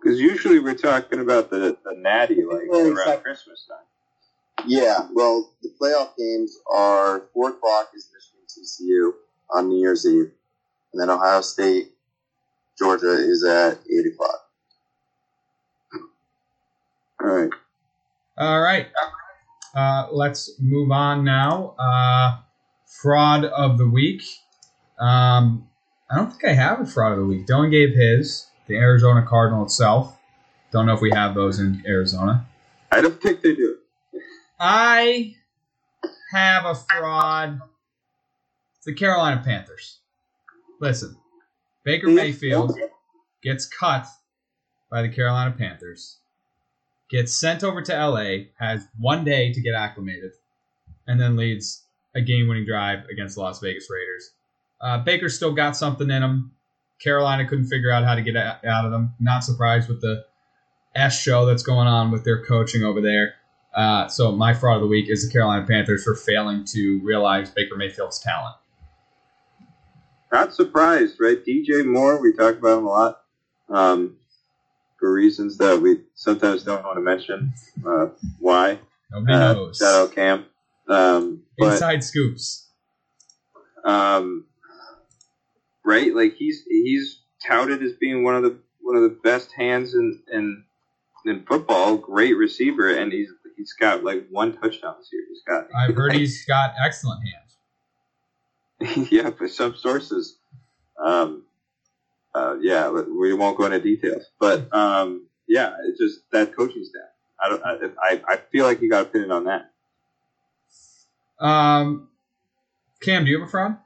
Because 0.00 0.20
usually 0.20 0.60
we're 0.60 0.74
talking 0.74 1.18
about 1.20 1.50
the 1.50 1.76
the 1.84 1.94
natty 1.96 2.44
like 2.44 2.62
Early 2.70 2.90
around 2.90 3.04
sec- 3.04 3.22
Christmas 3.24 3.66
time. 3.68 4.66
yeah. 4.68 5.08
Well, 5.12 5.50
the 5.62 5.70
playoff 5.80 6.16
games 6.16 6.56
are 6.72 7.22
four 7.32 7.50
o'clock 7.50 7.90
is 7.96 8.08
Michigan 8.14 8.44
TCU 8.48 9.12
on 9.50 9.68
New 9.68 9.80
Year's 9.80 10.06
Eve, 10.06 10.30
and 10.92 11.00
then 11.02 11.10
Ohio 11.10 11.40
State 11.40 11.90
Georgia 12.78 13.10
is 13.12 13.42
at 13.44 13.78
eight 13.90 14.06
o'clock. 14.06 14.40
All 17.20 17.28
right. 17.30 17.50
All 18.38 18.60
right. 18.60 18.86
Uh, 19.74 20.08
let's 20.12 20.52
move 20.60 20.90
on 20.90 21.24
now. 21.24 21.74
Uh, 21.78 22.38
fraud 22.86 23.44
of 23.44 23.78
the 23.78 23.88
week. 23.88 24.22
Um, 24.98 25.68
I 26.10 26.16
don't 26.16 26.30
think 26.30 26.44
I 26.44 26.52
have 26.52 26.80
a 26.80 26.86
fraud 26.86 27.12
of 27.12 27.18
the 27.18 27.24
week. 27.24 27.46
Dylan 27.46 27.70
gave 27.70 27.94
his. 27.94 28.46
The 28.66 28.76
Arizona 28.76 29.26
Cardinal 29.28 29.64
itself. 29.64 30.16
Don't 30.72 30.86
know 30.86 30.94
if 30.94 31.00
we 31.00 31.10
have 31.12 31.34
those 31.34 31.58
in 31.58 31.82
Arizona. 31.86 32.46
I 32.90 33.00
don't 33.00 33.20
think 33.20 33.42
they 33.42 33.54
do. 33.54 33.76
I 34.58 35.34
have 36.32 36.64
a 36.64 36.74
fraud. 36.74 37.60
It's 38.76 38.86
the 38.86 38.94
Carolina 38.94 39.42
Panthers. 39.44 39.98
Listen, 40.80 41.16
Baker 41.84 42.08
Mayfield 42.08 42.76
gets 43.42 43.66
cut 43.66 44.06
by 44.90 45.02
the 45.02 45.08
Carolina 45.08 45.54
Panthers, 45.56 46.18
gets 47.10 47.38
sent 47.38 47.62
over 47.62 47.82
to 47.82 47.92
LA, 47.92 48.46
has 48.58 48.86
one 48.98 49.24
day 49.24 49.52
to 49.52 49.60
get 49.60 49.74
acclimated, 49.74 50.32
and 51.06 51.20
then 51.20 51.36
leads 51.36 51.84
a 52.14 52.20
game 52.20 52.48
winning 52.48 52.64
drive 52.64 53.04
against 53.10 53.34
the 53.34 53.40
Las 53.40 53.60
Vegas 53.60 53.88
Raiders. 53.90 54.30
Uh, 54.80 54.98
Baker 54.98 55.28
still 55.28 55.52
got 55.52 55.76
something 55.76 56.10
in 56.10 56.22
him. 56.22 56.52
Carolina 57.02 57.46
couldn't 57.46 57.66
figure 57.66 57.90
out 57.90 58.04
how 58.04 58.14
to 58.14 58.22
get 58.22 58.36
out 58.36 58.84
of 58.84 58.90
them. 58.90 59.14
Not 59.18 59.44
surprised 59.44 59.88
with 59.88 60.00
the 60.00 60.24
S 60.94 61.20
show 61.20 61.44
that's 61.44 61.62
going 61.62 61.88
on 61.88 62.10
with 62.10 62.24
their 62.24 62.44
coaching 62.44 62.84
over 62.84 63.00
there. 63.00 63.34
Uh, 63.74 64.06
so 64.06 64.30
my 64.30 64.54
fraud 64.54 64.76
of 64.76 64.82
the 64.82 64.88
week 64.88 65.10
is 65.10 65.26
the 65.26 65.32
Carolina 65.32 65.66
Panthers 65.66 66.04
for 66.04 66.14
failing 66.14 66.64
to 66.66 67.00
realize 67.02 67.50
Baker 67.50 67.74
Mayfield's 67.76 68.20
talent. 68.20 68.54
Not 70.32 70.54
surprised, 70.54 71.16
right? 71.20 71.44
DJ 71.44 71.84
Moore, 71.84 72.20
we 72.20 72.32
talk 72.32 72.56
about 72.56 72.78
him 72.78 72.86
a 72.86 72.88
lot 72.88 73.24
um, 73.68 74.16
for 75.04 75.12
reasons 75.12 75.58
that 75.58 75.78
we 75.82 76.00
sometimes 76.14 76.62
don't 76.62 76.82
want 76.82 76.96
to 76.96 77.02
mention. 77.02 77.52
Uh, 77.86 78.06
why? 78.38 78.78
Nobody 79.12 79.34
Uh, 79.34 79.52
knows. 79.52 79.76
shout 79.76 79.94
out 79.94 80.14
Cam. 80.14 80.46
Um, 80.88 81.42
but 81.58 81.74
Inside 81.74 82.02
scoops. 82.02 82.70
um, 83.84 84.46
right, 85.84 86.14
like 86.14 86.36
he's 86.36 86.62
he's 86.66 87.20
touted 87.46 87.82
as 87.82 87.92
being 88.00 88.24
one 88.24 88.34
of 88.34 88.42
the 88.44 88.56
one 88.80 88.96
of 88.96 89.02
the 89.02 89.10
best 89.22 89.50
hands 89.54 89.92
in 89.94 90.22
in, 90.32 90.64
in 91.26 91.44
football. 91.44 91.98
Great 91.98 92.38
receiver, 92.38 92.88
and 92.96 93.12
he's 93.12 93.28
he's 93.58 93.74
got 93.74 94.04
like 94.04 94.26
one 94.30 94.54
touchdown 94.56 94.94
this 94.98 95.10
year. 95.12 95.22
He's 95.28 95.42
got. 95.46 95.68
I've 95.76 95.94
heard 95.94 96.14
he's 96.14 96.46
got 96.46 96.72
excellent 96.82 97.20
hands. 98.80 99.08
yeah, 99.12 99.28
for 99.30 99.48
some 99.48 99.76
sources. 99.76 100.38
Um, 100.98 101.43
uh, 102.34 102.56
yeah, 102.60 102.90
but 102.92 103.06
we 103.10 103.32
won't 103.34 103.58
go 103.58 103.66
into 103.66 103.80
details, 103.80 104.24
but 104.40 104.72
um, 104.74 105.26
yeah, 105.48 105.74
it's 105.86 105.98
just 105.98 106.20
that 106.32 106.56
coaching 106.56 106.84
staff. 106.84 107.10
I 107.40 107.48
don't. 107.48 107.62
I, 107.64 108.12
I, 108.14 108.22
I 108.34 108.36
feel 108.52 108.64
like 108.66 108.80
you 108.80 108.90
got 108.90 109.06
opinion 109.06 109.32
on 109.32 109.44
that. 109.44 109.70
Um, 111.38 112.08
Cam, 113.00 113.24
do 113.24 113.30
you 113.30 113.40
have 113.40 113.48
a 113.48 113.50
fraud? 113.50 113.76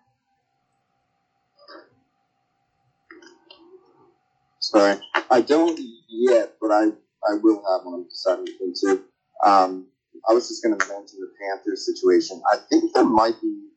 Sorry, 4.60 4.98
I 5.30 5.40
don't 5.42 5.78
yet, 6.08 6.54
but 6.60 6.70
I 6.70 6.84
I 7.28 7.34
will 7.42 7.62
have 7.70 7.86
one. 7.86 7.94
I'm 7.94 8.04
deciding 8.08 8.46
between 8.46 8.74
two. 8.80 9.04
Um, 9.44 9.86
I 10.28 10.32
was 10.34 10.48
just 10.48 10.62
going 10.62 10.78
to 10.78 10.88
mention 10.88 11.20
the 11.20 11.30
Panthers 11.40 11.86
situation. 11.86 12.42
I 12.52 12.58
think 12.68 12.92
there 12.94 13.04
might 13.04 13.40
be 13.40 13.68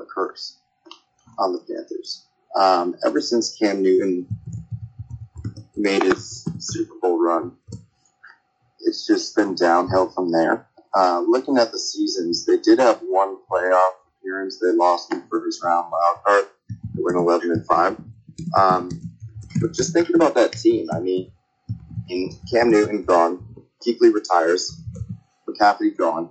a 0.00 0.04
curse 0.04 0.58
on 1.38 1.52
the 1.52 1.60
Panthers. 1.60 2.27
Um, 2.56 2.96
ever 3.04 3.20
since 3.20 3.56
Cam 3.56 3.82
Newton 3.82 4.26
made 5.76 6.02
his 6.02 6.46
Super 6.58 6.94
Bowl 7.00 7.22
run, 7.22 7.56
it's 8.80 9.06
just 9.06 9.36
been 9.36 9.54
downhill 9.54 10.10
from 10.10 10.32
there. 10.32 10.66
Uh, 10.94 11.22
looking 11.26 11.58
at 11.58 11.72
the 11.72 11.78
seasons, 11.78 12.46
they 12.46 12.56
did 12.58 12.78
have 12.78 13.00
one 13.00 13.36
playoff 13.50 13.92
appearance. 14.18 14.58
They 14.58 14.72
lost 14.72 15.12
in 15.12 15.20
the 15.20 15.26
first 15.26 15.62
round 15.62 15.92
wild 15.92 16.24
card. 16.24 16.44
They 16.94 17.02
went 17.02 17.16
11 17.16 17.50
and 17.50 17.66
5. 17.66 17.96
Um, 18.56 18.88
but 19.60 19.74
just 19.74 19.92
thinking 19.92 20.16
about 20.16 20.34
that 20.34 20.52
team, 20.52 20.88
I 20.92 21.00
mean, 21.00 21.30
Cam 22.50 22.70
Newton 22.70 23.04
gone, 23.04 23.44
Kuechly 23.86 24.12
retires, 24.12 24.80
McCaffrey 25.48 25.96
gone, 25.96 26.30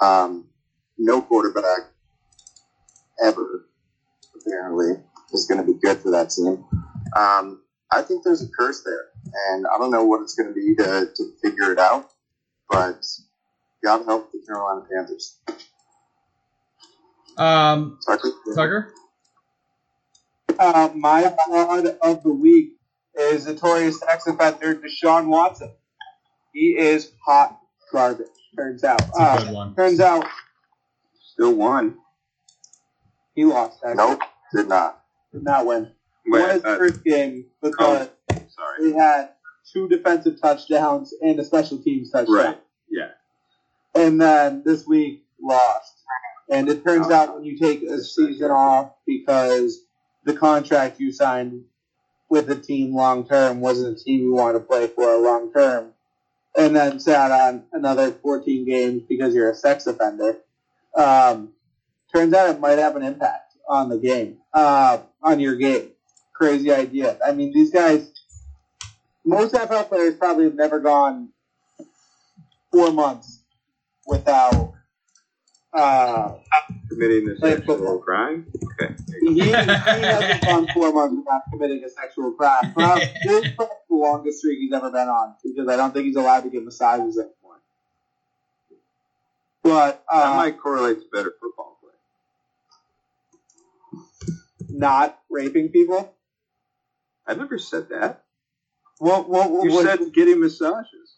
um, 0.00 0.46
no 0.98 1.20
quarterback 1.20 1.80
ever 3.22 3.66
apparently 4.34 4.94
is 5.34 5.46
going 5.46 5.64
to 5.64 5.72
be 5.72 5.78
good 5.78 5.98
for 5.98 6.10
that 6.12 6.30
team. 6.30 6.64
Um, 7.16 7.62
I 7.92 8.02
think 8.02 8.24
there's 8.24 8.42
a 8.42 8.48
curse 8.48 8.82
there, 8.84 9.06
and 9.50 9.66
I 9.66 9.78
don't 9.78 9.90
know 9.90 10.04
what 10.04 10.22
it's 10.22 10.34
going 10.34 10.48
to 10.48 10.54
be 10.54 10.74
to, 10.76 11.08
to 11.14 11.32
figure 11.42 11.72
it 11.72 11.78
out, 11.78 12.08
but 12.70 13.04
God 13.84 14.04
help 14.06 14.32
the 14.32 14.40
Carolina 14.46 14.86
Panthers. 14.90 15.38
Um, 17.36 17.98
Tucker? 18.06 18.30
Tucker? 18.54 18.92
Uh, 20.58 20.90
my 20.94 21.34
fraud 21.46 21.86
of 22.02 22.22
the 22.22 22.32
week 22.32 22.72
is 23.18 23.46
notorious 23.46 23.98
sex 24.00 24.26
offender 24.26 24.74
Deshaun 24.76 25.26
Watson. 25.26 25.70
He 26.52 26.76
is 26.76 27.12
hot 27.24 27.58
garbage. 27.92 28.26
Turns 28.56 28.84
out. 28.84 29.00
It's 29.02 29.18
a 29.18 29.22
Uh, 29.22 29.52
one. 29.52 29.74
turns 29.74 30.00
out 30.00 30.26
Still 31.32 31.54
won. 31.54 31.96
he 33.34 33.44
lost. 33.44 33.78
Actually. 33.84 33.96
Nope, 33.96 34.20
did 34.54 34.68
not. 34.68 35.01
Did 35.32 35.44
not 35.44 35.66
win. 35.66 35.90
Wait, 36.26 36.40
won 36.40 36.50
his 36.50 36.64
uh, 36.64 36.76
first 36.76 37.02
game 37.04 37.46
because 37.62 38.08
sorry. 38.48 38.84
he 38.84 38.92
had 38.92 39.30
two 39.72 39.88
defensive 39.88 40.40
touchdowns 40.40 41.14
and 41.22 41.38
a 41.40 41.44
special 41.44 41.78
teams 41.78 42.10
touchdown. 42.10 42.34
Right. 42.36 42.60
Yeah. 42.90 43.08
And 43.94 44.20
then 44.20 44.62
this 44.64 44.86
week 44.86 45.24
lost. 45.40 45.94
And 46.50 46.68
it 46.68 46.84
turns 46.84 47.06
Oh. 47.08 47.14
out 47.14 47.34
when 47.34 47.44
you 47.44 47.56
take 47.58 47.82
a 47.82 47.98
season 48.02 48.50
off 48.50 48.92
because 49.06 49.84
the 50.24 50.34
contract 50.34 51.00
you 51.00 51.10
signed 51.12 51.64
with 52.28 52.46
the 52.46 52.56
team 52.56 52.94
long 52.94 53.26
term 53.26 53.60
wasn't 53.60 53.98
a 53.98 54.04
team 54.04 54.20
you 54.20 54.32
wanted 54.32 54.54
to 54.58 54.64
play 54.64 54.86
for 54.86 55.16
long 55.18 55.52
term, 55.52 55.92
and 56.56 56.74
then 56.76 56.98
sat 57.00 57.30
on 57.30 57.64
another 57.72 58.10
14 58.10 58.64
games 58.64 59.02
because 59.08 59.34
you're 59.34 59.50
a 59.50 59.54
sex 59.54 59.86
offender, 59.86 60.38
um, 60.96 61.50
turns 62.14 62.32
out 62.34 62.48
it 62.50 62.60
might 62.60 62.78
have 62.78 62.96
an 62.96 63.02
impact 63.02 63.51
on 63.68 63.88
the 63.88 63.98
game, 63.98 64.38
uh, 64.52 64.98
on 65.22 65.40
your 65.40 65.56
game. 65.56 65.90
Crazy 66.32 66.72
idea. 66.72 67.18
I 67.24 67.32
mean, 67.32 67.52
these 67.52 67.70
guys, 67.70 68.12
most 69.24 69.54
NFL 69.54 69.88
players 69.88 70.16
probably 70.16 70.44
have 70.44 70.54
never 70.54 70.80
gone 70.80 71.28
four 72.72 72.90
months 72.92 73.42
without 74.06 74.72
uh, 75.72 76.34
Committing 76.88 77.28
a 77.30 77.36
sexual 77.36 77.76
football. 77.76 77.98
crime. 78.00 78.46
Okay. 78.80 78.94
he, 79.22 79.34
he 79.44 79.50
hasn't 79.50 80.42
gone 80.42 80.68
four 80.74 80.92
months 80.92 81.16
without 81.16 81.42
committing 81.50 81.82
a 81.84 81.88
sexual 81.88 82.32
crime. 82.32 82.72
Probably, 82.74 83.04
this 83.24 83.44
is 83.46 83.52
probably 83.56 83.76
the 83.88 83.96
longest 83.96 84.38
streak 84.40 84.58
he's 84.58 84.72
ever 84.72 84.90
been 84.90 85.08
on 85.08 85.34
because 85.42 85.68
I 85.68 85.76
don't 85.76 85.94
think 85.94 86.06
he's 86.06 86.16
allowed 86.16 86.40
to 86.42 86.50
get 86.50 86.64
massages 86.64 87.18
anymore. 87.18 87.60
But 89.62 90.04
that 90.12 90.26
uh, 90.26 90.34
might 90.36 90.60
correlate 90.60 90.98
to 90.98 91.04
better 91.12 91.32
football 91.40 91.78
play. 91.80 91.90
Not 94.72 95.18
raping 95.30 95.68
people. 95.70 96.14
I 97.26 97.34
never 97.34 97.58
said 97.58 97.88
that. 97.90 98.24
What? 98.98 99.28
What? 99.28 99.50
what 99.50 99.64
You 99.64 99.72
what- 99.72 99.86
said 99.86 100.12
getting 100.12 100.40
massages. 100.40 101.16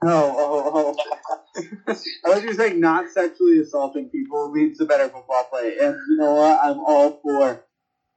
Oh, 0.00 0.08
oh, 0.38 0.96
oh. 0.96 1.62
I 1.88 1.94
thought 1.94 2.42
you 2.42 2.48
were 2.48 2.54
saying 2.54 2.80
not 2.80 3.08
sexually 3.10 3.58
assaulting 3.58 4.10
people 4.10 4.52
leads 4.52 4.78
to 4.78 4.84
better 4.84 5.08
football 5.08 5.44
play, 5.50 5.76
and 5.80 5.96
you 6.08 6.16
know 6.18 6.34
what? 6.34 6.58
I'm 6.62 6.78
all 6.78 7.18
for 7.20 7.64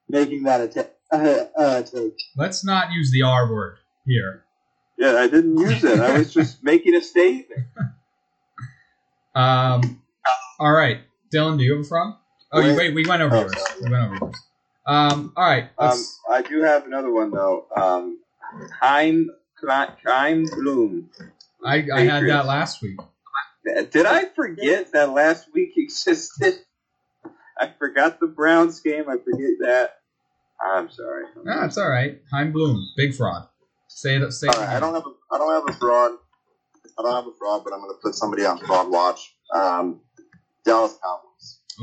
making 0.07 0.43
that 0.43 0.61
a 0.61 0.67
ta- 0.67 0.89
uh, 1.11 1.45
uh, 1.59 1.81
take. 1.81 2.13
Let's 2.37 2.63
not 2.63 2.91
use 2.91 3.11
the 3.11 3.23
R 3.23 3.51
word 3.51 3.77
here. 4.05 4.43
Yeah, 4.99 5.15
I 5.15 5.27
didn't 5.27 5.57
use 5.57 5.83
it. 5.83 5.99
I 5.99 6.19
was 6.19 6.31
just 6.35 6.63
making 6.63 6.93
a 6.93 7.01
statement. 7.01 7.61
Um, 9.33 10.03
all 10.59 10.71
right, 10.71 10.99
Dylan, 11.33 11.57
do 11.57 11.63
you 11.63 11.77
have 11.77 11.85
a 11.85 11.87
fraud? 11.87 12.13
Oh, 12.53 12.59
you, 12.61 12.69
Wait. 12.69 12.77
wait, 12.77 12.95
we 12.95 13.07
went 13.07 13.21
over 13.21 13.35
Oh, 13.35 13.41
yours. 13.41 13.53
sorry. 13.53 13.81
We 13.81 13.91
went 13.91 14.03
over 14.05 14.15
yours. 14.21 14.35
Um, 14.85 15.33
all 15.37 15.45
right, 15.45 15.69
Um, 15.77 16.03
I 16.29 16.41
do 16.41 16.61
have 16.63 16.85
another 16.85 17.11
one 17.11 17.31
though. 17.31 17.67
Um, 17.75 18.19
Chaim 18.81 19.29
Chaim 20.05 20.45
Bloom. 20.45 21.09
I, 21.65 21.85
I 21.93 22.01
had 22.01 22.23
that 22.27 22.45
last 22.47 22.81
week. 22.81 22.97
Did 23.91 24.05
I 24.07 24.25
forget 24.25 24.91
that 24.93 25.11
last 25.11 25.47
week 25.53 25.73
existed? 25.77 26.55
I 27.59 27.71
forgot 27.79 28.19
the 28.19 28.27
Browns 28.27 28.79
game. 28.81 29.05
I 29.07 29.17
forget 29.17 29.51
that. 29.61 29.91
I'm 30.63 30.89
sorry. 30.91 31.25
No, 31.43 31.63
it's 31.63 31.77
all 31.77 31.89
right. 31.89 32.19
Chaim 32.31 32.51
Bloom, 32.51 32.83
big 32.97 33.13
fraud. 33.13 33.47
Say 33.87 34.15
it. 34.17 34.31
Say 34.33 34.47
it. 34.47 34.57
Right, 34.57 34.69
I 34.77 34.79
don't 34.79 34.93
have 34.95 35.05
a 35.05 35.11
I 35.35 35.37
don't 35.37 35.51
have 35.67 35.75
a 35.75 35.79
fraud. 35.79 36.11
I 36.97 37.01
don't 37.03 37.13
have 37.15 37.27
a 37.27 37.35
fraud, 37.37 37.63
but 37.63 37.73
I'm 37.73 37.79
going 37.81 37.91
to 37.93 37.99
put 38.01 38.15
somebody 38.15 38.45
on 38.45 38.57
fraud 38.59 38.91
watch. 38.91 39.35
Um, 39.53 40.01
Dallas 40.65 40.97
Cowboys. 41.03 41.30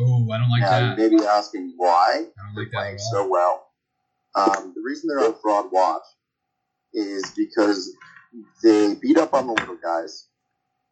Oh, 0.00 0.30
I 0.30 0.38
don't 0.38 0.50
like 0.50 0.60
yeah, 0.60 0.80
that. 0.80 0.98
you 0.98 1.10
may 1.10 1.16
be 1.16 1.24
asking 1.24 1.74
why 1.76 2.12
I 2.12 2.16
don't 2.16 2.54
they're 2.54 2.64
like 2.64 2.72
that 2.72 2.78
playing 2.78 2.98
so 2.98 3.26
well. 3.26 3.66
Um, 4.34 4.72
the 4.74 4.82
reason 4.82 5.08
they're 5.08 5.26
on 5.26 5.34
fraud 5.40 5.66
watch 5.72 6.02
is 6.94 7.32
because 7.36 7.92
they 8.62 8.94
beat 8.94 9.18
up 9.18 9.34
on 9.34 9.46
the 9.46 9.54
little 9.54 9.78
guys, 9.82 10.28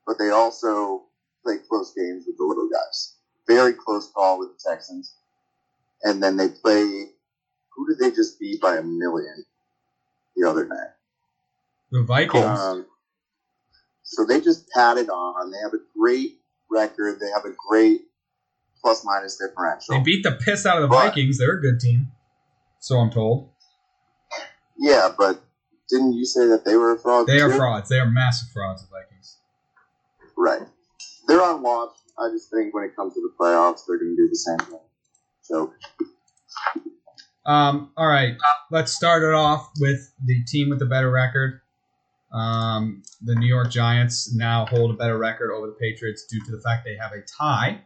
but 0.07 0.18
they 0.18 0.30
also 0.30 1.04
play 1.44 1.57
close 1.68 1.92
games 1.94 2.24
with 2.26 2.36
the 2.36 2.44
little 2.44 2.68
guys. 2.68 3.14
Very 3.46 3.74
close 3.74 4.11
call 4.12 4.38
with 4.40 4.48
the 4.50 4.70
Texans, 4.70 5.14
and 6.02 6.22
then 6.22 6.36
they 6.36 6.48
play. 6.48 7.11
Who 7.76 7.86
did 7.86 7.98
they 7.98 8.11
just 8.11 8.40
beat 8.40 8.61
by 8.61 8.78
a 8.78 8.82
million 8.82 9.44
the 10.34 10.48
other 10.48 10.66
night? 10.66 10.90
The 11.92 12.02
Vikings. 12.02 12.44
Um, 12.44 12.86
So 14.02 14.24
they 14.24 14.40
just 14.40 14.68
patted 14.70 15.11
on. 15.11 15.50
They 15.50 15.59
have 15.59 15.74
a 15.74 15.84
great 15.96 16.38
record. 16.70 17.20
They 17.20 17.28
have 17.28 17.44
a 17.44 17.54
great 17.68 18.02
plus 18.81 19.05
minus 19.05 19.37
differential. 19.37 19.95
they 19.97 20.03
beat 20.03 20.22
the 20.22 20.33
piss 20.33 20.64
out 20.66 20.77
of 20.77 20.83
the 20.83 20.89
But- 20.89 21.07
Vikings. 21.09 21.39
They're 21.39 21.59
a 21.59 21.61
good 21.61 21.81
team. 21.81 22.12
So 22.79 22.99
I'm 22.99 23.11
told. 23.11 23.51
yeah, 24.79 25.09
but 25.16 25.43
didn't 25.89 26.12
you 26.14 26.24
say 26.24 26.47
that 26.49 26.64
they 26.64 26.77
were 26.77 26.97
frauds? 26.99 27.27
They 27.29 27.41
are 27.41 27.51
too? 27.51 27.57
frauds. 27.57 27.89
They 27.89 27.99
are 27.99 28.11
massive 28.11 28.49
frauds, 28.53 28.83
the 28.83 28.89
Vikings. 28.89 29.39
Right. 30.37 30.62
They're 31.27 31.43
on 31.43 31.62
watch. 31.62 31.97
I 32.18 32.29
just 32.31 32.51
think 32.51 32.74
when 32.74 32.85
it 32.85 32.95
comes 32.95 33.14
to 33.14 33.20
the 33.20 33.33
playoffs, 33.39 33.81
they're 33.87 33.99
going 33.99 34.14
to 34.14 34.16
do 34.16 34.29
the 34.29 34.37
same 34.37 34.59
thing. 34.59 34.81
So, 35.43 35.72
Um, 37.45 37.93
all 37.97 38.07
right, 38.09 38.37
let's 38.72 38.93
start 38.93 39.22
it 39.22 39.33
off 39.33 39.70
with 39.79 40.12
the 40.24 40.43
team 40.45 40.68
with 40.68 40.81
the 40.81 40.87
better 40.87 41.11
record. 41.11 41.61
Um, 42.33 43.03
the 43.22 43.37
New 43.37 43.47
York 43.47 43.70
Giants 43.70 44.35
now 44.35 44.66
hold 44.66 44.91
a 44.91 44.95
better 44.95 45.16
record 45.16 45.53
over 45.53 45.68
the 45.68 45.74
Patriots 45.81 46.27
due 46.27 46.45
to 46.45 46.51
the 46.51 46.61
fact 46.61 46.85
they 46.85 46.97
have 46.97 47.12
a 47.12 47.22
tie. 47.22 47.83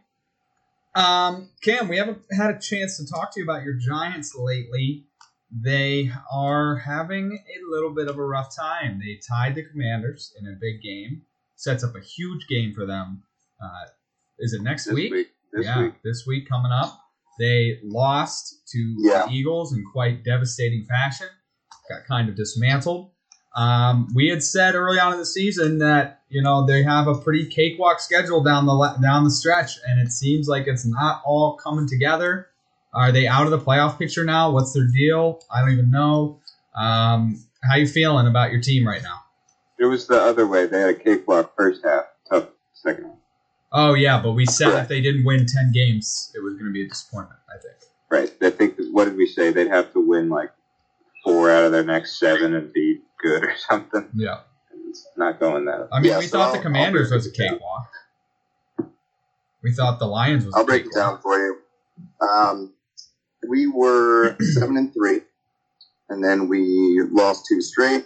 Um, 0.93 1.49
Cam, 1.63 1.87
we 1.87 1.97
haven't 1.97 2.19
had 2.31 2.51
a 2.55 2.59
chance 2.59 2.97
to 2.97 3.05
talk 3.05 3.33
to 3.33 3.39
you 3.39 3.45
about 3.45 3.63
your 3.63 3.75
Giants 3.75 4.35
lately. 4.35 5.05
They 5.51 6.11
are 6.33 6.77
having 6.77 7.31
a 7.33 7.71
little 7.75 7.93
bit 7.93 8.07
of 8.07 8.17
a 8.17 8.23
rough 8.25 8.55
time. 8.55 8.99
They 8.99 9.19
tied 9.27 9.55
the 9.55 9.63
Commanders 9.63 10.33
in 10.39 10.47
a 10.47 10.55
big 10.59 10.81
game. 10.81 11.23
Sets 11.55 11.83
up 11.83 11.95
a 11.95 12.01
huge 12.01 12.47
game 12.47 12.73
for 12.73 12.85
them. 12.85 13.23
Uh, 13.61 13.85
is 14.39 14.53
it 14.53 14.61
next 14.61 14.85
this 14.85 14.93
week? 14.93 15.11
week. 15.11 15.27
This 15.53 15.65
yeah, 15.65 15.81
week. 15.83 15.93
this 16.03 16.25
week 16.25 16.47
coming 16.49 16.71
up. 16.71 16.97
They 17.39 17.79
lost 17.83 18.61
to 18.71 18.95
Yeah. 18.99 19.25
the 19.27 19.33
Eagles 19.33 19.73
in 19.73 19.83
quite 19.91 20.23
devastating 20.23 20.85
fashion. 20.85 21.27
Got 21.89 22.05
kind 22.07 22.29
of 22.29 22.35
dismantled. 22.35 23.11
Um, 23.55 24.07
we 24.15 24.29
had 24.29 24.43
said 24.43 24.75
early 24.75 24.99
on 24.99 25.13
in 25.13 25.19
the 25.19 25.25
season 25.25 25.79
that 25.79 26.21
you 26.29 26.41
know 26.41 26.65
they 26.65 26.83
have 26.83 27.07
a 27.07 27.15
pretty 27.15 27.45
cakewalk 27.45 27.99
schedule 27.99 28.41
down 28.41 28.65
the 28.65 28.97
down 29.01 29.23
the 29.23 29.31
stretch, 29.31 29.71
and 29.85 29.99
it 29.99 30.11
seems 30.11 30.47
like 30.47 30.67
it's 30.67 30.85
not 30.85 31.21
all 31.25 31.55
coming 31.57 31.87
together. 31.87 32.47
Are 32.93 33.11
they 33.11 33.27
out 33.27 33.45
of 33.45 33.51
the 33.51 33.59
playoff 33.59 33.97
picture 33.97 34.23
now? 34.23 34.51
What's 34.51 34.73
their 34.73 34.87
deal? 34.87 35.41
I 35.53 35.61
don't 35.61 35.71
even 35.71 35.91
know. 35.91 36.39
Um, 36.75 37.43
how 37.63 37.75
you 37.75 37.87
feeling 37.87 38.27
about 38.27 38.51
your 38.51 38.61
team 38.61 38.87
right 38.87 39.01
now? 39.01 39.21
It 39.79 39.85
was 39.85 40.07
the 40.07 40.21
other 40.21 40.47
way. 40.47 40.67
They 40.67 40.79
had 40.79 40.89
a 40.89 40.93
cakewalk 40.93 41.53
first 41.55 41.83
half, 41.83 42.03
tough 42.29 42.47
second 42.73 43.05
half. 43.05 43.15
Oh 43.73 43.93
yeah, 43.93 44.21
but 44.21 44.33
we 44.33 44.45
said 44.45 44.77
if 44.81 44.87
they 44.87 45.01
didn't 45.01 45.25
win 45.25 45.45
ten 45.45 45.71
games, 45.73 46.31
it 46.35 46.39
was 46.39 46.53
going 46.53 46.65
to 46.65 46.71
be 46.71 46.85
a 46.85 46.87
disappointment. 46.87 47.39
I 47.49 47.57
think. 47.61 47.75
Right. 48.09 48.33
I 48.41 48.49
think 48.49 48.75
what 48.91 49.05
did 49.05 49.15
we 49.15 49.27
say? 49.27 49.51
They'd 49.51 49.67
have 49.67 49.91
to 49.93 50.05
win 50.05 50.29
like 50.29 50.51
four 51.23 51.51
out 51.51 51.63
of 51.65 51.71
their 51.71 51.83
next 51.83 52.19
seven 52.19 52.55
and 52.55 52.71
be 52.73 52.99
good 53.21 53.43
or 53.43 53.53
something. 53.69 54.09
Yeah. 54.15 54.41
It's 54.89 55.07
not 55.15 55.39
going 55.39 55.65
that. 55.65 55.87
I 55.91 55.99
mean, 56.01 56.11
Yeah, 56.11 56.19
we 56.19 56.25
so 56.25 56.37
thought 56.37 56.47
I'll- 56.47 56.53
the 56.53 56.59
Commanders 56.61 57.11
was 57.11 57.27
a 57.27 57.31
cakewalk. 57.31 57.87
We 59.63 59.71
thought 59.73 59.99
the 59.99 60.07
Lions 60.07 60.45
was. 60.45 60.55
I'll 60.55 60.65
break 60.65 60.85
it 60.87 60.93
down 60.93 61.19
for 61.21 61.37
you. 61.37 61.57
Um, 62.19 62.73
we 63.47 63.67
were 63.67 64.35
seven 64.41 64.75
and 64.75 64.91
three, 64.93 65.21
and 66.09 66.23
then 66.23 66.47
we 66.47 67.01
lost 67.11 67.45
two 67.47 67.61
straight, 67.61 68.05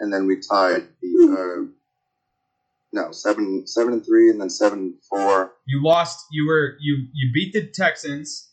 and 0.00 0.12
then 0.12 0.26
we 0.26 0.40
tied 0.40 0.88
the 1.00 1.36
uh, 1.68 1.70
no 2.92 3.12
seven 3.12 3.68
seven 3.68 3.92
and 3.94 4.04
three, 4.04 4.30
and 4.30 4.40
then 4.40 4.50
seven 4.50 4.78
and 4.80 4.94
four. 5.08 5.52
You 5.64 5.80
lost. 5.82 6.26
You 6.32 6.48
were 6.48 6.76
you 6.80 7.06
you 7.12 7.32
beat 7.32 7.52
the 7.52 7.66
Texans. 7.72 8.49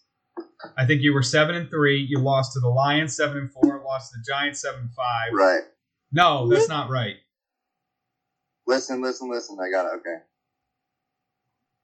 I 0.77 0.85
think 0.85 1.01
you 1.01 1.13
were 1.13 1.23
seven 1.23 1.55
and 1.55 1.69
three. 1.69 2.05
You 2.09 2.19
lost 2.19 2.53
to 2.53 2.59
the 2.59 2.67
Lions 2.69 3.15
seven 3.15 3.37
and 3.37 3.51
four. 3.51 3.81
Lost 3.85 4.11
to 4.11 4.19
the 4.19 4.25
Giants 4.27 4.61
seven 4.61 4.81
and 4.81 4.93
five. 4.93 5.31
Right. 5.33 5.61
No, 6.11 6.49
that's 6.49 6.69
not 6.69 6.89
right. 6.89 7.15
Listen, 8.65 9.01
listen, 9.01 9.29
listen. 9.29 9.57
I 9.59 9.69
got 9.69 9.85
it. 9.85 9.97
Okay. 9.99 10.23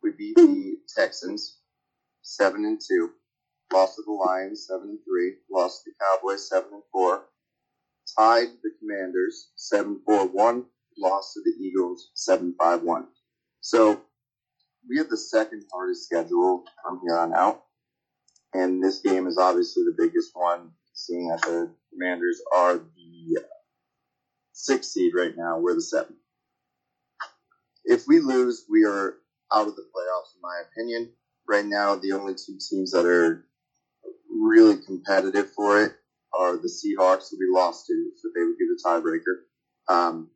We 0.02 0.12
beat 0.12 0.36
the 0.36 0.78
Texans 0.96 1.60
seven 2.22 2.66
and 2.66 2.80
two. 2.86 3.12
Lost 3.72 3.96
to 3.96 4.04
the 4.06 4.12
Lions 4.12 4.68
seven 4.68 4.90
and 4.90 5.00
three. 5.06 5.36
Lost 5.52 5.84
to 5.84 5.92
the 5.92 5.96
Cowboys 6.04 6.50
seven 6.50 6.70
and 6.74 6.84
four. 6.92 7.24
Tied 8.18 8.48
the 8.64 8.72
Commanders 8.80 9.52
seven 9.56 10.02
four 10.06 10.26
one. 10.28 10.66
Lost 10.98 11.34
to 11.34 11.42
the 11.44 11.52
Eagles 11.64 12.12
seven 12.16 12.54
five 12.60 12.82
one. 12.84 13.08
So 13.62 14.02
we 14.88 14.98
have 14.98 15.10
the 15.10 15.18
second 15.18 15.64
hardest 15.74 16.04
schedule 16.06 16.64
from 16.84 17.02
here 17.06 17.18
on 17.18 17.34
out, 17.34 17.64
and 18.54 18.84
this 18.84 19.00
game 19.02 19.28
is 19.28 19.38
obviously 19.38 19.84
the 19.84 19.96
biggest 19.98 20.32
one, 20.34 20.72
seeing 20.94 21.28
that 21.30 21.42
the 21.44 21.72
Commanders 21.92 22.42
are 22.56 22.76
the 22.78 23.40
sixth 24.54 24.92
seed 24.92 25.14
right 25.16 25.34
now. 25.38 25.60
We're 25.60 25.76
the 25.76 25.82
seventh 25.82 26.12
if 27.86 28.08
we 28.08 28.20
lose, 28.20 28.66
we 28.70 28.86
are 28.86 29.16
out 29.54 29.68
of 29.68 29.76
the 29.76 29.84
playoffs, 29.84 30.36
in 30.36 30.42
my 30.42 30.62
opinion. 30.72 31.12
Right 31.50 31.66
now, 31.66 31.96
the 31.96 32.14
only 32.14 32.36
two 32.36 32.58
teams 32.70 32.92
that 32.92 33.06
are 33.06 33.46
really 34.30 34.78
competitive 34.86 35.52
for 35.54 35.84
it 35.84 35.94
are 36.34 36.58
the 36.58 36.70
Seahawks, 36.70 37.32
who 37.32 37.38
we 37.40 37.48
lost 37.54 37.88
to, 37.88 38.12
so 38.18 38.30
they 38.36 38.44
would 38.44 38.58
be 38.58 38.68
the 38.68 38.82
tiebreaker. 38.86 39.94
Um, 39.94 40.30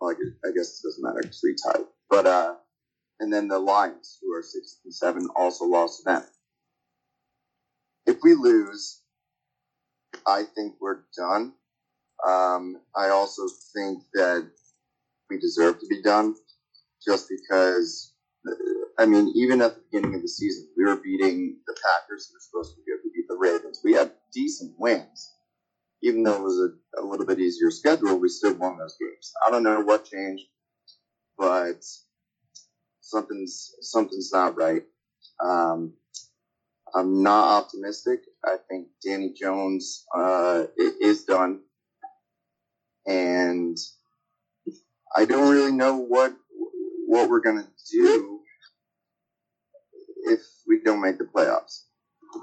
well, 0.00 0.10
I 0.10 0.14
guess- 0.14 0.34
I 0.44 0.52
guess 0.52 0.80
it 0.80 0.88
doesn't 0.88 1.02
matter 1.04 1.20
because 1.22 1.42
we 1.42 1.54
tied. 1.56 1.86
But 2.10 2.26
uh, 2.26 2.56
and 3.20 3.32
then 3.32 3.48
the 3.48 3.58
Lions, 3.58 4.18
who 4.22 4.32
are 4.34 4.42
six 4.42 4.80
and 4.84 4.94
seven, 4.94 5.28
also 5.36 5.66
lost 5.66 6.00
to 6.00 6.04
them. 6.04 6.24
If 8.06 8.18
we 8.22 8.34
lose, 8.34 9.02
I 10.26 10.44
think 10.54 10.74
we're 10.80 11.04
done. 11.16 11.54
Um, 12.26 12.76
I 12.96 13.08
also 13.10 13.42
think 13.74 14.02
that 14.14 14.50
we 15.30 15.38
deserve 15.38 15.80
to 15.80 15.86
be 15.88 16.02
done 16.02 16.34
just 17.06 17.28
because, 17.28 18.14
uh, 18.48 18.52
I 19.02 19.06
mean, 19.06 19.32
even 19.36 19.62
at 19.62 19.74
the 19.76 19.82
beginning 19.90 20.16
of 20.16 20.22
the 20.22 20.28
season, 20.28 20.68
we 20.76 20.84
were 20.84 20.96
beating 20.96 21.58
the 21.66 21.76
Packers, 21.82 22.28
who 22.28 22.36
were 22.36 22.40
supposed 22.40 22.74
to 22.74 22.82
be 22.82 22.90
good. 22.90 23.00
We 23.04 23.10
beat 23.14 23.28
the 23.28 23.36
Ravens. 23.38 23.80
We 23.84 23.94
had 23.94 24.12
decent 24.32 24.74
wins. 24.78 25.32
Even 26.02 26.22
though 26.22 26.36
it 26.36 26.42
was 26.42 26.58
a, 26.60 27.00
a 27.00 27.04
little 27.04 27.26
bit 27.26 27.40
easier 27.40 27.70
schedule, 27.70 28.18
we 28.18 28.28
still 28.28 28.54
won 28.54 28.78
those 28.78 28.96
games. 29.00 29.32
I 29.46 29.50
don't 29.50 29.62
know 29.62 29.80
what 29.80 30.04
changed, 30.04 30.44
but 31.38 31.82
something's 33.00 33.74
something's 33.80 34.30
not 34.32 34.56
right. 34.56 34.82
Um, 35.40 35.94
I'm 36.94 37.22
not 37.22 37.62
optimistic. 37.62 38.20
I 38.44 38.56
think 38.68 38.86
Danny 39.04 39.32
Jones 39.32 40.04
uh, 40.16 40.64
is 40.78 41.24
done, 41.24 41.60
and 43.06 43.76
I 45.14 45.24
don't 45.24 45.52
really 45.52 45.72
know 45.72 45.96
what 45.96 46.32
what 47.06 47.28
we're 47.28 47.40
gonna 47.40 47.66
do 47.90 48.40
if 50.26 50.40
we 50.68 50.80
don't 50.84 51.00
make 51.00 51.18
the 51.18 51.24
playoffs. 51.24 51.82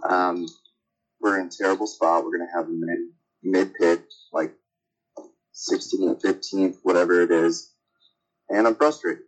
Um, 0.08 0.47
we're 1.22 1.39
in 1.39 1.47
a 1.47 1.49
terrible 1.49 1.88
spot. 1.88 2.26
We're 2.26 2.38
gonna 2.38 2.52
have 2.54 2.66
a 2.66 2.72
mid 2.72 2.99
mid 3.43 3.74
pick, 3.74 4.04
like 4.34 4.54
16th, 5.54 6.22
15th, 6.22 6.78
whatever 6.84 7.22
it 7.22 7.32
is, 7.32 7.72
and 8.49 8.68
I'm 8.68 8.76
frustrated. 8.76 9.24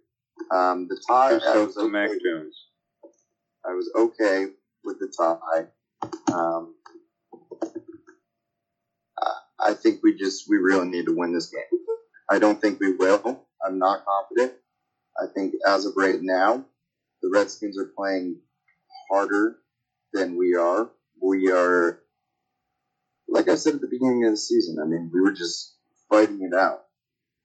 Um, 0.51 0.88
the 0.89 1.01
tie, 1.07 1.36
I 1.36 1.63
was 1.63 1.78
okay, 1.78 2.07
Jones. 2.07 2.55
I 3.65 3.74
was 3.74 3.89
okay 3.95 4.47
with 4.84 4.99
the 4.99 5.07
tie. 5.07 5.67
Um, 6.34 6.75
I- 9.59 9.73
think 9.73 10.01
we 10.03 10.15
just 10.17 10.49
we 10.49 10.57
really 10.57 10.88
need 10.88 11.05
to 11.05 11.15
win 11.15 11.34
this 11.34 11.47
game. 11.47 11.79
I 12.29 12.39
don't 12.39 12.59
think 12.61 12.79
we 12.79 12.93
will. 12.93 13.45
I'm 13.65 13.77
not 13.79 14.05
confident. 14.05 14.53
I 15.21 15.27
think 15.27 15.55
as 15.67 15.86
of 15.86 15.93
right 15.97 16.19
now, 16.21 16.65
the 17.21 17.29
Redskins 17.29 17.77
are 17.77 17.91
playing 17.95 18.39
harder 19.09 19.57
than 20.13 20.38
we 20.38 20.55
are. 20.55 20.91
We 21.21 21.51
are, 21.51 21.99
like 23.27 23.49
I 23.49 23.55
said 23.55 23.75
at 23.75 23.81
the 23.81 23.88
beginning 23.88 24.25
of 24.25 24.31
the 24.34 24.38
season. 24.38 24.77
I 24.81 24.86
mean, 24.86 25.11
we 25.13 25.21
were 25.21 25.34
just 25.34 25.75
fighting 26.09 26.41
it 26.43 26.55
out, 26.55 26.86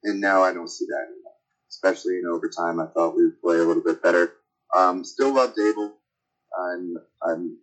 and 0.05 0.21
now 0.21 0.43
I 0.43 0.53
don't 0.53 0.71
see 0.71 0.87
that 0.87 1.07
anymore. 1.09 1.33
Especially 1.71 2.19
in 2.19 2.27
overtime, 2.27 2.81
I 2.81 2.87
thought 2.87 3.17
we 3.17 3.25
would 3.25 3.41
play 3.41 3.57
a 3.59 3.65
little 3.65 3.83
bit 3.83 4.03
better. 4.03 4.35
Um, 4.77 5.05
still 5.05 5.35
love 5.35 5.55
Daboll. 5.55 5.93
I'm 6.57 6.97
I'm 7.23 7.59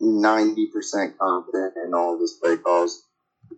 ninety 0.00 0.66
percent 0.66 1.18
confident 1.18 1.74
in 1.84 1.94
all 1.94 2.14
of 2.14 2.20
his 2.20 2.38
play 2.42 2.56
calls. 2.56 3.06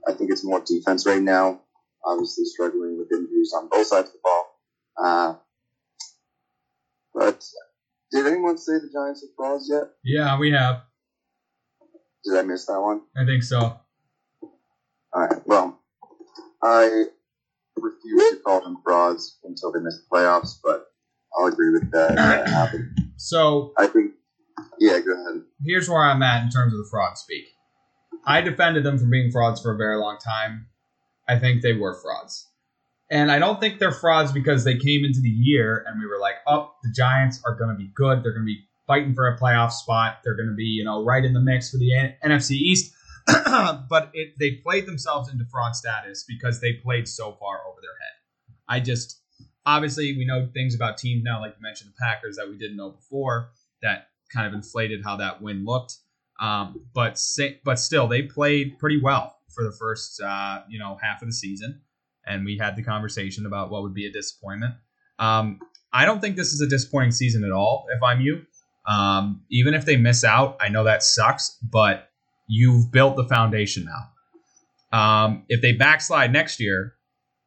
I 0.09 0.12
think 0.12 0.30
it's 0.30 0.45
more 0.45 0.62
defense 0.66 1.07
right 1.07 1.22
now. 1.22 1.61
Obviously, 2.05 2.45
struggling 2.45 2.99
with 2.99 3.11
injuries 3.12 3.53
on 3.57 3.68
both 3.68 3.86
sides 3.86 4.09
of 4.09 4.14
the 4.14 4.18
ball. 4.22 4.45
Uh, 5.03 5.34
but 7.14 7.45
did 8.12 8.26
anyone 8.26 8.59
say 8.59 8.74
the 8.74 8.90
Giants 8.92 9.24
are 9.24 9.32
frauds 9.36 9.68
yet? 9.70 9.84
Yeah, 10.03 10.38
we 10.38 10.51
have. 10.51 10.82
Did 12.24 12.38
I 12.38 12.42
miss 12.42 12.66
that 12.66 12.80
one? 12.80 13.03
I 13.16 13.24
think 13.24 13.42
so. 13.42 13.59
All 13.61 13.80
right. 15.14 15.47
Well, 15.47 15.78
I 16.62 17.05
refuse 17.76 18.30
to 18.30 18.36
call 18.45 18.61
them 18.61 18.78
frauds 18.84 19.38
until 19.45 19.72
they 19.72 19.80
miss 19.80 19.99
the 19.99 20.16
playoffs, 20.16 20.59
but 20.62 20.86
I'll 21.36 21.47
agree 21.47 21.70
with 21.72 21.90
that. 21.92 22.16
that. 22.16 22.95
So 23.16 23.72
I 23.78 23.86
think. 23.86 24.12
Yeah, 24.79 25.01
go 25.01 25.12
ahead. 25.12 25.43
here's 25.64 25.89
where 25.89 26.03
I'm 26.03 26.22
at 26.22 26.43
in 26.43 26.51
terms 26.51 26.72
of 26.72 26.79
the 26.79 26.89
fraud 26.91 27.16
speak. 27.18 27.45
I 28.27 28.41
defended 28.41 28.85
them 28.85 28.99
from 28.99 29.11
being 29.11 29.31
frauds 29.31 29.61
for 29.61 29.72
a 29.72 29.77
very 29.77 29.99
long 29.99 30.18
time. 30.18 30.66
I 31.29 31.39
think 31.39 31.62
they 31.62 31.72
were 31.72 31.95
frauds. 31.95 32.49
And 33.11 33.31
I 33.31 33.39
don't 33.39 33.61
think 33.61 33.79
they're 33.79 33.93
frauds 33.93 34.33
because 34.33 34.64
they 34.64 34.77
came 34.77 35.05
into 35.05 35.20
the 35.20 35.29
year 35.29 35.85
and 35.87 36.01
we 36.01 36.07
were 36.07 36.18
like, 36.18 36.37
oh, 36.47 36.72
the 36.83 36.91
Giants 36.91 37.41
are 37.45 37.55
going 37.55 37.70
to 37.70 37.77
be 37.77 37.91
good. 37.95 38.22
They're 38.22 38.33
going 38.33 38.47
to 38.47 38.47
be 38.47 38.64
fighting 38.87 39.14
for 39.14 39.29
a 39.29 39.39
playoff 39.39 39.72
spot. 39.72 40.18
They're 40.25 40.37
going 40.37 40.49
to 40.49 40.55
be, 40.55 40.64
you 40.64 40.85
know, 40.85 41.05
right 41.05 41.25
in 41.25 41.33
the 41.33 41.41
mix 41.41 41.70
for 41.70 41.77
the 41.77 41.95
N- 41.95 42.14
NFC 42.25 42.53
East. 42.53 42.95
but 43.27 44.11
it, 44.12 44.35
they 44.39 44.53
played 44.53 44.87
themselves 44.87 45.31
into 45.31 45.45
fraud 45.45 45.77
status 45.77 46.25
because 46.27 46.61
they 46.61 46.75
played 46.75 47.09
so 47.09 47.33
far 47.33 47.61
over 47.66 47.81
their 47.81 47.97
head. 48.01 48.57
I 48.68 48.81
just, 48.81 49.20
obviously, 49.64 50.16
we 50.16 50.25
know 50.25 50.49
things 50.53 50.75
about 50.75 50.99
teams 50.99 51.22
now, 51.25 51.41
like 51.41 51.55
you 51.57 51.62
mentioned, 51.62 51.91
the 51.91 52.05
Packers 52.05 52.37
that 52.37 52.49
we 52.49 52.57
didn't 52.59 52.77
know 52.77 52.91
before 52.91 53.51
that 53.83 54.09
kind 54.33 54.47
of 54.47 54.55
inflated 54.55 55.03
how 55.05 55.16
that 55.16 55.43
win 55.43 55.64
looked. 55.64 55.97
Um, 56.41 56.87
but 56.95 57.20
but 57.64 57.79
still, 57.79 58.09
they 58.09 58.22
played 58.22 58.79
pretty 58.79 59.01
well 59.01 59.37
for 59.55 59.64
the 59.64 59.72
first 59.72 60.20
uh, 60.20 60.62
you 60.68 60.79
know 60.79 60.99
half 61.03 61.22
of 61.22 61.29
the 61.29 61.33
season, 61.33 61.81
and 62.27 62.45
we 62.45 62.59
had 62.59 62.77
the 62.77 62.83
conversation 62.83 63.47
about 63.47 63.70
what 63.70 63.83
would 63.83 63.95
be 63.95 64.07
a 64.07 64.12
disappointment. 64.12 64.75
Um, 65.18 65.61
I 65.93 66.05
don't 66.05 66.20
think 66.20 66.37
this 66.37 66.53
is 66.53 66.61
a 66.61 66.66
disappointing 66.66 67.12
season 67.12 67.45
at 67.45 67.53
all. 67.53 67.87
If 67.95 68.03
I'm 68.03 68.20
you, 68.20 68.43
um, 68.87 69.43
even 69.51 69.75
if 69.75 69.85
they 69.85 69.97
miss 69.97 70.25
out, 70.25 70.57
I 70.61 70.68
know 70.68 70.85
that 70.85 71.03
sucks, 71.03 71.57
but 71.62 72.09
you've 72.49 72.91
built 72.91 73.16
the 73.16 73.25
foundation 73.25 73.87
now. 73.87 74.99
Um, 74.99 75.45
if 75.49 75.61
they 75.61 75.72
backslide 75.72 76.33
next 76.33 76.61
year, 76.61 76.95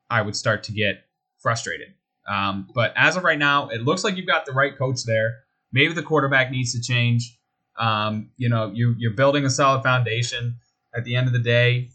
I 0.10 0.22
would 0.22 0.36
start 0.36 0.64
to 0.64 0.72
get 0.72 1.06
frustrated. 1.40 1.90
Um, 2.28 2.68
but 2.74 2.94
as 2.96 3.16
of 3.16 3.24
right 3.24 3.40
now, 3.40 3.70
it 3.70 3.82
looks 3.82 4.04
like 4.04 4.18
you've 4.18 4.28
got 4.28 4.46
the 4.46 4.52
right 4.52 4.78
coach 4.78 5.04
there. 5.06 5.44
Maybe 5.72 5.94
the 5.94 6.04
quarterback 6.04 6.52
needs 6.52 6.74
to 6.74 6.82
change. 6.82 7.38
Um, 7.78 8.32
you 8.38 8.50
know, 8.50 8.72
you, 8.74 8.96
you're 8.98 9.14
building 9.14 9.46
a 9.46 9.50
solid 9.50 9.84
foundation. 9.84 10.58
At 10.96 11.04
the 11.04 11.16
end 11.16 11.28
of 11.28 11.34
the 11.34 11.40
day, 11.40 11.90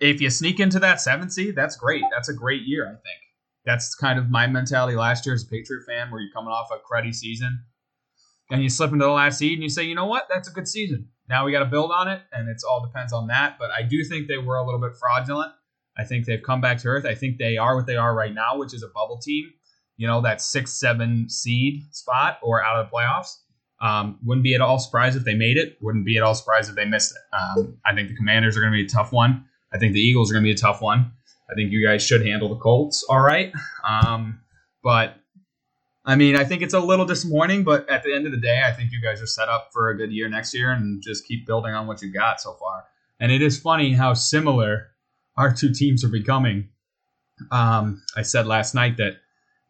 if 0.00 0.20
you 0.20 0.28
sneak 0.28 0.60
into 0.60 0.78
that 0.80 1.00
seventh 1.00 1.32
seed, 1.32 1.54
that's 1.56 1.76
great. 1.76 2.02
That's 2.12 2.28
a 2.28 2.34
great 2.34 2.62
year, 2.62 2.86
I 2.86 2.90
think. 2.90 3.20
That's 3.64 3.94
kind 3.94 4.18
of 4.18 4.28
my 4.28 4.46
mentality 4.46 4.96
last 4.96 5.24
year 5.24 5.34
as 5.34 5.44
a 5.44 5.46
Patriot 5.46 5.84
fan, 5.86 6.10
where 6.10 6.20
you're 6.20 6.32
coming 6.32 6.50
off 6.50 6.68
a 6.70 6.76
cruddy 6.76 7.14
season 7.14 7.64
and 8.50 8.62
you 8.62 8.68
slip 8.68 8.92
into 8.92 9.04
the 9.04 9.10
last 9.10 9.38
seed 9.38 9.54
and 9.54 9.62
you 9.62 9.70
say, 9.70 9.84
you 9.84 9.94
know 9.94 10.06
what, 10.06 10.26
that's 10.28 10.48
a 10.48 10.52
good 10.52 10.68
season. 10.68 11.08
Now 11.28 11.46
we 11.46 11.52
got 11.52 11.60
to 11.60 11.66
build 11.66 11.92
on 11.92 12.08
it, 12.08 12.20
and 12.32 12.48
it's 12.48 12.64
all 12.64 12.84
depends 12.84 13.12
on 13.12 13.28
that. 13.28 13.56
But 13.58 13.70
I 13.70 13.82
do 13.82 14.04
think 14.04 14.26
they 14.26 14.38
were 14.38 14.56
a 14.56 14.64
little 14.64 14.80
bit 14.80 14.92
fraudulent. 14.98 15.52
I 15.96 16.04
think 16.04 16.26
they've 16.26 16.42
come 16.42 16.60
back 16.60 16.78
to 16.78 16.88
earth. 16.88 17.06
I 17.06 17.14
think 17.14 17.38
they 17.38 17.56
are 17.56 17.76
what 17.76 17.86
they 17.86 17.96
are 17.96 18.14
right 18.14 18.34
now, 18.34 18.58
which 18.58 18.74
is 18.74 18.82
a 18.82 18.88
bubble 18.88 19.18
team. 19.18 19.50
You 20.02 20.08
know, 20.08 20.20
that 20.20 20.42
six, 20.42 20.72
seven 20.72 21.28
seed 21.28 21.84
spot 21.92 22.40
or 22.42 22.60
out 22.60 22.80
of 22.80 22.90
the 22.90 22.96
playoffs. 22.96 23.36
Um, 23.80 24.18
wouldn't 24.24 24.42
be 24.42 24.52
at 24.56 24.60
all 24.60 24.80
surprised 24.80 25.16
if 25.16 25.22
they 25.22 25.36
made 25.36 25.56
it. 25.56 25.78
Wouldn't 25.80 26.04
be 26.04 26.16
at 26.16 26.24
all 26.24 26.34
surprised 26.34 26.68
if 26.68 26.74
they 26.74 26.84
missed 26.84 27.12
it. 27.12 27.36
Um, 27.36 27.78
I 27.86 27.94
think 27.94 28.08
the 28.08 28.16
Commanders 28.16 28.56
are 28.56 28.60
going 28.60 28.72
to 28.72 28.76
be 28.76 28.84
a 28.84 28.88
tough 28.88 29.12
one. 29.12 29.44
I 29.72 29.78
think 29.78 29.92
the 29.92 30.00
Eagles 30.00 30.28
are 30.28 30.34
going 30.34 30.42
to 30.42 30.48
be 30.48 30.52
a 30.52 30.56
tough 30.56 30.82
one. 30.82 31.12
I 31.48 31.54
think 31.54 31.70
you 31.70 31.86
guys 31.86 32.04
should 32.04 32.26
handle 32.26 32.48
the 32.48 32.56
Colts 32.56 33.04
all 33.08 33.20
right. 33.20 33.52
Um, 33.88 34.40
but 34.82 35.14
I 36.04 36.16
mean, 36.16 36.34
I 36.34 36.42
think 36.42 36.62
it's 36.62 36.74
a 36.74 36.80
little 36.80 37.06
disappointing, 37.06 37.62
but 37.62 37.88
at 37.88 38.02
the 38.02 38.12
end 38.12 38.26
of 38.26 38.32
the 38.32 38.40
day, 38.40 38.60
I 38.66 38.72
think 38.72 38.90
you 38.90 39.00
guys 39.00 39.22
are 39.22 39.26
set 39.26 39.48
up 39.48 39.70
for 39.72 39.88
a 39.90 39.96
good 39.96 40.10
year 40.10 40.28
next 40.28 40.52
year 40.52 40.72
and 40.72 41.00
just 41.00 41.28
keep 41.28 41.46
building 41.46 41.74
on 41.74 41.86
what 41.86 42.02
you 42.02 42.12
got 42.12 42.40
so 42.40 42.54
far. 42.54 42.86
And 43.20 43.30
it 43.30 43.40
is 43.40 43.56
funny 43.56 43.92
how 43.92 44.14
similar 44.14 44.88
our 45.36 45.54
two 45.54 45.72
teams 45.72 46.04
are 46.04 46.08
becoming. 46.08 46.70
Um, 47.52 48.02
I 48.16 48.22
said 48.22 48.48
last 48.48 48.74
night 48.74 48.96
that 48.96 49.18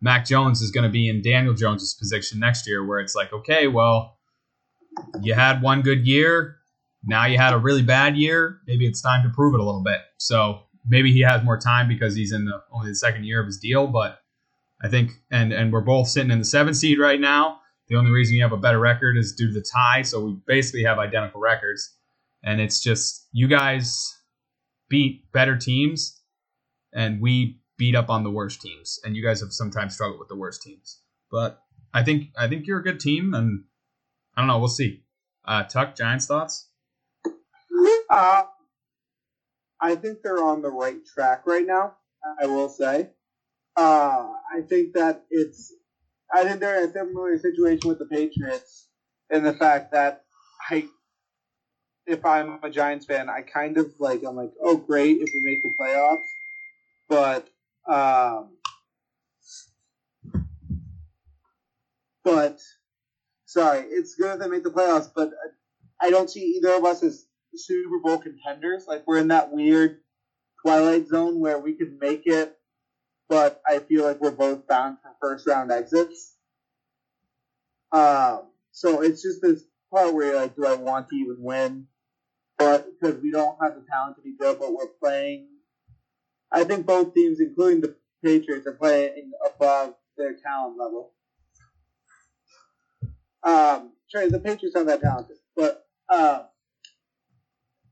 Mac 0.02 0.26
Jones 0.26 0.60
is 0.60 0.70
going 0.70 0.84
to 0.84 0.90
be 0.90 1.08
in 1.08 1.22
Daniel 1.22 1.54
Jones's 1.54 1.94
position 1.94 2.40
next 2.40 2.66
year, 2.66 2.84
where 2.84 2.98
it's 2.98 3.14
like, 3.14 3.32
okay, 3.32 3.68
well, 3.68 4.18
you 5.22 5.32
had 5.32 5.62
one 5.62 5.80
good 5.80 6.06
year, 6.06 6.56
now 7.04 7.24
you 7.24 7.38
had 7.38 7.54
a 7.54 7.58
really 7.58 7.82
bad 7.82 8.16
year. 8.16 8.58
Maybe 8.66 8.86
it's 8.86 9.00
time 9.00 9.22
to 9.22 9.34
prove 9.34 9.54
it 9.54 9.60
a 9.60 9.64
little 9.64 9.82
bit. 9.82 10.00
So 10.18 10.62
maybe 10.86 11.12
he 11.12 11.20
has 11.20 11.42
more 11.42 11.58
time 11.58 11.88
because 11.88 12.14
he's 12.14 12.32
in 12.32 12.44
the 12.44 12.62
only 12.72 12.90
the 12.90 12.96
second 12.96 13.24
year 13.24 13.40
of 13.40 13.46
his 13.46 13.58
deal, 13.58 13.86
but 13.86 14.18
I 14.82 14.88
think, 14.88 15.12
and 15.30 15.52
and 15.52 15.72
we're 15.72 15.80
both 15.80 16.08
sitting 16.08 16.30
in 16.30 16.40
the 16.40 16.44
seven 16.44 16.74
seed 16.74 16.98
right 16.98 17.20
now. 17.20 17.60
The 17.88 17.96
only 17.96 18.10
reason 18.10 18.36
you 18.36 18.42
have 18.42 18.52
a 18.52 18.56
better 18.56 18.78
record 18.78 19.16
is 19.16 19.34
due 19.34 19.48
to 19.48 19.52
the 19.52 19.64
tie, 19.64 20.02
so 20.02 20.24
we 20.24 20.36
basically 20.46 20.84
have 20.84 20.98
identical 20.98 21.40
records. 21.40 21.96
And 22.42 22.60
it's 22.60 22.80
just 22.80 23.28
you 23.32 23.46
guys 23.46 24.16
beat 24.88 25.30
better 25.32 25.56
teams, 25.56 26.20
and 26.92 27.20
we 27.20 27.61
beat 27.82 27.96
up 27.96 28.08
on 28.08 28.22
the 28.22 28.30
worst 28.30 28.62
teams. 28.62 29.00
And 29.02 29.16
you 29.16 29.24
guys 29.24 29.40
have 29.40 29.52
sometimes 29.52 29.94
struggled 29.94 30.20
with 30.20 30.28
the 30.28 30.36
worst 30.36 30.62
teams. 30.62 31.00
But 31.32 31.60
I 31.92 32.04
think 32.04 32.28
I 32.38 32.46
think 32.46 32.68
you're 32.68 32.78
a 32.78 32.82
good 32.82 33.00
team, 33.00 33.34
and 33.34 33.64
I 34.36 34.40
don't 34.40 34.46
know. 34.46 34.60
We'll 34.60 34.68
see. 34.68 35.02
Uh, 35.44 35.64
Tuck, 35.64 35.96
Giants 35.96 36.26
thoughts? 36.26 36.68
Uh, 38.08 38.44
I 39.80 39.96
think 39.96 40.18
they're 40.22 40.44
on 40.44 40.62
the 40.62 40.70
right 40.70 41.04
track 41.04 41.44
right 41.44 41.66
now. 41.66 41.94
I 42.40 42.46
will 42.46 42.68
say. 42.68 43.10
Uh, 43.76 44.28
I 44.54 44.60
think 44.68 44.92
that 44.92 45.24
it's. 45.28 45.72
I 46.32 46.44
think 46.44 46.60
they're 46.60 46.84
in 46.84 46.90
a 46.90 46.92
similar 46.92 47.36
situation 47.36 47.88
with 47.88 47.98
the 47.98 48.06
Patriots 48.06 48.86
in 49.28 49.42
the 49.42 49.54
fact 49.54 49.90
that 49.90 50.22
I, 50.70 50.84
if 52.06 52.24
I'm 52.24 52.60
a 52.62 52.70
Giants 52.70 53.06
fan, 53.06 53.28
I 53.28 53.40
kind 53.42 53.76
of 53.76 53.90
like 53.98 54.22
I'm 54.24 54.36
like, 54.36 54.52
oh 54.62 54.76
great 54.76 55.16
if 55.20 55.30
we 55.34 55.40
make 55.42 55.64
the 55.64 55.74
playoffs, 55.80 56.28
but 57.08 57.48
um, 57.88 58.56
but 62.24 62.60
sorry, 63.46 63.80
it's 63.88 64.14
good 64.14 64.40
they 64.40 64.48
make 64.48 64.62
the 64.64 64.70
playoffs, 64.70 65.10
but 65.14 65.32
I 66.00 66.10
don't 66.10 66.30
see 66.30 66.56
either 66.56 66.76
of 66.76 66.84
us 66.84 67.02
as 67.02 67.26
Super 67.54 68.00
Bowl 68.02 68.18
contenders. 68.18 68.86
Like 68.86 69.06
we're 69.06 69.18
in 69.18 69.28
that 69.28 69.52
weird 69.52 69.98
twilight 70.62 71.08
zone 71.08 71.40
where 71.40 71.58
we 71.58 71.74
could 71.74 71.98
make 72.00 72.22
it, 72.26 72.56
but 73.28 73.60
I 73.68 73.78
feel 73.80 74.04
like 74.04 74.20
we're 74.20 74.30
both 74.30 74.66
bound 74.66 74.98
for 75.02 75.10
first 75.20 75.46
round 75.46 75.70
exits. 75.70 76.36
Um, 77.92 78.42
so 78.72 79.02
it's 79.02 79.22
just 79.22 79.42
this 79.42 79.64
part 79.92 80.14
where 80.14 80.28
you're 80.28 80.40
like, 80.40 80.56
do 80.56 80.66
I 80.66 80.74
want 80.74 81.08
to 81.10 81.16
even 81.16 81.36
win? 81.38 81.86
But 82.58 82.86
because 83.00 83.20
we 83.22 83.30
don't 83.30 83.58
have 83.60 83.74
the 83.74 83.84
talent 83.90 84.16
to 84.16 84.22
be 84.22 84.36
good, 84.38 84.58
but 84.58 84.72
we're 84.72 84.86
playing. 85.00 85.48
I 86.52 86.64
think 86.64 86.86
both 86.86 87.14
teams, 87.14 87.40
including 87.40 87.80
the 87.80 87.96
Patriots, 88.22 88.66
are 88.66 88.72
playing 88.72 89.32
above 89.46 89.94
their 90.16 90.34
talent 90.34 90.78
level. 90.78 91.12
Um, 93.42 93.92
sorry, 94.08 94.28
the 94.28 94.38
Patriots 94.38 94.76
aren't 94.76 94.88
that 94.88 95.00
talented, 95.00 95.36
but 95.56 95.86
uh, 96.08 96.42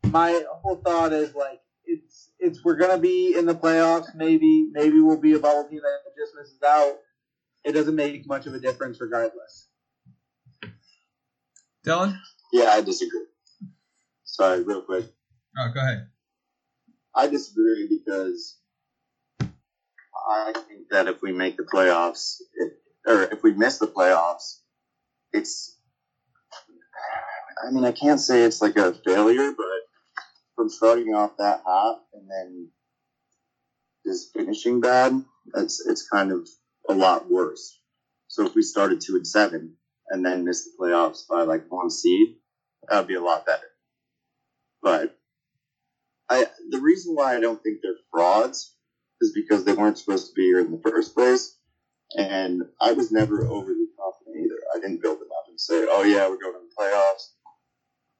my 0.06 0.44
whole 0.62 0.76
thought 0.76 1.12
is 1.12 1.34
like 1.34 1.60
it's 1.84 2.30
it's 2.38 2.64
we're 2.64 2.76
gonna 2.76 2.98
be 2.98 3.34
in 3.36 3.46
the 3.46 3.54
playoffs. 3.54 4.14
Maybe 4.14 4.68
maybe 4.72 5.00
we'll 5.00 5.16
be 5.16 5.32
a 5.32 5.38
bubble 5.38 5.68
team 5.68 5.80
that 5.82 6.12
just 6.16 6.34
misses 6.36 6.62
out. 6.62 6.98
It 7.64 7.72
doesn't 7.72 7.96
make 7.96 8.26
much 8.26 8.46
of 8.46 8.54
a 8.54 8.60
difference 8.60 9.00
regardless. 9.00 9.68
Dylan? 11.84 12.16
Yeah, 12.52 12.70
I 12.70 12.82
disagree. 12.82 13.24
Sorry, 14.24 14.62
real 14.62 14.82
quick. 14.82 15.06
Oh, 15.58 15.70
go 15.72 15.80
ahead. 15.80 16.08
I 17.14 17.26
disagree 17.26 17.88
because 17.88 18.56
I 20.28 20.52
think 20.68 20.88
that 20.90 21.08
if 21.08 21.22
we 21.22 21.32
make 21.32 21.56
the 21.56 21.64
playoffs, 21.64 22.40
it, 22.54 22.72
or 23.06 23.22
if 23.24 23.42
we 23.42 23.52
miss 23.52 23.78
the 23.78 23.88
playoffs, 23.88 24.60
it's. 25.32 25.76
I 27.66 27.70
mean, 27.70 27.84
I 27.84 27.92
can't 27.92 28.20
say 28.20 28.42
it's 28.42 28.62
like 28.62 28.76
a 28.76 28.94
failure, 29.04 29.52
but 29.56 29.66
from 30.56 30.68
starting 30.68 31.14
off 31.14 31.36
that 31.38 31.62
hot 31.64 32.00
and 32.14 32.28
then 32.30 32.68
just 34.06 34.32
finishing 34.32 34.80
bad, 34.80 35.12
it's 35.56 35.84
it's 35.86 36.08
kind 36.08 36.32
of 36.32 36.48
a 36.88 36.94
lot 36.94 37.30
worse. 37.30 37.78
So 38.28 38.46
if 38.46 38.54
we 38.54 38.62
started 38.62 39.00
two 39.00 39.16
and 39.16 39.26
seven 39.26 39.74
and 40.08 40.24
then 40.24 40.44
missed 40.44 40.64
the 40.66 40.82
playoffs 40.82 41.26
by 41.28 41.42
like 41.42 41.64
one 41.68 41.90
seed, 41.90 42.36
that 42.88 42.98
would 42.98 43.08
be 43.08 43.14
a 43.14 43.22
lot 43.22 43.46
better. 43.46 43.66
But 44.82 45.16
the 46.70 46.80
reason 46.80 47.14
why 47.14 47.36
I 47.36 47.40
don't 47.40 47.62
think 47.62 47.80
they're 47.82 47.92
frauds 48.10 48.74
is 49.20 49.32
because 49.32 49.64
they 49.64 49.72
weren't 49.72 49.98
supposed 49.98 50.28
to 50.28 50.34
be 50.34 50.42
here 50.42 50.60
in 50.60 50.70
the 50.70 50.90
first 50.90 51.14
place. 51.14 51.56
And 52.16 52.62
I 52.80 52.92
was 52.92 53.12
never 53.12 53.46
overly 53.46 53.86
confident 53.98 54.44
either. 54.44 54.60
I 54.74 54.80
didn't 54.80 55.02
build 55.02 55.20
them 55.20 55.28
up 55.36 55.44
and 55.48 55.60
say, 55.60 55.86
oh 55.88 56.02
yeah, 56.02 56.28
we're 56.28 56.40
going 56.40 56.54
to 56.54 56.60
the 56.60 56.82
playoffs. 56.82 57.30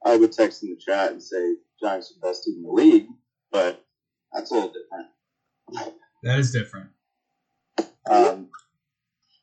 I 0.04 0.16
would 0.16 0.32
text 0.32 0.62
in 0.62 0.70
the 0.70 0.76
chat 0.76 1.12
and 1.12 1.22
say, 1.22 1.56
Giants 1.82 2.10
are 2.10 2.20
the 2.20 2.26
best 2.28 2.44
team 2.44 2.56
in 2.58 2.62
the 2.62 2.70
league, 2.70 3.06
but 3.50 3.84
that's 4.32 4.50
a 4.50 4.54
little 4.54 4.72
different. 4.72 5.94
That 6.22 6.38
is 6.38 6.52
different. 6.52 6.90
Um, 8.08 8.48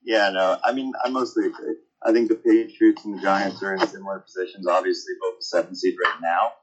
yeah, 0.04 0.30
no, 0.30 0.58
I 0.64 0.74
mean, 0.74 0.94
I 1.04 1.10
mostly 1.10 1.48
agree. 1.48 1.76
I 2.04 2.14
think 2.14 2.30
the 2.30 2.36
Patriots 2.36 3.04
and 3.06 3.18
the 3.18 3.22
Giants 3.22 3.62
are 3.64 3.74
in 3.74 3.86
similar 3.88 4.20
positions, 4.20 4.68
obviously, 4.68 5.14
both 5.20 5.40
the 5.40 5.46
seven 5.46 5.76
seed 5.76 5.96
right 6.06 6.20
now. 6.22 6.54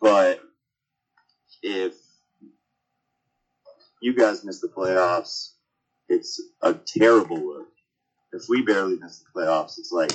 But 0.00 0.40
if 1.62 1.94
you 4.00 4.14
guys 4.14 4.44
miss 4.44 4.60
the 4.60 4.68
playoffs, 4.68 5.52
it's 6.08 6.40
a 6.62 6.74
terrible 6.74 7.36
look. 7.36 7.68
If 8.32 8.42
we 8.48 8.62
barely 8.62 8.96
miss 8.96 9.18
the 9.18 9.40
playoffs, 9.40 9.78
it's 9.78 9.92
like, 9.92 10.12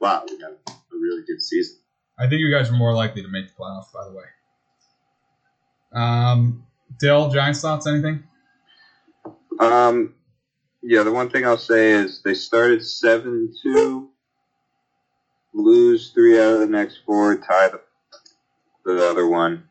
wow, 0.00 0.24
we 0.28 0.38
got 0.38 0.52
a 0.68 0.72
really 0.90 1.22
good 1.26 1.40
season. 1.40 1.78
I 2.18 2.28
think 2.28 2.40
you 2.40 2.50
guys 2.50 2.70
are 2.70 2.74
more 2.74 2.94
likely 2.94 3.22
to 3.22 3.28
make 3.28 3.48
the 3.48 3.54
playoffs, 3.54 3.92
by 3.92 4.04
the 4.04 4.12
way. 4.12 4.24
Um, 5.92 6.66
Dill, 6.98 7.30
Giants 7.30 7.60
thoughts? 7.60 7.86
Anything? 7.86 8.24
Um, 9.60 10.14
yeah, 10.82 11.02
the 11.02 11.12
one 11.12 11.30
thing 11.30 11.46
I'll 11.46 11.58
say 11.58 11.92
is 11.92 12.22
they 12.22 12.34
started 12.34 12.84
seven 12.84 13.54
two, 13.62 14.10
lose 15.52 16.10
three 16.10 16.38
out 16.40 16.54
of 16.54 16.60
the 16.60 16.66
next 16.66 17.00
four, 17.06 17.36
tie 17.36 17.68
the, 17.68 17.80
the 18.84 19.08
other 19.08 19.26
one. 19.26 19.64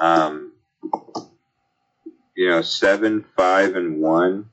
Um, 0.00 0.52
you 2.36 2.48
know, 2.48 2.62
seven 2.62 3.24
five 3.36 3.74
and 3.74 4.00
one 4.00 4.50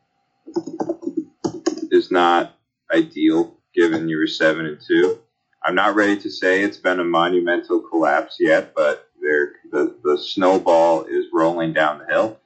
is 1.91 2.11
not 2.11 2.57
ideal 2.91 3.57
given 3.73 4.09
you 4.09 4.17
were 4.17 4.27
seven 4.27 4.65
and 4.65 4.79
two. 4.85 5.19
I'm 5.63 5.75
not 5.75 5.95
ready 5.95 6.17
to 6.17 6.29
say 6.29 6.61
it's 6.61 6.77
been 6.77 6.99
a 6.99 7.03
monumental 7.03 7.81
collapse 7.81 8.37
yet, 8.39 8.73
but 8.75 9.09
there 9.21 9.53
the 9.71 9.95
the 10.03 10.17
snowball 10.17 11.05
is 11.05 11.25
rolling 11.33 11.73
down 11.73 11.99
the 11.99 12.05
hill. 12.05 12.39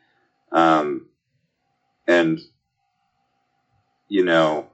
Um, 0.51 1.07
and 2.07 2.39
you 4.07 4.25
know, 4.25 4.67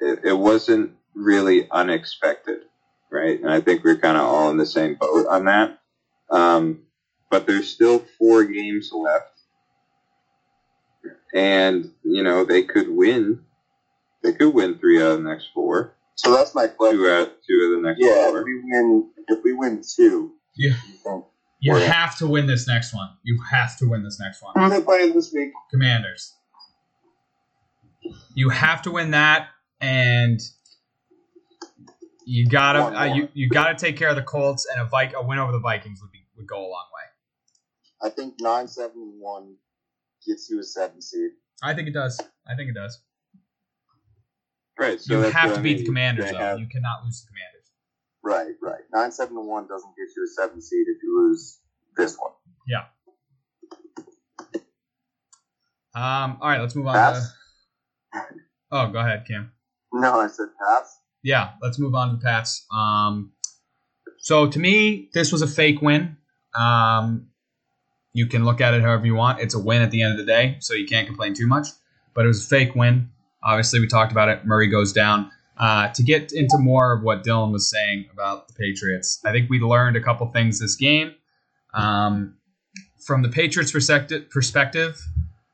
it, 0.00 0.20
it 0.24 0.32
wasn't 0.32 0.92
really 1.14 1.68
unexpected, 1.70 2.60
right? 3.10 3.40
And 3.40 3.50
I 3.50 3.60
think 3.60 3.84
we're 3.84 3.96
kind 3.96 4.16
of 4.16 4.24
all 4.24 4.50
in 4.50 4.56
the 4.56 4.66
same 4.66 4.96
boat 4.96 5.26
on 5.28 5.44
that. 5.44 5.78
Um, 6.30 6.82
but 7.30 7.46
there's 7.46 7.68
still 7.68 8.00
four 8.18 8.44
games 8.44 8.90
left, 8.92 9.40
and 11.34 11.90
you 12.02 12.22
know 12.22 12.44
they 12.44 12.62
could 12.62 12.88
win. 12.88 13.40
They 14.22 14.32
could 14.32 14.52
win 14.52 14.78
three 14.78 15.00
out 15.02 15.12
of 15.12 15.22
the 15.22 15.28
next 15.30 15.48
four. 15.54 15.94
So 16.16 16.34
that's 16.36 16.54
my 16.54 16.66
question. 16.66 16.98
Two 16.98 17.08
out, 17.08 17.28
two 17.48 17.64
of 17.74 17.82
the 17.82 17.88
next 17.88 18.00
Yeah, 18.00 18.28
four. 18.30 18.40
if 18.40 18.44
we 18.44 18.60
win, 18.62 19.10
if 19.28 19.44
we 19.44 19.52
win 19.54 19.82
two, 19.82 20.32
Yeah. 20.56 20.72
you 20.86 21.24
You 21.62 21.76
Yeah. 21.76 21.78
have 21.92 22.16
to 22.18 22.26
win 22.26 22.46
this 22.46 22.66
next 22.68 22.92
one. 22.94 23.08
You 23.22 23.38
have 23.50 23.76
to 23.78 23.88
win 23.88 24.02
this 24.02 24.18
next 24.20 24.42
one. 24.42 24.52
Who 24.56 24.62
are 24.62 24.70
they 24.70 24.82
playing 24.82 25.14
this 25.14 25.32
week? 25.32 25.52
Commanders. 25.70 26.34
You 28.34 28.48
have 28.50 28.82
to 28.82 28.90
win 28.90 29.10
that, 29.12 29.48
and 29.80 30.40
you 32.26 32.48
gotta 32.48 32.80
uh, 33.00 33.04
you 33.14 33.28
you 33.34 33.48
gotta 33.48 33.74
take 33.74 33.96
care 33.96 34.08
of 34.08 34.16
the 34.16 34.22
Colts, 34.22 34.66
and 34.70 34.80
a 34.80 34.84
Vi- 34.86 35.12
a 35.14 35.22
win 35.22 35.38
over 35.38 35.52
the 35.52 35.58
Vikings 35.58 36.00
would 36.02 36.10
be 36.12 36.20
would 36.36 36.46
go 36.46 36.56
a 36.58 36.68
long 36.68 36.86
way. 36.94 37.09
I 38.02 38.08
think 38.10 38.34
nine 38.40 38.66
seven 38.68 39.18
one 39.20 39.56
gets 40.26 40.48
you 40.50 40.60
a 40.60 40.62
seven 40.62 41.00
seed. 41.02 41.30
I 41.62 41.74
think 41.74 41.88
it 41.88 41.94
does. 41.94 42.20
I 42.48 42.54
think 42.56 42.70
it 42.70 42.74
does. 42.74 43.00
Right. 44.78 45.00
So 45.00 45.14
you 45.20 45.30
have 45.30 45.52
to 45.54 45.58
I 45.60 45.62
beat 45.62 45.78
the. 45.78 45.84
Commanders, 45.84 46.30
though. 46.30 46.38
have- 46.38 46.58
You 46.58 46.66
cannot 46.66 47.04
lose 47.04 47.22
the 47.22 47.28
Commanders. 47.28 47.56
Right, 48.22 48.54
right. 48.62 48.82
Nine 48.92 49.12
seven 49.12 49.34
to 49.34 49.40
one 49.42 49.66
doesn't 49.66 49.90
get 49.96 50.08
you 50.16 50.24
a 50.24 50.28
seven 50.28 50.60
seed 50.60 50.86
if 50.88 51.02
you 51.02 51.18
lose 51.22 51.58
this 51.96 52.16
one. 52.18 52.32
Yeah. 52.66 52.84
Um, 55.94 56.38
all 56.40 56.48
right, 56.48 56.60
let's 56.60 56.74
move 56.74 56.86
on 56.86 56.94
Pass? 56.94 57.32
to. 58.12 58.20
Oh, 58.72 58.86
go 58.92 59.00
ahead, 59.00 59.24
Cam. 59.26 59.50
No, 59.92 60.20
I 60.20 60.28
said 60.28 60.46
pass. 60.64 60.96
Yeah, 61.24 61.54
let's 61.60 61.80
move 61.80 61.92
on 61.96 62.10
to 62.10 62.16
the 62.16 62.22
Pats. 62.22 62.64
Um, 62.72 63.32
so 64.18 64.46
to 64.48 64.58
me, 64.60 65.08
this 65.12 65.32
was 65.32 65.42
a 65.42 65.48
fake 65.48 65.82
win. 65.82 66.16
Um, 66.54 67.29
you 68.12 68.26
can 68.26 68.44
look 68.44 68.60
at 68.60 68.74
it 68.74 68.82
however 68.82 69.06
you 69.06 69.14
want. 69.14 69.40
It's 69.40 69.54
a 69.54 69.58
win 69.58 69.82
at 69.82 69.90
the 69.90 70.02
end 70.02 70.12
of 70.12 70.18
the 70.18 70.24
day, 70.24 70.56
so 70.60 70.74
you 70.74 70.86
can't 70.86 71.06
complain 71.06 71.34
too 71.34 71.46
much. 71.46 71.68
But 72.14 72.24
it 72.24 72.28
was 72.28 72.44
a 72.44 72.48
fake 72.48 72.74
win. 72.74 73.10
Obviously, 73.42 73.80
we 73.80 73.86
talked 73.86 74.12
about 74.12 74.28
it. 74.28 74.44
Murray 74.44 74.66
goes 74.66 74.92
down. 74.92 75.30
Uh, 75.56 75.88
to 75.92 76.02
get 76.02 76.32
into 76.32 76.56
more 76.58 76.94
of 76.94 77.02
what 77.02 77.22
Dylan 77.22 77.52
was 77.52 77.68
saying 77.68 78.06
about 78.12 78.48
the 78.48 78.54
Patriots, 78.54 79.20
I 79.26 79.32
think 79.32 79.50
we 79.50 79.60
learned 79.60 79.96
a 79.96 80.00
couple 80.00 80.26
things 80.28 80.58
this 80.58 80.74
game. 80.74 81.14
Um, 81.74 82.38
from 83.04 83.22
the 83.22 83.28
Patriots' 83.28 83.70
perspective, 83.70 85.00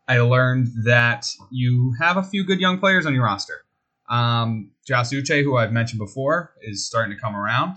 I 0.09 0.21
learned 0.21 0.69
that 0.85 1.27
you 1.51 1.95
have 2.01 2.17
a 2.17 2.23
few 2.23 2.45
good 2.45 2.61
young 2.61 2.79
players 2.79 3.05
on 3.05 3.15
your 3.15 3.25
roster. 3.25 3.65
Um, 4.09 4.71
Josh 4.87 5.11
Uche, 5.11 5.43
who 5.43 5.57
I've 5.57 5.73
mentioned 5.73 5.99
before, 5.99 6.53
is 6.63 6.87
starting 6.87 7.15
to 7.15 7.21
come 7.21 7.35
around, 7.35 7.77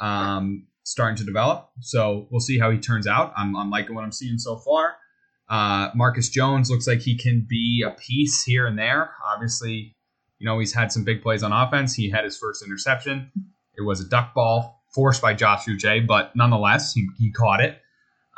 um, 0.00 0.66
starting 0.84 1.16
to 1.16 1.24
develop. 1.24 1.70
So 1.80 2.26
we'll 2.30 2.40
see 2.40 2.58
how 2.58 2.70
he 2.70 2.78
turns 2.78 3.06
out. 3.06 3.32
I'm, 3.36 3.56
I'm 3.56 3.70
liking 3.70 3.94
what 3.94 4.04
I'm 4.04 4.12
seeing 4.12 4.38
so 4.38 4.56
far. 4.56 4.96
Uh, 5.48 5.90
Marcus 5.94 6.28
Jones 6.28 6.70
looks 6.70 6.86
like 6.86 7.00
he 7.00 7.16
can 7.16 7.46
be 7.48 7.84
a 7.86 7.90
piece 7.90 8.42
here 8.42 8.66
and 8.66 8.78
there. 8.78 9.14
Obviously, 9.32 9.94
you 10.38 10.46
know, 10.46 10.58
he's 10.58 10.72
had 10.72 10.90
some 10.90 11.04
big 11.04 11.22
plays 11.22 11.42
on 11.42 11.52
offense. 11.52 11.94
He 11.94 12.10
had 12.10 12.24
his 12.24 12.36
first 12.36 12.64
interception. 12.64 13.30
It 13.76 13.82
was 13.82 14.00
a 14.00 14.08
duck 14.08 14.34
ball 14.34 14.82
forced 14.94 15.22
by 15.22 15.34
Josh 15.34 15.64
Uche, 15.66 16.06
but 16.06 16.34
nonetheless, 16.34 16.92
he, 16.92 17.08
he 17.18 17.30
caught 17.30 17.60
it. 17.60 17.80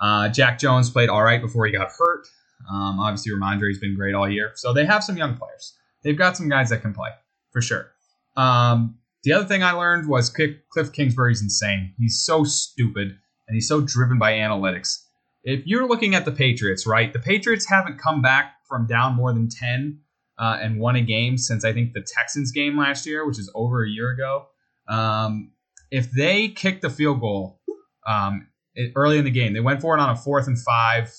Uh, 0.01 0.29
Jack 0.29 0.59
Jones 0.59 0.91
played 0.91 1.09
all 1.09 1.23
right 1.23 1.41
before 1.41 1.67
he 1.67 1.73
got 1.73 1.89
hurt. 1.89 2.27
Um, 2.71 3.01
obviously, 3.01 3.33
Rhamondre's 3.33 3.79
been 3.79 3.95
great 3.95 4.15
all 4.15 4.29
year. 4.29 4.53
So 4.55 4.73
they 4.73 4.85
have 4.85 5.05
some 5.05 5.17
young 5.17 5.37
players. 5.37 5.75
They've 6.03 6.19
got 6.19 6.37
some 6.37 6.49
guys 6.49 6.71
that 6.71 6.83
can 6.83 6.93
play 6.93 7.11
for 7.53 7.63
sure. 7.63 7.91
Um, 8.37 8.99
the 9.25 9.33
other 9.33 9.47
thing 9.47 9.63
I 9.63 9.73
learned 9.73 10.09
was 10.09 10.31
Cliff, 10.31 10.93
Kingsbury's 10.93 11.43
insane. 11.43 11.95
He's 11.99 12.23
so 12.25 12.45
stupid 12.45 13.17
and 13.49 13.55
he's 13.55 13.69
so 13.69 13.81
driven 13.81 14.19
by 14.19 14.33
analytics. 14.33 14.99
If 15.43 15.67
you're 15.67 15.87
looking 15.87 16.15
at 16.15 16.25
the 16.25 16.33
Patriots, 16.33 16.87
right, 16.87 17.13
the 17.13 17.19
Patriots 17.19 17.67
haven't 17.69 17.99
come 17.99 18.23
back 18.23 18.55
from 18.69 18.87
down 18.87 19.15
more 19.15 19.33
than 19.33 19.49
10 19.49 20.01
uh, 20.39 20.59
and 20.61 20.81
won 20.81 20.97
a 20.97 21.03
game 21.03 21.37
since 21.39 21.65
I 21.65 21.73
think 21.73 21.93
the 21.93 22.07
Texans 22.07 22.51
game 22.51 22.79
last 22.79 23.07
year, 23.07 23.27
which 23.27 23.39
is 23.39 23.51
over 23.55 23.85
a 23.85 23.89
year 23.89 24.11
ago. 24.11 24.47
Um, 24.89 25.53
if 25.91 26.11
they 26.11 26.49
kick 26.49 26.81
the 26.81 26.91
field 26.91 27.21
goal 27.21 27.61
um, 28.07 28.49
early 28.97 29.19
in 29.19 29.25
the 29.25 29.31
game, 29.31 29.53
they 29.53 29.61
went 29.61 29.81
for 29.81 29.97
it 29.97 30.01
on 30.01 30.11
a 30.11 30.17
fourth 30.17 30.47
and 30.47 30.59
five. 30.59 31.13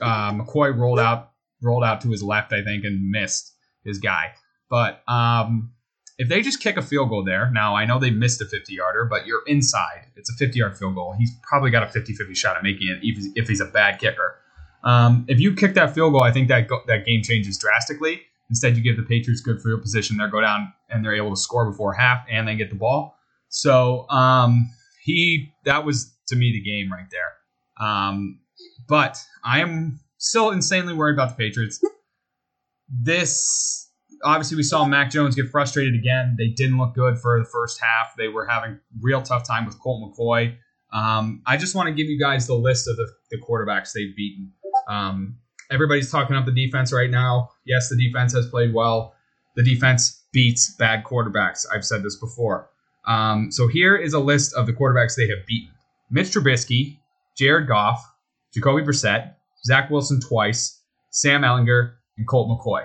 Uh, 0.00 0.32
McCoy 0.32 0.76
rolled 0.76 0.98
out 0.98 1.30
rolled 1.62 1.84
out 1.84 2.00
to 2.02 2.10
his 2.10 2.22
left, 2.22 2.52
I 2.52 2.62
think, 2.62 2.84
and 2.84 3.10
missed 3.10 3.54
his 3.84 3.98
guy. 3.98 4.32
But 4.68 5.02
um, 5.08 5.73
if 6.18 6.28
they 6.28 6.42
just 6.42 6.60
kick 6.60 6.76
a 6.76 6.82
field 6.82 7.08
goal 7.08 7.24
there, 7.24 7.50
now 7.50 7.74
I 7.74 7.86
know 7.86 7.98
they 7.98 8.10
missed 8.10 8.40
a 8.40 8.44
50 8.44 8.72
yarder, 8.72 9.04
but 9.04 9.26
you're 9.26 9.42
inside. 9.46 10.06
It's 10.16 10.30
a 10.30 10.34
50 10.34 10.58
yard 10.58 10.78
field 10.78 10.94
goal. 10.94 11.14
He's 11.18 11.32
probably 11.42 11.70
got 11.70 11.82
a 11.82 11.88
50 11.88 12.14
50 12.14 12.34
shot 12.34 12.56
at 12.56 12.62
making 12.62 12.88
it 12.88 13.00
he's, 13.00 13.28
if 13.34 13.48
he's 13.48 13.60
a 13.60 13.66
bad 13.66 13.98
kicker. 13.98 14.36
Um, 14.84 15.24
if 15.28 15.40
you 15.40 15.54
kick 15.54 15.74
that 15.74 15.94
field 15.94 16.12
goal, 16.12 16.22
I 16.22 16.30
think 16.30 16.48
that 16.48 16.68
go, 16.68 16.80
that 16.86 17.04
game 17.04 17.22
changes 17.22 17.58
drastically. 17.58 18.22
Instead, 18.50 18.76
you 18.76 18.82
give 18.82 18.96
the 18.96 19.02
Patriots 19.02 19.40
good 19.40 19.60
field 19.60 19.80
position. 19.82 20.18
They 20.18 20.28
go 20.28 20.40
down 20.40 20.72
and 20.90 21.04
they're 21.04 21.14
able 21.14 21.30
to 21.30 21.36
score 21.36 21.68
before 21.68 21.94
half, 21.94 22.24
and 22.30 22.46
they 22.46 22.54
get 22.54 22.68
the 22.68 22.76
ball. 22.76 23.16
So 23.48 24.08
um, 24.10 24.70
he 25.02 25.52
that 25.64 25.84
was 25.84 26.12
to 26.28 26.36
me 26.36 26.52
the 26.52 26.60
game 26.60 26.92
right 26.92 27.06
there. 27.10 27.86
Um, 27.86 28.40
but 28.86 29.18
I 29.42 29.60
am 29.60 30.00
still 30.18 30.50
insanely 30.50 30.92
worried 30.92 31.14
about 31.14 31.30
the 31.30 31.36
Patriots. 31.36 31.82
This 32.88 33.83
obviously 34.24 34.56
we 34.56 34.62
saw 34.62 34.84
Mac 34.84 35.10
Jones 35.10 35.34
get 35.34 35.48
frustrated 35.50 35.94
again. 35.94 36.34
They 36.38 36.48
didn't 36.48 36.78
look 36.78 36.94
good 36.94 37.18
for 37.18 37.38
the 37.38 37.44
first 37.44 37.80
half. 37.80 38.16
They 38.16 38.28
were 38.28 38.46
having 38.46 38.80
real 39.00 39.22
tough 39.22 39.46
time 39.46 39.66
with 39.66 39.78
Colt 39.80 40.02
McCoy. 40.02 40.56
Um, 40.92 41.42
I 41.46 41.56
just 41.56 41.74
want 41.74 41.88
to 41.88 41.94
give 41.94 42.08
you 42.08 42.18
guys 42.18 42.46
the 42.46 42.54
list 42.54 42.88
of 42.88 42.96
the, 42.96 43.06
the 43.30 43.38
quarterbacks 43.38 43.92
they've 43.92 44.14
beaten. 44.16 44.52
Um, 44.88 45.36
everybody's 45.70 46.10
talking 46.10 46.36
up 46.36 46.46
the 46.46 46.52
defense 46.52 46.92
right 46.92 47.10
now. 47.10 47.50
Yes, 47.64 47.88
the 47.88 47.96
defense 47.96 48.32
has 48.34 48.48
played 48.48 48.72
well. 48.72 49.14
The 49.56 49.62
defense 49.62 50.22
beats 50.32 50.74
bad 50.76 51.04
quarterbacks. 51.04 51.66
I've 51.72 51.84
said 51.84 52.02
this 52.02 52.16
before. 52.16 52.70
Um, 53.06 53.50
so 53.50 53.68
here 53.68 53.96
is 53.96 54.14
a 54.14 54.20
list 54.20 54.54
of 54.54 54.66
the 54.66 54.72
quarterbacks 54.72 55.16
they 55.16 55.28
have 55.28 55.46
beaten: 55.46 55.74
Mitch 56.10 56.28
Trubisky, 56.28 56.98
Jared 57.36 57.68
Goff, 57.68 58.02
Jacoby 58.52 58.82
Brissett, 58.82 59.34
Zach 59.64 59.90
Wilson 59.90 60.20
twice, 60.20 60.80
Sam 61.10 61.42
Ehlinger, 61.42 61.94
and 62.16 62.26
Colt 62.26 62.48
McCoy. 62.48 62.84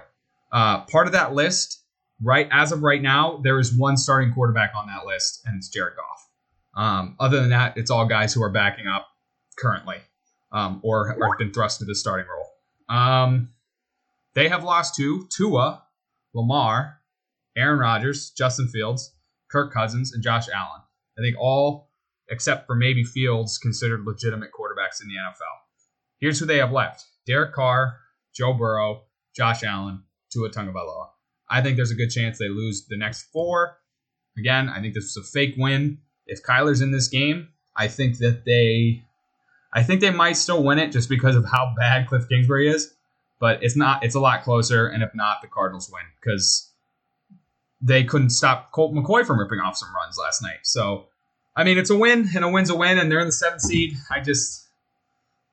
Uh, 0.51 0.81
part 0.85 1.07
of 1.07 1.13
that 1.13 1.33
list, 1.33 1.83
right 2.21 2.47
as 2.51 2.71
of 2.71 2.83
right 2.83 3.01
now, 3.01 3.39
there 3.43 3.59
is 3.59 3.73
one 3.73 3.97
starting 3.97 4.33
quarterback 4.33 4.71
on 4.75 4.87
that 4.87 5.05
list, 5.05 5.41
and 5.45 5.55
it's 5.57 5.69
Jared 5.69 5.95
Goff. 5.95 6.29
Um, 6.75 7.15
other 7.19 7.39
than 7.39 7.49
that, 7.49 7.77
it's 7.77 7.91
all 7.91 8.05
guys 8.05 8.33
who 8.33 8.41
are 8.43 8.49
backing 8.49 8.87
up 8.87 9.07
currently 9.57 9.97
um, 10.51 10.79
or, 10.83 11.09
have 11.09 11.37
been 11.37 11.51
thrust 11.51 11.81
into 11.81 11.91
the 11.91 11.95
starting 11.95 12.27
role. 12.27 12.97
Um, 12.97 13.49
they 14.33 14.49
have 14.49 14.63
lost 14.63 14.95
to 14.95 15.27
Tua, 15.29 15.83
Lamar, 16.33 16.99
Aaron 17.57 17.79
Rodgers, 17.79 18.31
Justin 18.31 18.67
Fields, 18.67 19.13
Kirk 19.49 19.73
Cousins, 19.73 20.13
and 20.13 20.23
Josh 20.23 20.47
Allen. 20.53 20.81
I 21.17 21.21
think 21.21 21.35
all, 21.39 21.89
except 22.29 22.67
for 22.67 22.75
maybe 22.75 23.03
Fields, 23.03 23.57
considered 23.57 24.05
legitimate 24.05 24.49
quarterbacks 24.57 25.01
in 25.01 25.07
the 25.07 25.15
NFL. 25.15 25.57
Here's 26.19 26.39
who 26.39 26.45
they 26.45 26.57
have 26.57 26.71
left 26.71 27.05
Derek 27.25 27.53
Carr, 27.53 27.97
Joe 28.33 28.53
Burrow, 28.53 29.03
Josh 29.35 29.63
Allen, 29.63 30.03
Tua 30.31 30.49
Tagovailoa. 30.49 31.09
I 31.49 31.61
think 31.61 31.75
there's 31.75 31.91
a 31.91 31.95
good 31.95 32.09
chance 32.09 32.37
they 32.37 32.49
lose 32.49 32.85
the 32.85 32.97
next 32.97 33.23
four. 33.33 33.77
Again, 34.37 34.69
I 34.69 34.81
think 34.81 34.93
this 34.93 35.15
was 35.15 35.17
a 35.17 35.31
fake 35.31 35.55
win. 35.57 35.99
If 36.27 36.43
Kyler's 36.43 36.81
in 36.81 36.91
this 36.91 37.07
game, 37.07 37.49
I 37.75 37.87
think 37.87 38.19
that 38.19 38.45
they 38.45 39.03
I 39.73 39.83
think 39.83 40.01
they 40.01 40.11
might 40.11 40.37
still 40.37 40.63
win 40.63 40.79
it 40.79 40.91
just 40.91 41.09
because 41.09 41.35
of 41.35 41.45
how 41.45 41.73
bad 41.77 42.07
Cliff 42.07 42.27
Kingsbury 42.27 42.69
is. 42.69 42.93
But 43.39 43.63
it's 43.63 43.75
not 43.75 44.03
it's 44.03 44.15
a 44.15 44.19
lot 44.19 44.43
closer, 44.43 44.87
and 44.87 45.01
if 45.01 45.15
not, 45.15 45.41
the 45.41 45.47
Cardinals 45.47 45.89
win 45.91 46.03
because 46.19 46.69
they 47.81 48.03
couldn't 48.03 48.31
stop 48.31 48.71
Colt 48.71 48.93
McCoy 48.93 49.25
from 49.25 49.39
ripping 49.39 49.59
off 49.59 49.77
some 49.77 49.93
runs 49.95 50.17
last 50.17 50.41
night. 50.41 50.59
So 50.63 51.07
I 51.55 51.63
mean 51.63 51.77
it's 51.77 51.89
a 51.89 51.97
win 51.97 52.29
and 52.35 52.43
a 52.43 52.49
win's 52.49 52.69
a 52.69 52.75
win, 52.75 52.99
and 52.99 53.11
they're 53.11 53.19
in 53.19 53.27
the 53.27 53.31
seventh 53.31 53.61
seed. 53.61 53.95
I 54.11 54.19
just 54.19 54.67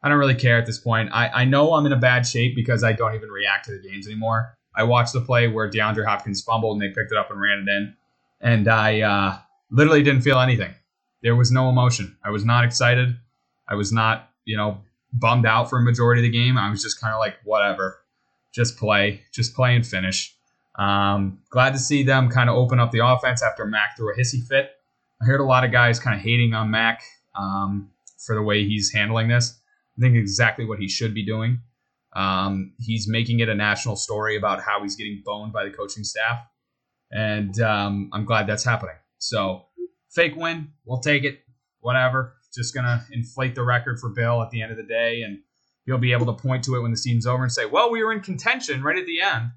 I 0.03 0.09
don't 0.09 0.19
really 0.19 0.35
care 0.35 0.59
at 0.59 0.67
this 0.67 0.79
point. 0.79 1.11
I, 1.13 1.29
I 1.29 1.45
know 1.45 1.75
I'm 1.75 1.87
in 1.87 1.93
a 1.93 1.97
bad 1.97 2.27
shape 2.27 2.55
because 2.55 2.85
I 2.85 2.93
don't 2.93 3.15
even 3.15 3.29
react 3.29 3.67
to 3.67 3.73
the 3.73 3.89
games 3.89 4.07
anymore. 4.07 4.57
I 4.77 4.85
watched 4.85 5.13
the 5.13 5.21
play 5.21 5.49
where 5.49 5.71
DeAndre 5.71 6.05
Hopkins 6.05 6.43
fumbled 6.43 6.75
and 6.75 6.83
they 6.83 6.95
picked 6.95 7.13
it 7.13 7.19
up 7.19 7.31
and 7.31 7.41
ran 7.41 7.67
it 7.67 7.69
in, 7.69 7.97
and 8.41 8.69
I 8.69 9.01
uh, 9.01 9.39
literally 9.71 10.03
didn't 10.03 10.23
feel 10.23 10.39
anything. 10.39 10.75
There 11.23 11.35
was 11.35 11.51
no 11.51 11.69
emotion. 11.69 12.17
I 12.25 12.31
was 12.31 12.45
not 12.45 12.65
excited. 12.65 13.17
I 13.69 13.75
was 13.75 13.91
not, 13.93 14.31
you 14.45 14.57
know, 14.57 14.83
bummed 15.13 15.47
out 15.47 15.71
for 15.71 15.79
a 15.79 15.83
majority 15.83 16.21
of 16.21 16.31
the 16.31 16.39
game. 16.39 16.59
I 16.59 16.71
was 16.71 16.83
just 16.83 17.01
kind 17.01 17.15
of 17.15 17.19
like, 17.19 17.37
whatever, 17.45 17.99
just 18.55 18.77
play, 18.77 19.23
just 19.33 19.55
play 19.55 19.75
and 19.75 19.87
finish. 19.87 20.35
Um, 20.77 21.41
glad 21.49 21.73
to 21.73 21.79
see 21.79 22.03
them 22.03 22.29
kind 22.29 22.51
of 22.51 22.57
open 22.57 22.79
up 22.79 22.93
the 22.93 23.05
offense 23.05 23.43
after 23.43 23.65
Mac 23.65 23.97
threw 23.97 24.13
a 24.13 24.17
hissy 24.17 24.47
fit. 24.47 24.73
I 25.21 25.25
heard 25.25 25.41
a 25.41 25.45
lot 25.45 25.65
of 25.65 25.73
guys 25.73 25.99
kind 25.99 26.15
of 26.15 26.23
hating 26.23 26.53
on 26.53 26.71
Mac 26.71 27.03
um, 27.35 27.91
for 28.19 28.35
the 28.35 28.43
way 28.43 28.65
he's 28.65 28.93
handling 28.93 29.29
this. 29.29 29.59
I 29.97 30.03
think 30.03 30.15
exactly 30.15 30.67
what 30.67 30.79
he 30.79 30.89
should 30.89 31.15
be 31.15 31.25
doing. 31.25 31.61
Um, 32.17 32.73
he's 32.79 33.07
making 33.09 33.41
it 33.41 33.49
a 33.49 33.55
national 33.55 33.97
story 33.97 34.37
about 34.37 34.63
how 34.63 34.83
he's 34.83 34.97
getting 34.97 35.23
boned 35.25 35.53
by 35.53 35.65
the 35.65 35.71
coaching 35.71 36.03
staff, 36.03 36.39
and 37.11 37.61
um, 37.61 38.11
I'm 38.13 38.25
glad 38.25 38.47
that's 38.47 38.65
happening. 38.65 38.97
So, 39.19 39.67
fake 40.11 40.35
win, 40.35 40.73
we'll 40.85 41.01
take 41.01 41.25
it. 41.25 41.41
Whatever. 41.81 42.35
Just 42.55 42.75
gonna 42.75 43.05
inflate 43.13 43.55
the 43.55 43.63
record 43.63 44.01
for 44.01 44.09
Bill 44.09 44.43
at 44.43 44.51
the 44.51 44.63
end 44.63 44.71
of 44.71 44.79
the 44.79 44.83
day, 44.83 45.23
and 45.23 45.41
he'll 45.85 45.99
be 45.99 46.13
able 46.13 46.25
to 46.27 46.33
point 46.33 46.65
to 46.65 46.75
it 46.77 46.81
when 46.81 46.91
the 46.91 46.97
season's 46.97 47.27
over 47.27 47.43
and 47.43 47.53
say, 47.53 47.67
"Well, 47.67 47.91
we 47.91 48.03
were 48.03 48.13
in 48.13 48.21
contention 48.21 48.83
right 48.83 48.97
at 48.97 49.05
the 49.05 49.21
end," 49.21 49.51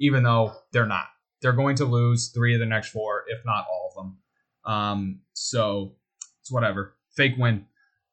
even 0.00 0.22
though 0.22 0.54
they're 0.72 0.86
not. 0.86 1.08
They're 1.42 1.52
going 1.52 1.76
to 1.76 1.84
lose 1.84 2.28
three 2.28 2.54
of 2.54 2.60
the 2.60 2.66
next 2.66 2.88
four, 2.88 3.24
if 3.28 3.44
not 3.44 3.66
all 3.70 3.90
of 3.90 3.96
them. 3.96 4.18
Um, 4.64 5.20
so 5.34 5.96
it's 6.40 6.50
whatever. 6.50 6.96
Fake 7.14 7.34
win. 7.36 7.66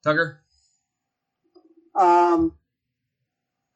Tucker. 0.04 0.42
Um, 1.96 2.58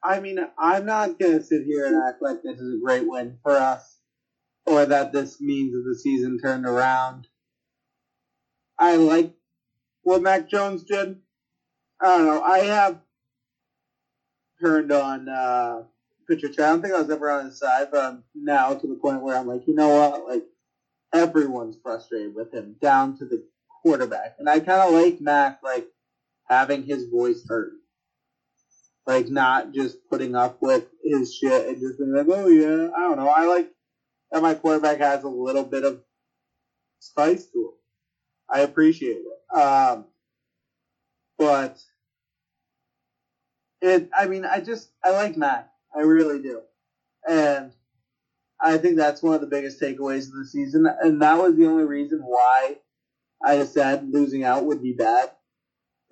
I 0.02 0.20
mean, 0.20 0.38
I'm 0.58 0.86
not 0.86 1.18
gonna 1.18 1.42
sit 1.42 1.64
here 1.64 1.86
and 1.86 2.02
act 2.08 2.22
like 2.22 2.42
this 2.42 2.58
is 2.58 2.74
a 2.74 2.84
great 2.84 3.06
win 3.06 3.38
for 3.42 3.52
us, 3.52 3.98
or 4.66 4.86
that 4.86 5.12
this 5.12 5.40
means 5.40 5.72
that 5.72 5.84
the 5.86 5.94
season 5.98 6.38
turned 6.38 6.66
around. 6.66 7.26
I 8.78 8.96
like 8.96 9.34
what 10.02 10.22
Mac 10.22 10.48
Jones 10.48 10.84
did. 10.84 11.20
I 12.00 12.16
don't 12.16 12.26
know. 12.26 12.42
I 12.42 12.58
have 12.60 12.98
turned 14.60 14.92
on 14.92 15.28
uh, 15.28 15.82
Patricia. 16.26 16.64
I 16.64 16.70
don't 16.70 16.82
think 16.82 16.94
I 16.94 17.00
was 17.00 17.10
ever 17.10 17.30
on 17.30 17.46
his 17.46 17.58
side, 17.58 17.88
but 17.90 18.04
I'm 18.04 18.24
now 18.34 18.74
to 18.74 18.86
the 18.86 18.94
point 18.94 19.22
where 19.22 19.36
I'm 19.36 19.46
like, 19.46 19.66
you 19.66 19.74
know 19.74 19.88
what? 19.88 20.26
Like 20.26 20.44
everyone's 21.12 21.76
frustrated 21.82 22.34
with 22.34 22.52
him, 22.54 22.76
down 22.80 23.18
to 23.18 23.26
the 23.26 23.44
quarterback, 23.82 24.36
and 24.38 24.48
I 24.48 24.60
kind 24.60 24.80
of 24.82 24.92
like 24.94 25.20
Mac 25.20 25.60
like 25.62 25.88
having 26.48 26.84
his 26.84 27.08
voice 27.08 27.44
heard, 27.46 27.72
like 29.10 29.28
not 29.28 29.72
just 29.72 29.98
putting 30.08 30.36
up 30.36 30.58
with 30.62 30.84
his 31.02 31.34
shit 31.34 31.66
and 31.66 31.80
just 31.80 31.98
being 31.98 32.14
like, 32.14 32.28
oh 32.30 32.46
yeah, 32.46 32.90
I 32.96 33.00
don't 33.00 33.16
know. 33.16 33.28
I 33.28 33.46
like 33.46 33.68
that 34.30 34.40
my 34.40 34.54
quarterback 34.54 34.98
has 34.98 35.24
a 35.24 35.28
little 35.28 35.64
bit 35.64 35.82
of 35.84 36.00
spice 37.00 37.46
to 37.46 37.58
him. 37.58 37.70
I 38.48 38.60
appreciate 38.60 39.22
it. 39.26 39.56
Um, 39.56 40.04
but 41.38 41.76
it, 43.82 44.08
I 44.16 44.26
mean, 44.28 44.44
I 44.44 44.60
just, 44.60 44.92
I 45.04 45.10
like 45.10 45.36
Mac. 45.36 45.68
I 45.92 46.02
really 46.02 46.40
do. 46.40 46.60
And 47.28 47.72
I 48.60 48.78
think 48.78 48.96
that's 48.96 49.24
one 49.24 49.34
of 49.34 49.40
the 49.40 49.48
biggest 49.48 49.80
takeaways 49.80 50.26
of 50.26 50.34
the 50.34 50.46
season. 50.46 50.86
And 51.02 51.20
that 51.22 51.36
was 51.36 51.56
the 51.56 51.66
only 51.66 51.84
reason 51.84 52.20
why 52.20 52.76
I 53.44 53.64
said 53.64 54.08
losing 54.12 54.44
out 54.44 54.66
would 54.66 54.82
be 54.82 54.92
bad 54.92 55.30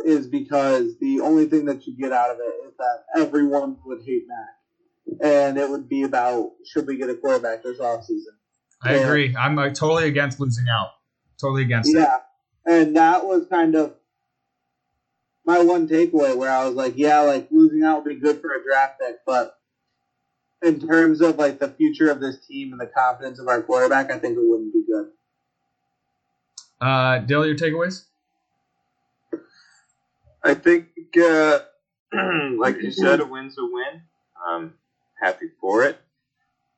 is 0.04 0.26
because 0.26 0.98
the 1.00 1.20
only 1.20 1.46
thing 1.46 1.64
that 1.66 1.86
you 1.86 1.96
get 1.96 2.12
out 2.12 2.30
of 2.30 2.38
it 2.38 2.68
is 2.68 2.72
that 2.78 3.04
everyone 3.16 3.76
would 3.84 4.02
hate 4.04 4.24
Mac. 4.28 5.20
And 5.22 5.58
it 5.58 5.68
would 5.68 5.88
be 5.88 6.02
about 6.02 6.52
should 6.64 6.86
we 6.86 6.96
get 6.96 7.10
a 7.10 7.14
quarterback 7.14 7.62
this 7.62 7.78
offseason. 7.78 8.36
I 8.82 8.94
Yeah. 8.94 9.00
agree. 9.00 9.34
I'm 9.36 9.56
like, 9.56 9.74
totally 9.74 10.06
against 10.06 10.38
losing 10.38 10.68
out. 10.68 10.90
Totally 11.40 11.62
against 11.62 11.90
it. 11.94 11.98
Yeah. 11.98 12.18
And 12.66 12.96
that 12.96 13.26
was 13.26 13.46
kind 13.48 13.74
of 13.74 13.94
my 15.44 15.62
one 15.62 15.88
takeaway 15.88 16.36
where 16.36 16.50
I 16.50 16.66
was 16.66 16.74
like, 16.74 16.94
yeah, 16.96 17.20
like 17.20 17.48
losing 17.50 17.82
out 17.82 18.04
would 18.04 18.08
be 18.14 18.20
good 18.20 18.40
for 18.40 18.50
a 18.54 18.62
draft 18.62 19.00
pick, 19.00 19.16
but 19.24 19.58
in 20.62 20.78
terms 20.80 21.20
of 21.20 21.38
like 21.38 21.58
the 21.58 21.68
future 21.68 22.10
of 22.10 22.20
this 22.20 22.46
team 22.46 22.72
and 22.72 22.80
the 22.80 22.86
confidence 22.86 23.38
of 23.38 23.48
our 23.48 23.62
quarterback, 23.62 24.10
I 24.10 24.18
think 24.18 24.36
it 24.36 24.42
wouldn't 24.42 24.72
be 24.72 24.84
good. 24.86 25.08
Uh, 26.80 27.18
Dill, 27.20 27.46
your 27.46 27.56
takeaways? 27.56 28.04
I 30.42 30.54
think, 30.54 30.86
uh, 31.20 31.60
like 32.58 32.80
you 32.80 32.90
said, 32.90 33.20
a 33.20 33.26
win's 33.26 33.56
a 33.58 33.64
win. 33.64 34.02
I'm 34.46 34.74
happy 35.20 35.50
for 35.60 35.84
it. 35.84 35.98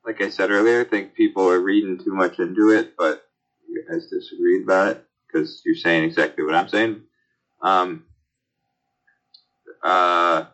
Like 0.05 0.21
I 0.21 0.29
said 0.29 0.49
earlier, 0.49 0.81
I 0.81 0.83
think 0.83 1.13
people 1.13 1.47
are 1.49 1.59
reading 1.59 1.99
too 2.03 2.13
much 2.13 2.39
into 2.39 2.71
it, 2.71 2.95
but 2.97 3.23
you 3.67 3.85
guys 3.89 4.07
disagreed 4.07 4.63
about 4.63 4.87
it 4.89 5.05
because 5.27 5.61
you're 5.63 5.75
saying 5.75 6.05
exactly 6.05 6.43
what 6.43 6.55
I'm 6.55 6.67
saying. 6.67 7.03
Um, 7.61 8.05
uh, 9.83 10.45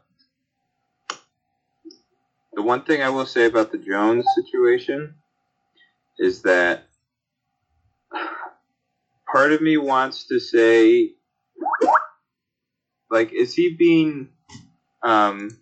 the 2.53 2.61
one 2.61 2.83
thing 2.83 3.01
I 3.01 3.09
will 3.09 3.25
say 3.25 3.45
about 3.45 3.71
the 3.71 3.77
Jones 3.77 4.25
situation 4.35 5.15
is 6.19 6.41
that 6.41 6.83
part 9.31 9.53
of 9.53 9.61
me 9.61 9.77
wants 9.77 10.27
to 10.27 10.39
say 10.39 11.13
like 13.09 13.31
is 13.33 13.53
he 13.53 13.75
being 13.77 14.29
um 15.03 15.57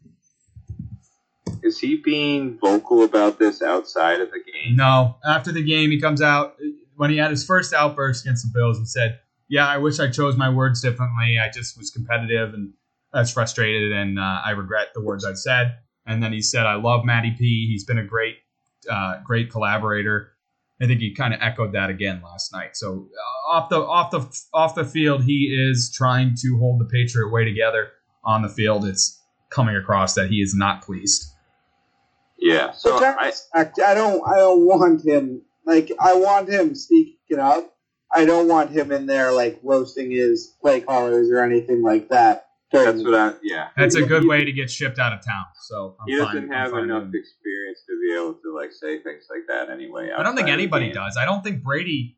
is 1.63 1.79
he 1.79 1.97
being 1.97 2.57
vocal 2.59 3.03
about 3.03 3.39
this 3.39 3.61
outside 3.61 4.21
of 4.21 4.29
the 4.31 4.39
game 4.39 4.75
No. 4.75 5.17
After 5.25 5.51
the 5.51 5.63
game, 5.63 5.89
he 5.91 5.99
comes 5.99 6.21
out 6.21 6.55
when 6.95 7.09
he 7.09 7.17
had 7.17 7.31
his 7.31 7.43
first 7.45 7.73
outburst 7.73 8.23
against 8.25 8.45
the 8.45 8.51
Bills. 8.57 8.79
He 8.79 8.85
said, 8.85 9.19
"Yeah, 9.47 9.67
I 9.67 9.77
wish 9.77 9.99
I 9.99 10.09
chose 10.09 10.37
my 10.37 10.49
words 10.49 10.81
differently. 10.81 11.39
I 11.39 11.49
just 11.49 11.77
was 11.77 11.89
competitive 11.91 12.53
and 12.53 12.73
I 13.13 13.19
was 13.19 13.31
frustrated, 13.31 13.91
and 13.91 14.19
uh, 14.19 14.41
I 14.45 14.51
regret 14.51 14.89
the 14.93 15.01
words 15.01 15.25
I 15.25 15.33
said." 15.33 15.77
And 16.05 16.21
then 16.21 16.33
he 16.33 16.41
said, 16.41 16.65
"I 16.65 16.75
love 16.75 17.03
Matty 17.05 17.31
P. 17.37 17.67
He's 17.69 17.83
been 17.83 17.97
a 17.97 18.03
great, 18.05 18.35
uh, 18.89 19.21
great 19.23 19.51
collaborator." 19.51 20.34
I 20.81 20.87
think 20.87 20.99
he 20.99 21.13
kind 21.13 21.33
of 21.33 21.39
echoed 21.41 21.71
that 21.73 21.89
again 21.89 22.21
last 22.23 22.51
night. 22.51 22.75
So 22.75 23.07
uh, 23.07 23.53
off 23.53 23.69
the 23.69 23.77
off 23.77 24.11
the 24.11 24.41
off 24.53 24.75
the 24.75 24.83
field, 24.83 25.23
he 25.23 25.45
is 25.45 25.91
trying 25.93 26.35
to 26.41 26.57
hold 26.57 26.81
the 26.81 26.85
Patriot 26.85 27.31
way 27.31 27.45
together. 27.45 27.91
On 28.23 28.41
the 28.41 28.49
field, 28.49 28.85
it's 28.85 29.21
coming 29.51 29.75
across 29.75 30.15
that 30.15 30.29
he 30.29 30.41
is 30.41 30.55
not 30.55 30.81
pleased. 30.81 31.27
yeah 32.39 32.71
so 32.71 32.97
I, 32.97 33.31
I. 33.53 33.61
I 33.61 33.93
don't. 33.93 34.27
I 34.27 34.35
don't 34.37 34.65
want 34.65 35.05
him. 35.05 35.43
Like 35.65 35.91
I 35.99 36.15
want 36.15 36.49
him 36.49 36.75
speaking 36.75 37.39
up. 37.39 37.71
I 38.11 38.25
don't 38.25 38.47
want 38.47 38.71
him 38.71 38.91
in 38.91 39.05
there 39.05 39.31
like 39.31 39.59
roasting 39.63 40.11
his 40.11 40.55
play 40.61 40.81
callers 40.81 41.29
or 41.29 41.43
anything 41.43 41.83
like 41.83 42.09
that. 42.09 42.44
That's 42.71 43.03
what 43.03 43.13
i 43.15 43.33
yeah 43.43 43.69
That's 43.77 43.95
a 43.95 44.01
good 44.03 44.25
way 44.27 44.43
to 44.43 44.51
get 44.51 44.69
shipped 44.71 44.99
out 44.99 45.13
of 45.13 45.19
town. 45.23 45.45
So 45.67 45.95
I'm 45.99 46.07
he 46.07 46.17
fine- 46.17 46.25
doesn't 46.25 46.43
I'm 46.51 46.57
have 46.57 46.71
fine 46.71 46.83
enough 46.83 47.03
with 47.05 47.15
experience 47.15 47.79
to 47.87 47.99
be 48.01 48.13
able 48.15 48.33
to 48.33 48.55
like 48.55 48.71
say 48.73 48.99
things 49.01 49.25
like 49.29 49.45
that 49.47 49.69
anyway 49.69 50.09
I 50.11 50.23
don't 50.23 50.35
think 50.35 50.41
outside 50.41 50.41
of 50.41 50.45
the 50.47 50.51
anybody 50.51 50.91
does. 50.91 51.17
I 51.19 51.25
don't 51.25 51.43
think 51.43 51.63
Brady 51.63 52.17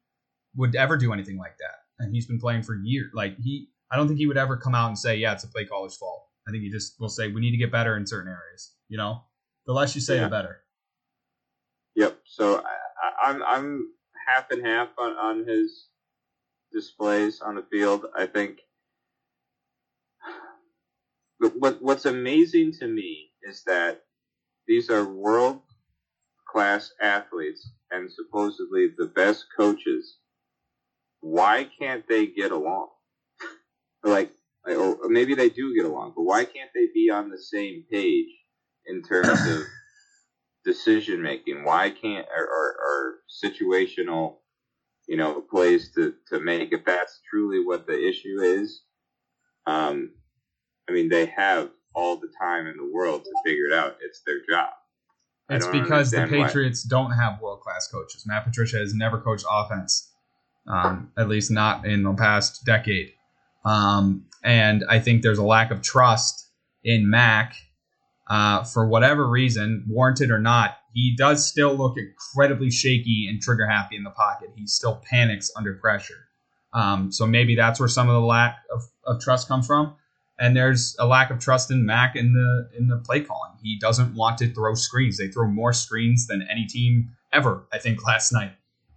would 0.55 0.75
ever 0.75 0.97
do 0.97 1.13
anything 1.13 1.37
like 1.37 1.57
that. 1.59 1.75
And 1.99 2.13
he's 2.13 2.25
been 2.25 2.39
playing 2.39 2.63
for 2.63 2.75
years. 2.75 3.11
Like 3.13 3.37
he, 3.39 3.69
I 3.91 3.95
don't 3.95 4.07
think 4.07 4.19
he 4.19 4.27
would 4.27 4.37
ever 4.37 4.55
come 4.57 4.75
out 4.75 4.87
and 4.87 4.97
say, 4.97 5.15
"Yeah, 5.17 5.33
it's 5.33 5.43
a 5.43 5.47
play 5.47 5.65
caller's 5.65 5.95
fault." 5.97 6.25
I 6.47 6.51
think 6.51 6.63
he 6.63 6.69
just 6.69 6.99
will 6.99 7.09
say, 7.09 7.27
"We 7.31 7.41
need 7.41 7.51
to 7.51 7.57
get 7.57 7.71
better 7.71 7.97
in 7.97 8.05
certain 8.05 8.31
areas." 8.31 8.73
You 8.87 8.97
know, 8.97 9.23
the 9.65 9.73
less 9.73 9.95
you 9.95 10.01
say, 10.01 10.15
Yeah. 10.17 10.25
the 10.25 10.29
better. 10.29 10.61
Yep. 11.95 12.19
So 12.25 12.57
I, 12.57 12.61
I, 13.25 13.29
I'm 13.29 13.43
I'm 13.43 13.87
half 14.27 14.51
and 14.51 14.63
half 14.65 14.89
on, 14.99 15.13
on 15.17 15.45
his 15.47 15.87
displays 16.71 17.41
on 17.41 17.55
the 17.55 17.63
field. 17.63 18.05
I 18.15 18.25
think 18.25 18.59
but 21.39 21.53
what 21.57 21.81
what's 21.81 22.05
amazing 22.05 22.73
to 22.79 22.87
me 22.87 23.29
is 23.43 23.63
that 23.65 24.03
these 24.67 24.89
are 24.89 25.05
world 25.05 25.61
class 26.49 26.91
athletes 27.01 27.69
and 27.91 28.11
supposedly 28.11 28.89
the 28.97 29.05
best 29.05 29.45
coaches. 29.55 30.17
Why 31.21 31.69
can't 31.79 32.07
they 32.07 32.27
get 32.27 32.51
along? 32.51 32.89
like, 34.03 34.31
or 34.65 35.09
maybe 35.09 35.35
they 35.35 35.49
do 35.49 35.73
get 35.75 35.85
along, 35.85 36.13
but 36.15 36.23
why 36.23 36.45
can't 36.45 36.71
they 36.73 36.87
be 36.93 37.09
on 37.09 37.29
the 37.29 37.41
same 37.41 37.83
page 37.91 38.27
in 38.85 39.01
terms 39.01 39.29
of 39.29 39.63
decision 40.65 41.21
making? 41.21 41.63
Why 41.63 41.89
can't 41.89 42.27
or, 42.35 42.43
or, 42.45 42.75
or 42.75 43.15
situational, 43.43 44.35
you 45.07 45.17
know, 45.17 45.41
plays 45.41 45.93
to, 45.95 46.13
to 46.29 46.39
make 46.39 46.73
if 46.73 46.85
that's 46.85 47.21
truly 47.29 47.63
what 47.63 47.87
the 47.87 48.07
issue 48.07 48.41
is? 48.41 48.81
Um, 49.65 50.11
I 50.87 50.91
mean, 50.91 51.09
they 51.09 51.25
have 51.27 51.69
all 51.93 52.17
the 52.17 52.29
time 52.39 52.67
in 52.67 52.77
the 52.77 52.89
world 52.93 53.23
to 53.25 53.31
figure 53.43 53.65
it 53.65 53.73
out. 53.73 53.97
It's 54.01 54.21
their 54.25 54.39
job. 54.49 54.69
It's 55.49 55.65
because 55.67 56.11
the 56.11 56.17
understand 56.17 56.41
why. 56.41 56.47
Patriots 56.47 56.83
don't 56.83 57.11
have 57.11 57.41
world 57.41 57.61
class 57.61 57.87
coaches. 57.87 58.25
Matt 58.25 58.45
Patricia 58.45 58.77
has 58.77 58.93
never 58.93 59.19
coached 59.19 59.45
offense, 59.49 60.11
um, 60.67 61.11
at 61.17 61.29
least 61.29 61.51
not 61.51 61.85
in 61.85 62.03
the 62.03 62.13
past 62.13 62.65
decade. 62.65 63.13
Um, 63.63 64.25
and 64.43 64.83
I 64.89 64.99
think 64.99 65.21
there's 65.21 65.37
a 65.37 65.43
lack 65.43 65.71
of 65.71 65.81
trust 65.81 66.49
in 66.83 67.09
Mac 67.09 67.55
uh, 68.29 68.63
for 68.63 68.87
whatever 68.87 69.27
reason, 69.27 69.85
warranted 69.87 70.31
or 70.31 70.39
not. 70.39 70.77
He 70.93 71.15
does 71.15 71.45
still 71.45 71.75
look 71.75 71.95
incredibly 71.97 72.69
shaky 72.69 73.27
and 73.29 73.41
trigger 73.41 73.67
happy 73.67 73.95
in 73.95 74.03
the 74.03 74.09
pocket. 74.09 74.49
He 74.55 74.67
still 74.67 75.01
panics 75.09 75.49
under 75.55 75.75
pressure. 75.75 76.27
Um, 76.73 77.11
so 77.11 77.25
maybe 77.25 77.55
that's 77.55 77.79
where 77.79 77.89
some 77.89 78.09
of 78.09 78.13
the 78.13 78.21
lack 78.21 78.57
of, 78.73 78.83
of 79.05 79.21
trust 79.21 79.47
comes 79.47 79.65
from 79.65 79.95
and 80.39 80.55
there's 80.55 80.95
a 80.99 81.07
lack 81.07 81.31
of 81.31 81.39
trust 81.39 81.71
in 81.71 81.85
Mac 81.85 82.15
in 82.15 82.33
the 82.33 82.69
in 82.77 82.87
the 82.87 82.97
play 82.97 83.21
calling. 83.21 83.51
He 83.61 83.77
doesn't 83.79 84.15
want 84.15 84.37
to 84.39 84.53
throw 84.53 84.75
screens. 84.75 85.17
They 85.17 85.27
throw 85.27 85.47
more 85.47 85.73
screens 85.73 86.27
than 86.27 86.47
any 86.49 86.65
team 86.65 87.09
ever. 87.33 87.67
I 87.73 87.79
think 87.79 88.03
last 88.07 88.31
night. 88.31 88.53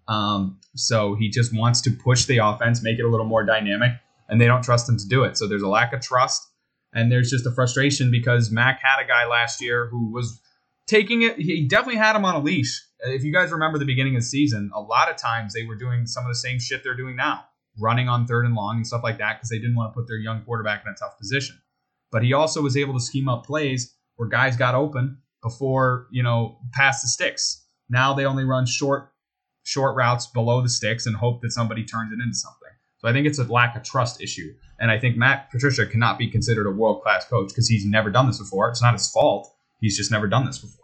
Um, 0.09 0.59
so 0.75 1.15
he 1.15 1.31
just 1.31 1.55
wants 1.55 1.81
to 1.83 1.91
push 1.91 2.25
the 2.25 2.39
offense, 2.39 2.83
make 2.83 2.99
it 2.99 3.05
a 3.05 3.09
little 3.09 3.27
more 3.27 3.45
dynamic, 3.45 3.93
and 4.29 4.41
they 4.41 4.47
don't 4.47 4.63
trust 4.63 4.89
him 4.89 4.97
to 4.97 5.07
do 5.07 5.23
it. 5.25 5.39
So 5.39 5.47
there's 5.47 5.63
a 5.63 5.69
lack 5.69 5.93
of 5.93 6.01
trust, 6.01 6.49
and 6.93 7.13
there's 7.13 7.31
just 7.31 7.47
a 7.47 7.53
frustration 7.53 8.11
because 8.11 8.51
Mac 8.51 8.81
had 8.83 9.03
a 9.03 9.07
guy 9.07 9.27
last 9.27 9.63
year 9.63 9.87
who 9.87 10.11
was 10.13 10.41
taking 10.87 11.23
it. 11.23 11.37
He 11.39 11.67
definitely 11.69 11.99
had 11.99 12.17
him 12.17 12.25
on 12.25 12.35
a 12.35 12.41
leash. 12.41 12.85
If 13.03 13.23
you 13.23 13.33
guys 13.33 13.53
remember 13.53 13.79
the 13.79 13.87
beginning 13.87 14.17
of 14.17 14.23
the 14.23 14.27
season, 14.27 14.71
a 14.75 14.81
lot 14.81 15.11
of 15.11 15.17
times 15.17 15.55
they 15.55 15.65
were 15.65 15.77
doing 15.77 16.07
some 16.07 16.25
of 16.25 16.31
the 16.31 16.37
same 16.37 16.59
shit 16.59 16.83
they're 16.83 16.97
doing 16.97 17.17
now 17.17 17.45
running 17.81 18.09
on 18.09 18.27
third 18.27 18.45
and 18.45 18.55
long 18.55 18.77
and 18.77 18.87
stuff 18.87 19.03
like 19.03 19.19
that 19.19 19.39
because 19.39 19.49
they 19.49 19.59
didn't 19.59 19.77
want 19.77 19.93
to 19.93 19.99
put 19.99 20.09
their 20.09 20.19
young 20.19 20.43
quarterback 20.43 20.83
in 20.85 20.93
a 20.93 20.97
tough 20.97 21.19
position. 21.19 21.59
But 22.13 22.23
he 22.23 22.33
also 22.33 22.63
was 22.63 22.77
able 22.77 22.95
to 22.95 23.01
scheme 23.01 23.29
up 23.29 23.47
plays 23.47 23.95
where 24.17 24.29
guys 24.29 24.57
got 24.57 24.75
open 24.75 25.19
before, 25.43 26.07
you 26.11 26.23
know, 26.23 26.59
past 26.73 27.03
the 27.03 27.09
sticks. 27.09 27.65
Now 27.89 28.15
they 28.15 28.25
only 28.25 28.45
run 28.45 28.67
short 28.67 29.13
short 29.63 29.95
routes 29.95 30.27
below 30.27 30.63
the 30.63 30.69
sticks 30.69 31.07
and 31.07 31.15
hope 31.17 31.43
that 31.43 31.53
somebody 31.53 31.85
turns 31.85 32.13
it 32.13 32.23
into 32.23 32.35
something. 32.35 32.69
So 32.99 33.09
I 33.09 33.13
think 33.13 33.27
it's 33.27 33.39
a 33.39 33.45
lack 33.45 33.77
of 33.77 33.83
trust 33.83 34.21
issue. 34.21 34.53
And 34.79 34.91
I 34.91 34.99
think 34.99 35.17
Matt 35.17 35.51
Patricia 35.51 35.87
cannot 35.87 36.19
be 36.19 36.31
considered 36.31 36.67
a 36.67 36.71
world 36.71 37.03
class 37.03 37.27
coach 37.27 37.49
because 37.49 37.69
he's 37.69 37.85
never 37.85 38.11
done 38.11 38.27
this 38.27 38.39
before. 38.39 38.69
It's 38.69 38.83
not 38.83 38.95
his 38.95 39.11
fault. 39.11 39.55
He's 39.81 39.97
just 39.97 40.11
never 40.11 40.27
done 40.27 40.47
this 40.47 40.59
before. 40.59 40.77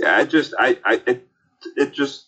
Yeah, 0.00 0.16
I 0.16 0.24
just 0.24 0.54
I, 0.58 0.78
I 0.84 1.02
it, 1.06 1.28
it 1.76 1.92
just 1.92 2.27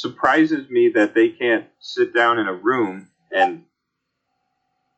surprises 0.00 0.70
me 0.70 0.88
that 0.94 1.14
they 1.14 1.28
can't 1.28 1.66
sit 1.78 2.14
down 2.14 2.38
in 2.38 2.48
a 2.48 2.54
room 2.54 3.08
and 3.30 3.64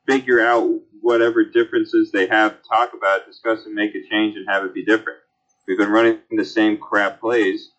figure 0.07 0.41
out 0.41 0.81
whatever 1.01 1.45
differences 1.45 2.13
they 2.13 2.27
have, 2.29 2.57
talk 2.63 2.93
about 2.95 3.21
it, 3.21 3.27
discuss 3.27 3.67
and 3.67 3.75
make 3.75 3.95
a 3.95 4.09
change 4.09 4.37
and 4.37 4.49
have 4.49 4.65
it 4.65 4.73
be 4.73 4.85
different. 4.85 5.19
We've 5.67 5.79
been 5.79 5.91
running 5.91 6.19
the 6.31 6.45
same 6.45 6.79
crap 6.79 7.21
plays, 7.21 7.71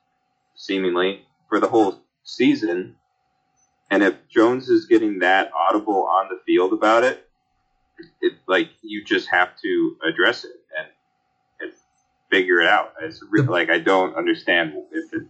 seemingly, 0.56 1.26
for 1.48 1.60
the 1.60 1.68
whole 1.68 2.02
season. 2.24 2.96
And 3.90 4.04
if 4.04 4.16
Jones 4.30 4.70
is 4.70 4.86
getting 4.86 5.20
that 5.20 5.52
audible 5.54 6.06
on 6.06 6.28
the 6.30 6.40
field 6.46 6.74
about 6.74 7.04
it, 7.04 7.28
it 8.22 8.34
like 8.48 8.70
you 8.82 9.04
just 9.04 9.30
have 9.30 9.50
to 9.62 9.98
address 10.06 10.44
it 10.44 10.60
and, 10.78 10.88
and 11.62 11.72
figure 12.30 12.60
it 12.60 12.68
out. 12.68 12.94
It's 13.02 13.24
really, 13.30 13.48
like 13.48 13.70
I 13.70 13.80
don't 13.80 14.16
understand 14.16 14.74
if 14.92 15.14
it. 15.14 15.24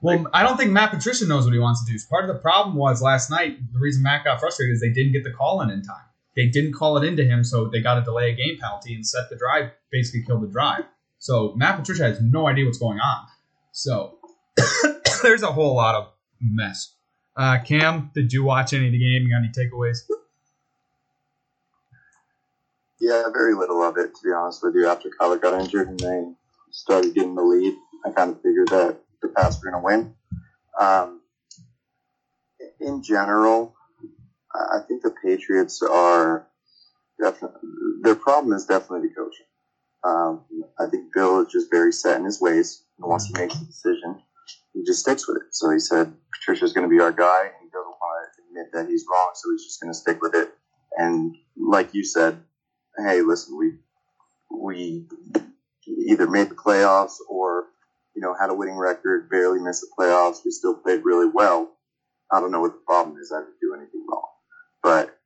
Well, 0.00 0.18
Like- 0.18 0.26
I 0.32 0.42
don't 0.42 0.56
think 0.56 0.70
Matt 0.70 0.90
Patricia 0.92 1.26
knows 1.26 1.44
what 1.44 1.52
he 1.52 1.58
wants 1.58 1.84
to 1.84 1.92
do. 1.92 1.98
Part 2.08 2.28
of 2.28 2.34
the 2.34 2.40
problem 2.40 2.76
was 2.76 3.02
last 3.02 3.30
night. 3.30 3.58
The 3.72 3.78
reason 3.78 4.02
Matt 4.02 4.24
got 4.24 4.38
frustrated 4.40 4.74
is 4.74 4.80
they 4.80 4.90
didn't 4.92 5.12
get 5.12 5.24
the 5.24 5.32
call 5.32 5.60
in 5.62 5.70
in 5.70 5.82
time. 5.82 6.04
They 6.36 6.46
didn't 6.46 6.72
call 6.74 6.96
it 6.98 7.04
into 7.04 7.24
him, 7.24 7.42
so 7.42 7.68
they 7.68 7.80
got 7.80 7.94
to 7.96 8.02
delay 8.02 8.30
a 8.30 8.34
game 8.34 8.58
penalty 8.60 8.94
and 8.94 9.04
set 9.04 9.28
the 9.28 9.36
drive. 9.36 9.72
Basically, 9.90 10.22
killed 10.22 10.42
the 10.42 10.46
drive. 10.46 10.84
So 11.18 11.52
Matt 11.56 11.78
Patricia 11.78 12.04
has 12.04 12.20
no 12.20 12.46
idea 12.46 12.64
what's 12.64 12.78
going 12.78 13.00
on. 13.00 13.26
So 13.72 14.18
there's 15.22 15.42
a 15.42 15.50
whole 15.50 15.74
lot 15.74 15.96
of 15.96 16.12
mess. 16.40 16.94
Uh, 17.36 17.58
Cam, 17.64 18.10
did 18.14 18.32
you 18.32 18.44
watch 18.44 18.72
any 18.72 18.86
of 18.86 18.92
the 18.92 18.98
game? 18.98 19.22
You 19.22 19.30
got 19.30 19.38
any 19.38 19.48
takeaways? 19.48 19.98
Yeah, 23.00 23.24
very 23.32 23.54
little 23.54 23.82
of 23.82 23.96
it, 23.96 24.14
to 24.14 24.22
be 24.24 24.32
honest 24.32 24.62
with 24.62 24.74
you. 24.74 24.86
After 24.88 25.08
Kyler 25.20 25.40
got 25.40 25.60
injured 25.60 25.88
and 25.88 25.98
they 26.00 26.24
started 26.70 27.14
getting 27.14 27.34
the 27.36 27.42
lead, 27.42 27.74
I 28.04 28.10
kind 28.10 28.30
of 28.32 28.42
figured 28.42 28.68
that 28.68 28.98
the 29.22 29.28
Pats 29.28 29.58
were 29.62 29.70
going 29.70 29.82
to 29.82 29.84
win. 29.84 30.14
Um, 30.80 31.20
in 32.80 33.02
general, 33.02 33.74
I 34.54 34.78
think 34.86 35.02
the 35.02 35.14
Patriots 35.22 35.82
are 35.82 36.46
definitely, 37.20 37.60
their 38.02 38.14
problem 38.14 38.52
is 38.54 38.66
definitely 38.66 39.08
the 39.08 39.14
coaching. 39.14 39.46
Um, 40.04 40.44
I 40.78 40.86
think 40.88 41.12
Bill 41.12 41.40
is 41.40 41.52
just 41.52 41.70
very 41.70 41.92
set 41.92 42.18
in 42.18 42.24
his 42.24 42.40
ways. 42.40 42.84
And 42.98 43.08
once 43.08 43.26
he 43.26 43.34
makes 43.38 43.60
a 43.60 43.64
decision, 43.64 44.20
he 44.72 44.84
just 44.84 45.00
sticks 45.00 45.26
with 45.28 45.38
it. 45.38 45.42
So 45.50 45.70
he 45.70 45.78
said, 45.78 46.12
Patricia's 46.32 46.72
going 46.72 46.88
to 46.88 46.90
be 46.90 47.00
our 47.00 47.12
guy, 47.12 47.42
and 47.46 47.54
he 47.62 47.68
doesn't 47.68 47.88
want 47.88 48.28
to 48.36 48.42
admit 48.48 48.72
that 48.72 48.88
he's 48.88 49.04
wrong, 49.10 49.30
so 49.34 49.50
he's 49.50 49.64
just 49.64 49.80
going 49.80 49.92
to 49.92 49.98
stick 49.98 50.22
with 50.22 50.34
it. 50.34 50.54
And 50.96 51.34
like 51.56 51.94
you 51.94 52.04
said, 52.04 52.38
hey, 52.98 53.22
listen, 53.22 53.58
we 53.58 53.72
we 54.50 55.06
either 55.86 56.26
made 56.26 56.48
the 56.48 56.54
playoffs 56.54 57.16
or 57.28 57.66
you 58.18 58.22
know 58.24 58.34
had 58.34 58.50
a 58.50 58.54
winning 58.54 58.76
record, 58.76 59.30
barely 59.30 59.60
missed 59.60 59.82
the 59.82 59.88
playoffs. 59.96 60.44
We 60.44 60.50
still 60.50 60.74
played 60.74 61.04
really 61.04 61.30
well. 61.32 61.70
I 62.32 62.40
don't 62.40 62.50
know 62.50 62.60
what 62.60 62.72
the 62.72 62.82
problem 62.84 63.16
is. 63.18 63.30
I 63.32 63.38
didn't 63.38 63.60
do 63.60 63.74
anything 63.76 64.04
wrong, 64.10 64.26
but 64.82 65.16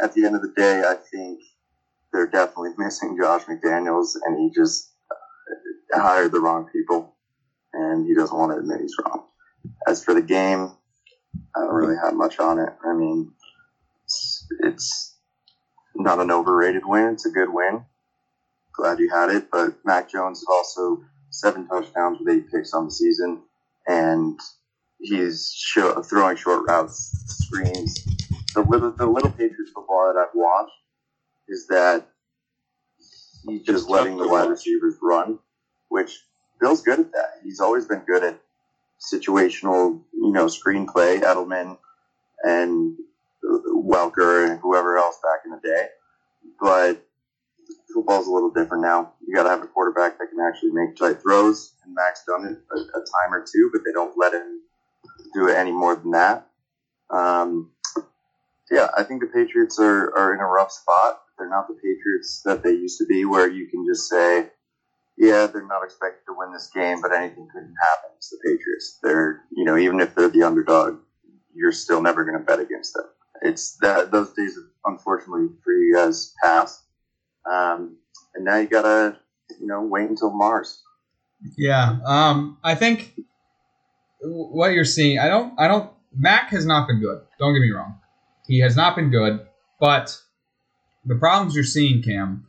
at 0.00 0.14
the 0.14 0.24
end 0.24 0.34
of 0.34 0.40
the 0.40 0.54
day, 0.56 0.80
I 0.80 0.94
think 0.94 1.40
they're 2.10 2.26
definitely 2.26 2.70
missing 2.78 3.18
Josh 3.20 3.42
McDaniels, 3.42 4.16
and 4.24 4.40
he 4.40 4.50
just 4.50 4.90
uh, 5.94 6.00
hired 6.00 6.32
the 6.32 6.40
wrong 6.40 6.70
people, 6.72 7.16
and 7.74 8.06
he 8.06 8.14
doesn't 8.14 8.36
want 8.36 8.52
to 8.52 8.58
admit 8.58 8.80
he's 8.80 8.96
wrong. 9.04 9.26
As 9.86 10.02
for 10.02 10.14
the 10.14 10.22
game, 10.22 10.72
I 11.54 11.60
don't 11.60 11.74
really 11.74 11.96
have 12.02 12.14
much 12.14 12.38
on 12.38 12.58
it. 12.58 12.70
I 12.82 12.94
mean, 12.94 13.30
it's, 14.04 14.46
it's 14.60 15.16
not 15.94 16.18
an 16.18 16.30
overrated 16.30 16.86
win. 16.86 17.12
It's 17.12 17.26
a 17.26 17.30
good 17.30 17.52
win. 17.52 17.84
Glad 18.72 19.00
you 19.00 19.10
had 19.10 19.28
it. 19.28 19.50
But 19.50 19.74
Mac 19.84 20.10
Jones 20.10 20.38
is 20.38 20.46
also 20.50 21.02
seven 21.38 21.66
touchdowns 21.68 22.18
with 22.20 22.34
eight 22.34 22.50
picks 22.50 22.74
on 22.74 22.86
the 22.86 22.90
season, 22.90 23.42
and 23.86 24.38
he's 25.00 25.52
show, 25.54 26.02
throwing 26.02 26.36
short 26.36 26.68
routes, 26.68 27.22
screens. 27.26 28.06
The 28.54 28.62
little 28.62 28.90
the 28.92 29.06
little 29.06 29.30
Patriots 29.30 29.72
football 29.74 30.12
that 30.12 30.20
I've 30.20 30.34
watched 30.34 30.72
is 31.48 31.66
that 31.68 32.08
he's 33.46 33.62
just 33.62 33.88
letting 33.88 34.16
the 34.16 34.28
wide 34.28 34.48
receivers 34.48 34.96
run, 35.02 35.38
which 35.88 36.18
Bill's 36.60 36.82
good 36.82 37.00
at 37.00 37.12
that. 37.12 37.40
He's 37.44 37.60
always 37.60 37.86
been 37.86 38.00
good 38.00 38.24
at 38.24 38.40
situational, 39.00 40.02
you 40.12 40.32
know, 40.32 40.46
screenplay. 40.46 41.20
Edelman 41.20 41.78
and 42.42 42.96
Welker 43.44 44.50
and 44.50 44.60
whoever 44.60 44.96
else 44.98 45.18
back 45.22 45.40
in 45.44 45.52
the 45.52 45.60
day. 45.60 45.86
But 46.60 47.07
football's 47.92 48.26
a 48.26 48.30
little 48.30 48.50
different 48.50 48.82
now. 48.82 49.12
You 49.26 49.34
got 49.34 49.44
to 49.44 49.50
have 49.50 49.62
a 49.62 49.66
quarterback 49.66 50.18
that 50.18 50.28
can 50.30 50.40
actually 50.40 50.70
make 50.70 50.96
tight 50.96 51.20
throws, 51.22 51.74
and 51.84 51.94
Mac's 51.94 52.24
done 52.26 52.46
it 52.46 52.58
a, 52.72 52.80
a 52.98 53.00
time 53.00 53.32
or 53.32 53.44
two, 53.44 53.70
but 53.72 53.82
they 53.84 53.92
don't 53.92 54.16
let 54.16 54.34
him 54.34 54.60
do 55.34 55.48
it 55.48 55.56
any 55.56 55.72
more 55.72 55.96
than 55.96 56.12
that. 56.12 56.48
Um, 57.10 57.70
yeah, 58.70 58.88
I 58.96 59.02
think 59.02 59.20
the 59.20 59.28
Patriots 59.28 59.78
are, 59.78 60.16
are 60.16 60.34
in 60.34 60.40
a 60.40 60.46
rough 60.46 60.72
spot. 60.72 61.22
They're 61.38 61.48
not 61.48 61.68
the 61.68 61.74
Patriots 61.74 62.42
that 62.44 62.62
they 62.62 62.72
used 62.72 62.98
to 62.98 63.06
be, 63.06 63.24
where 63.24 63.50
you 63.50 63.66
can 63.68 63.86
just 63.86 64.08
say, 64.08 64.48
yeah, 65.16 65.46
they're 65.46 65.66
not 65.66 65.82
expected 65.82 66.24
to 66.26 66.34
win 66.36 66.52
this 66.52 66.70
game, 66.74 67.00
but 67.00 67.12
anything 67.12 67.48
could 67.52 67.62
happen. 67.62 68.10
It's 68.16 68.30
the 68.30 68.38
Patriots. 68.44 68.98
They're, 69.02 69.42
you 69.50 69.64
know, 69.64 69.76
even 69.76 70.00
if 70.00 70.14
they're 70.14 70.28
the 70.28 70.42
underdog, 70.42 70.98
you're 71.54 71.72
still 71.72 72.00
never 72.00 72.24
going 72.24 72.38
to 72.38 72.44
bet 72.44 72.60
against 72.60 72.94
them. 72.94 73.06
It's 73.42 73.76
that 73.78 74.10
those 74.10 74.32
days, 74.32 74.58
unfortunately, 74.84 75.48
for 75.64 75.72
you 75.72 75.94
guys 75.94 76.34
passed. 76.42 76.84
Um, 77.50 77.96
and 78.34 78.44
now 78.44 78.56
you 78.56 78.68
gotta, 78.68 79.18
you 79.60 79.66
know, 79.66 79.82
wait 79.82 80.08
until 80.08 80.30
Mars. 80.30 80.82
Yeah, 81.56 81.98
um, 82.04 82.58
I 82.64 82.74
think 82.74 83.14
what 84.20 84.72
you're 84.72 84.84
seeing, 84.84 85.18
I 85.18 85.28
don't, 85.28 85.58
I 85.58 85.68
don't. 85.68 85.90
Mac 86.16 86.50
has 86.50 86.66
not 86.66 86.88
been 86.88 87.00
good. 87.00 87.20
Don't 87.38 87.54
get 87.54 87.60
me 87.60 87.70
wrong, 87.70 88.00
he 88.46 88.60
has 88.60 88.76
not 88.76 88.96
been 88.96 89.10
good. 89.10 89.46
But 89.80 90.20
the 91.04 91.14
problems 91.14 91.54
you're 91.54 91.64
seeing, 91.64 92.02
Cam, 92.02 92.46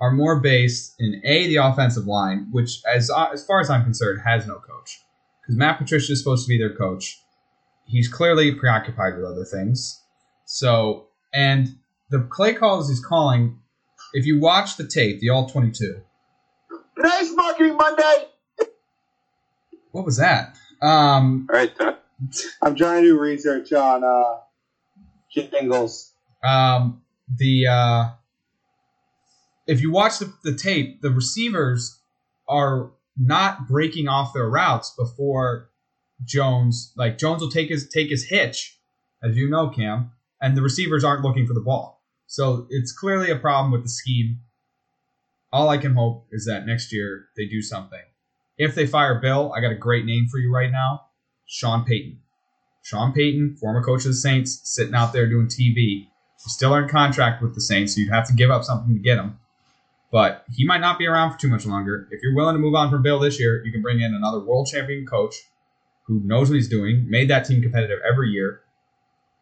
are 0.00 0.10
more 0.10 0.40
based 0.40 0.94
in 0.98 1.20
a 1.24 1.46
the 1.46 1.56
offensive 1.56 2.06
line, 2.06 2.48
which, 2.50 2.80
as 2.90 3.10
as 3.32 3.44
far 3.44 3.60
as 3.60 3.68
I'm 3.70 3.84
concerned, 3.84 4.22
has 4.24 4.46
no 4.46 4.54
coach 4.54 5.00
because 5.42 5.58
Matt 5.58 5.78
Patricia 5.78 6.12
is 6.12 6.20
supposed 6.20 6.46
to 6.46 6.48
be 6.48 6.58
their 6.58 6.74
coach. 6.74 7.20
He's 7.86 8.08
clearly 8.08 8.54
preoccupied 8.54 9.16
with 9.16 9.24
other 9.24 9.44
things. 9.44 10.00
So, 10.44 11.08
and 11.34 11.76
the 12.10 12.20
play 12.20 12.54
calls 12.54 12.88
he's 12.88 13.04
calling, 13.04 13.59
if 14.12 14.26
you 14.26 14.40
watch 14.40 14.76
the 14.76 14.86
tape, 14.86 15.20
the 15.20 15.28
all 15.30 15.48
22, 15.48 16.00
Nice 16.98 17.32
Marketing 17.34 17.76
Monday. 17.76 18.28
what 19.92 20.04
was 20.04 20.16
that? 20.18 20.56
Um, 20.82 21.46
All 21.50 21.56
right, 21.58 21.74
Todd. 21.76 21.96
I'm 22.62 22.74
trying 22.76 23.02
to 23.02 23.08
do 23.08 23.18
research 23.18 23.72
on 23.72 24.04
uh, 24.04 24.40
jingles. 25.32 26.12
um, 26.44 27.02
the 27.34 27.66
uh, 27.66 28.10
if 29.66 29.80
you 29.80 29.90
watch 29.90 30.18
the, 30.18 30.32
the 30.42 30.54
tape, 30.54 31.00
the 31.00 31.10
receivers 31.10 32.00
are 32.48 32.90
not 33.16 33.68
breaking 33.68 34.08
off 34.08 34.32
their 34.34 34.48
routes 34.48 34.90
before 34.96 35.70
Jones. 36.24 36.92
Like 36.96 37.16
Jones 37.18 37.40
will 37.40 37.50
take 37.50 37.68
his 37.68 37.88
take 37.88 38.10
his 38.10 38.24
hitch, 38.24 38.78
as 39.22 39.36
you 39.36 39.48
know, 39.48 39.70
Cam, 39.70 40.10
and 40.42 40.56
the 40.56 40.62
receivers 40.62 41.04
aren't 41.04 41.22
looking 41.22 41.46
for 41.46 41.54
the 41.54 41.60
ball. 41.60 41.99
So 42.30 42.68
it's 42.70 42.92
clearly 42.92 43.28
a 43.32 43.36
problem 43.36 43.72
with 43.72 43.82
the 43.82 43.88
scheme. 43.88 44.38
All 45.52 45.68
I 45.68 45.78
can 45.78 45.94
hope 45.94 46.28
is 46.30 46.46
that 46.46 46.64
next 46.64 46.92
year 46.92 47.26
they 47.36 47.44
do 47.44 47.60
something. 47.60 47.98
If 48.56 48.76
they 48.76 48.86
fire 48.86 49.18
Bill, 49.20 49.52
I 49.52 49.60
got 49.60 49.72
a 49.72 49.74
great 49.76 50.04
name 50.04 50.28
for 50.30 50.38
you 50.38 50.54
right 50.54 50.70
now, 50.70 51.06
Sean 51.46 51.84
Payton. 51.84 52.20
Sean 52.82 53.12
Payton, 53.12 53.56
former 53.56 53.82
coach 53.82 54.04
of 54.04 54.12
the 54.12 54.14
Saints, 54.14 54.60
sitting 54.62 54.94
out 54.94 55.12
there 55.12 55.28
doing 55.28 55.48
TV. 55.48 56.06
Still 56.36 56.76
in 56.76 56.88
contract 56.88 57.42
with 57.42 57.56
the 57.56 57.60
Saints, 57.60 57.96
so 57.96 58.00
you'd 58.00 58.12
have 58.12 58.28
to 58.28 58.32
give 58.32 58.48
up 58.48 58.62
something 58.62 58.94
to 58.94 59.00
get 59.00 59.18
him. 59.18 59.40
But 60.12 60.44
he 60.54 60.64
might 60.64 60.80
not 60.80 61.00
be 61.00 61.08
around 61.08 61.32
for 61.32 61.38
too 61.38 61.50
much 61.50 61.66
longer. 61.66 62.06
If 62.12 62.22
you're 62.22 62.36
willing 62.36 62.54
to 62.54 62.60
move 62.60 62.76
on 62.76 62.92
from 62.92 63.02
Bill 63.02 63.18
this 63.18 63.40
year, 63.40 63.60
you 63.64 63.72
can 63.72 63.82
bring 63.82 63.98
in 63.98 64.14
another 64.14 64.38
world 64.38 64.68
champion 64.68 65.04
coach 65.04 65.34
who 66.04 66.20
knows 66.20 66.48
what 66.48 66.54
he's 66.54 66.68
doing, 66.68 67.10
made 67.10 67.28
that 67.28 67.44
team 67.44 67.60
competitive 67.60 67.98
every 68.08 68.30
year, 68.30 68.60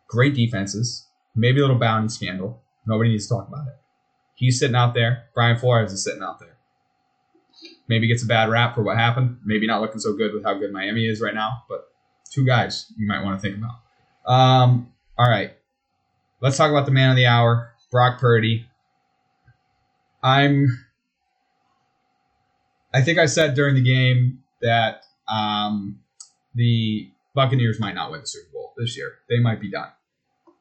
great 0.06 0.34
defenses, 0.34 1.06
maybe 1.36 1.58
a 1.58 1.62
little 1.62 1.78
bounty 1.78 2.08
scandal. 2.08 2.62
Nobody 2.88 3.10
needs 3.10 3.28
to 3.28 3.34
talk 3.34 3.48
about 3.48 3.66
it. 3.68 3.76
He's 4.34 4.58
sitting 4.58 4.74
out 4.74 4.94
there. 4.94 5.24
Brian 5.34 5.58
Flores 5.58 5.92
is 5.92 6.02
sitting 6.02 6.22
out 6.22 6.40
there. 6.40 6.56
Maybe 7.86 8.08
gets 8.08 8.22
a 8.22 8.26
bad 8.26 8.48
rap 8.48 8.74
for 8.74 8.82
what 8.82 8.96
happened. 8.96 9.38
Maybe 9.44 9.66
not 9.66 9.80
looking 9.80 10.00
so 10.00 10.16
good 10.16 10.32
with 10.32 10.44
how 10.44 10.54
good 10.54 10.72
Miami 10.72 11.06
is 11.06 11.20
right 11.20 11.34
now, 11.34 11.64
but 11.68 11.88
two 12.30 12.46
guys 12.46 12.90
you 12.96 13.06
might 13.06 13.22
want 13.22 13.40
to 13.40 13.42
think 13.42 13.58
about. 13.58 14.32
Um, 14.32 14.92
all 15.18 15.28
right. 15.28 15.52
Let's 16.40 16.56
talk 16.56 16.70
about 16.70 16.86
the 16.86 16.92
man 16.92 17.10
of 17.10 17.16
the 17.16 17.26
hour, 17.26 17.72
Brock 17.90 18.20
Purdy. 18.20 18.66
I'm. 20.22 20.86
I 22.94 23.02
think 23.02 23.18
I 23.18 23.26
said 23.26 23.54
during 23.54 23.74
the 23.74 23.82
game 23.82 24.42
that 24.62 25.04
um, 25.28 26.00
the 26.54 27.10
Buccaneers 27.34 27.78
might 27.78 27.94
not 27.94 28.10
win 28.10 28.20
the 28.20 28.26
Super 28.26 28.48
Bowl 28.52 28.72
this 28.78 28.96
year. 28.96 29.18
They 29.28 29.40
might 29.40 29.60
be 29.60 29.70
done. 29.70 29.90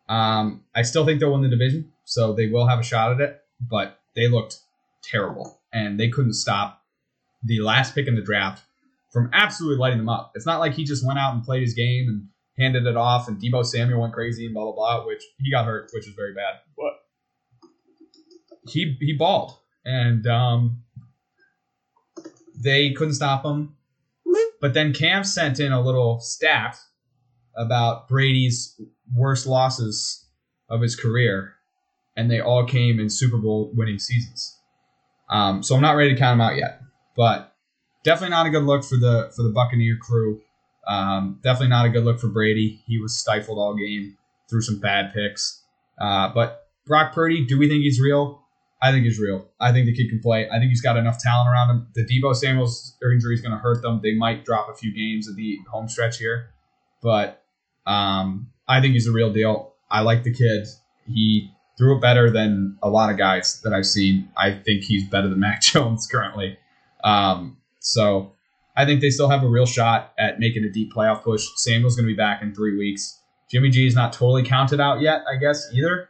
Um, 0.09 0.63
I 0.75 0.81
still 0.81 1.05
think 1.05 1.19
they'll 1.19 1.31
win 1.31 1.41
the 1.41 1.49
division, 1.49 1.91
so 2.07 2.31
they 2.31 2.47
will 2.47 2.67
have 2.67 2.79
a 2.79 2.83
shot 2.83 3.11
at 3.11 3.19
it. 3.19 3.41
But 3.59 3.99
they 4.15 4.27
looked 4.29 4.59
terrible, 5.03 5.59
and 5.73 5.99
they 5.99 6.09
couldn't 6.09 6.33
stop 6.33 6.81
the 7.43 7.59
last 7.59 7.93
pick 7.93 8.07
in 8.07 8.15
the 8.15 8.21
draft 8.21 8.63
from 9.11 9.29
absolutely 9.33 9.77
lighting 9.77 9.99
them 9.99 10.09
up. 10.09 10.31
It's 10.35 10.45
not 10.45 10.59
like 10.59 10.73
he 10.73 10.83
just 10.83 11.05
went 11.05 11.19
out 11.19 11.33
and 11.33 11.43
played 11.43 11.61
his 11.61 11.73
game 11.73 12.07
and 12.07 12.27
handed 12.57 12.87
it 12.87 12.95
off, 12.95 13.27
and 13.27 13.41
Deebo 13.41 13.65
Samuel 13.65 14.01
went 14.01 14.13
crazy 14.13 14.45
and 14.45 14.53
blah 14.53 14.63
blah 14.63 14.73
blah, 14.73 15.05
which 15.05 15.23
he 15.39 15.51
got 15.51 15.65
hurt, 15.65 15.89
which 15.93 16.07
is 16.07 16.13
very 16.13 16.33
bad. 16.33 16.55
But 16.77 16.93
he 18.69 18.97
he 18.99 19.13
balled, 19.13 19.57
and 19.85 20.25
um, 20.27 20.83
they 22.55 22.93
couldn't 22.93 23.15
stop 23.15 23.45
him. 23.45 23.75
But 24.61 24.73
then 24.73 24.93
Cam 24.93 25.23
sent 25.23 25.59
in 25.59 25.71
a 25.71 25.81
little 25.81 26.19
stat 26.19 26.77
about 27.55 28.07
Brady's 28.07 28.79
worst 29.15 29.45
losses 29.45 30.25
of 30.69 30.81
his 30.81 30.95
career, 30.95 31.56
and 32.17 32.29
they 32.29 32.41
all 32.41 32.65
came 32.65 32.99
in 32.99 33.09
Super 33.09 33.37
Bowl 33.37 33.71
winning 33.73 33.99
seasons. 33.99 34.57
Um, 35.29 35.61
so 35.63 35.75
I'm 35.75 35.81
not 35.81 35.95
ready 35.95 36.13
to 36.13 36.19
count 36.19 36.33
them 36.33 36.41
out 36.41 36.57
yet, 36.57 36.81
but 37.15 37.53
definitely 38.03 38.31
not 38.31 38.47
a 38.47 38.49
good 38.49 38.63
look 38.63 38.83
for 38.83 38.97
the 38.97 39.31
for 39.35 39.43
the 39.43 39.49
Buccaneer 39.49 39.97
crew. 40.01 40.41
Um, 40.87 41.39
definitely 41.43 41.69
not 41.69 41.85
a 41.85 41.89
good 41.89 42.03
look 42.03 42.19
for 42.19 42.27
Brady. 42.27 42.81
He 42.87 42.99
was 42.99 43.17
stifled 43.17 43.59
all 43.59 43.75
game, 43.75 44.17
threw 44.49 44.61
some 44.61 44.79
bad 44.79 45.13
picks. 45.13 45.61
Uh, 45.99 46.29
but 46.33 46.67
Brock 46.85 47.13
Purdy, 47.13 47.45
do 47.45 47.59
we 47.59 47.67
think 47.67 47.83
he's 47.83 47.99
real? 47.99 48.41
I 48.81 48.91
think 48.91 49.03
he's 49.03 49.19
real. 49.19 49.47
I 49.59 49.71
think 49.71 49.87
the 49.87 49.93
kid 49.93 50.09
can 50.09 50.19
play. 50.19 50.47
I 50.49 50.59
think 50.59 50.69
he's 50.69 50.81
got 50.81 50.97
enough 50.97 51.19
talent 51.19 51.49
around 51.49 51.69
him. 51.69 51.87
The 51.95 52.05
Deebo 52.05 52.35
Samuel's 52.35 52.95
injury 53.03 53.33
is 53.33 53.41
going 53.41 53.51
to 53.51 53.57
hurt 53.57 53.81
them. 53.81 53.99
They 54.03 54.13
might 54.13 54.45
drop 54.45 54.69
a 54.69 54.75
few 54.75 54.93
games 54.93 55.27
at 55.27 55.35
the 55.35 55.57
home 55.69 55.89
stretch 55.89 56.19
here, 56.19 56.51
but 57.01 57.43
um, 57.87 58.51
I 58.67 58.79
think 58.79 58.93
he's 58.93 59.07
a 59.07 59.11
real 59.11 59.33
deal. 59.33 59.73
I 59.89 60.01
like 60.01 60.23
the 60.23 60.33
kid. 60.33 60.67
He 61.07 61.51
threw 61.77 61.95
it 61.95 62.01
better 62.01 62.29
than 62.31 62.77
a 62.81 62.89
lot 62.89 63.11
of 63.11 63.17
guys 63.17 63.61
that 63.61 63.73
I've 63.73 63.85
seen. 63.85 64.29
I 64.35 64.51
think 64.51 64.83
he's 64.83 65.07
better 65.07 65.27
than 65.27 65.39
Mac 65.39 65.61
Jones 65.61 66.07
currently. 66.07 66.57
Um, 67.03 67.57
so 67.79 68.33
I 68.75 68.85
think 68.85 69.01
they 69.01 69.09
still 69.09 69.29
have 69.29 69.43
a 69.43 69.47
real 69.47 69.65
shot 69.65 70.13
at 70.17 70.39
making 70.39 70.63
a 70.63 70.69
deep 70.69 70.93
playoff 70.93 71.23
push. 71.23 71.47
Samuel's 71.55 71.95
going 71.95 72.05
to 72.05 72.13
be 72.13 72.17
back 72.17 72.41
in 72.41 72.53
three 72.53 72.77
weeks. 72.77 73.21
Jimmy 73.49 73.69
G 73.69 73.87
is 73.87 73.95
not 73.95 74.13
totally 74.13 74.43
counted 74.43 74.79
out 74.79 75.01
yet, 75.01 75.21
I 75.31 75.37
guess, 75.37 75.67
either. 75.73 76.09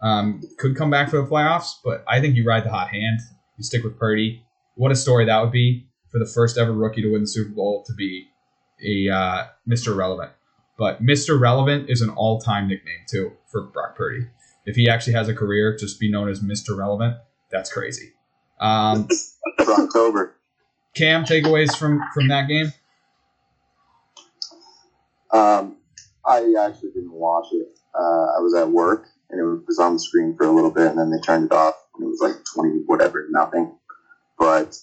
Um, 0.00 0.42
could 0.58 0.76
come 0.76 0.90
back 0.90 1.08
for 1.08 1.20
the 1.20 1.26
playoffs, 1.26 1.72
but 1.84 2.04
I 2.06 2.20
think 2.20 2.36
you 2.36 2.46
ride 2.46 2.64
the 2.64 2.70
hot 2.70 2.88
hand. 2.88 3.20
You 3.56 3.64
stick 3.64 3.82
with 3.82 3.98
Purdy. 3.98 4.42
What 4.74 4.92
a 4.92 4.96
story 4.96 5.24
that 5.24 5.40
would 5.40 5.50
be 5.50 5.86
for 6.12 6.18
the 6.18 6.26
first 6.26 6.58
ever 6.58 6.72
rookie 6.72 7.02
to 7.02 7.12
win 7.12 7.22
the 7.22 7.26
Super 7.26 7.50
Bowl 7.50 7.82
to 7.86 7.94
be 7.94 8.28
a 8.84 9.12
uh, 9.12 9.46
Mr. 9.68 9.96
Relevant. 9.96 10.32
But 10.78 11.02
Mr. 11.02 11.40
Relevant 11.40 11.88
is 11.88 12.02
an 12.02 12.10
all-time 12.10 12.68
nickname 12.68 13.00
too 13.08 13.32
for 13.46 13.62
Brock 13.62 13.96
Purdy. 13.96 14.26
If 14.66 14.76
he 14.76 14.88
actually 14.88 15.14
has 15.14 15.28
a 15.28 15.34
career, 15.34 15.76
just 15.76 15.98
be 15.98 16.10
known 16.10 16.28
as 16.28 16.40
Mr. 16.40 16.76
Relevant. 16.76 17.16
That's 17.50 17.72
crazy. 17.72 18.12
Um, 18.60 19.08
October. 19.60 20.36
Cam, 20.94 21.24
takeaways 21.24 21.76
from 21.76 22.00
from 22.12 22.28
that 22.28 22.48
game? 22.48 22.72
Um, 25.32 25.76
I 26.24 26.54
actually 26.58 26.90
didn't 26.90 27.12
watch 27.12 27.46
it. 27.52 27.68
Uh, 27.94 28.36
I 28.36 28.40
was 28.40 28.54
at 28.54 28.70
work 28.70 29.06
and 29.30 29.40
it 29.40 29.66
was 29.66 29.78
on 29.78 29.94
the 29.94 30.00
screen 30.00 30.34
for 30.36 30.44
a 30.44 30.50
little 30.50 30.70
bit 30.70 30.88
and 30.88 30.98
then 30.98 31.10
they 31.10 31.20
turned 31.20 31.46
it 31.46 31.52
off 31.52 31.74
and 31.94 32.04
it 32.04 32.08
was 32.08 32.20
like 32.20 32.44
20 32.54 32.84
whatever, 32.86 33.26
nothing. 33.30 33.76
But, 34.38 34.76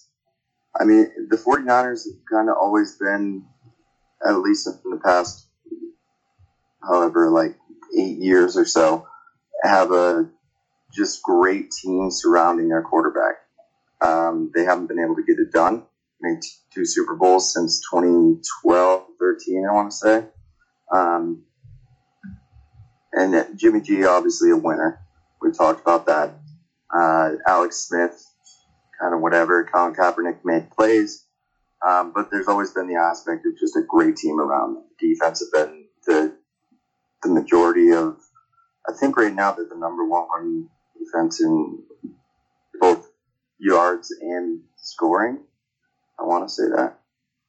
I 0.78 0.84
mean, 0.84 1.10
the 1.28 1.36
49ers 1.36 2.04
have 2.04 2.20
kind 2.30 2.48
of 2.48 2.56
always 2.60 2.96
been, 2.96 3.44
at 4.26 4.38
least 4.38 4.66
in 4.66 4.90
the 4.90 5.00
past, 5.04 5.46
however, 6.82 7.30
like 7.30 7.56
eight 7.98 8.18
years 8.18 8.56
or 8.56 8.64
so, 8.64 9.06
have 9.68 9.92
a 9.92 10.28
just 10.92 11.22
great 11.22 11.70
team 11.70 12.10
surrounding 12.10 12.68
their 12.68 12.82
quarterback. 12.82 13.36
Um, 14.00 14.50
they 14.54 14.64
haven't 14.64 14.86
been 14.86 14.98
able 14.98 15.16
to 15.16 15.22
get 15.22 15.38
it 15.38 15.52
done. 15.52 15.84
Made 16.20 16.40
two 16.72 16.84
Super 16.84 17.16
Bowls 17.16 17.52
since 17.52 17.80
2012, 17.90 19.04
13, 19.18 19.66
I 19.68 19.72
want 19.72 19.90
to 19.90 19.96
say. 19.96 20.24
Um, 20.92 21.44
and 23.12 23.58
Jimmy 23.58 23.80
G, 23.80 24.04
obviously 24.04 24.50
a 24.50 24.56
winner. 24.56 25.00
We 25.40 25.52
talked 25.52 25.80
about 25.80 26.06
that. 26.06 26.34
Uh, 26.94 27.32
Alex 27.46 27.88
Smith, 27.88 28.24
kind 29.00 29.14
of 29.14 29.20
whatever. 29.20 29.64
Colin 29.64 29.94
Kaepernick 29.94 30.44
made 30.44 30.70
plays. 30.70 31.24
Um, 31.86 32.12
but 32.14 32.30
there's 32.30 32.48
always 32.48 32.70
been 32.70 32.88
the 32.88 32.96
aspect 32.96 33.44
of 33.46 33.58
just 33.58 33.76
a 33.76 33.82
great 33.86 34.16
team 34.16 34.40
around 34.40 34.74
them. 34.74 34.84
Defense 34.98 35.40
have 35.44 35.68
been 35.68 35.84
the 36.06 36.36
the 37.22 37.28
majority 37.28 37.92
of. 37.92 38.16
I 38.88 38.92
think 38.92 39.16
right 39.16 39.34
now 39.34 39.52
they're 39.52 39.68
the 39.68 39.76
number 39.76 40.04
one 40.04 40.68
defense 40.98 41.40
in 41.40 41.82
both 42.80 43.08
yards 43.58 44.12
and 44.20 44.60
scoring. 44.76 45.38
I 46.18 46.24
want 46.24 46.48
to 46.48 46.54
say 46.54 46.64
that. 46.68 46.98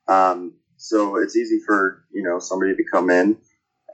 Um, 0.08 0.54
so 0.78 1.18
it's 1.18 1.36
easy 1.36 1.60
for 1.66 2.06
you 2.12 2.24
know 2.24 2.40
somebody 2.40 2.76
to 2.76 2.84
come 2.92 3.10
in 3.10 3.38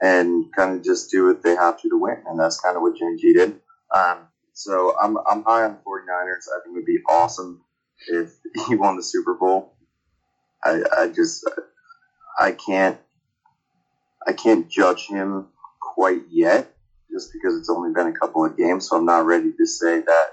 and 0.00 0.46
kind 0.54 0.76
of 0.76 0.84
just 0.84 1.10
do 1.10 1.26
what 1.26 1.42
they 1.42 1.54
have 1.54 1.80
to 1.80 1.88
to 1.88 1.98
win, 1.98 2.22
and 2.26 2.38
that's 2.38 2.60
kind 2.60 2.76
of 2.76 2.82
what 2.82 2.96
Jimmy 2.96 3.16
G 3.16 3.32
did. 3.32 3.60
Um, 3.94 4.28
so 4.52 4.94
I'm 5.00 5.16
I'm 5.28 5.42
high 5.44 5.64
on 5.64 5.72
the 5.72 5.78
49ers. 5.78 6.48
I 6.48 6.62
think 6.62 6.74
it 6.74 6.78
would 6.78 6.84
be 6.84 7.00
awesome 7.08 7.62
if 8.08 8.32
he 8.68 8.74
won 8.74 8.96
the 8.96 9.02
Super 9.02 9.34
Bowl. 9.34 9.74
I 10.64 10.82
I 10.96 11.08
just 11.08 11.48
I 12.38 12.52
can't 12.52 12.98
I 14.26 14.32
can't 14.32 14.68
judge 14.68 15.06
him 15.06 15.48
quite 15.80 16.22
yet, 16.30 16.74
just 17.12 17.32
because 17.32 17.58
it's 17.58 17.70
only 17.70 17.92
been 17.92 18.08
a 18.08 18.18
couple 18.18 18.44
of 18.44 18.56
games. 18.56 18.88
So 18.88 18.96
I'm 18.96 19.04
not 19.04 19.26
ready 19.26 19.52
to 19.52 19.66
say 19.66 20.00
that 20.00 20.26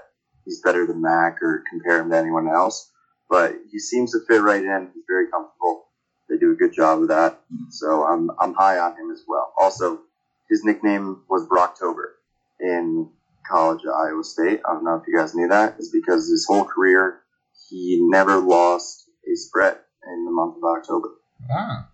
he's 0.44 0.60
better 0.62 0.86
than 0.86 1.02
Mac 1.02 1.42
or 1.42 1.62
compare 1.70 2.00
him 2.00 2.10
to 2.10 2.16
anyone 2.16 2.48
else. 2.48 2.90
But 3.28 3.54
he 3.70 3.78
seems 3.78 4.12
to 4.12 4.20
fit 4.26 4.42
right 4.42 4.62
in. 4.62 4.90
He's 4.94 5.04
very 5.06 5.30
comfortable. 5.30 5.86
They 6.28 6.36
do 6.36 6.52
a 6.52 6.56
good 6.56 6.72
job 6.72 7.02
of 7.02 7.08
that. 7.08 7.40
So 7.70 8.04
I'm 8.04 8.30
I'm 8.40 8.54
high 8.54 8.78
on 8.78 8.92
him 8.92 9.10
as 9.12 9.22
well. 9.26 9.52
Also, 9.60 10.00
his 10.48 10.64
nickname 10.64 11.22
was 11.28 11.46
Brocktober 11.46 12.14
in 12.60 13.10
college 13.48 13.82
at 13.84 13.92
Iowa 13.92 14.24
State. 14.24 14.60
I 14.68 14.72
don't 14.72 14.84
know 14.84 14.96
if 14.96 15.06
you 15.06 15.16
guys 15.16 15.34
knew 15.34 15.48
that. 15.48 15.76
Is 15.78 15.90
because 15.90 16.28
his 16.28 16.46
whole 16.46 16.64
career 16.64 17.20
he 17.68 17.98
never 18.00 18.38
lost 18.38 19.08
a 19.30 19.36
spread 19.36 19.78
in 20.06 20.24
the 20.24 20.30
month 20.30 20.56
of 20.56 20.64
October. 20.64 21.08
Ah. 21.50 21.88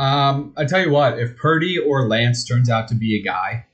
Um, 0.00 0.54
I 0.56 0.64
tell 0.64 0.80
you 0.80 0.90
what, 0.90 1.18
if 1.18 1.36
Purdy 1.36 1.78
or 1.78 2.08
Lance 2.08 2.42
turns 2.42 2.70
out 2.70 2.88
to 2.88 2.94
be 2.94 3.20
a 3.20 3.22
guy, 3.22 3.66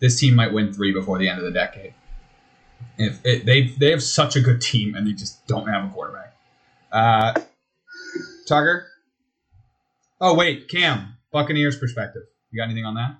this 0.00 0.20
team 0.20 0.34
might 0.34 0.52
win 0.52 0.70
three 0.70 0.92
before 0.92 1.18
the 1.18 1.30
end 1.30 1.38
of 1.38 1.46
the 1.46 1.50
decade. 1.50 1.94
If 2.98 3.24
it, 3.24 3.46
they 3.46 3.68
they 3.68 3.90
have 3.90 4.02
such 4.02 4.36
a 4.36 4.40
good 4.42 4.60
team 4.60 4.94
and 4.94 5.06
they 5.06 5.12
just 5.12 5.46
don't 5.46 5.66
have 5.66 5.86
a 5.86 5.88
quarterback. 5.88 6.36
Uh, 6.92 7.32
Tucker. 8.46 8.86
Oh 10.20 10.34
wait, 10.34 10.68
Cam. 10.68 11.16
Buccaneers 11.32 11.78
perspective. 11.78 12.24
You 12.50 12.60
got 12.60 12.64
anything 12.64 12.84
on 12.84 12.94
that? 12.96 13.16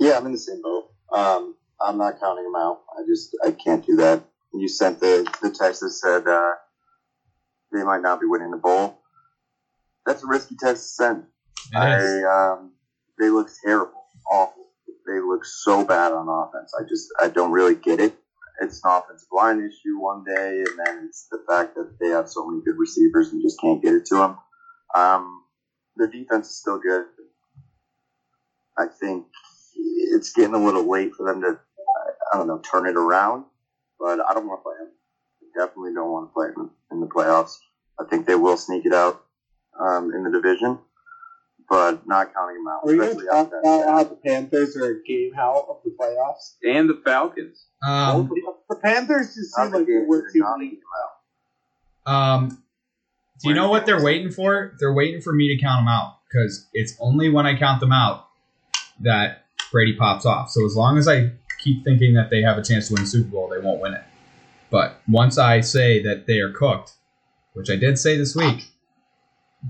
Yeah, 0.00 0.16
I'm 0.16 0.26
in 0.26 0.32
the 0.32 0.38
same 0.38 0.62
boat. 0.62 0.90
Um, 1.12 1.54
I'm 1.80 1.96
not 1.96 2.18
counting 2.18 2.42
them 2.42 2.56
out. 2.56 2.80
I 2.98 3.06
just 3.06 3.36
I 3.46 3.52
can't 3.52 3.86
do 3.86 3.94
that. 3.96 4.24
You 4.52 4.66
sent 4.66 4.98
the 4.98 5.32
the 5.42 5.50
text 5.50 5.80
that 5.82 5.90
said 5.90 6.26
uh, 6.26 6.54
they 7.72 7.84
might 7.84 8.02
not 8.02 8.20
be 8.20 8.26
winning 8.26 8.50
the 8.50 8.56
bowl. 8.56 8.98
That's 10.06 10.22
a 10.22 10.26
risky 10.26 10.56
test 10.56 10.82
to 10.82 11.04
send. 11.04 11.18
It. 11.18 11.24
I 11.76 12.52
um, 12.52 12.72
they 13.18 13.30
look 13.30 13.48
terrible, 13.64 14.04
awful. 14.30 14.64
They 15.06 15.20
look 15.20 15.44
so 15.44 15.84
bad 15.84 16.12
on 16.12 16.28
offense. 16.28 16.72
I 16.78 16.82
just 16.88 17.08
I 17.20 17.28
don't 17.28 17.52
really 17.52 17.74
get 17.74 18.00
it. 18.00 18.12
It's 18.60 18.80
an 18.84 18.92
offensive 18.92 19.28
line 19.32 19.58
issue 19.58 19.98
one 19.98 20.22
day, 20.24 20.64
and 20.66 20.78
then 20.86 21.04
it's 21.06 21.26
the 21.30 21.38
fact 21.48 21.74
that 21.74 21.96
they 22.00 22.08
have 22.08 22.28
so 22.28 22.46
many 22.46 22.62
good 22.62 22.78
receivers 22.78 23.32
and 23.32 23.42
just 23.42 23.60
can't 23.60 23.82
get 23.82 23.94
it 23.94 24.04
to 24.06 24.16
them. 24.16 24.36
Um, 24.94 25.42
their 25.96 26.08
defense 26.08 26.48
is 26.48 26.58
still 26.58 26.78
good. 26.78 27.04
I 28.78 28.86
think 29.00 29.26
it's 29.74 30.32
getting 30.32 30.54
a 30.54 30.64
little 30.64 30.88
late 30.88 31.12
for 31.16 31.26
them 31.26 31.40
to, 31.42 31.58
I 32.32 32.36
don't 32.36 32.46
know, 32.46 32.60
turn 32.60 32.86
it 32.86 32.96
around. 32.96 33.44
But 33.98 34.20
I 34.28 34.34
don't 34.34 34.46
want 34.46 34.60
to 34.60 34.62
play 34.62 34.74
them. 34.78 34.92
I 35.42 35.66
definitely 35.66 35.94
don't 35.94 36.10
want 36.10 36.28
to 36.28 36.32
play 36.32 36.48
them 36.54 36.70
in 36.90 37.00
the 37.00 37.06
playoffs. 37.06 37.56
I 38.00 38.04
think 38.04 38.26
they 38.26 38.34
will 38.34 38.56
sneak 38.56 38.84
it 38.84 38.92
out 38.92 39.20
um, 39.78 40.12
in 40.14 40.24
the 40.24 40.30
division, 40.30 40.78
but 41.68 42.06
not 42.06 42.34
counting 42.34 42.56
them 42.56 42.68
out. 42.68 42.80
Are 42.84 42.92
you 42.92 43.00
going 43.00 43.18
to 43.18 43.26
talk 43.26 43.48
about 43.48 43.88
how 43.88 44.04
the 44.04 44.16
Panthers 44.16 44.76
are 44.76 44.90
a 44.90 45.02
game 45.02 45.32
out 45.38 45.66
of 45.68 45.78
the 45.84 45.90
playoffs? 45.98 46.54
And 46.62 46.88
the 46.88 47.00
Falcons. 47.04 47.66
Um, 47.86 48.30
The 48.68 48.76
Panthers 48.76 49.34
just 49.34 49.54
seem 49.54 49.64
Not 49.64 49.70
the 49.72 49.78
like 49.78 49.86
they 49.86 49.92
game, 49.92 50.08
were 50.08 50.22
they're 50.22 50.32
too 50.32 50.38
not 50.40 50.60
a 50.60 50.70
out. 52.06 52.38
Um, 52.38 52.62
do 53.40 53.48
you 53.48 53.54
know 53.54 53.68
what 53.70 53.86
they're 53.86 54.02
waiting 54.02 54.30
for? 54.30 54.74
They're 54.78 54.92
waiting 54.94 55.20
for 55.20 55.32
me 55.32 55.54
to 55.54 55.60
count 55.60 55.80
them 55.80 55.88
out 55.88 56.18
because 56.28 56.68
it's 56.72 56.94
only 57.00 57.28
when 57.28 57.46
I 57.46 57.58
count 57.58 57.80
them 57.80 57.92
out 57.92 58.26
that 59.00 59.46
Brady 59.70 59.96
pops 59.96 60.24
off. 60.24 60.50
So 60.50 60.64
as 60.64 60.76
long 60.76 60.96
as 60.98 61.08
I 61.08 61.32
keep 61.58 61.84
thinking 61.84 62.14
that 62.14 62.30
they 62.30 62.42
have 62.42 62.58
a 62.58 62.62
chance 62.62 62.88
to 62.88 62.94
win 62.94 63.02
the 63.02 63.08
Super 63.08 63.30
Bowl, 63.30 63.48
they 63.48 63.58
won't 63.58 63.80
win 63.80 63.94
it. 63.94 64.02
But 64.70 65.00
once 65.08 65.38
I 65.38 65.60
say 65.60 66.02
that 66.02 66.26
they 66.26 66.38
are 66.38 66.50
cooked, 66.50 66.92
which 67.52 67.68
I 67.68 67.76
did 67.76 67.98
say 67.98 68.16
this 68.16 68.34
week, 68.34 68.71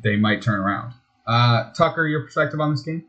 they 0.02 0.16
might 0.16 0.42
turn 0.42 0.60
around. 0.60 0.94
Uh, 1.26 1.72
Tucker, 1.72 2.06
your 2.06 2.22
perspective 2.22 2.60
on 2.60 2.72
this 2.72 2.82
game? 2.82 3.04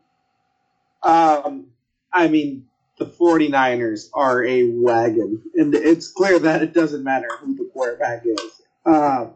Um, 1.02 1.68
I 2.12 2.28
mean, 2.28 2.68
the 2.98 3.06
49ers 3.06 4.10
are 4.14 4.46
a 4.46 4.70
wagon, 4.70 5.42
and 5.56 5.74
it's 5.74 6.08
clear 6.08 6.40
that 6.40 6.62
it 6.62 6.74
doesn't 6.74 7.04
matter 7.04 7.28
who 7.40 7.56
the 7.56 7.70
quarterback 7.74 8.24
is. 8.26 8.62
Um, 8.86 9.34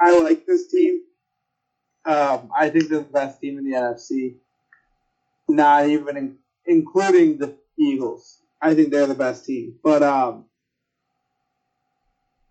I 0.00 0.18
like 0.20 0.46
this 0.46 0.70
team. 0.70 1.02
Um, 2.06 2.50
I 2.56 2.70
think 2.70 2.88
they're 2.88 3.00
the 3.00 3.04
best 3.04 3.40
team 3.40 3.58
in 3.58 3.70
the 3.70 3.76
NFC, 3.76 4.36
not 5.48 5.86
even 5.86 6.16
in, 6.16 6.36
including 6.66 7.36
the 7.36 7.56
Eagles. 7.78 8.38
I 8.62 8.74
think 8.74 8.90
they're 8.90 9.06
the 9.06 9.14
best 9.14 9.44
team. 9.44 9.76
But 9.82 10.02
um, 10.02 10.46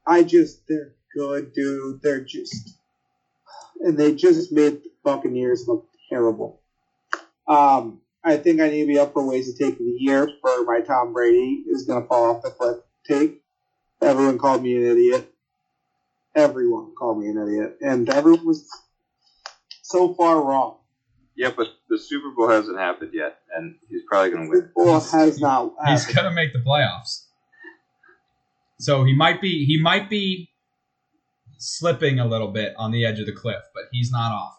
I 0.05 0.23
just 0.23 0.67
they're 0.67 0.93
good, 1.15 1.53
dude. 1.53 2.01
They're 2.01 2.23
just 2.23 2.77
and 3.79 3.97
they 3.97 4.15
just 4.15 4.51
made 4.51 4.83
the 4.83 4.91
Buccaneers 5.03 5.67
look 5.67 5.87
terrible. 6.09 6.61
Um, 7.47 8.01
I 8.23 8.37
think 8.37 8.59
I 8.61 8.69
need 8.69 8.81
to 8.81 8.87
be 8.87 8.99
up 8.99 9.13
for 9.13 9.25
ways 9.25 9.51
to 9.51 9.57
take 9.57 9.77
the 9.77 9.95
year 9.97 10.29
for 10.41 10.63
my 10.65 10.81
Tom 10.81 11.13
Brady 11.13 11.63
is 11.67 11.83
going 11.83 12.01
to 12.01 12.07
fall 12.07 12.35
off 12.35 12.43
the 12.43 12.51
cliff 12.51 12.77
take. 13.07 13.41
Everyone 14.01 14.37
called 14.37 14.63
me 14.63 14.75
an 14.75 14.83
idiot. 14.83 15.33
Everyone 16.35 16.93
called 16.95 17.19
me 17.19 17.27
an 17.27 17.37
idiot, 17.37 17.77
and 17.81 18.07
everyone 18.09 18.45
was 18.45 18.69
so 19.81 20.13
far 20.13 20.41
wrong. 20.41 20.77
Yeah, 21.35 21.51
but 21.55 21.67
the 21.89 21.97
Super 21.97 22.29
Bowl 22.31 22.49
hasn't 22.49 22.77
happened 22.77 23.11
yet, 23.13 23.39
and 23.55 23.75
he's 23.89 24.03
probably 24.07 24.31
going 24.31 24.43
to 24.43 24.49
win. 24.49 24.59
Super 24.59 24.73
Bowl 24.75 24.99
has 24.99 25.39
not. 25.39 25.73
He's 25.87 26.05
gonna 26.05 26.31
make 26.31 26.53
the 26.53 26.59
playoffs. 26.59 27.25
So 28.79 29.03
he 29.03 29.15
might 29.15 29.41
be 29.41 29.65
he 29.65 29.81
might 29.81 30.09
be 30.09 30.48
slipping 31.59 32.19
a 32.19 32.25
little 32.25 32.47
bit 32.47 32.73
on 32.77 32.91
the 32.91 33.05
edge 33.05 33.19
of 33.19 33.25
the 33.25 33.33
cliff, 33.33 33.61
but 33.73 33.83
he's 33.91 34.11
not 34.11 34.31
off 34.31 34.55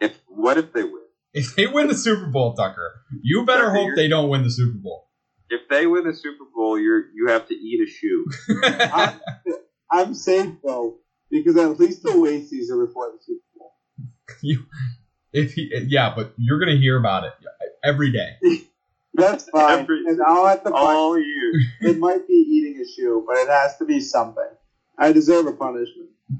it. 0.00 0.06
If 0.06 0.20
what 0.26 0.58
if 0.58 0.72
they 0.72 0.82
win? 0.82 1.02
If 1.34 1.54
they 1.54 1.66
win 1.66 1.86
the 1.88 1.94
Super 1.94 2.26
Bowl, 2.26 2.54
Tucker, 2.54 3.02
you 3.22 3.44
better 3.44 3.66
Tucker, 3.66 3.76
hope 3.76 3.90
they 3.94 4.08
don't 4.08 4.28
win 4.28 4.42
the 4.42 4.50
Super 4.50 4.78
Bowl. 4.78 5.08
If 5.50 5.68
they 5.68 5.86
win 5.86 6.04
the 6.04 6.14
Super 6.14 6.44
Bowl, 6.54 6.78
you're 6.78 7.04
you 7.14 7.28
have 7.28 7.46
to 7.48 7.54
eat 7.54 7.86
a 7.86 7.90
shoe. 7.90 8.26
I'm, 8.92 9.20
I'm 9.90 10.14
safe 10.14 10.54
though 10.64 10.98
because 11.30 11.56
at 11.56 11.78
least 11.78 12.02
the 12.02 12.18
way 12.18 12.44
season 12.44 12.84
before 12.84 13.12
the 13.12 13.22
Super 13.22 13.44
Bowl. 13.58 13.72
you, 14.42 14.64
if 15.32 15.52
he, 15.52 15.70
yeah, 15.88 16.12
but 16.14 16.32
you're 16.36 16.58
gonna 16.58 16.76
hear 16.76 16.98
about 16.98 17.24
it 17.24 17.32
every 17.84 18.12
day. 18.12 18.36
That's 19.14 19.48
fine, 19.48 19.80
Every- 19.80 20.04
and 20.06 20.20
I'll 20.22 20.46
have 20.46 20.62
to. 20.62 20.70
Find, 20.70 20.76
All 20.76 21.18
year. 21.18 21.52
it 21.80 21.98
might 21.98 22.26
be 22.28 22.34
eating 22.34 22.80
a 22.80 22.86
shoe, 22.88 23.24
but 23.26 23.36
it 23.38 23.48
has 23.48 23.76
to 23.78 23.84
be 23.84 24.00
something. 24.00 24.44
I 24.98 25.12
deserve 25.12 25.46
a 25.46 25.52
punishment. 25.52 26.10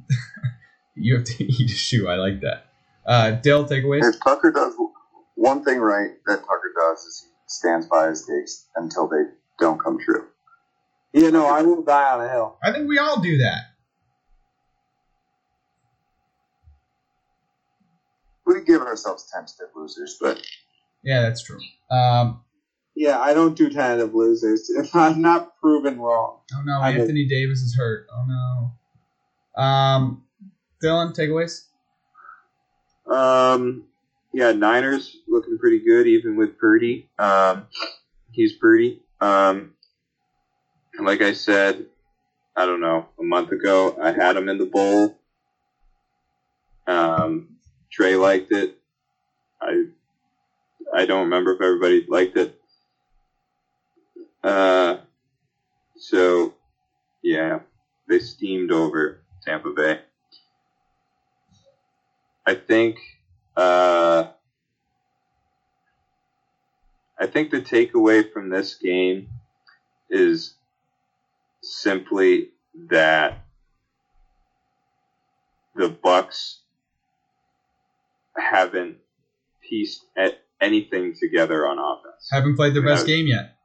You 1.01 1.15
have 1.15 1.25
to 1.27 1.45
eat 1.45 1.71
a 1.71 1.75
shoe. 1.75 2.09
I 2.09 2.17
like 2.17 2.41
that. 2.41 2.73
Uh, 3.07 3.31
Dale, 3.31 3.65
takeaways. 3.65 4.03
If 4.03 4.19
Tucker 4.19 4.51
does 4.51 4.75
one 5.37 5.65
thing 5.65 5.79
right 5.79 6.11
that 6.27 6.41
Tucker 6.41 6.73
does 6.75 6.99
is 7.05 7.25
he 7.25 7.31
stands 7.47 7.87
by 7.87 8.09
his 8.09 8.27
takes 8.27 8.67
until 8.75 9.07
they 9.07 9.23
don't 9.61 9.81
come 9.81 10.01
true. 10.01 10.27
You 11.13 11.31
know, 11.31 11.47
I 11.47 11.63
will 11.63 11.83
die 11.85 12.13
on 12.15 12.21
a 12.21 12.29
hill. 12.29 12.59
I 12.65 12.73
think 12.73 12.89
we 12.89 12.99
all 12.99 13.21
do 13.21 13.39
that. 13.39 13.61
We 18.45 18.63
give 18.63 18.83
ourselves 18.83 19.31
ten 19.33 19.43
tentative 19.43 19.69
losers, 19.77 20.19
but 20.21 20.45
Yeah, 21.05 21.23
that's 21.23 21.45
true. 21.45 21.61
Um, 21.91 22.41
Yeah, 22.99 23.21
I 23.21 23.33
don't 23.33 23.57
do 23.57 23.71
tentative 23.71 24.13
losers 24.13 24.69
if 24.71 24.93
I'm 24.93 25.23
not 25.23 25.57
proven 25.61 26.01
wrong. 26.01 26.41
oh 26.53 26.63
no, 26.65 26.81
I 26.81 26.91
Anthony 26.91 27.29
Davis 27.29 27.61
is 27.61 27.77
hurt. 27.77 28.09
Oh 28.13 28.73
no. 29.57 29.63
Um, 29.63 30.25
Dylan, 30.83 31.15
takeaways. 31.15 31.63
Um, 33.09 33.85
yeah, 34.33 34.51
Niners 34.51 35.17
looking 35.29 35.59
pretty 35.59 35.79
good, 35.79 36.09
even 36.09 36.35
with 36.35 36.59
Purdy. 36.59 37.09
Um, 37.21 37.69
he's 38.33 38.55
Purdy. 38.55 39.01
Um, 39.21 39.75
like 41.01 41.23
I 41.23 41.35
said, 41.35 41.87
I 42.57 42.67
don't 42.67 42.81
know, 42.81 43.07
a 43.21 43.23
month 43.23 43.53
ago, 43.53 43.97
I 44.03 44.11
had 44.11 44.37
him 44.37 44.49
in 44.49 44.59
the 44.59 44.67
bowl. 44.67 45.17
Um, 46.89 47.47
Trey 47.93 48.17
liked 48.17 48.51
it. 48.51 48.77
I 49.63 49.85
I 50.93 51.05
don't 51.05 51.25
remember 51.27 51.53
if 51.53 51.61
everybody 51.61 52.05
liked 52.09 52.37
it. 52.37 52.58
Uh, 54.43 54.99
so 55.97 56.55
yeah, 57.23 57.61
they 58.09 58.19
steamed 58.19 58.71
over 58.71 59.21
Tampa 59.45 59.71
Bay. 59.71 60.01
I 62.47 62.55
think 62.55 62.99
uh, 63.57 64.29
I 67.19 67.27
think 67.27 67.51
the 67.51 67.61
takeaway 67.61 68.33
from 68.33 68.49
this 68.49 68.75
game 68.77 69.29
is 70.09 70.55
simply 71.63 72.51
that 72.91 73.45
the 75.75 75.89
Bucks 75.89 76.61
haven't 78.37 78.97
pieced 79.61 80.05
anything 80.61 81.15
together 81.19 81.67
on 81.67 81.79
offense. 81.79 82.29
Haven't 82.31 82.57
played 82.57 82.75
their 82.75 82.83
best 82.85 83.07
game 83.07 83.27
yet. 83.27 83.58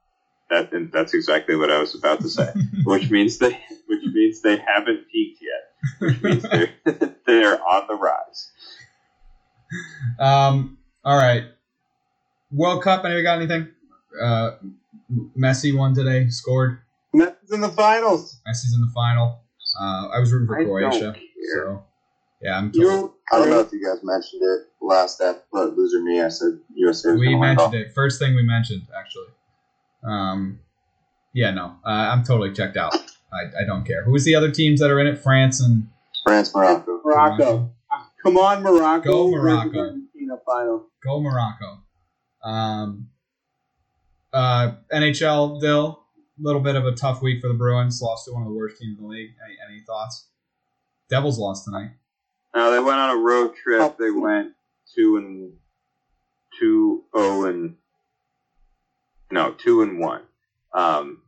That 0.54 0.72
and 0.72 0.92
that's 0.92 1.16
exactly 1.16 1.56
what 1.56 1.72
I 1.72 1.80
was 1.80 1.96
about 1.96 2.22
to 2.22 2.30
say. 2.30 2.54
which 2.84 3.10
means 3.10 3.40
they 3.40 3.60
which 3.88 4.04
means 4.14 4.42
they 4.42 4.58
haven't 4.58 5.10
peaked 5.12 5.42
yet. 5.42 6.00
Which 6.00 6.22
means 6.22 6.44
they're 6.44 6.74
they're 7.26 7.60
on 7.60 7.88
the 7.88 7.96
rise. 7.96 8.52
Um, 10.20 10.78
all 11.04 11.18
right. 11.18 11.46
World 12.52 12.84
Cup. 12.84 13.04
Anybody 13.04 13.24
got 13.24 13.38
anything? 13.38 13.70
Uh, 14.22 14.52
Messi 15.36 15.76
won 15.76 15.96
today. 15.96 16.28
Scored. 16.30 16.80
Mets 17.14 17.52
in 17.52 17.62
the 17.62 17.70
finals. 17.70 18.40
Messi's 18.48 18.76
in 18.76 18.82
the 18.82 18.92
final. 18.94 19.42
Uh, 19.80 20.10
I 20.10 20.20
was 20.20 20.32
rooting 20.32 20.48
for 20.48 20.60
I 20.60 20.64
Croatia. 20.66 21.16
So 21.56 21.84
yeah, 22.44 22.60
I'm. 22.60 22.72
Totally, 22.72 22.94
You, 22.94 23.14
I 23.32 23.38
don't 23.40 23.50
know 23.50 23.60
if 23.62 23.72
you 23.72 23.84
guys 23.84 24.04
mentioned 24.04 24.44
it 24.44 24.68
last 24.82 25.20
ep, 25.20 25.48
but 25.52 25.76
loser 25.76 26.00
me, 26.04 26.22
I 26.22 26.28
said 26.28 26.60
USA 26.76 27.14
we 27.14 27.34
mentioned 27.36 27.74
it. 27.74 27.92
First 27.94 28.20
thing 28.20 28.36
we 28.36 28.44
mentioned, 28.44 28.84
actually. 28.96 29.30
Um, 30.06 30.60
yeah, 31.34 31.52
no, 31.52 31.76
uh, 31.86 31.90
I'm 31.90 32.24
totally 32.24 32.54
checked 32.54 32.78
out. 32.78 32.94
I, 33.34 33.62
I 33.62 33.66
don't 33.66 33.86
care. 33.86 34.04
Who's 34.04 34.26
the 34.26 34.36
other 34.36 34.52
teams 34.52 34.80
that 34.80 34.92
are 34.92 35.00
in 35.00 35.08
it? 35.08 35.18
France 35.18 35.62
and 35.62 35.88
France, 36.24 36.54
Morocco. 36.54 37.02
Morocco. 37.04 37.74
Come 38.24 38.38
on, 38.38 38.64
Morocco. 38.64 39.12
Go 39.12 39.32
Morocco. 39.32 39.80
Argentina 39.80 40.38
final? 40.46 40.88
go 41.04 41.20
Morocco. 41.20 41.84
Um, 42.44 43.10
uh, 44.32 44.74
NHL, 44.92 45.60
Dill. 45.60 46.00
A 46.40 46.42
little 46.42 46.62
bit 46.62 46.76
of 46.76 46.86
a 46.86 46.94
tough 46.94 47.22
week 47.22 47.42
for 47.42 47.48
the 47.48 47.54
Bruins. 47.54 48.02
Lost 48.02 48.26
to 48.26 48.32
one 48.32 48.42
of 48.42 48.48
the 48.48 48.56
worst 48.56 48.80
teams 48.80 48.98
in 48.98 49.04
the 49.04 49.10
league. 49.10 49.32
Any, 49.46 49.56
any 49.70 49.84
thoughts? 49.86 50.28
Devils 51.10 51.38
lost 51.38 51.66
tonight. 51.66 51.92
No, 52.56 52.72
they 52.72 52.80
went 52.80 52.98
on 52.98 53.18
a 53.18 53.20
road 53.20 53.54
trip. 53.56 53.98
They 53.98 54.10
went 54.10 54.54
two 54.96 55.18
and 55.18 55.54
two 56.60 57.04
oh 57.14 57.46
and 57.46 57.76
no 59.34 59.52
two 59.52 59.82
and 59.82 60.00
one 60.00 60.22
um, 60.74 61.22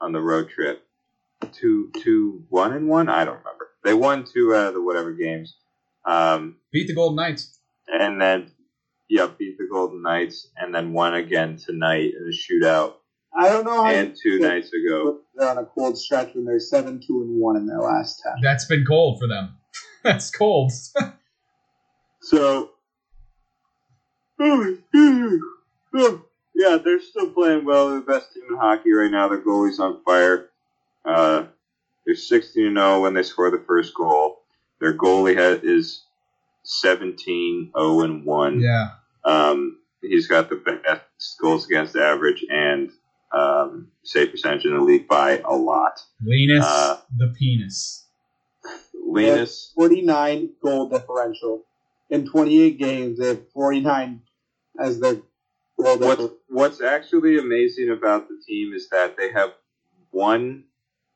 on 0.00 0.12
the 0.12 0.20
road 0.20 0.48
trip. 0.48 0.82
Two 1.52 1.90
two 1.98 2.44
one 2.48 2.72
and 2.72 2.88
one. 2.88 3.08
I 3.10 3.24
don't 3.24 3.38
remember. 3.38 3.68
They 3.82 3.92
won 3.92 4.24
two 4.24 4.54
out 4.54 4.68
of 4.68 4.74
the 4.74 4.82
whatever 4.82 5.12
games, 5.12 5.56
um, 6.06 6.56
Beat 6.72 6.86
the 6.86 6.94
Golden 6.94 7.16
Knights. 7.16 7.58
and 7.86 8.18
then 8.20 8.50
yeah, 9.10 9.26
beat 9.38 9.58
the 9.58 9.68
Golden 9.70 10.00
Knights, 10.00 10.48
and 10.56 10.74
then 10.74 10.94
won 10.94 11.12
again 11.14 11.58
tonight 11.58 12.12
in 12.18 12.26
a 12.26 12.32
shootout, 12.32 12.94
I 13.38 13.50
don't 13.50 13.64
know 13.66 13.84
how 13.84 13.90
and 13.90 14.16
two 14.20 14.38
Yeah. 14.40 14.48
nights 14.48 14.70
ago. 14.72 15.20
they're 15.34 15.50
on 15.50 15.58
a 15.58 15.66
cold 15.66 15.98
stretch 15.98 16.34
when 16.34 16.46
they're 16.46 16.58
seven 16.58 17.00
two 17.06 17.20
and 17.22 17.38
one 17.38 17.56
in 17.56 17.66
their 17.66 17.80
last 17.80 18.22
ten. 18.24 18.32
That's 18.42 18.64
been 18.64 18.86
cold 18.86 19.18
for 19.20 19.28
them. 19.28 19.58
That's 20.02 20.30
cold. 20.30 20.72
So, 22.22 22.70
yeah, 26.64 26.78
they're 26.82 27.00
still 27.00 27.30
playing 27.30 27.64
well. 27.64 27.90
They're 27.90 28.00
the 28.00 28.06
best 28.06 28.32
team 28.34 28.44
in 28.50 28.56
hockey 28.56 28.92
right 28.92 29.10
now. 29.10 29.28
Their 29.28 29.42
goalie's 29.42 29.80
on 29.80 30.02
fire. 30.04 30.50
Uh, 31.04 31.44
they're 32.06 32.14
16 32.14 32.74
0 32.74 33.00
when 33.02 33.14
they 33.14 33.22
score 33.22 33.50
the 33.50 33.62
first 33.66 33.94
goal. 33.94 34.42
Their 34.80 34.96
goalie 34.96 35.36
ha 35.36 35.58
is 35.62 36.04
17 36.64 37.72
0 37.76 38.00
and 38.00 38.24
1. 38.24 38.60
yeah. 38.60 38.88
Um, 39.24 39.78
he's 40.02 40.26
got 40.26 40.50
the 40.50 40.56
best 40.56 41.38
goals 41.40 41.66
against 41.66 41.96
average 41.96 42.44
and 42.50 42.90
um, 43.32 43.88
save 44.02 44.30
percentage 44.30 44.64
in 44.66 44.74
the 44.74 44.80
league 44.82 45.08
by 45.08 45.40
a 45.44 45.54
lot. 45.54 45.98
Linus 46.22 46.64
Uh, 46.66 46.98
the 47.16 47.34
penis. 47.38 48.04
Linus, 49.06 49.72
Forty 49.74 50.02
nine 50.02 50.50
goal 50.62 50.88
differential 50.88 51.64
in 52.10 52.26
twenty 52.26 52.60
eight 52.62 52.78
games. 52.78 53.18
They 53.18 53.28
have 53.28 53.48
forty 53.50 53.80
nine 53.80 54.22
as 54.78 55.00
their 55.00 55.18
goal 55.76 55.98
What's. 55.98 56.22
What's 56.48 56.80
actually 56.80 57.38
amazing 57.38 57.90
about 57.90 58.28
the 58.28 58.40
team 58.46 58.72
is 58.72 58.88
that 58.90 59.16
they 59.16 59.32
have 59.32 59.52
one 60.10 60.64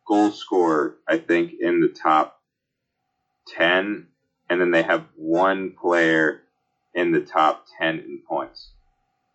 goal 0.07 0.31
scorer, 0.31 0.97
I 1.07 1.19
think, 1.19 1.53
in 1.61 1.81
the 1.81 1.89
top 1.89 2.41
ten, 3.47 4.09
and 4.49 4.61
then 4.61 4.71
they 4.71 4.83
have 4.83 5.05
one 5.17 5.75
player 5.81 6.43
in 6.95 7.13
the 7.13 7.21
top 7.21 7.67
ten 7.79 7.99
in 7.99 8.21
points. 8.29 8.71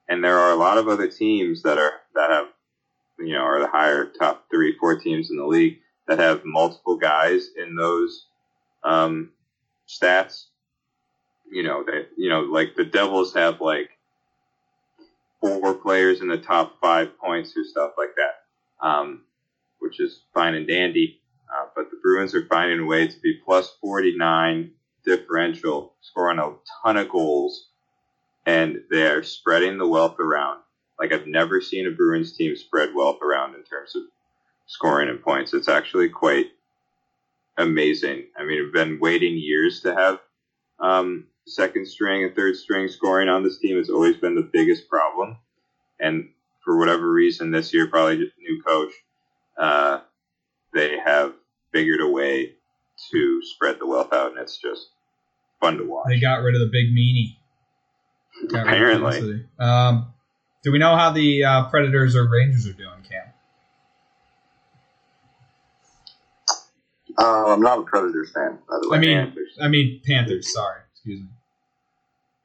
And 0.09 0.23
there 0.23 0.37
are 0.37 0.51
a 0.51 0.57
lot 0.57 0.77
of 0.77 0.87
other 0.87 1.07
teams 1.07 1.63
that 1.63 1.77
are 1.77 1.93
that 2.15 2.29
have, 2.29 2.47
you 3.19 3.33
know, 3.33 3.43
are 3.43 3.59
the 3.59 3.67
higher 3.67 4.05
top 4.05 4.45
three, 4.51 4.75
four 4.77 4.99
teams 4.99 5.31
in 5.31 5.37
the 5.37 5.45
league 5.45 5.79
that 6.07 6.19
have 6.19 6.43
multiple 6.43 6.97
guys 6.97 7.49
in 7.57 7.75
those 7.75 8.25
um, 8.83 9.31
stats. 9.87 10.47
You 11.49 11.63
know, 11.63 11.83
they, 11.85 12.07
you 12.17 12.29
know, 12.29 12.41
like 12.41 12.75
the 12.75 12.83
Devils 12.83 13.33
have 13.35 13.61
like 13.61 13.91
four 15.43 15.73
players 15.73 16.21
in 16.21 16.29
the 16.29 16.37
top 16.37 16.79
five 16.79 17.17
points 17.17 17.53
or 17.57 17.65
stuff 17.65 17.91
like 17.97 18.15
that, 18.15 18.87
um, 18.87 19.23
which 19.79 19.99
is 19.99 20.21
fine 20.33 20.55
and 20.55 20.67
dandy. 20.67 21.19
Uh, 21.53 21.65
but 21.75 21.91
the 21.91 21.97
Bruins 22.01 22.33
are 22.33 22.45
finding 22.45 22.79
a 22.79 22.85
way 22.85 23.07
to 23.07 23.19
be 23.19 23.39
plus 23.45 23.75
49 23.81 24.71
differential, 25.05 25.93
scoring 26.01 26.39
a 26.39 26.53
ton 26.81 26.97
of 26.97 27.09
goals, 27.09 27.67
and 28.45 28.81
they're 28.89 29.21
spreading 29.23 29.77
the 29.77 29.87
wealth 29.87 30.19
around. 30.19 30.61
Like 30.97 31.11
I've 31.11 31.27
never 31.27 31.59
seen 31.59 31.87
a 31.87 31.91
Bruins 31.91 32.35
team 32.37 32.55
spread 32.55 32.95
wealth 32.95 33.19
around 33.21 33.55
in 33.55 33.63
terms 33.63 33.95
of 33.95 34.03
scoring 34.65 35.09
and 35.09 35.21
points. 35.21 35.53
It's 35.53 35.67
actually 35.67 36.09
quite 36.09 36.47
amazing. 37.57 38.27
I 38.37 38.45
mean, 38.45 38.65
I've 38.65 38.73
been 38.73 38.99
waiting 38.99 39.37
years 39.37 39.81
to 39.81 39.93
have 39.93 40.19
um, 40.79 41.25
second 41.45 41.87
string 41.87 42.23
and 42.23 42.35
third 42.35 42.55
string 42.55 42.87
scoring 42.87 43.29
on 43.29 43.43
this 43.43 43.59
team. 43.59 43.77
has 43.77 43.89
always 43.89 44.17
been 44.17 44.35
the 44.35 44.49
biggest 44.53 44.89
problem, 44.89 45.37
and 45.99 46.29
for 46.63 46.77
whatever 46.77 47.11
reason, 47.11 47.51
this 47.51 47.73
year, 47.73 47.87
probably 47.87 48.17
just 48.17 48.37
new 48.37 48.61
coach, 48.61 48.91
uh, 49.57 49.99
they 50.73 50.97
have 50.97 51.33
figured 51.71 52.01
a 52.01 52.07
way 52.07 52.53
to 53.11 53.41
spread 53.43 53.79
the 53.79 53.87
wealth 53.87 54.13
out, 54.13 54.31
and 54.31 54.39
it's 54.39 54.57
just 54.57 54.89
fun 55.59 55.77
to 55.77 55.83
watch. 55.83 56.07
They 56.07 56.19
got 56.19 56.41
rid 56.41 56.55
of 56.55 56.61
the 56.61 56.69
big 56.71 56.93
meanie. 56.95 57.35
Got 58.49 58.67
Apparently. 58.67 59.45
Um, 59.59 60.13
do 60.63 60.71
we 60.71 60.79
know 60.79 60.95
how 60.95 61.11
the 61.11 61.43
uh, 61.43 61.69
Predators 61.69 62.15
or 62.15 62.29
Rangers 62.29 62.65
are 62.67 62.73
doing, 62.73 63.01
Cam? 63.09 63.33
Uh, 67.17 67.53
I'm 67.53 67.61
not 67.61 67.79
a 67.79 67.83
Predators 67.83 68.31
fan, 68.31 68.57
by 68.67 68.77
the 68.81 68.89
way. 68.89 68.97
I 68.97 69.01
mean, 69.01 69.17
Panthers. 69.17 69.57
I 69.61 69.67
mean 69.67 70.01
Panthers. 70.05 70.53
Sorry, 70.53 70.79
excuse 71.03 71.21
me. 71.21 71.27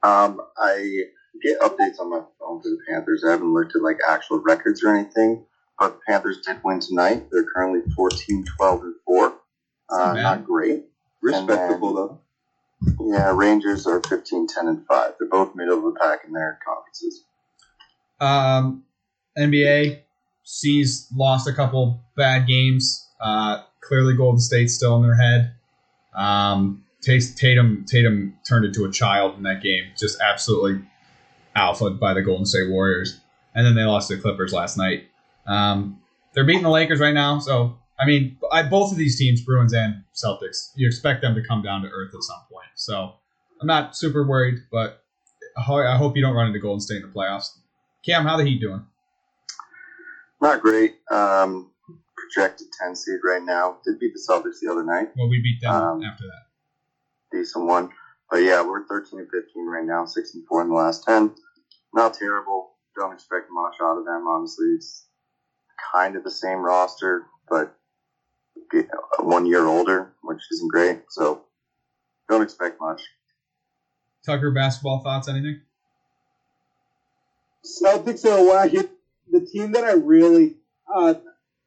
Um, 0.03 0.41
I 0.57 1.03
get 1.41 1.59
updates 1.61 1.99
on 1.99 2.09
my 2.09 2.21
phone 2.39 2.61
for 2.61 2.69
the 2.69 2.77
Panthers. 2.89 3.23
I 3.25 3.31
haven't 3.31 3.53
looked 3.53 3.75
at 3.75 3.81
like 3.81 3.97
actual 4.07 4.39
records 4.39 4.83
or 4.83 4.93
anything, 4.93 5.45
but 5.79 5.93
the 5.93 5.99
Panthers 6.07 6.39
did 6.45 6.57
win 6.63 6.79
tonight. 6.81 7.25
They're 7.31 7.45
currently 7.55 7.81
14, 7.95 8.45
12, 8.57 8.81
and 8.83 8.95
4. 9.05 9.33
Uh, 9.89 10.13
Not 10.13 10.45
great. 10.45 10.83
respectable 11.21 11.93
though. 11.93 12.19
Yeah, 13.01 13.31
Rangers 13.35 13.87
are 13.87 14.01
15, 14.01 14.47
10, 14.47 14.67
and 14.67 14.85
5. 14.87 15.13
They're 15.19 15.27
both 15.29 15.55
middle 15.55 15.77
of 15.77 15.93
the 15.93 15.99
pack 15.99 16.19
in 16.25 16.33
their 16.33 16.59
conferences. 16.65 17.23
Um, 18.21 18.83
NBA 19.37 20.01
sees 20.43 21.07
lost 21.15 21.47
a 21.47 21.53
couple 21.53 22.01
bad 22.15 22.47
games. 22.47 23.05
Uh, 23.19 23.63
clearly, 23.81 24.15
Golden 24.15 24.39
State's 24.39 24.75
still 24.75 24.95
in 24.97 25.01
their 25.03 25.15
head. 25.15 25.53
Um, 26.15 26.83
Tat- 26.83 26.88
Tatum 27.01 27.85
Tatum 27.87 28.37
turned 28.47 28.65
into 28.65 28.85
a 28.85 28.91
child 28.91 29.37
in 29.37 29.43
that 29.43 29.61
game, 29.61 29.85
just 29.97 30.19
absolutely 30.21 30.83
alpha 31.55 31.89
by 31.91 32.13
the 32.13 32.21
Golden 32.21 32.45
State 32.45 32.69
Warriors, 32.69 33.19
and 33.55 33.65
then 33.65 33.75
they 33.75 33.83
lost 33.83 34.09
to 34.09 34.15
the 34.15 34.21
Clippers 34.21 34.53
last 34.53 34.77
night. 34.77 35.07
Um, 35.47 35.99
they're 36.33 36.45
beating 36.45 36.63
the 36.63 36.69
Lakers 36.69 36.99
right 36.99 37.13
now, 37.13 37.39
so 37.39 37.77
I 37.99 38.05
mean, 38.05 38.37
I, 38.51 38.63
both 38.63 38.91
of 38.91 38.97
these 38.97 39.17
teams, 39.17 39.41
Bruins 39.41 39.73
and 39.73 40.03
Celtics, 40.13 40.71
you 40.75 40.87
expect 40.87 41.21
them 41.21 41.35
to 41.35 41.41
come 41.41 41.61
down 41.61 41.81
to 41.81 41.89
earth 41.89 42.13
at 42.15 42.23
some 42.23 42.39
point. 42.51 42.69
So 42.75 43.13
I'm 43.59 43.67
not 43.67 43.97
super 43.97 44.25
worried, 44.25 44.59
but 44.71 45.03
I 45.57 45.61
hope 45.97 46.15
you 46.15 46.21
don't 46.21 46.35
run 46.35 46.47
into 46.47 46.59
Golden 46.59 46.79
State 46.79 46.97
in 46.97 47.01
the 47.01 47.07
playoffs. 47.09 47.57
Cam, 48.05 48.23
how 48.23 48.37
the 48.37 48.45
Heat 48.45 48.61
doing? 48.61 48.85
Not 50.41 50.61
great. 50.61 50.95
Um, 51.11 51.71
projected 52.15 52.67
10 52.81 52.95
seed 52.95 53.19
right 53.25 53.43
now. 53.43 53.77
Did 53.83 53.99
beat 53.99 54.13
the 54.13 54.19
Celtics 54.19 54.59
the 54.61 54.71
other 54.71 54.83
night. 54.83 55.09
Well, 55.17 55.27
we 55.27 55.41
beat 55.41 55.59
them 55.61 55.73
Um, 55.73 56.03
after 56.03 56.23
that. 56.23 56.48
Decent 57.31 57.65
one. 57.65 57.89
But 58.29 58.37
yeah, 58.37 58.61
we're 58.61 58.85
13 58.85 59.19
and 59.19 59.29
15 59.29 59.65
right 59.65 59.85
now. 59.85 60.05
6 60.05 60.33
and 60.35 60.45
4 60.45 60.61
in 60.61 60.69
the 60.69 60.75
last 60.75 61.03
10. 61.03 61.33
Not 61.93 62.13
terrible. 62.13 62.71
Don't 62.95 63.13
expect 63.13 63.47
much 63.51 63.75
out 63.81 63.97
of 63.97 64.05
them, 64.05 64.27
honestly. 64.27 64.67
It's 64.75 65.05
kind 65.93 66.15
of 66.15 66.23
the 66.23 66.31
same 66.31 66.59
roster, 66.59 67.25
but 67.49 67.75
one 69.19 69.45
year 69.45 69.65
older, 69.65 70.13
which 70.23 70.41
isn't 70.51 70.71
great. 70.71 70.99
So 71.09 71.41
don't 72.29 72.41
expect 72.41 72.79
much. 72.79 73.01
Tucker, 74.25 74.51
basketball 74.51 74.99
thoughts? 74.99 75.27
Anything? 75.27 75.61
Celtics 77.65 78.25
are 78.25 78.45
why 78.45 78.67
hit 78.67 78.91
the 79.31 79.41
team 79.41 79.71
that 79.73 79.83
I 79.83 79.93
really 79.93 80.57
uh, 80.93 81.15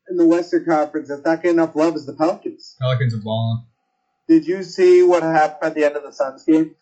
in 0.09 0.17
the 0.17 0.27
Western 0.27 0.65
Conference 0.65 1.09
that's 1.09 1.25
not 1.25 1.43
getting 1.43 1.59
enough 1.59 1.77
love 1.77 1.97
is 1.97 2.07
the 2.07 2.13
Pelicans. 2.13 2.77
Pelicans 2.81 3.15
are 3.15 3.19
balling. 3.19 3.65
Did 4.33 4.47
you 4.47 4.63
see 4.63 5.03
what 5.03 5.23
happened 5.23 5.63
at 5.63 5.75
the 5.75 5.85
end 5.85 5.95
of 5.95 6.05
the 6.05 6.11
Suns 6.11 6.43
game? 6.45 6.75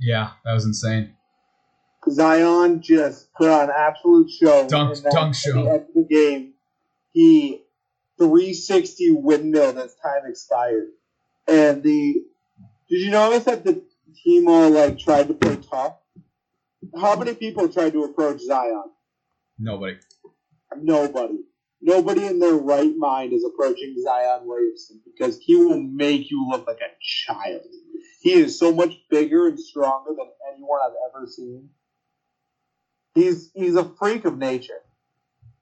Yeah, 0.00 0.30
that 0.44 0.54
was 0.54 0.64
insane. 0.64 1.14
Zion 2.10 2.82
just 2.82 3.32
put 3.34 3.48
on 3.48 3.70
an 3.70 3.74
absolute 3.78 4.28
show. 4.28 4.66
Dunk- 4.66 5.00
then 5.04 5.12
dunk 5.12 5.28
At 5.28 5.36
show. 5.36 5.52
the 5.52 5.70
end 5.70 5.82
of 5.82 5.94
the 5.94 6.06
game, 6.10 6.54
he 7.12 7.62
360 8.18 9.12
windmill 9.12 9.78
as 9.78 9.94
time 10.02 10.22
expired. 10.26 10.88
And 11.46 11.80
the 11.84 12.24
did 12.88 13.00
you 13.00 13.12
notice 13.12 13.44
that 13.44 13.62
the 13.62 13.80
team 14.24 14.48
all 14.48 14.68
like 14.70 14.98
tried 14.98 15.28
to 15.28 15.34
play 15.34 15.58
tough? 15.58 15.94
How 17.00 17.14
many 17.14 17.34
people 17.34 17.68
tried 17.68 17.92
to 17.92 18.02
approach 18.02 18.40
Zion? 18.40 18.90
Nobody. 19.60 19.98
Nobody. 20.76 21.38
Nobody 21.86 22.26
in 22.26 22.40
their 22.40 22.56
right 22.56 22.92
mind 22.96 23.32
is 23.32 23.44
approaching 23.44 23.94
Zion 24.02 24.40
Williamson 24.44 25.00
because 25.04 25.38
he 25.38 25.54
will 25.54 25.80
make 25.80 26.28
you 26.32 26.48
look 26.50 26.66
like 26.66 26.80
a 26.80 26.90
child. 27.00 27.62
He 28.20 28.32
is 28.32 28.58
so 28.58 28.74
much 28.74 28.90
bigger 29.08 29.46
and 29.46 29.58
stronger 29.58 30.10
than 30.10 30.26
anyone 30.52 30.80
I've 30.84 30.96
ever 31.08 31.28
seen. 31.28 31.68
He's 33.14 33.52
he's 33.54 33.76
a 33.76 33.88
freak 34.00 34.24
of 34.24 34.36
nature. 34.36 34.82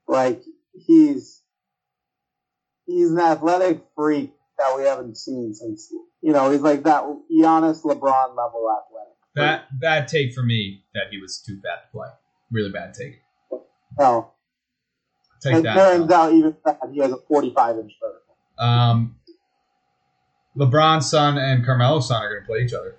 Like 0.07 0.41
he's 0.73 1.43
he's 2.87 3.11
an 3.11 3.19
athletic 3.19 3.83
freak 3.95 4.33
that 4.57 4.75
we 4.75 4.81
haven't 4.81 5.17
seen 5.17 5.53
since 5.53 5.93
you 6.23 6.33
know 6.33 6.49
he's 6.49 6.61
like 6.61 6.81
that 6.85 7.03
Giannis 7.31 7.83
LeBron 7.83 8.29
level 8.29 8.67
athletic. 8.71 9.13
Bad, 9.35 9.61
bad 9.79 10.07
take 10.07 10.33
for 10.33 10.41
me 10.41 10.85
that 10.95 11.09
he 11.11 11.19
was 11.19 11.39
too 11.45 11.57
bad 11.61 11.85
to 11.85 11.91
play. 11.91 12.07
Really 12.51 12.71
bad 12.71 12.95
take. 12.95 13.19
No, 13.99 14.31
Take 15.41 15.55
it 15.55 15.63
that. 15.63 15.75
turns 15.75 16.11
out 16.11 16.33
even 16.33 16.55
that 16.65 16.79
he 16.91 16.99
has 16.99 17.11
a 17.11 17.17
45 17.17 17.77
inch 17.77 17.93
vertical. 18.01 18.35
Um, 18.57 19.15
LeBron's 20.57 21.09
son 21.09 21.37
and 21.37 21.65
Carmelo's 21.65 22.07
son 22.07 22.23
are 22.23 22.29
going 22.29 22.41
to 22.41 22.47
play 22.47 22.59
each 22.61 22.73
other. 22.73 22.97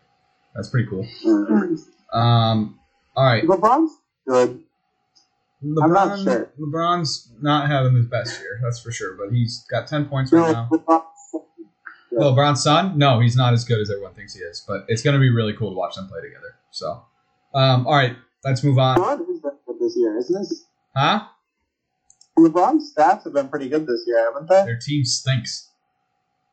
That's 0.54 0.68
pretty 0.68 0.88
cool. 0.88 1.06
Um, 2.12 2.78
all 3.16 3.24
right. 3.24 3.44
LeBron's 3.44 3.98
good. 4.26 4.62
LeBron, 5.64 5.82
I'm 5.84 5.92
not 5.92 6.18
sure. 6.20 6.52
LeBron's 6.60 7.30
not 7.40 7.68
having 7.68 7.94
his 7.94 8.06
best 8.06 8.40
year, 8.40 8.60
that's 8.62 8.78
for 8.78 8.92
sure. 8.92 9.14
But 9.14 9.32
he's 9.32 9.64
got 9.70 9.86
ten 9.86 10.06
points 10.06 10.32
right 10.32 10.52
now. 10.52 10.70
LeBron's 12.12 12.62
son? 12.62 12.96
No, 12.98 13.20
he's 13.20 13.36
not 13.36 13.52
as 13.52 13.64
good 13.64 13.80
as 13.80 13.90
everyone 13.90 14.14
thinks 14.14 14.34
he 14.34 14.40
is. 14.40 14.64
But 14.66 14.84
it's 14.88 15.02
going 15.02 15.14
to 15.14 15.20
be 15.20 15.30
really 15.30 15.54
cool 15.54 15.70
to 15.70 15.76
watch 15.76 15.96
them 15.96 16.08
play 16.08 16.20
together. 16.20 16.54
So, 16.70 17.02
um, 17.54 17.86
all 17.86 17.94
right, 17.94 18.16
let's 18.44 18.62
move 18.62 18.78
on. 18.78 18.98
LeBron 18.98 19.42
good 19.42 19.76
this 19.80 19.96
year, 19.96 20.16
isn't 20.18 20.38
this? 20.38 20.64
Huh? 20.94 21.26
LeBron's 22.38 22.92
stats 22.94 23.24
have 23.24 23.32
been 23.32 23.48
pretty 23.48 23.68
good 23.68 23.86
this 23.86 24.04
year, 24.06 24.24
haven't 24.26 24.48
they? 24.48 24.64
Their 24.64 24.78
team 24.78 25.04
stinks. 25.04 25.70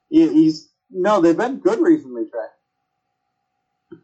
He, 0.10 0.28
he's 0.30 0.70
no, 0.90 1.22
they've 1.22 1.36
been 1.36 1.60
good 1.60 1.80
recently, 1.80 2.24
Trey. 2.30 4.00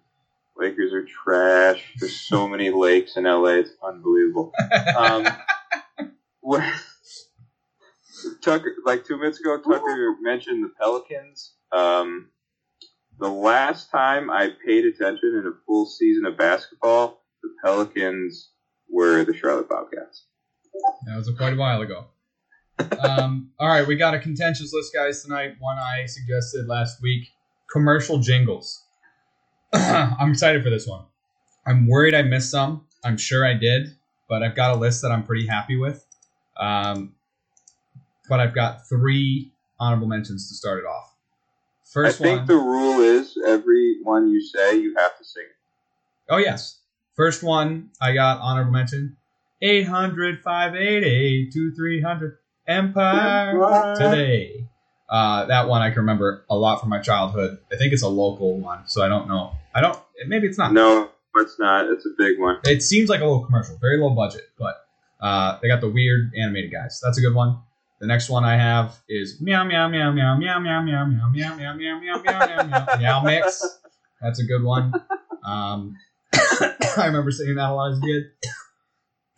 Lakers 0.57 0.91
are 0.91 1.05
trash. 1.05 1.83
There's 1.99 2.19
so 2.19 2.47
many 2.49 2.69
lakes 2.69 3.15
in 3.15 3.23
LA. 3.23 3.59
It's 3.59 3.71
unbelievable. 3.81 4.51
Um, 4.97 5.27
when, 6.41 6.69
Tucker, 8.41 8.75
like 8.85 9.05
two 9.05 9.17
minutes 9.17 9.39
ago, 9.39 9.59
Tucker 9.61 10.15
mentioned 10.21 10.63
the 10.63 10.71
Pelicans. 10.79 11.53
Um, 11.71 12.29
the 13.19 13.29
last 13.29 13.91
time 13.91 14.29
I 14.29 14.49
paid 14.65 14.85
attention 14.85 15.35
in 15.35 15.45
a 15.45 15.65
full 15.65 15.85
season 15.85 16.25
of 16.25 16.37
basketball, 16.37 17.21
the 17.43 17.53
Pelicans 17.63 18.51
were 18.89 19.23
the 19.23 19.33
Charlotte 19.33 19.69
Bobcats. 19.69 20.25
That 21.05 21.15
was 21.15 21.29
quite 21.37 21.53
a 21.53 21.55
while 21.55 21.81
ago. 21.81 22.05
Um, 22.99 23.51
all 23.59 23.67
right, 23.67 23.85
we 23.85 23.95
got 23.95 24.13
a 24.13 24.19
contentious 24.19 24.73
list, 24.73 24.93
guys, 24.93 25.23
tonight. 25.23 25.55
One 25.59 25.77
I 25.77 26.05
suggested 26.05 26.67
last 26.67 27.01
week 27.01 27.29
commercial 27.71 28.19
jingles. 28.19 28.83
I'm 29.73 30.31
excited 30.31 30.63
for 30.63 30.69
this 30.69 30.87
one. 30.87 31.05
I'm 31.65 31.87
worried 31.87 32.15
I 32.15 32.23
missed 32.23 32.51
some. 32.51 32.85
I'm 33.03 33.17
sure 33.17 33.45
I 33.45 33.53
did, 33.53 33.95
but 34.27 34.43
I've 34.43 34.55
got 34.55 34.75
a 34.75 34.79
list 34.79 35.01
that 35.03 35.11
I'm 35.11 35.23
pretty 35.23 35.47
happy 35.47 35.77
with. 35.77 36.05
Um, 36.57 37.13
but 38.27 38.39
I've 38.39 38.55
got 38.55 38.87
three 38.87 39.51
honorable 39.79 40.07
mentions 40.07 40.49
to 40.49 40.55
start 40.55 40.79
it 40.79 40.87
off. 40.87 41.13
First 41.83 42.21
I 42.21 42.23
think 42.23 42.37
one. 42.39 42.47
the 42.47 42.55
rule 42.55 43.01
is 43.01 43.37
every 43.47 43.97
one 44.03 44.29
you 44.29 44.41
say, 44.41 44.79
you 44.79 44.95
have 44.97 45.17
to 45.17 45.23
sing. 45.23 45.43
Oh 46.29 46.37
yes. 46.37 46.79
First 47.15 47.43
one 47.43 47.89
I 48.01 48.13
got 48.13 48.39
honorable 48.39 48.71
mention. 48.71 49.17
800 49.61 50.41
588 50.41 51.53
2300 51.53 52.37
Empire 52.67 53.95
today. 53.97 54.65
Uh, 55.09 55.45
that 55.45 55.67
one 55.67 55.81
I 55.81 55.89
can 55.89 55.99
remember 55.99 56.45
a 56.49 56.55
lot 56.55 56.79
from 56.79 56.89
my 56.89 56.99
childhood. 56.99 57.57
I 57.71 57.77
think 57.77 57.93
it's 57.93 58.03
a 58.03 58.07
local 58.07 58.59
one, 58.59 58.87
so 58.87 59.03
I 59.03 59.07
don't 59.07 59.27
know. 59.27 59.53
I 59.73 59.81
don't. 59.81 59.99
Maybe 60.27 60.47
it's 60.47 60.57
not. 60.57 60.71
No, 60.71 61.09
it's 61.37 61.57
not. 61.57 61.87
It's 61.89 62.05
a 62.05 62.11
big 62.15 62.39
one. 62.39 62.59
It 62.65 62.83
seems 62.83 63.09
like 63.09 63.21
a 63.21 63.25
little 63.25 63.43
commercial, 63.43 63.75
very 63.77 63.97
low 63.97 64.11
budget, 64.11 64.49
but 64.59 64.85
uh, 65.19 65.57
they 65.61 65.67
got 65.67 65.81
the 65.81 65.89
weird 65.89 66.31
animated 66.37 66.71
guys. 66.71 67.01
That's 67.03 67.17
a 67.17 67.21
good 67.21 67.33
one. 67.33 67.57
The 67.99 68.07
next 68.07 68.29
one 68.29 68.45
I 68.45 68.55
have 68.55 68.97
is 69.09 69.41
meow 69.41 69.63
meow 69.63 69.89
meow 69.89 70.11
meow 70.11 70.37
meow 70.37 70.59
meow 70.59 70.81
meow 70.81 71.05
meow 71.05 71.29
meow 71.29 71.53
meow 71.53 71.73
meow 71.75 71.99
meow 71.99 71.99
meow 71.99 72.21
meow 72.21 72.63
meow 72.63 72.97
meow 72.97 73.23
mix. 73.23 73.79
That's 74.21 74.39
a 74.39 74.45
good 74.45 74.63
one. 74.63 74.93
Um, 75.43 75.97
I 76.33 77.05
remember 77.07 77.31
saying 77.31 77.55
that 77.55 77.69
a 77.69 77.73
lot 77.73 77.93
as 77.93 77.97
a 77.97 78.01
kid. 78.01 78.25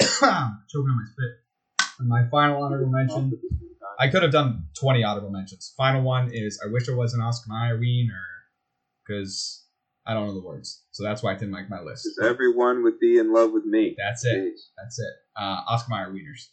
Choking 0.69 0.89
on 0.89 0.97
my 0.97 1.05
spit. 1.05 1.89
And 1.99 2.09
my 2.09 2.27
final 2.29 2.63
honorable 2.63 2.91
mention. 2.91 3.39
I 3.99 4.07
could 4.07 4.23
have 4.23 4.31
done 4.31 4.65
20 4.79 5.03
honorable 5.03 5.29
mentions. 5.29 5.73
Final 5.77 6.01
one 6.01 6.31
is 6.33 6.59
I 6.65 6.71
wish 6.71 6.87
it 6.87 6.95
was 6.95 7.13
an 7.13 7.21
Oscar 7.21 7.51
Mayer 7.51 7.77
wiener 7.77 8.23
because 9.05 9.63
I 10.05 10.13
don't 10.13 10.27
know 10.27 10.33
the 10.33 10.45
words. 10.45 10.83
So 10.91 11.03
that's 11.03 11.21
why 11.21 11.31
I 11.31 11.35
didn't 11.35 11.51
make 11.51 11.69
my 11.69 11.81
list. 11.81 12.07
Because 12.15 12.29
everyone 12.29 12.83
would 12.83 12.99
be 12.99 13.17
in 13.17 13.33
love 13.33 13.51
with 13.51 13.65
me. 13.65 13.95
That's 13.97 14.25
it. 14.25 14.37
Jeez. 14.37 14.59
That's 14.77 14.99
it. 14.99 15.13
Uh, 15.35 15.61
Oscar 15.67 15.91
Mayer 15.91 16.11
wieners. 16.11 16.47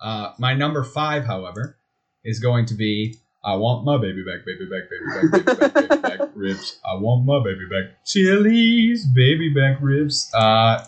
Uh, 0.00 0.32
my 0.38 0.54
number 0.54 0.82
five, 0.82 1.24
however, 1.24 1.76
is 2.24 2.40
going 2.40 2.66
to 2.66 2.74
be 2.74 3.16
I 3.44 3.56
want 3.56 3.84
my 3.84 3.98
baby 3.98 4.24
back, 4.24 4.46
baby 4.46 4.64
back, 4.64 4.88
baby 4.88 5.04
back, 5.04 5.44
baby 5.44 5.58
back, 5.58 5.88
baby 5.88 6.02
back 6.02 6.30
ribs. 6.34 6.78
I 6.82 6.94
want 6.94 7.26
my 7.26 7.38
baby 7.44 7.66
back. 7.68 8.02
Chili's 8.06 9.04
baby 9.14 9.50
back 9.50 9.78
ribs. 9.82 10.30
Uh, 10.32 10.82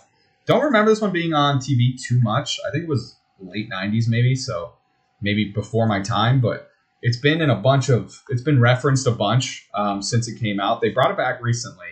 don't 0.46 0.64
remember 0.64 0.90
this 0.90 1.00
one 1.00 1.12
being 1.12 1.34
on 1.34 1.58
TV 1.58 2.00
too 2.00 2.20
much. 2.20 2.58
I 2.66 2.70
think 2.70 2.84
it 2.84 2.88
was 2.88 3.16
late 3.40 3.70
'90s, 3.70 4.08
maybe. 4.08 4.34
So 4.34 4.72
maybe 5.20 5.52
before 5.52 5.86
my 5.86 6.00
time, 6.00 6.40
but 6.40 6.70
it's 7.02 7.18
been 7.18 7.40
in 7.40 7.50
a 7.50 7.56
bunch 7.56 7.88
of. 7.88 8.22
It's 8.28 8.42
been 8.42 8.60
referenced 8.60 9.06
a 9.06 9.12
bunch 9.12 9.68
um, 9.74 10.02
since 10.02 10.28
it 10.28 10.40
came 10.40 10.60
out. 10.60 10.80
They 10.80 10.90
brought 10.90 11.10
it 11.10 11.16
back 11.16 11.42
recently 11.42 11.88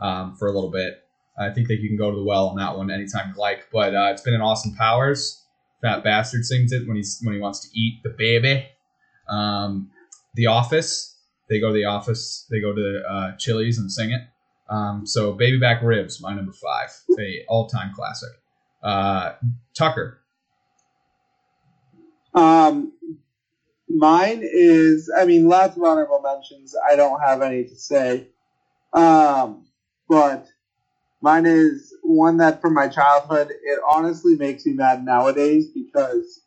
um, 0.00 0.36
for 0.36 0.48
a 0.48 0.52
little 0.52 0.70
bit. 0.70 1.00
I 1.36 1.50
think 1.50 1.68
that 1.68 1.80
you 1.80 1.88
can 1.88 1.98
go 1.98 2.10
to 2.10 2.16
the 2.16 2.22
well 2.22 2.48
on 2.48 2.56
that 2.56 2.76
one 2.76 2.90
anytime 2.90 3.32
you 3.34 3.40
like. 3.40 3.68
But 3.72 3.94
uh, 3.94 4.10
it's 4.12 4.22
been 4.22 4.34
in 4.34 4.40
Austin 4.40 4.74
Powers. 4.74 5.42
Fat 5.82 6.04
bastard 6.04 6.44
sings 6.44 6.72
it 6.72 6.86
when 6.86 6.96
he's 6.96 7.20
when 7.22 7.34
he 7.34 7.40
wants 7.40 7.60
to 7.60 7.78
eat 7.78 8.02
the 8.02 8.10
baby. 8.10 8.66
Um, 9.28 9.90
the 10.34 10.46
Office. 10.46 11.16
They 11.48 11.60
go 11.60 11.68
to 11.68 11.74
the 11.74 11.84
Office. 11.84 12.46
They 12.50 12.60
go 12.60 12.74
to 12.74 13.02
uh, 13.06 13.36
Chili's 13.36 13.78
and 13.78 13.90
sing 13.90 14.12
it. 14.12 14.22
Um, 14.68 15.06
so 15.06 15.32
Baby 15.32 15.58
Back 15.58 15.82
Ribs, 15.82 16.20
my 16.20 16.34
number 16.34 16.52
five, 16.52 16.90
a 17.18 17.44
all 17.48 17.68
time 17.68 17.92
classic. 17.94 18.30
Uh, 18.82 19.34
Tucker. 19.74 20.20
Um, 22.34 22.92
mine 23.88 24.40
is, 24.42 25.10
I 25.16 25.24
mean, 25.24 25.48
lots 25.48 25.76
of 25.76 25.82
honorable 25.82 26.20
mentions. 26.20 26.74
I 26.90 26.96
don't 26.96 27.20
have 27.20 27.42
any 27.42 27.64
to 27.64 27.76
say. 27.76 28.28
Um, 28.92 29.66
but 30.08 30.48
mine 31.20 31.46
is 31.46 31.94
one 32.02 32.38
that 32.38 32.60
from 32.60 32.74
my 32.74 32.88
childhood, 32.88 33.50
it 33.50 33.78
honestly 33.88 34.36
makes 34.36 34.66
me 34.66 34.72
mad 34.72 35.04
nowadays 35.04 35.68
because 35.68 36.42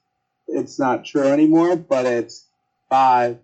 it's 0.48 0.80
not 0.80 1.06
true 1.06 1.28
anymore, 1.28 1.76
but 1.76 2.06
it's 2.06 2.48
five, 2.90 3.40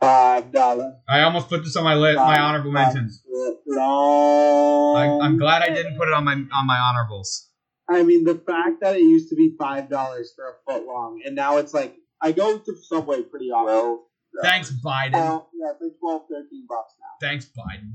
five 0.00 0.52
dollar. 0.52 0.96
I 1.08 1.22
almost 1.22 1.48
put 1.48 1.64
this 1.64 1.76
on 1.76 1.84
my 1.84 1.94
list, 1.94 2.16
my 2.16 2.38
honorable 2.38 2.72
mentions. 2.72 3.22
Long. 3.66 4.96
I, 4.96 5.24
I'm 5.24 5.38
glad 5.38 5.62
I 5.62 5.68
didn't 5.68 5.96
put 5.96 6.08
it 6.08 6.14
on 6.14 6.24
my 6.24 6.32
on 6.32 6.66
my 6.66 6.78
honorables. 6.78 7.48
I 7.90 8.02
mean, 8.02 8.24
the 8.24 8.34
fact 8.34 8.80
that 8.80 8.96
it 8.96 9.02
used 9.02 9.30
to 9.30 9.36
be 9.36 9.54
five 9.58 9.88
dollars 9.88 10.32
for 10.34 10.44
a 10.44 10.54
foot 10.66 10.86
long, 10.86 11.22
and 11.24 11.34
now 11.34 11.58
it's 11.58 11.74
like 11.74 11.96
I 12.20 12.32
go 12.32 12.58
to 12.58 12.76
Subway 12.82 13.22
pretty 13.22 13.50
often. 13.50 13.66
Well, 13.66 14.04
Thanks, 14.42 14.70
Biden. 14.84 15.12
Well, 15.12 15.48
yeah, 15.54 15.72
it's 15.72 15.82
like 15.82 15.98
12, 16.00 16.22
13 16.30 16.66
bucks 16.68 16.94
now. 17.00 17.26
Thanks, 17.26 17.46
Biden. 17.46 17.94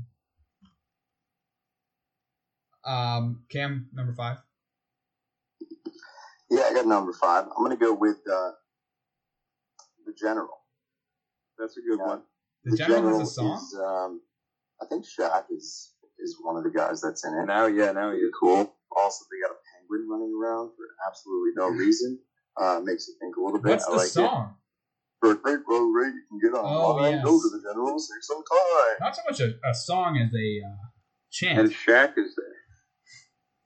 Um, 2.84 3.44
Cam, 3.50 3.88
number 3.94 4.12
five. 4.12 4.38
Yeah, 6.50 6.62
I 6.62 6.74
got 6.74 6.86
number 6.86 7.12
five. 7.12 7.44
I'm 7.44 7.62
gonna 7.64 7.76
go 7.76 7.94
with 7.94 8.18
uh, 8.30 8.50
the 10.04 10.12
general. 10.12 10.63
That's 11.58 11.76
a 11.76 11.80
good 11.80 11.98
Yeah. 11.98 12.06
one. 12.06 12.22
The, 12.64 12.76
general, 12.76 13.18
has 13.18 13.28
a 13.28 13.32
song. 13.32 13.56
Is, 13.58 13.74
um, 13.78 14.20
I 14.80 14.86
think 14.86 15.04
Shaq 15.04 15.44
is 15.50 15.92
is 16.18 16.36
one 16.42 16.56
of 16.56 16.64
the 16.64 16.70
guys 16.70 17.00
that's 17.02 17.24
in 17.26 17.34
it. 17.34 17.46
Now, 17.46 17.66
yeah, 17.66 17.92
now 17.92 18.08
he 18.12 18.18
Pretty 18.18 18.26
is. 18.26 18.32
cool. 18.40 18.74
Also, 18.96 19.24
they 19.30 19.40
got 19.46 19.52
a 19.54 19.58
penguin 19.74 20.08
running 20.08 20.32
around 20.32 20.70
for 20.76 20.84
absolutely 21.06 21.50
no 21.56 21.68
reason. 21.68 22.18
Uh, 22.56 22.80
makes 22.84 23.08
you 23.08 23.14
think 23.20 23.36
a 23.36 23.40
little 23.40 23.60
bit. 23.60 23.70
What's 23.70 23.86
I 23.86 23.90
the 23.90 23.96
like 23.96 24.06
song? 24.06 24.54
it. 24.54 24.54
For 25.20 25.32
a 25.32 25.36
great 25.36 25.60
low 25.68 25.84
rate, 25.90 26.14
you 26.14 26.22
can 26.30 26.38
get 26.40 26.56
on 26.58 26.64
Oh, 26.64 26.92
online. 26.92 27.14
yes. 27.14 27.24
Go 27.24 27.32
to 27.40 27.48
the 27.50 27.62
general, 27.62 27.98
save 27.98 28.22
some 28.22 28.42
time. 28.44 28.96
Not 29.00 29.16
so 29.16 29.22
much 29.28 29.40
a, 29.40 29.54
a 29.68 29.74
song 29.74 30.16
as 30.18 30.30
a 30.32 30.60
uh, 30.64 30.70
And 31.60 31.70
chant. 31.70 31.72
Shaq 31.72 32.16
is 32.18 32.34
there. 32.36 32.54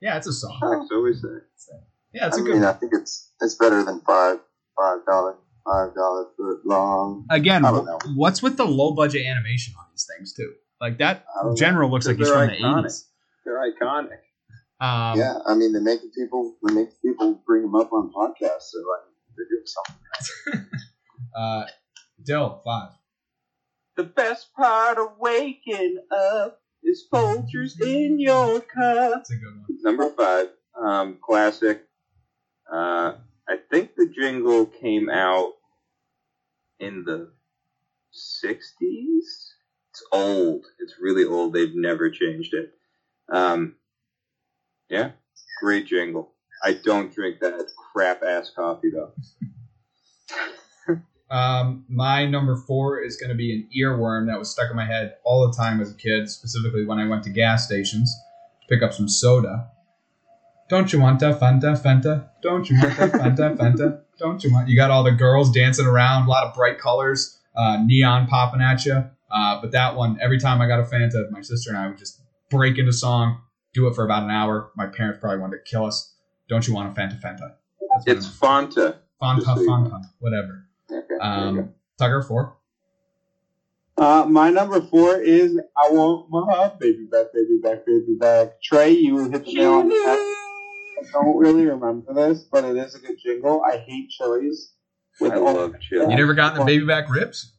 Yeah, 0.00 0.16
it's 0.16 0.26
a 0.28 0.32
song. 0.32 0.58
Shaq's 0.62 0.90
always 0.92 1.20
there. 1.22 1.46
Yeah, 2.14 2.28
it's 2.28 2.38
I 2.38 2.40
a 2.40 2.44
mean, 2.44 2.52
good. 2.60 2.64
I 2.64 2.72
think 2.72 2.92
it's 2.94 3.32
it's 3.40 3.54
better 3.56 3.84
than 3.84 4.00
five 4.00 4.38
five 4.78 5.04
dollar 5.06 5.36
five 5.68 5.94
dollar 5.94 6.26
foot 6.36 6.60
long. 6.64 7.26
Again, 7.30 7.64
I 7.64 7.70
don't 7.70 7.84
know. 7.84 7.98
what's 8.14 8.42
with 8.42 8.56
the 8.56 8.64
low 8.64 8.92
budget 8.92 9.26
animation 9.26 9.74
on 9.78 9.86
these 9.92 10.06
things 10.16 10.32
too? 10.32 10.52
Like 10.80 10.98
that 10.98 11.24
I 11.38 11.42
don't 11.42 11.50
know. 11.52 11.56
general 11.56 11.90
looks 11.90 12.06
like 12.06 12.16
he's 12.16 12.28
They're 12.28 12.48
from 12.48 12.62
the 12.62 12.78
eighties. 12.80 13.06
They're 13.44 13.72
iconic. 13.72 14.18
Um, 14.80 15.18
yeah, 15.18 15.38
I 15.46 15.54
mean, 15.54 15.72
they 15.72 15.80
make 15.80 16.00
people 16.14 16.54
they 16.66 16.74
make 16.74 16.88
people 17.02 17.42
bring 17.46 17.62
them 17.62 17.74
up 17.74 17.92
on 17.92 18.12
podcasts, 18.12 18.70
so 18.70 18.78
I 18.78 18.98
mean, 19.06 19.14
they're 19.36 19.46
doing 19.48 19.66
something. 19.66 20.70
Uh, 21.36 21.66
Dill 22.24 22.60
five. 22.64 22.90
The 23.96 24.02
best 24.02 24.52
part 24.54 24.98
of 24.98 25.18
waking 25.18 25.98
up 26.10 26.60
is 26.82 27.06
Folgers 27.12 27.80
in 27.80 28.18
your 28.18 28.60
cup. 28.60 29.12
That's 29.12 29.30
a 29.30 29.36
good 29.36 29.54
one. 29.56 29.78
Number 29.82 30.10
five, 30.10 30.48
um, 30.80 31.18
classic. 31.24 31.84
Uh, 32.72 33.14
I 33.48 33.56
think 33.70 33.94
the 33.96 34.06
jingle 34.08 34.66
came 34.66 35.08
out 35.08 35.52
in 36.80 37.04
the 37.04 37.30
60s. 38.14 39.52
It's 39.90 40.04
old. 40.12 40.64
It's 40.78 40.94
really 41.00 41.24
old. 41.24 41.52
They've 41.52 41.74
never 41.74 42.10
changed 42.10 42.54
it. 42.54 42.72
Um, 43.30 43.76
yeah, 44.88 45.12
great 45.60 45.86
jingle. 45.86 46.32
I 46.62 46.72
don't 46.84 47.14
drink 47.14 47.40
that 47.40 47.66
crap 47.92 48.22
ass 48.22 48.50
coffee 48.54 48.90
though. 48.90 49.12
Um, 51.30 51.84
my 51.88 52.24
number 52.24 52.56
four 52.56 53.02
is 53.02 53.18
going 53.18 53.28
to 53.28 53.36
be 53.36 53.52
an 53.52 53.68
earworm 53.78 54.28
that 54.28 54.38
was 54.38 54.50
stuck 54.50 54.70
in 54.70 54.76
my 54.76 54.86
head 54.86 55.16
all 55.24 55.46
the 55.46 55.54
time 55.54 55.80
as 55.80 55.90
a 55.90 55.94
kid, 55.94 56.30
specifically 56.30 56.86
when 56.86 56.98
I 56.98 57.06
went 57.06 57.22
to 57.24 57.30
gas 57.30 57.66
stations 57.66 58.14
to 58.62 58.74
pick 58.74 58.82
up 58.82 58.94
some 58.94 59.08
soda. 59.08 59.68
Don't 60.70 60.92
you 60.92 61.00
want 61.00 61.22
a 61.22 61.34
Fanta, 61.34 61.78
Fanta? 61.78 62.28
Don't 62.42 62.68
you 62.70 62.78
want 62.78 62.98
a 62.98 63.08
Fanta, 63.08 63.56
Fanta? 63.56 64.00
Don't 64.18 64.42
you 64.42 64.52
want? 64.52 64.68
You 64.68 64.76
got 64.76 64.90
all 64.90 65.04
the 65.04 65.12
girls 65.12 65.50
dancing 65.52 65.86
around, 65.86 66.26
a 66.26 66.28
lot 66.30 66.46
of 66.46 66.54
bright 66.54 66.78
colors, 66.78 67.38
uh, 67.56 67.78
neon 67.84 68.26
popping 68.26 68.60
at 68.60 68.84
you. 68.84 69.04
Uh, 69.30 69.60
but 69.60 69.72
that 69.72 69.94
one, 69.94 70.18
every 70.20 70.38
time 70.40 70.60
I 70.60 70.66
got 70.66 70.80
a 70.80 70.84
Fanta, 70.84 71.30
my 71.30 71.40
sister 71.42 71.70
and 71.70 71.78
I 71.78 71.88
would 71.88 71.98
just 71.98 72.20
break 72.50 72.78
into 72.78 72.92
song, 72.92 73.40
do 73.74 73.86
it 73.86 73.94
for 73.94 74.04
about 74.04 74.24
an 74.24 74.30
hour. 74.30 74.70
My 74.76 74.86
parents 74.86 75.18
probably 75.20 75.38
wanted 75.38 75.58
to 75.64 75.70
kill 75.70 75.84
us. 75.84 76.14
Don't 76.48 76.66
you 76.66 76.74
want 76.74 76.96
a 76.96 77.00
Fanta, 77.00 77.20
Fanta? 77.20 77.52
That's 77.94 78.06
what 78.06 78.16
It's 78.16 78.42
I'm- 78.42 78.66
Fanta. 78.68 78.96
Fanta, 79.22 79.36
just 79.36 79.46
so 79.46 79.60
you 79.60 79.66
know. 79.66 79.74
Fanta, 79.74 80.02
whatever. 80.20 80.64
Okay, 80.90 81.06
there. 81.08 81.22
Um, 81.22 81.70
Tucker 81.98 82.22
four. 82.22 82.56
Uh, 83.96 84.24
my 84.28 84.48
number 84.48 84.80
four 84.80 85.16
is 85.20 85.58
I 85.76 85.90
want 85.90 86.30
my 86.30 86.70
baby 86.78 87.06
back, 87.10 87.26
baby 87.34 87.58
back, 87.60 87.84
baby 87.84 88.14
back. 88.18 88.62
Trey, 88.62 88.90
you 88.92 89.28
hit 89.28 89.44
the 89.44 89.52
nail 89.52 89.72
on 89.74 89.88
the 89.88 89.94
head. 89.96 90.34
I 90.98 91.02
don't 91.12 91.36
really 91.38 91.66
remember 91.66 92.12
this, 92.12 92.46
but 92.50 92.64
it 92.64 92.76
is 92.76 92.94
a 92.94 92.98
good 92.98 93.16
jingle. 93.22 93.62
I 93.64 93.78
hate 93.78 94.08
Chili's. 94.10 94.72
I 95.22 95.36
love 95.36 95.74
chili. 95.80 96.10
You 96.10 96.16
never 96.16 96.34
gotten 96.34 96.58
the 96.58 96.64
baby 96.64 96.84
back 96.86 97.08
ribs? 97.08 97.52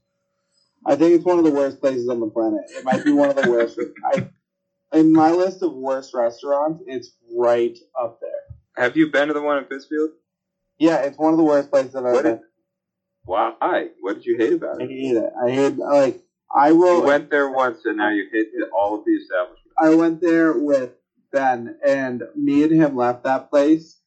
I 0.85 0.95
think 0.95 1.13
it's 1.15 1.25
one 1.25 1.37
of 1.37 1.43
the 1.43 1.51
worst 1.51 1.79
places 1.79 2.07
on 2.09 2.19
the 2.19 2.27
planet. 2.27 2.61
It 2.69 2.85
might 2.85 3.03
be 3.03 3.11
one 3.11 3.29
of 3.29 3.35
the 3.35 3.49
worst. 3.49 3.79
I, 4.05 4.27
in 4.97 5.11
my 5.11 5.31
list 5.31 5.61
of 5.61 5.73
worst 5.73 6.13
restaurants, 6.13 6.81
it's 6.87 7.13
right 7.37 7.77
up 7.99 8.19
there. 8.21 8.83
Have 8.83 8.95
you 8.95 9.11
been 9.11 9.27
to 9.27 9.33
the 9.33 9.41
one 9.41 9.57
in 9.57 9.65
Pittsfield? 9.65 10.11
Yeah, 10.77 10.97
it's 11.01 11.17
one 11.17 11.33
of 11.33 11.37
the 11.37 11.43
worst 11.43 11.69
places 11.69 11.95
I've 11.95 12.05
ever 12.05 12.13
What 12.13 12.23
been. 12.23 12.31
did, 12.33 12.41
why? 13.25 13.87
What 13.99 14.13
did 14.15 14.25
you 14.25 14.37
hate 14.37 14.53
about 14.53 14.81
I 14.81 14.85
it? 14.85 14.89
hate 14.89 15.15
it. 15.17 15.33
I 15.45 15.49
hate 15.49 15.77
like 15.77 16.21
I 16.55 16.71
will. 16.71 16.99
You 17.01 17.03
went 17.03 17.29
there 17.29 17.49
once 17.49 17.79
and 17.85 17.97
now 17.97 18.09
you 18.09 18.25
hate 18.31 18.47
all 18.73 18.95
of 18.95 19.05
the 19.05 19.11
establishments. 19.11 19.75
I 19.77 19.93
went 19.95 20.21
there 20.21 20.53
with 20.57 20.91
Ben, 21.31 21.77
and 21.85 22.23
me 22.35 22.63
and 22.63 22.71
him 22.71 22.95
left 22.95 23.23
that 23.23 23.49
place 23.49 23.99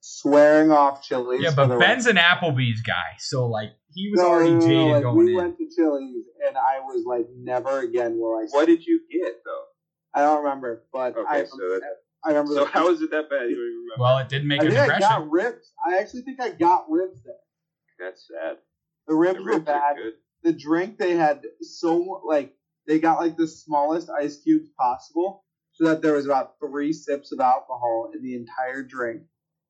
swearing 0.00 0.70
off 0.70 1.02
Chili's. 1.02 1.42
Yeah, 1.42 1.52
but 1.54 1.68
the 1.68 1.78
Ben's 1.78 2.06
an 2.06 2.16
Applebee's 2.16 2.82
guy, 2.82 3.16
so 3.18 3.46
like 3.46 3.72
he 3.94 4.10
was 4.10 4.20
No, 4.20 4.28
already 4.28 4.50
no, 4.50 4.56
no, 4.58 4.66
jaded 4.66 4.92
like, 4.92 5.02
going 5.02 5.16
we 5.18 5.30
in. 5.30 5.36
went 5.36 5.56
to 5.58 5.68
Chili's, 5.74 6.24
and 6.46 6.56
I 6.56 6.80
was 6.80 7.04
like, 7.06 7.26
never 7.36 7.80
again 7.80 8.18
will 8.18 8.36
I. 8.36 8.46
What 8.50 8.66
did 8.66 8.84
you 8.84 9.00
get 9.10 9.40
though? 9.44 9.64
I 10.14 10.20
don't 10.20 10.44
remember, 10.44 10.84
but 10.92 11.16
Okay, 11.16 11.24
I, 11.28 11.44
so 11.44 11.56
that, 11.56 11.80
I 12.24 12.28
remember. 12.30 12.54
so 12.54 12.64
the, 12.64 12.70
how 12.70 12.88
is 12.90 13.02
it 13.02 13.10
that 13.10 13.28
bad? 13.30 13.48
You 13.48 13.56
don't 13.56 13.66
even 13.66 13.80
remember. 13.84 14.00
well, 14.00 14.18
it 14.18 14.28
didn't 14.28 14.48
make 14.48 14.60
I 14.60 14.64
an 14.66 14.70
think 14.72 14.90
I 14.92 14.98
got 15.00 15.30
ribs. 15.30 15.72
I 15.86 15.98
actually 15.98 16.22
think 16.22 16.40
I 16.40 16.50
got 16.50 16.86
ribs 16.90 17.22
there. 17.24 17.34
That's 17.98 18.26
sad. 18.28 18.56
The 19.06 19.14
ribs, 19.14 19.38
The 19.38 19.42
were 19.44 19.50
ribs 19.52 19.68
are 19.68 19.80
bad. 19.80 19.96
The 20.42 20.52
drink 20.52 20.98
they 20.98 21.16
had 21.16 21.42
so 21.62 22.22
like 22.26 22.54
they 22.86 22.98
got 22.98 23.18
like 23.20 23.36
the 23.36 23.46
smallest 23.48 24.10
ice 24.10 24.40
cubes 24.42 24.68
possible, 24.78 25.43
so 25.74 25.84
that 25.84 26.02
there 26.02 26.14
was 26.14 26.24
about 26.26 26.54
three 26.60 26.92
sips 26.92 27.32
of 27.32 27.40
alcohol 27.40 28.10
in 28.14 28.22
the 28.22 28.34
entire 28.34 28.82
drink, 28.82 29.22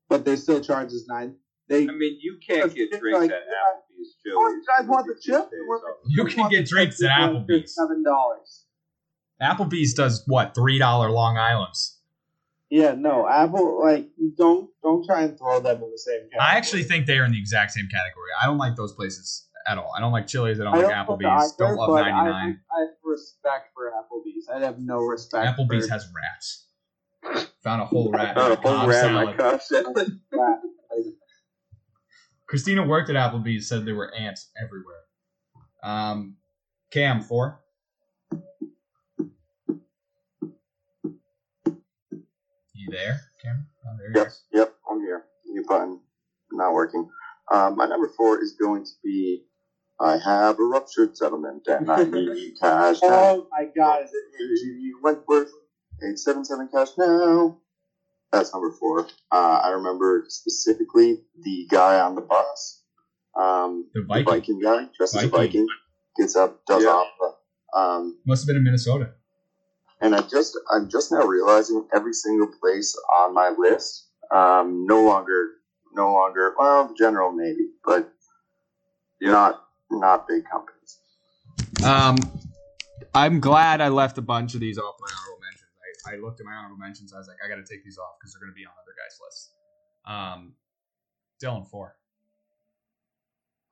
but 0.08 0.24
they 0.24 0.36
still 0.36 0.60
charged 0.60 0.92
us 0.92 1.04
nine. 1.08 1.34
They 1.68 1.84
I 1.84 1.92
mean, 1.92 2.18
you 2.20 2.38
can't 2.46 2.74
get 2.74 2.90
drinks 2.90 3.18
like, 3.20 3.30
at 3.30 3.42
yeah. 3.48 4.02
Applebee's, 4.02 4.14
Oh, 4.36 4.48
you 4.48 4.62
guys 4.78 4.86
want 4.86 5.06
the 5.06 5.14
these 5.14 5.24
chip? 5.24 5.50
days, 5.50 5.60
We're- 5.66 5.80
so- 5.82 5.96
You 6.08 6.24
can 6.26 6.48
get 6.50 6.66
drinks 6.66 7.02
at 7.02 7.10
Applebee's. 7.10 7.74
Seven 7.74 8.02
dollars. 8.02 8.64
Applebee's 9.42 9.94
does 9.94 10.22
what? 10.26 10.54
Three 10.54 10.78
dollar 10.78 11.10
Long 11.10 11.36
Island's. 11.38 11.98
Yeah, 12.70 12.94
no, 12.96 13.28
Apple 13.28 13.80
like 13.82 14.08
don't 14.36 14.68
don't 14.82 15.04
try 15.06 15.22
and 15.22 15.38
throw 15.38 15.60
them 15.60 15.82
in 15.82 15.90
the 15.90 15.98
same 15.98 16.20
category. 16.30 16.40
I 16.40 16.56
actually 16.56 16.82
think 16.82 17.06
they 17.06 17.18
are 17.18 17.24
in 17.24 17.32
the 17.32 17.38
exact 17.38 17.72
same 17.72 17.86
category. 17.86 18.30
I 18.40 18.46
don't 18.46 18.58
like 18.58 18.74
those 18.76 18.92
places 18.92 19.46
at 19.66 19.78
all. 19.78 19.92
I 19.96 20.00
don't 20.00 20.12
like 20.12 20.26
Chili's. 20.26 20.60
I 20.60 20.64
don't 20.64 20.74
I 20.74 20.78
like 20.82 20.86
don't 20.88 21.08
love 21.08 21.18
the 21.18 21.24
Applebee's. 21.26 21.54
either, 21.58 21.68
Don't 21.70 21.76
love 21.76 21.90
99. 21.90 22.14
I, 22.26 22.30
nine. 22.30 22.60
I 22.76 22.80
have 22.80 22.88
respect 23.04 23.68
for 23.74 23.90
Applebee's. 23.90 24.48
I 24.48 24.58
have 24.60 24.78
no 24.78 24.98
respect. 24.98 25.46
Applebee's 25.58 25.86
for 25.86 25.92
has 25.94 26.06
rats. 26.14 26.66
Found 27.62 27.82
a 27.82 27.86
whole 27.86 28.10
rat. 28.12 28.34
Found 28.36 28.52
a 28.52 28.56
whole 28.56 28.72
Cobb 28.72 28.88
rat 28.88 29.06
in 29.06 29.14
my 29.14 29.36
salad. 29.36 29.62
Salad. 29.62 30.20
Christina 32.46 32.86
worked 32.86 33.10
at 33.10 33.16
Applebee's. 33.16 33.68
Said 33.68 33.84
there 33.86 33.94
were 33.94 34.14
ants 34.14 34.50
everywhere. 34.62 35.00
Um, 35.82 36.36
Cam 36.90 37.22
four. 37.22 37.60
You 42.74 42.90
there, 42.90 43.20
Cam? 43.42 43.66
Oh, 43.86 43.96
there 43.98 44.10
he 44.12 44.18
Yep, 44.18 44.26
is. 44.26 44.42
yep, 44.52 44.74
I'm 44.90 45.00
here. 45.00 45.24
Mute 45.46 45.66
button 45.66 46.00
not 46.52 46.72
working. 46.72 47.08
Um, 47.50 47.76
my 47.76 47.86
number 47.86 48.08
four 48.16 48.42
is 48.42 48.54
going 48.60 48.84
to 48.84 48.90
be 49.02 49.44
I 50.04 50.18
have 50.18 50.58
a 50.58 50.62
ruptured 50.64 51.16
settlement 51.16 51.66
and 51.66 51.90
I 51.90 52.04
need 52.04 52.52
cash 52.60 52.98
now. 53.02 53.08
Oh 53.08 53.46
my 53.50 53.64
god, 53.74 54.02
is 54.04 54.10
it 54.12 54.38
J.G. 54.38 54.92
Wentworth, 55.02 55.50
877 56.02 56.68
cash 56.72 56.88
now. 56.98 57.56
That's 58.30 58.52
number 58.52 58.70
four. 58.78 59.06
Uh, 59.32 59.60
I 59.64 59.70
remember 59.70 60.24
specifically 60.28 61.22
the 61.42 61.66
guy 61.70 62.00
on 62.00 62.14
the 62.16 62.20
bus. 62.20 62.82
Um, 63.34 63.88
The 63.94 64.00
the 64.02 64.06
Viking. 64.06 64.24
Viking 64.26 64.60
guy, 64.60 64.88
dressed 64.96 65.16
as 65.16 65.24
a 65.24 65.28
Viking. 65.28 65.46
Viking, 65.62 65.66
gets 66.18 66.36
up, 66.36 66.58
does 66.66 66.84
Yeah. 66.84 66.90
opera. 66.90 67.34
Um, 67.74 68.18
Must 68.26 68.42
have 68.42 68.46
been 68.48 68.56
in 68.56 68.64
Minnesota. 68.64 69.14
and 70.02 70.14
I 70.14 70.20
just 70.22 70.58
I'm 70.70 70.88
just 70.90 71.10
now 71.12 71.24
realizing 71.24 71.86
every 71.94 72.12
single 72.12 72.48
place 72.60 72.94
on 73.16 73.32
my 73.32 73.54
list 73.56 74.08
um, 74.30 74.84
no 74.86 75.02
longer 75.02 75.48
no 75.94 76.12
longer 76.12 76.52
well 76.58 76.92
general 76.98 77.32
maybe 77.32 77.68
but 77.84 78.12
you're 79.20 79.32
not 79.32 79.63
not 79.90 80.26
big 80.28 80.44
companies. 80.50 80.98
Um, 81.84 82.16
I'm 83.14 83.40
glad 83.40 83.80
I 83.80 83.88
left 83.88 84.18
a 84.18 84.22
bunch 84.22 84.54
of 84.54 84.60
these 84.60 84.78
off 84.78 84.94
my 85.00 85.08
honorable 85.08 85.40
mentions. 85.40 85.70
I, 86.06 86.14
I 86.14 86.16
looked 86.18 86.40
at 86.40 86.46
my 86.46 86.52
honorable 86.52 86.78
mentions. 86.78 87.12
I 87.12 87.18
was 87.18 87.28
like, 87.28 87.38
I 87.44 87.48
got 87.48 87.56
to 87.56 87.64
take 87.64 87.84
these 87.84 87.98
off 87.98 88.16
because 88.18 88.32
they're 88.32 88.40
going 88.40 88.52
to 88.52 88.56
be 88.56 88.66
on 88.66 88.72
other 88.72 88.94
guys' 88.96 89.18
lists. 89.24 89.50
Um, 90.06 90.54
Dylan 91.42 91.68
four. 91.68 91.96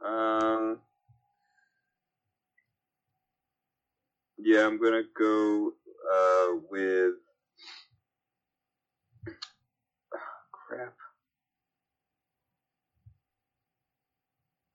Um, 0.05 0.78
yeah, 4.39 4.66
I'm 4.66 4.80
gonna 4.82 5.02
go 5.16 5.72
uh, 6.12 6.56
with 6.70 7.14
crap. 10.51 10.94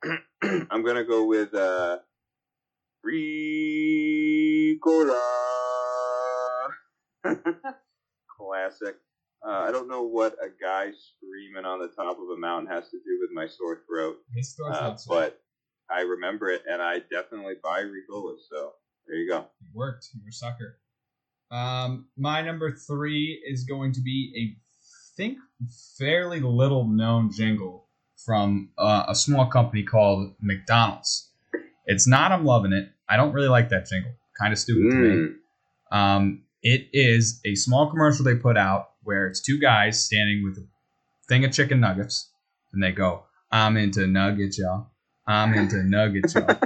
I'm 0.43 0.83
gonna 0.85 1.03
go 1.03 1.25
with 1.25 1.53
uh, 1.53 1.97
Ricola. 3.05 3.61
Classic. 8.37 8.95
Uh, 9.45 9.49
I 9.49 9.71
don't 9.71 9.87
know 9.87 10.03
what 10.03 10.33
a 10.33 10.49
guy 10.61 10.91
screaming 10.91 11.65
on 11.65 11.79
the 11.79 11.87
top 11.87 12.17
of 12.17 12.29
a 12.35 12.37
mountain 12.37 12.71
has 12.71 12.89
to 12.89 12.97
do 12.97 13.19
with 13.21 13.31
my 13.33 13.47
sore 13.47 13.81
throat. 13.87 14.17
Uh, 14.71 14.95
sore. 14.95 15.15
but 15.15 15.41
I 15.89 16.01
remember 16.01 16.49
it, 16.49 16.63
and 16.69 16.81
I 16.81 16.99
definitely 16.99 17.55
buy 17.63 17.81
Ricola. 17.81 18.35
So 18.49 18.73
there 19.07 19.17
you 19.17 19.29
go. 19.29 19.39
It 19.39 19.73
worked. 19.73 20.09
You're 20.13 20.29
a 20.29 20.33
sucker. 20.33 20.79
Um, 21.49 22.07
my 22.17 22.41
number 22.41 22.71
three 22.71 23.41
is 23.47 23.63
going 23.63 23.93
to 23.93 24.01
be 24.01 24.33
a 24.35 24.57
think 25.15 25.37
fairly 25.97 26.39
little 26.39 26.87
known 26.87 27.31
jingle 27.31 27.86
from 28.25 28.69
uh, 28.77 29.05
a 29.07 29.15
small 29.15 29.45
company 29.47 29.83
called 29.83 30.33
McDonald's. 30.41 31.29
It's 31.85 32.07
not. 32.07 32.31
I'm 32.31 32.45
loving 32.45 32.73
it. 32.73 32.89
I 33.09 33.15
don't 33.15 33.33
really 33.33 33.47
like 33.47 33.69
that 33.69 33.87
jingle. 33.87 34.11
Kind 34.39 34.53
of 34.53 34.59
stupid 34.59 34.91
to 34.91 34.95
me. 34.95 35.35
Mm. 35.91 35.97
Um, 35.97 36.43
it 36.61 36.89
is 36.91 37.39
a 37.45 37.55
small 37.55 37.89
commercial 37.89 38.25
they 38.25 38.35
put 38.35 38.57
out 38.57 38.89
where 39.03 39.27
it's 39.27 39.41
two 39.41 39.59
guys 39.59 40.03
standing 40.03 40.43
with 40.43 40.57
a 40.57 40.67
thing 41.27 41.45
of 41.45 41.53
chicken 41.53 41.79
nuggets, 41.79 42.29
and 42.73 42.83
they 42.83 42.91
go, 42.91 43.23
"I'm 43.51 43.77
into 43.77 44.05
nuggets, 44.05 44.57
y'all. 44.57 44.87
I'm 45.25 45.53
into 45.53 45.83
nuggets, 45.83 46.35
y'all." 46.35 46.43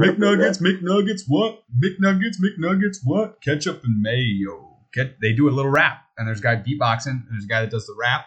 McNuggets, 0.00 0.60
McNuggets, 0.60 1.22
what? 1.28 1.62
McNuggets, 1.82 2.36
McNuggets, 2.40 2.98
what? 3.04 3.40
Ketchup 3.42 3.84
and 3.84 4.00
mayo. 4.00 4.78
Get, 4.94 5.20
they 5.20 5.32
do 5.32 5.48
a 5.48 5.52
little 5.52 5.70
rap, 5.70 6.04
and 6.16 6.26
there's 6.26 6.40
a 6.40 6.42
guy 6.42 6.56
beatboxing, 6.56 7.06
and 7.06 7.26
there's 7.30 7.44
a 7.44 7.48
guy 7.48 7.60
that 7.60 7.70
does 7.70 7.86
the 7.86 7.94
rap. 8.00 8.26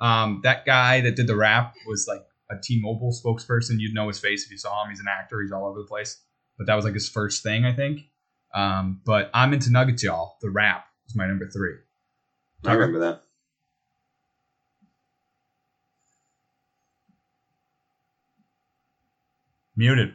Um, 0.00 0.40
that 0.44 0.64
guy 0.64 1.00
that 1.00 1.16
did 1.16 1.26
the 1.26 1.36
rap 1.36 1.74
was 1.86 2.06
like 2.06 2.24
a 2.50 2.56
T-Mobile 2.60 3.12
spokesperson. 3.12 3.78
You'd 3.78 3.94
know 3.94 4.08
his 4.08 4.18
face 4.18 4.44
if 4.44 4.50
you 4.50 4.58
saw 4.58 4.84
him. 4.84 4.90
He's 4.90 5.00
an 5.00 5.06
actor. 5.08 5.40
He's 5.42 5.52
all 5.52 5.66
over 5.66 5.80
the 5.80 5.86
place. 5.86 6.18
But 6.56 6.66
that 6.66 6.74
was 6.74 6.84
like 6.84 6.94
his 6.94 7.08
first 7.08 7.42
thing, 7.42 7.64
I 7.64 7.72
think. 7.72 8.02
Um, 8.54 9.00
but 9.04 9.30
I'm 9.34 9.52
into 9.52 9.70
nuggets, 9.70 10.02
y'all. 10.02 10.36
The 10.40 10.50
rap 10.50 10.86
is 11.08 11.14
my 11.14 11.26
number 11.26 11.48
three. 11.48 11.74
I 12.64 12.72
remember 12.72 12.98
that. 13.00 13.22
Muted. 19.76 20.14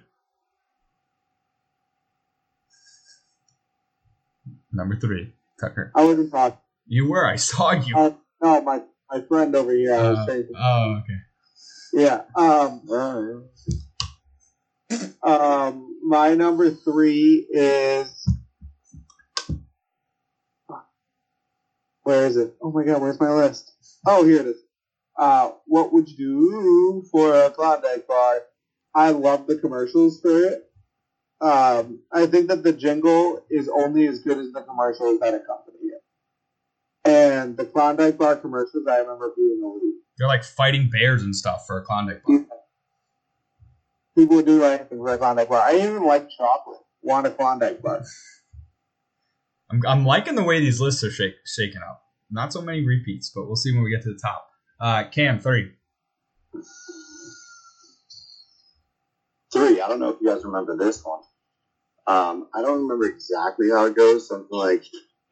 Number 4.73 4.95
three, 4.95 5.31
Tucker. 5.61 5.91
I 5.95 6.03
wasn't 6.03 6.31
talking. 6.31 6.57
You 6.88 7.10
were. 7.10 7.26
I 7.26 7.38
saw 7.38 7.72
you. 7.72 7.95
Uh, 7.95 8.11
no, 8.41 8.61
my 8.61 8.81
my 9.14 9.22
friend 9.27 9.56
over 9.56 9.72
here. 9.72 9.94
I 9.94 10.10
was 10.10 10.19
Uh, 10.19 10.26
saying. 10.26 10.45
oh, 10.56 10.95
okay. 10.99 11.18
Yeah. 11.94 12.22
Um. 12.35 12.81
Um. 15.23 15.98
My 16.03 16.34
number 16.35 16.72
three 16.72 17.45
is. 17.49 18.27
Where 22.03 22.26
is 22.26 22.35
it? 22.38 22.52
Oh 22.61 22.72
my 22.72 22.84
god, 22.84 23.02
where's 23.02 23.19
my 23.19 23.31
list? 23.31 23.72
Oh, 24.06 24.23
here 24.26 24.40
it 24.41 24.48
is. 24.48 24.64
Uh, 25.18 25.52
what 25.65 25.94
would 25.94 26.10
you 26.10 26.15
do 26.18 27.03
for 27.11 27.34
a 27.34 27.49
Klondike 27.49 28.06
bar? 28.07 28.41
I 28.95 29.11
love 29.11 29.45
the 29.48 29.56
commercials 29.56 30.19
for 30.19 30.38
it. 30.44 30.60
Um, 31.41 31.99
I 32.11 32.26
think 32.26 32.48
that 32.48 32.64
the 32.64 32.73
jingle 32.73 33.40
is 33.49 33.69
only 33.69 34.07
as 34.07 34.19
good 34.19 34.38
as 34.38 34.52
the 34.52 34.61
commercials 34.61 35.19
that 35.19 35.34
accompany. 35.34 35.72
And 37.05 37.57
the 37.57 37.65
Klondike 37.65 38.17
bar 38.17 38.38
commercials, 38.38 38.88
I 38.88 38.97
remember 38.97 39.34
being 39.35 39.61
elite. 39.63 39.95
They're 40.17 40.27
like 40.27 40.43
fighting 40.43 40.89
bears 40.89 41.23
and 41.23 41.35
stuff 41.35 41.65
for 41.67 41.77
a 41.77 41.84
Klondike 41.84 42.23
bar. 42.23 42.45
People 44.15 44.38
would 44.38 44.45
do 44.45 44.63
anything 44.63 44.99
for 44.99 45.13
a 45.13 45.17
Klondike 45.17 45.49
bar. 45.49 45.61
I 45.61 45.75
even 45.75 46.05
like 46.05 46.30
chocolate. 46.30 46.80
Want 47.01 47.27
a 47.27 47.31
Klondike 47.31 47.81
bar? 47.81 48.03
I'm, 49.71 49.81
I'm 49.88 50.05
liking 50.05 50.35
the 50.35 50.43
way 50.43 50.59
these 50.59 50.80
lists 50.80 51.03
are 51.03 51.11
shake, 51.11 51.35
shaking 51.45 51.81
up. 51.81 52.03
Not 52.30 52.53
so 52.53 52.61
many 52.61 52.85
repeats, 52.85 53.31
but 53.34 53.47
we'll 53.47 53.55
see 53.55 53.73
when 53.73 53.84
we 53.84 53.89
get 53.89 54.03
to 54.03 54.13
the 54.13 54.19
top. 54.19 54.47
Uh, 54.80 55.03
Cam, 55.05 55.39
three. 55.39 55.71
Three. 59.51 59.81
I 59.81 59.88
don't 59.88 59.99
know 59.99 60.09
if 60.09 60.17
you 60.21 60.30
guys 60.30 60.43
remember 60.43 60.77
this 60.77 61.03
one. 61.03 61.21
Um, 62.05 62.47
I 62.53 62.61
don't 62.61 62.84
remember 62.84 63.05
exactly 63.05 63.69
how 63.69 63.85
it 63.85 63.95
goes. 63.95 64.27
Something 64.27 64.47
like 64.51 64.84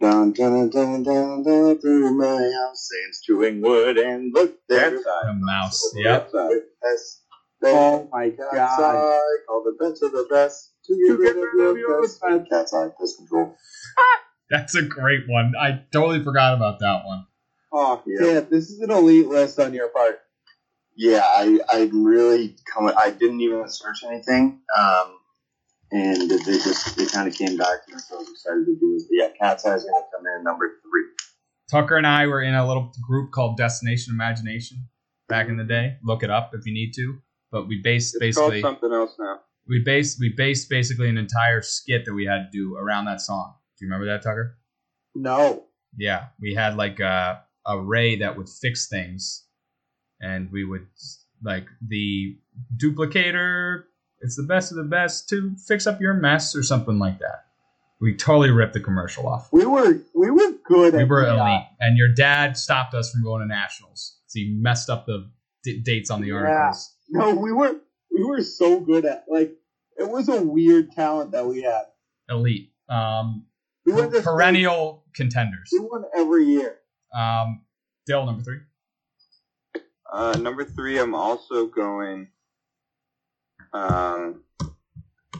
down, 0.02 0.32
down, 0.34 0.70
down, 0.70 1.04
down, 1.04 1.44
down 1.44 1.78
through 1.80 2.12
my 2.18 2.52
house, 2.66 2.90
Sam's 2.90 3.22
chewing 3.22 3.62
wood, 3.62 3.98
and 3.98 4.34
look 4.34 4.58
there. 4.68 4.90
That 4.92 5.04
side. 5.04 5.30
A 5.30 5.34
mouse. 5.34 5.94
Over 5.96 6.04
Yep. 6.04 6.32
that. 6.32 6.64
Yes. 6.84 7.22
Oh 7.64 8.10
my 8.12 8.30
Cat's 8.32 8.78
god. 8.78 8.96
eye, 8.96 9.36
call 9.48 9.64
the 9.64 9.78
best 9.80 10.02
of 10.02 10.12
the 10.14 10.28
best 10.30 10.72
to 10.88 10.96
get 11.22 11.36
rid 11.36 11.70
of 11.70 11.78
your 11.78 12.02
best 12.02 12.20
friend. 12.20 12.48
Cat's 12.50 12.74
eye, 12.74 12.90
pest 13.00 13.18
control. 13.18 13.56
That's 14.50 14.76
a 14.76 14.82
great 14.82 15.30
one. 15.30 15.54
I 15.60 15.84
totally 15.92 16.24
forgot 16.24 16.56
about 16.56 16.80
that 16.80 17.06
one. 17.06 17.28
Oh, 17.72 18.02
Yeah. 18.06 18.26
yeah. 18.34 18.40
This 18.42 18.72
is 18.72 18.82
an 18.82 18.92
elite 18.92 19.28
list 19.28 19.60
on 19.60 19.74
your 19.74 19.90
part. 19.90 20.20
Yeah, 20.96 21.22
I 21.24 21.60
I 21.72 21.90
really 21.94 22.56
come. 22.74 22.92
I 22.98 23.12
didn't 23.12 23.40
even 23.42 23.70
search 23.70 24.04
anything. 24.04 24.60
Um, 24.78 25.18
and 25.92 26.30
they 26.30 26.38
just 26.38 26.96
they 26.98 27.06
kind 27.06 27.28
of 27.28 27.36
came 27.36 27.58
back 27.58 27.86
to 27.86 27.94
me, 27.96 28.00
so 28.00 28.16
I 28.16 28.20
was 28.20 28.30
excited 28.30 28.66
to 28.66 28.76
do 28.80 28.94
this. 28.94 29.04
But 29.04 29.16
yeah, 29.16 29.28
Cat's 29.40 29.66
Eye 29.66 29.76
is 29.76 29.84
going 29.84 30.02
to 30.02 30.08
come 30.16 30.26
in 30.38 30.44
number 30.44 30.80
three. 30.82 31.04
Tucker 31.70 31.98
and 31.98 32.08
I 32.08 32.28
were 32.28 32.42
in 32.42 32.54
a 32.54 32.68
little 32.68 32.92
group 33.02 33.32
called 33.32 33.58
Destination 33.58 34.14
Imagination 34.14 34.90
back 35.30 35.48
in 35.48 35.58
the 35.58 35.64
day. 35.64 35.98
Look 36.04 36.24
it 36.24 36.30
up 36.30 36.52
if 36.54 36.66
you 36.66 36.74
need 36.74 36.92
to. 36.96 37.20
But 37.52 37.68
we 37.68 37.82
based 37.82 38.16
It's 38.16 38.20
basically 38.20 38.62
something 38.62 38.92
else 38.92 39.16
now. 39.20 39.40
we 39.68 39.82
based 39.84 40.20
we 40.20 40.34
based 40.36 40.70
basically 40.70 41.10
an 41.10 41.18
entire 41.18 41.62
skit 41.62 42.06
that 42.06 42.14
we 42.14 42.26
had 42.26 42.46
to 42.46 42.50
do 42.52 42.76
around 42.78 43.06
that 43.06 43.22
song. 43.22 43.54
Do 43.78 43.86
you 43.86 43.92
remember 43.92 44.12
that, 44.12 44.24
Tucker? 44.24 44.58
No. 45.16 45.66
Yeah, 45.98 46.28
we 46.40 46.54
had 46.54 46.78
like 46.78 47.00
a, 47.02 47.44
a 47.66 47.78
ray 47.80 48.18
that 48.18 48.38
would 48.38 48.48
fix 48.48 48.88
things, 48.88 49.46
and 50.22 50.50
we 50.52 50.64
would 50.64 50.88
like 51.44 51.68
the 51.86 52.38
duplicator. 52.78 53.84
It's 54.22 54.36
the 54.36 54.44
best 54.44 54.72
of 54.72 54.78
the 54.78 54.84
best 54.84 55.28
to 55.30 55.56
fix 55.68 55.88
up 55.88 56.00
your 56.00 56.14
mess 56.14 56.56
or 56.56 56.64
something 56.64 57.00
like 57.00 57.20
that. 57.20 57.46
We 58.00 58.16
totally 58.16 58.50
ripped 58.52 58.74
the 58.74 58.80
commercial 58.80 59.28
off. 59.28 59.50
We 59.52 59.66
were 59.66 60.00
we 60.16 60.32
were 60.32 60.54
good. 60.64 60.94
We 60.94 61.02
at 61.04 61.08
were 61.10 61.26
that. 61.26 61.68
and 61.80 61.98
your 61.98 62.14
dad 62.14 62.58
stopped 62.58 62.94
us 62.94 63.12
from 63.12 63.24
going 63.24 63.42
to 63.42 63.48
nationals. 63.48 64.18
So 64.28 64.40
he 64.40 64.58
messed 64.60 64.90
up 64.90 65.06
the 65.06 65.30
d- 65.64 65.80
dates 65.82 66.10
on 66.10 66.22
the 66.22 66.30
Yeah. 66.30 66.36
articles. 66.36 66.96
No, 67.10 67.36
we 67.36 67.52
were 67.52 67.76
we 68.16 68.24
were 68.24 68.42
so 68.42 68.80
good 68.80 69.06
at 69.06 69.26
like 69.30 69.54
it 69.98 70.10
was 70.10 70.30
a 70.30 70.42
weird 70.42 70.92
talent 70.94 71.32
that 71.32 71.46
we 71.46 71.62
had. 71.62 71.84
Elite, 72.30 72.72
um, 72.90 73.46
We 73.86 73.94
were 73.94 74.10
to 74.10 74.22
perennial 74.22 75.04
contenders. 75.14 75.70
We 75.72 75.80
won 75.80 76.06
every 76.16 76.46
year. 76.46 76.78
Um, 77.14 77.62
Dale, 78.08 78.26
number 78.26 78.42
three. 78.42 78.60
Uh, 80.12 80.38
number 80.38 80.66
three, 80.66 80.98
I'm 81.00 81.14
also 81.16 81.68
going 81.68 82.30
um, 83.74 84.44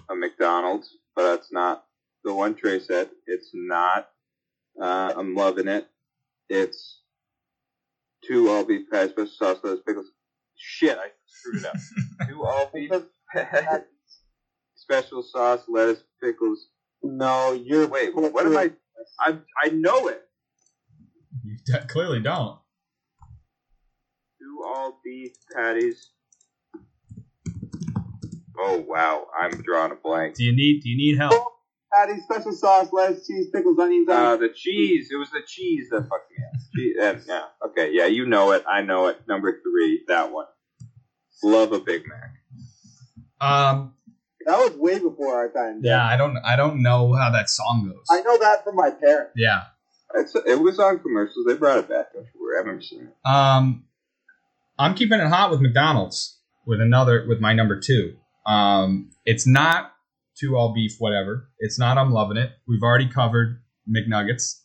a 0.10 0.16
McDonald's, 0.16 0.98
but 1.16 1.24
that's 1.36 1.52
not 1.52 1.86
the 2.24 2.34
one 2.34 2.56
Trey 2.56 2.80
said. 2.80 3.10
It's 3.28 3.50
not. 3.54 4.10
Uh, 4.82 5.14
I'm 5.16 5.36
loving 5.36 5.68
it. 5.68 5.88
It's 6.50 7.02
two 8.26 8.50
all 8.50 8.64
beef 8.64 8.90
patties, 8.92 9.12
special 9.12 9.32
sauce, 9.32 9.58
lettuce, 9.64 9.84
pickles. 9.86 10.08
Shit, 10.56 10.98
I 10.98 11.08
screwed 11.26 11.64
it 11.64 11.66
up. 11.66 11.76
two 12.28 12.44
all 12.46 12.70
beef 12.74 12.92
patties, 13.34 13.86
special 14.76 15.24
sauce, 15.24 15.62
lettuce, 15.68 16.04
pickles. 16.22 16.68
No, 17.04 17.54
you're 17.54 17.88
Wait, 17.88 18.16
what 18.16 18.46
am 18.46 18.58
I? 18.58 18.72
I 19.20 19.38
I 19.64 19.70
know 19.70 20.08
it. 20.08 20.24
You 21.44 21.58
d- 21.66 21.88
clearly 21.88 22.20
don't. 22.20 22.60
Two 24.40 24.64
all 24.66 25.00
beef 25.04 25.32
patties. 25.56 26.12
Oh 28.60 28.84
wow, 28.88 29.28
I'm 29.40 29.62
drawing 29.62 29.92
a 29.92 29.96
blank. 29.96 30.36
Do 30.36 30.44
you 30.44 30.56
need 30.56 30.82
Do 30.82 30.90
you 30.90 30.98
need 30.98 31.18
help? 31.18 31.34
Patty, 31.94 32.22
special 32.22 32.54
sauce, 32.54 32.88
lettuce, 32.94 33.28
cheese, 33.28 33.48
pickles, 33.54 33.78
onions. 33.78 34.08
Uh, 34.10 34.38
the 34.38 34.50
cheese. 34.50 35.10
It 35.12 35.18
was 35.18 35.30
the 35.32 35.42
cheese 35.46 35.90
that 35.92 36.08
fucked 36.08 36.32
me 36.32 36.38
up. 36.46 36.62
Cheese, 36.74 36.98
uh, 37.02 37.20
yeah. 37.28 37.68
Okay. 37.68 37.90
Yeah. 37.92 38.06
You 38.06 38.26
know 38.26 38.52
it. 38.52 38.64
I 38.66 38.82
know 38.82 39.08
it. 39.08 39.28
Number 39.28 39.60
three. 39.62 40.04
That 40.08 40.32
one. 40.32 40.46
Love 41.44 41.74
a 41.74 41.80
Big 41.80 42.04
Mac. 42.08 42.34
Um, 43.42 43.96
that 44.46 44.58
was 44.58 44.76
way 44.78 45.00
before 45.00 45.36
our 45.36 45.50
time. 45.50 45.82
yeah, 45.84 46.06
I 46.06 46.16
don't 46.16 46.38
I 46.38 46.56
don't 46.56 46.82
know 46.82 47.14
how 47.14 47.32
that 47.32 47.50
song 47.50 47.92
goes. 47.92 48.06
I 48.10 48.22
know 48.22 48.38
that 48.38 48.64
from 48.64 48.76
my 48.76 48.92
parents. 48.92 49.34
Yeah. 49.36 49.64
It's, 50.16 50.36
it 50.46 50.60
was 50.62 50.78
on 50.80 51.00
commercials. 51.00 51.46
They 51.48 51.56
brought 51.56 51.80
it 51.80 51.90
back. 51.90 52.14
Don't 52.14 52.26
you 52.34 52.42
worry. 52.42 52.58
I 52.58 52.60
remember 52.60 52.82
seeing 52.82 53.04
it. 53.04 53.28
Um, 53.28 53.86
I'm 54.78 54.94
keeping 54.96 55.20
it 55.20 55.28
hot 55.28 55.52
with 55.52 55.62
McDonald's 55.62 56.38
with 56.66 56.80
another 56.82 57.26
with 57.28 57.40
my 57.40 57.54
number 57.54 57.80
two. 57.80 58.18
Um, 58.46 59.12
it's 59.26 59.46
not 59.48 59.94
two 60.40 60.56
all 60.56 60.74
beef 60.74 60.96
whatever. 61.00 61.50
It's 61.60 61.80
not 61.80 61.98
I'm 61.98 62.12
loving 62.12 62.38
it. 62.38 62.52
We've 62.68 62.84
already 62.84 63.08
covered 63.08 63.62
McNuggets. 63.90 64.62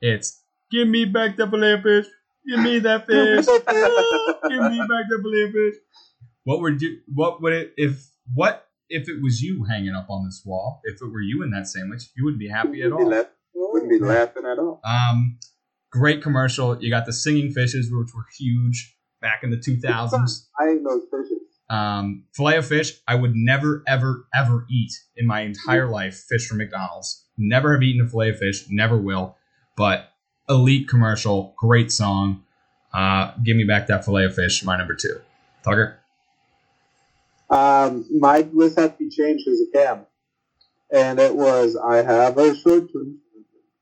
It's 0.00 0.42
give 0.70 0.88
me 0.88 1.04
back 1.04 1.36
the 1.36 1.46
filet 1.46 1.82
fish. 1.82 2.06
Give 2.48 2.60
me 2.60 2.78
that 2.80 3.06
fish. 3.06 3.46
Give 4.48 4.70
me 4.70 4.78
back 4.78 5.06
the 5.08 5.18
filet 5.22 5.52
fish. 5.52 5.80
What 6.44 6.60
would 6.60 6.82
you? 6.82 6.98
What 7.14 7.42
would 7.42 7.52
it 7.52 7.74
if? 7.76 8.08
What 8.34 8.66
if 8.88 9.08
it 9.08 9.22
was 9.22 9.40
you 9.40 9.64
hanging 9.64 9.94
up 9.94 10.06
on 10.10 10.24
this 10.24 10.42
wall? 10.44 10.80
If 10.84 11.00
it 11.00 11.06
were 11.10 11.20
you 11.20 11.42
in 11.42 11.50
that 11.50 11.66
sandwich, 11.66 12.04
you 12.16 12.24
wouldn't 12.24 12.40
be 12.40 12.48
happy 12.48 12.82
at 12.82 12.88
be, 12.88 12.92
all. 12.92 13.24
wouldn't 13.54 13.90
be 13.90 13.98
laughing 13.98 14.44
at 14.44 14.58
all. 14.58 14.80
Um, 14.84 15.38
great 15.90 16.22
commercial. 16.22 16.82
You 16.82 16.90
got 16.90 17.06
the 17.06 17.12
singing 17.12 17.52
fishes, 17.52 17.90
which 17.92 18.14
were 18.14 18.26
huge 18.38 18.96
back 19.20 19.42
in 19.42 19.50
the 19.50 19.56
2000s. 19.56 20.46
I 20.58 20.70
ate 20.70 20.84
those 20.84 21.02
fishes. 21.10 21.41
Um, 21.72 22.24
filet 22.34 22.58
of 22.58 22.66
fish, 22.66 23.00
I 23.08 23.14
would 23.14 23.34
never, 23.34 23.82
ever, 23.86 24.26
ever 24.34 24.66
eat 24.70 24.92
in 25.16 25.26
my 25.26 25.40
entire 25.40 25.88
life 25.88 26.22
fish 26.28 26.46
from 26.46 26.58
McDonald's. 26.58 27.24
Never 27.38 27.72
have 27.72 27.82
eaten 27.82 28.06
a 28.06 28.08
filet 28.08 28.28
of 28.28 28.38
fish, 28.38 28.66
never 28.68 28.98
will. 28.98 29.36
But 29.74 30.10
elite 30.50 30.86
commercial, 30.86 31.54
great 31.56 31.90
song. 31.90 32.42
Uh, 32.92 33.32
give 33.42 33.56
me 33.56 33.64
back 33.64 33.86
that 33.86 34.04
filet 34.04 34.26
of 34.26 34.34
fish, 34.34 34.62
my 34.62 34.76
number 34.76 34.94
two. 34.94 35.18
Tucker? 35.64 35.98
Um, 37.48 38.04
my 38.18 38.46
list 38.52 38.78
had 38.78 38.98
to 38.98 39.04
be 39.04 39.08
changed 39.08 39.48
as 39.48 39.60
a 39.60 39.72
cam, 39.72 40.06
and 40.92 41.18
it 41.18 41.34
was 41.34 41.74
I 41.74 42.02
have 42.02 42.36
a 42.36 42.54
term, 42.54 43.18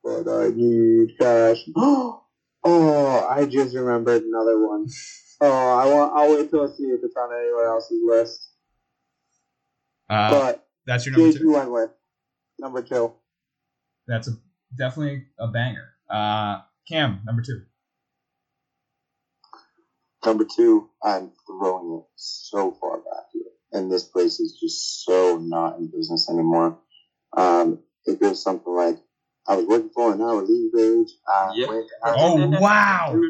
but 0.04 0.28
I 0.28 0.50
need 0.54 1.18
cash. 1.18 1.58
oh, 1.76 2.22
I 2.64 3.46
just 3.46 3.74
remembered 3.74 4.22
another 4.22 4.64
one. 4.64 4.86
Oh, 5.40 5.78
I 5.78 5.86
want. 5.86 6.12
I'll 6.14 6.36
wait 6.36 6.50
till 6.50 6.62
I 6.62 6.66
see 6.66 6.84
if 6.84 7.00
it's 7.02 7.16
on 7.16 7.30
anyone 7.32 7.64
else's 7.66 8.00
list. 8.04 8.50
Uh, 10.08 10.30
but 10.30 10.66
that's 10.86 11.06
your 11.06 11.16
number 11.16 11.38
two. 11.38 11.44
you 11.44 11.52
went 11.52 11.70
with 11.70 11.90
number 12.58 12.82
two. 12.82 13.14
That's 14.06 14.28
a, 14.28 14.32
definitely 14.76 15.24
a 15.38 15.48
banger. 15.48 15.88
Uh, 16.10 16.60
Cam, 16.88 17.20
number 17.24 17.42
two. 17.42 17.62
Number 20.24 20.44
two, 20.44 20.90
I'm 21.02 21.32
throwing 21.46 21.98
it 22.00 22.04
so 22.16 22.72
far 22.72 22.98
back 22.98 23.24
here. 23.32 23.42
And 23.72 23.90
this 23.90 24.02
place 24.02 24.40
is 24.40 24.58
just 24.60 25.04
so 25.04 25.38
not 25.38 25.78
in 25.78 25.90
business 25.90 26.28
anymore. 26.28 26.78
Um, 27.36 27.78
it 28.04 28.20
goes 28.20 28.42
something 28.42 28.74
like, 28.74 28.98
I 29.50 29.56
was 29.56 29.66
working 29.66 29.90
for 29.92 30.12
an 30.12 30.20
hour 30.22 30.42
leave 30.42 30.70
wage. 30.72 31.10
I 31.26 31.52
Yeah. 31.56 31.66
went 31.68 31.86
out 32.04 32.14
Oh, 32.16 32.46
wow. 32.60 33.20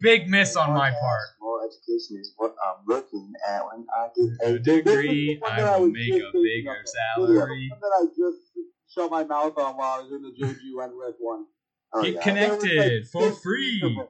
Big 0.00 0.28
miss 0.28 0.54
on 0.54 0.72
my 0.72 0.90
part. 0.92 1.28
More 1.40 1.64
education 1.66 2.18
is 2.20 2.32
what 2.36 2.54
I'm 2.64 2.84
looking 2.86 3.32
at 3.48 3.62
when 3.66 3.84
I 3.92 4.08
get 4.14 4.46
A 4.48 4.54
a 4.54 4.58
degree, 4.60 5.40
I 5.44 5.78
will 5.80 5.88
make 5.88 6.12
a 6.14 6.30
bigger 6.32 6.76
salary. 6.84 7.68
One 7.70 7.80
that 7.80 7.92
I 8.00 8.04
just 8.16 8.38
shut 8.88 9.10
my 9.10 9.24
mouth 9.24 9.58
on 9.58 9.76
while 9.76 9.98
I 9.98 10.02
was 10.02 10.12
in 10.12 10.22
the 10.22 10.30
J.G. 10.30 10.74
Wentworth 10.76 11.16
one. 11.18 11.46
Oh, 11.92 12.02
Get 12.02 12.14
yeah. 12.14 12.22
connected 12.22 12.78
There 12.78 13.04
for 13.04 13.32
free 13.32 13.80
15 13.82 13.90
of 13.90 13.96
them. 13.96 14.08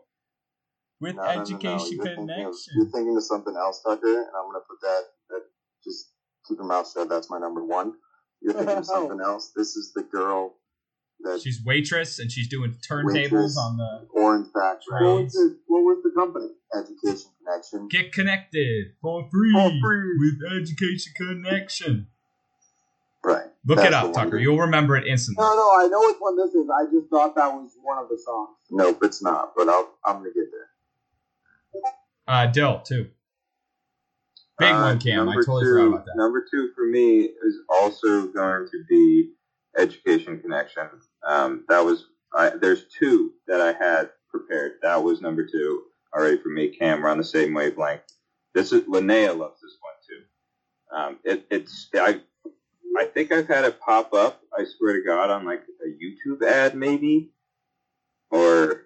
with 1.01 1.17
No, 1.17 1.23
no, 1.23 1.29
no, 1.29 1.35
no. 1.35 1.41
education 1.41 1.97
You're 1.97 2.05
thinking, 2.05 2.23
of, 2.25 2.29
connection. 2.29 2.73
you're 2.77 2.91
thinking 2.91 3.17
of 3.17 3.25
something 3.25 3.57
else, 3.57 3.83
Tucker, 3.83 4.07
and 4.07 4.27
I'm 4.37 4.51
going 4.53 4.61
to 4.61 4.67
put 4.69 4.81
that, 4.83 5.03
that, 5.31 5.43
just 5.83 6.13
keep 6.47 6.59
your 6.59 6.67
mouth 6.67 6.91
shut. 6.93 7.09
That's 7.09 7.31
my 7.31 7.39
number 7.39 7.65
one. 7.65 7.95
You're 8.43 8.53
thinking 8.53 8.77
of 8.77 8.85
oh. 8.91 8.93
something 9.09 9.21
else. 9.21 9.51
This 9.57 9.77
is 9.77 9.93
the 9.95 10.03
girl 10.03 10.57
that 11.24 11.40
She's 11.43 11.62
waitress 11.65 12.19
and 12.19 12.31
she's 12.31 12.49
doing 12.49 12.77
turntables 12.89 13.57
on 13.57 13.77
the 13.77 14.07
Orange 14.12 14.49
Factory, 14.53 15.07
What 15.07 15.23
was, 15.24 15.32
the, 15.32 15.59
what 15.66 15.81
was 15.81 16.03
the 16.03 16.11
company? 16.19 16.49
Education 16.74 17.31
Connection. 17.44 17.89
Get 17.89 18.12
Connected 18.12 18.93
for 19.01 19.28
free, 19.31 19.53
For 19.53 19.70
free. 19.82 20.19
with 20.19 20.53
Education 20.62 21.12
Connection. 21.16 22.07
Right. 23.24 23.47
Look 23.66 23.77
That's 23.77 23.89
it 23.89 23.94
up. 23.94 24.12
Tucker. 24.12 24.39
You'll 24.39 24.59
remember 24.59 24.97
it 24.97 25.07
instantly. 25.07 25.44
No, 25.44 25.55
no, 25.55 25.62
I 25.85 25.86
know 25.89 26.01
which 26.01 26.16
one 26.19 26.36
this 26.36 26.53
is. 26.55 26.66
I 26.69 26.85
just 26.90 27.09
thought 27.09 27.36
that 27.36 27.53
was 27.53 27.70
one 27.81 27.99
of 27.99 28.09
the 28.09 28.19
songs. 28.19 28.57
Nope, 28.70 28.99
it's 29.05 29.23
not, 29.23 29.53
but 29.57 29.69
I'll, 29.69 29.90
I'm 30.05 30.24
to 30.24 30.31
get 30.31 30.47
there. 30.51 31.93
Uh, 32.27 32.47
Dill, 32.47 32.81
too. 32.81 33.09
Big 34.59 34.73
Uh, 34.73 34.81
one, 34.81 34.99
Cam. 34.99 35.28
I 35.28 35.35
totally 35.36 35.65
two, 35.65 35.70
forgot 35.74 35.86
about 35.86 36.05
that. 36.07 36.16
Number 36.16 36.44
two 36.51 36.70
for 36.74 36.85
me 36.86 37.20
is 37.20 37.57
also 37.69 38.27
going 38.28 38.66
to 38.70 38.85
be 38.89 39.31
Education 39.78 40.40
Connection. 40.40 40.89
Um, 41.27 41.65
that 41.69 41.85
was 41.85 42.07
I, 42.35 42.51
there's 42.51 42.85
two 42.99 43.32
that 43.47 43.61
I 43.61 43.73
had 43.73 44.11
prepared. 44.31 44.73
That 44.82 45.03
was 45.03 45.20
number 45.20 45.47
two 45.47 45.82
already 46.15 46.39
for 46.39 46.49
me. 46.49 46.69
Cam, 46.69 47.03
we're 47.03 47.09
on 47.09 47.19
the 47.19 47.24
same 47.24 47.55
wavelength. 47.55 48.03
This 48.55 48.73
is 48.73 48.82
Linnea 48.82 49.36
loves 49.36 49.61
this 49.61 49.77
one 49.81 49.94
too. 50.09 50.97
Um, 50.97 51.19
it, 51.24 51.47
it's 51.51 51.89
I 51.94 52.20
I 52.99 53.05
think 53.07 53.32
I've 53.32 53.49
had 53.49 53.65
it 53.65 53.81
pop 53.81 54.12
up. 54.12 54.40
I 54.57 54.65
swear 54.65 54.94
to 54.94 55.07
God 55.07 55.31
on 55.31 55.44
like 55.44 55.62
a 55.85 55.89
YouTube 55.89 56.47
ad 56.47 56.74
maybe, 56.74 57.31
or 58.31 58.82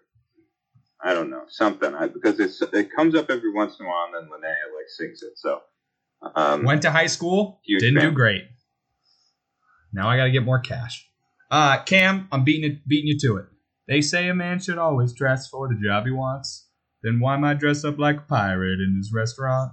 I 1.02 1.14
don't 1.14 1.30
know 1.30 1.44
something. 1.48 1.94
I, 1.94 2.08
because 2.08 2.38
it's 2.40 2.62
it 2.62 2.94
comes 2.94 3.14
up 3.14 3.30
every 3.30 3.52
once 3.52 3.78
in 3.80 3.86
a 3.86 3.88
while, 3.88 4.06
and 4.06 4.14
then 4.14 4.30
Linnea 4.30 4.76
like 4.76 4.88
sings 4.88 5.22
it. 5.22 5.32
So 5.36 5.62
um, 6.34 6.64
Went 6.64 6.82
to 6.82 6.90
high 6.90 7.06
school, 7.06 7.60
didn't 7.66 8.00
do 8.00 8.10
great. 8.12 8.44
Now 9.92 10.08
I 10.08 10.16
got 10.16 10.24
to 10.24 10.30
get 10.30 10.44
more 10.44 10.58
cash. 10.58 11.08
Uh, 11.50 11.82
Cam, 11.84 12.28
I'm 12.32 12.44
beating 12.44 12.70
it, 12.72 12.88
beating 12.88 13.08
you 13.08 13.18
to 13.20 13.36
it. 13.36 13.44
They 13.88 14.00
say 14.00 14.28
a 14.28 14.34
man 14.34 14.58
should 14.58 14.78
always 14.78 15.12
dress 15.12 15.46
for 15.48 15.68
the 15.68 15.78
job 15.82 16.06
he 16.06 16.10
wants. 16.10 16.66
Then 17.02 17.20
why 17.20 17.34
am 17.34 17.44
I 17.44 17.54
dressed 17.54 17.84
up 17.84 17.98
like 17.98 18.16
a 18.18 18.22
pirate 18.22 18.80
in 18.80 18.96
this 18.96 19.12
restaurant? 19.14 19.72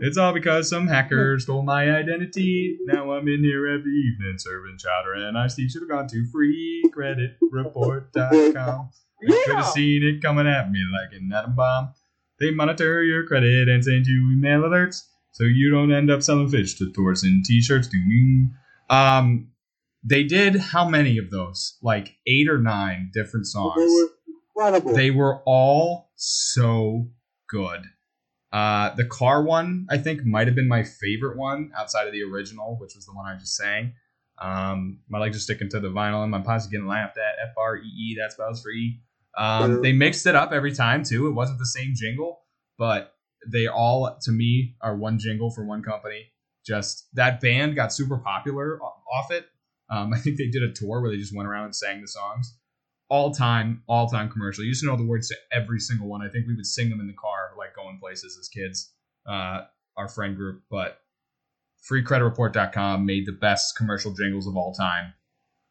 It's 0.00 0.16
all 0.16 0.32
because 0.32 0.70
some 0.70 0.86
hacker 0.88 1.38
stole 1.38 1.62
my 1.62 1.90
identity. 1.90 2.78
Now 2.86 3.12
I'm 3.12 3.28
in 3.28 3.44
here 3.44 3.66
every 3.66 3.92
evening 3.92 4.36
serving 4.38 4.78
chowder 4.78 5.12
and 5.12 5.36
iced 5.36 5.58
tea. 5.58 5.68
Should 5.68 5.82
have 5.82 5.90
gone 5.90 6.08
to 6.08 6.24
freecreditreport.com. 6.34 8.90
They 9.20 9.42
could 9.44 9.56
have 9.56 9.66
seen 9.66 10.02
it 10.02 10.22
coming 10.22 10.46
at 10.46 10.70
me 10.70 10.80
like 10.92 11.12
an 11.12 11.30
atom 11.32 11.54
bomb. 11.54 11.92
They 12.40 12.50
monitor 12.50 13.02
your 13.02 13.26
credit 13.26 13.68
and 13.68 13.84
send 13.84 14.06
you 14.06 14.32
email 14.32 14.62
alerts 14.62 15.02
so 15.32 15.44
you 15.44 15.70
don't 15.70 15.92
end 15.92 16.10
up 16.10 16.22
selling 16.22 16.48
fish 16.48 16.76
to 16.78 16.90
tourists 16.92 17.24
in 17.24 17.42
t-shirts. 17.44 17.90
Um, 18.88 19.48
They 20.08 20.22
did 20.22 20.56
how 20.56 20.88
many 20.88 21.18
of 21.18 21.30
those? 21.30 21.78
Like 21.82 22.16
eight 22.26 22.48
or 22.48 22.58
nine 22.58 23.10
different 23.12 23.46
songs. 23.46 23.74
They 23.76 23.86
were 23.86 24.08
incredible. 24.56 24.94
They 24.94 25.10
were 25.10 25.42
all 25.44 26.10
so 26.14 27.08
good. 27.48 27.82
Uh, 28.52 28.94
the 28.94 29.04
car 29.04 29.42
one, 29.42 29.86
I 29.90 29.98
think, 29.98 30.24
might 30.24 30.46
have 30.46 30.54
been 30.54 30.68
my 30.68 30.84
favorite 30.84 31.36
one 31.36 31.72
outside 31.76 32.06
of 32.06 32.12
the 32.12 32.22
original, 32.22 32.76
which 32.80 32.94
was 32.94 33.04
the 33.06 33.12
one 33.12 33.26
I 33.26 33.36
just 33.36 33.56
sang. 33.56 33.94
Um, 34.38 35.00
I 35.12 35.18
like 35.18 35.32
just 35.32 35.44
sticking 35.44 35.68
to 35.70 35.80
the 35.80 35.88
vinyl, 35.88 36.22
and 36.22 36.30
my 36.30 36.40
posse 36.40 36.70
getting 36.70 36.86
laughed 36.86 37.18
at. 37.18 37.48
F 37.48 37.54
R 37.56 37.76
E 37.76 37.86
E, 37.86 38.16
that 38.20 38.32
spells 38.32 38.62
for 38.62 38.70
E. 38.70 39.00
Um, 39.36 39.82
they 39.82 39.92
mixed 39.92 40.26
it 40.26 40.34
up 40.34 40.52
every 40.52 40.72
time 40.72 41.02
too. 41.02 41.26
It 41.26 41.32
wasn't 41.32 41.58
the 41.58 41.66
same 41.66 41.94
jingle, 41.94 42.40
but 42.78 43.12
they 43.46 43.66
all, 43.66 44.16
to 44.22 44.30
me, 44.30 44.76
are 44.80 44.96
one 44.96 45.18
jingle 45.18 45.50
for 45.50 45.66
one 45.66 45.82
company. 45.82 46.26
Just 46.64 47.08
that 47.14 47.40
band 47.40 47.74
got 47.74 47.92
super 47.92 48.18
popular 48.18 48.80
off 48.80 49.30
it. 49.30 49.46
Um, 49.90 50.12
I 50.14 50.18
think 50.18 50.38
they 50.38 50.48
did 50.48 50.62
a 50.62 50.72
tour 50.72 51.00
where 51.00 51.10
they 51.10 51.16
just 51.16 51.34
went 51.34 51.48
around 51.48 51.64
and 51.64 51.76
sang 51.76 52.00
the 52.00 52.08
songs 52.08 52.56
all 53.08 53.32
time, 53.32 53.82
all 53.88 54.08
time 54.08 54.28
commercial. 54.30 54.64
You 54.64 54.68
used 54.68 54.82
to 54.82 54.86
know 54.86 54.96
the 54.96 55.06
words 55.06 55.28
to 55.28 55.36
every 55.52 55.80
single 55.80 56.08
one. 56.08 56.22
I 56.22 56.28
think 56.28 56.46
we 56.46 56.54
would 56.54 56.66
sing 56.66 56.90
them 56.90 57.00
in 57.00 57.06
the 57.06 57.14
car, 57.14 57.52
like 57.56 57.74
going 57.74 57.98
places 58.00 58.36
as 58.38 58.48
kids, 58.48 58.92
uh, 59.28 59.62
our 59.96 60.08
friend 60.08 60.36
group. 60.36 60.62
But 60.70 60.98
freecreditreport.com 61.90 63.06
made 63.06 63.26
the 63.26 63.32
best 63.32 63.76
commercial 63.76 64.12
jingles 64.12 64.46
of 64.46 64.56
all 64.56 64.72
time. 64.72 65.12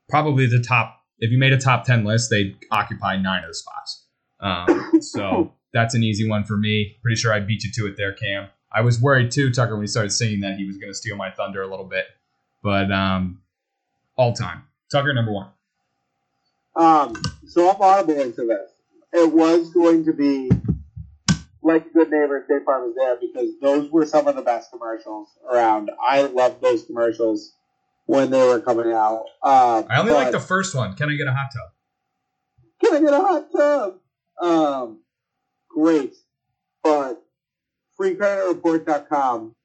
Probably 0.08 0.46
the 0.46 0.64
top, 0.66 1.02
if 1.20 1.32
you 1.32 1.38
made 1.38 1.54
a 1.54 1.58
top 1.58 1.84
10 1.84 2.06
list, 2.06 2.30
they'd 2.30 2.56
occupy 2.72 3.18
nine 3.18 3.44
of 3.44 3.50
the 3.50 3.56
spots. 3.56 4.06
Um, 4.40 4.92
so 5.02 5.54
that's 5.74 5.96
an 5.96 6.04
easy 6.04 6.28
one 6.30 6.44
for 6.44 6.58
me. 6.58 6.96
Pretty 7.02 7.20
sure 7.20 7.34
I 7.34 7.40
beat 7.40 7.64
you 7.64 7.72
to 7.72 7.88
it 7.88 7.98
there, 7.98 8.14
Cam. 8.14 8.48
I 8.72 8.82
was 8.82 9.02
worried 9.02 9.32
too, 9.32 9.52
Tucker, 9.52 9.74
when 9.74 9.84
he 9.84 9.88
started 9.88 10.12
singing 10.12 10.42
that 10.42 10.58
he 10.58 10.66
was 10.66 10.78
going 10.78 10.92
to 10.92 10.98
steal 10.98 11.16
my 11.16 11.32
thunder 11.32 11.62
a 11.62 11.68
little 11.68 11.86
bit. 11.86 12.06
But 12.62 12.92
um, 12.92 13.42
all 14.18 14.34
time. 14.34 14.64
Tucker, 14.92 15.14
number 15.14 15.32
one. 15.32 15.50
Um, 16.76 17.16
so 17.48 17.70
I'm 17.70 17.82
audible 17.82 18.20
into 18.22 18.46
this. 18.46 18.72
It 19.14 19.32
was 19.32 19.72
going 19.72 20.06
to 20.06 20.14
be 20.14 20.50
like 21.62 21.92
good 21.94 22.12
neighbor, 22.12 22.44
State 22.46 22.64
Farm 22.64 22.90
is 22.90 22.96
there 22.96 23.18
because 23.20 23.50
those 23.62 23.90
were 23.90 24.06
some 24.06 24.28
of 24.28 24.36
the 24.36 24.42
best 24.42 24.72
commercials 24.72 25.30
around. 25.50 25.90
I 26.06 26.22
loved 26.24 26.62
those 26.62 26.84
commercials 26.84 27.54
when 28.06 28.30
they 28.30 28.46
were 28.46 28.60
coming 28.60 28.92
out. 28.92 29.26
Um, 29.42 29.86
I 29.90 30.00
only 30.00 30.14
like 30.14 30.32
the 30.32 30.40
first 30.40 30.76
one. 30.76 30.94
Can 30.96 31.10
I 31.10 31.16
get 31.16 31.28
a 31.28 31.34
hot 31.34 31.50
tub? 31.52 31.72
Can 32.84 32.96
I 32.96 33.00
get 33.00 33.14
a 33.14 33.20
hot 33.20 33.52
tub? 33.52 34.00
Um, 34.42 35.00
great. 35.70 36.14
But 36.84 37.24
freecreditreport.com 38.00 39.56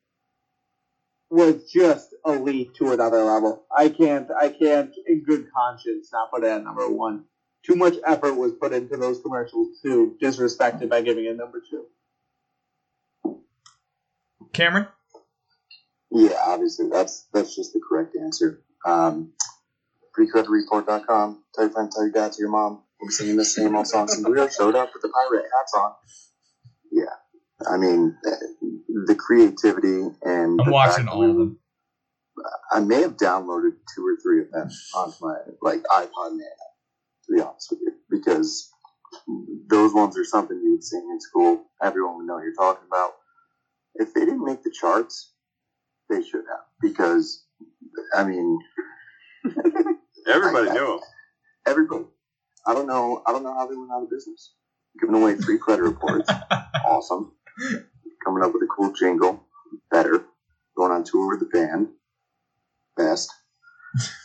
was 1.28 1.70
just 1.70 2.09
elite 2.26 2.74
to 2.76 2.92
another 2.92 3.22
level. 3.24 3.64
I 3.76 3.88
can't, 3.88 4.28
I 4.40 4.48
can't 4.50 4.94
in 5.06 5.22
good 5.24 5.46
conscience 5.52 6.10
not 6.12 6.30
put 6.30 6.44
it 6.44 6.48
at 6.48 6.64
number 6.64 6.88
one. 6.88 7.24
Too 7.64 7.76
much 7.76 7.94
effort 8.06 8.34
was 8.34 8.52
put 8.54 8.72
into 8.72 8.96
those 8.96 9.20
commercials 9.20 9.80
to 9.82 10.16
disrespect 10.20 10.82
it 10.82 10.88
by 10.90 11.02
giving 11.02 11.26
it 11.26 11.36
number 11.36 11.60
two. 11.68 11.84
Cameron? 14.52 14.86
Yeah, 16.10 16.36
obviously 16.46 16.88
that's 16.88 17.26
that's 17.32 17.54
just 17.54 17.72
the 17.72 17.80
correct 17.86 18.16
answer. 18.20 18.62
Um, 18.84 19.32
freecreditreport.com. 20.18 21.42
Tell 21.54 21.64
your 21.64 21.70
friend, 21.72 21.90
tell 21.92 22.02
your 22.02 22.12
dad, 22.12 22.32
tell 22.32 22.38
your 22.40 22.50
mom. 22.50 22.82
We're 23.00 23.10
singing 23.10 23.36
the 23.36 23.44
same 23.44 23.76
old 23.76 23.86
song. 23.86 24.08
Some 24.08 24.30
real 24.30 24.48
showed 24.48 24.74
up 24.74 24.90
with 24.92 25.02
the 25.02 25.08
pirate 25.08 25.44
hats 25.56 25.74
on. 25.74 25.92
Yeah, 26.90 27.04
I 27.70 27.76
mean 27.76 28.16
the- 28.22 28.54
the 29.06 29.14
creativity 29.14 30.08
and 30.22 30.60
I'm 30.60 30.66
the 30.66 30.70
watching 30.72 31.08
all 31.08 31.22
of 31.30 31.36
them. 31.36 31.58
I 32.72 32.80
may 32.80 33.02
have 33.02 33.16
downloaded 33.16 33.72
two 33.94 34.06
or 34.06 34.16
three 34.22 34.40
of 34.40 34.50
them 34.50 34.68
onto 34.94 35.16
my 35.22 35.36
like 35.62 35.82
iPod 35.84 36.32
Nano, 36.32 36.66
to 37.26 37.34
be 37.34 37.40
honest 37.40 37.68
with 37.70 37.80
you, 37.82 37.92
because 38.10 38.70
those 39.68 39.94
ones 39.94 40.18
are 40.18 40.24
something 40.24 40.60
you 40.62 40.72
would 40.72 40.84
sing 40.84 41.08
in 41.12 41.20
school. 41.20 41.64
Everyone 41.82 42.16
would 42.18 42.26
know 42.26 42.34
what 42.34 42.44
you're 42.44 42.52
talking 42.54 42.86
about. 42.86 43.12
If 43.96 44.14
they 44.14 44.20
didn't 44.24 44.44
make 44.44 44.62
the 44.62 44.70
charts, 44.70 45.32
they 46.10 46.22
should 46.22 46.44
have, 46.48 46.64
because 46.80 47.44
I 48.14 48.24
mean, 48.24 48.58
Everybody 50.28 50.70
I- 50.70 50.74
knew 50.74 50.94
him. 50.94 51.00
everybody. 51.66 52.04
I 52.66 52.74
don't 52.74 52.86
know. 52.86 53.22
I 53.26 53.32
don't 53.32 53.42
know 53.44 53.54
how 53.54 53.66
they 53.66 53.76
went 53.76 53.90
out 53.92 54.02
of 54.02 54.10
business. 54.10 54.52
Giving 55.00 55.16
away 55.16 55.36
free 55.36 55.58
credit 55.58 55.82
reports, 55.82 56.30
awesome. 56.86 57.32
Coming 58.24 58.42
up 58.44 58.52
with 58.52 58.62
a 58.62 58.66
cool 58.66 58.92
jingle, 58.92 59.44
better. 59.90 60.24
Going 60.76 60.92
on 60.92 61.04
tour 61.04 61.28
with 61.30 61.40
the 61.40 61.46
band, 61.46 61.88
best. 63.02 63.30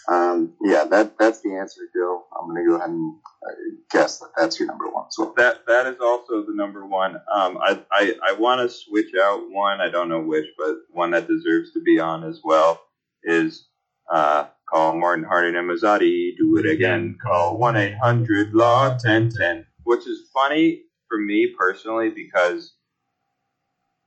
Um, 0.07 0.53
yeah, 0.61 0.85
that 0.85 1.17
that's 1.17 1.41
the 1.41 1.55
answer, 1.55 1.81
Joe. 1.95 2.25
I'm 2.39 2.47
gonna 2.47 2.65
go 2.65 2.75
ahead 2.75 2.89
and 2.89 3.15
uh, 3.47 3.53
guess 3.91 4.19
that 4.19 4.29
that's 4.37 4.59
your 4.59 4.67
number 4.67 4.87
one. 4.89 5.05
So 5.11 5.33
That 5.37 5.65
that 5.67 5.87
is 5.87 5.97
also 5.99 6.45
the 6.45 6.53
number 6.53 6.85
one. 6.85 7.15
Um, 7.33 7.57
I 7.57 7.81
I, 7.91 8.13
I 8.29 8.33
want 8.33 8.61
to 8.61 8.75
switch 8.75 9.11
out 9.19 9.41
one. 9.49 9.81
I 9.81 9.89
don't 9.89 10.09
know 10.09 10.21
which, 10.21 10.45
but 10.57 10.75
one 10.91 11.11
that 11.11 11.27
deserves 11.27 11.73
to 11.73 11.81
be 11.81 11.99
on 11.99 12.23
as 12.23 12.41
well 12.43 12.81
is 13.23 13.67
uh, 14.11 14.45
call 14.69 14.95
Martin 14.95 15.25
Harding 15.25 15.55
and 15.55 15.69
Mazzotti. 15.69 16.37
Do 16.37 16.57
it 16.57 16.67
again. 16.67 17.17
Call 17.21 17.57
one 17.57 17.75
eight 17.75 17.97
hundred 17.97 18.53
law 18.53 18.95
ten 18.97 19.31
ten. 19.31 19.65
Which 19.85 20.07
is 20.07 20.29
funny 20.33 20.83
for 21.09 21.17
me 21.17 21.53
personally 21.57 22.09
because 22.11 22.73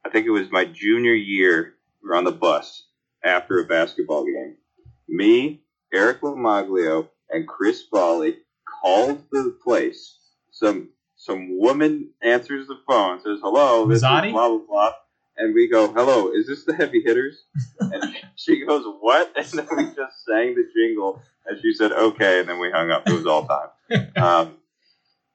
I 0.05 0.11
think 0.11 0.27
it 0.27 0.31
was 0.31 0.51
my 0.53 0.65
junior 0.65 1.15
year. 1.15 1.74
We 2.03 2.11
were 2.11 2.16
on 2.16 2.24
the 2.24 2.32
bus 2.32 2.88
after 3.24 3.59
a 3.59 3.65
basketball 3.65 4.24
game. 4.24 4.57
Me, 5.09 5.62
Eric 5.93 6.20
Lamaglio, 6.20 7.09
and 7.31 7.47
Chris 7.47 7.85
Volley 7.90 8.36
called 8.82 9.24
the 9.32 9.57
place. 9.62 10.19
Some 10.51 10.90
some 11.16 11.59
woman 11.59 12.11
answers 12.23 12.69
the 12.69 12.81
phone, 12.86 13.20
says 13.20 13.40
hello, 13.43 13.86
this 13.86 13.97
is 13.97 14.03
blah 14.03 14.31
blah 14.31 14.59
blah, 14.59 14.93
and 15.36 15.55
we 15.55 15.69
go, 15.69 15.93
hello, 15.93 16.31
is 16.32 16.47
this 16.47 16.65
the 16.65 16.74
heavy 16.74 17.03
hitters? 17.05 17.45
and 17.81 18.16
she 18.36 18.65
goes, 18.65 18.85
what? 19.01 19.32
And 19.36 19.47
then 19.47 19.69
we 19.77 19.85
just 19.86 20.24
sang 20.24 20.55
the 20.55 20.69
jingle, 20.74 21.23
and 21.47 21.61
she 21.61 21.73
said, 21.73 21.93
okay, 21.93 22.40
and 22.40 22.49
then 22.49 22.61
we 22.61 22.70
hung 22.70 22.90
up. 22.90 23.09
It 23.09 23.12
was 23.12 23.27
all 23.27 23.47
time. 23.47 23.69
Um, 24.16 24.59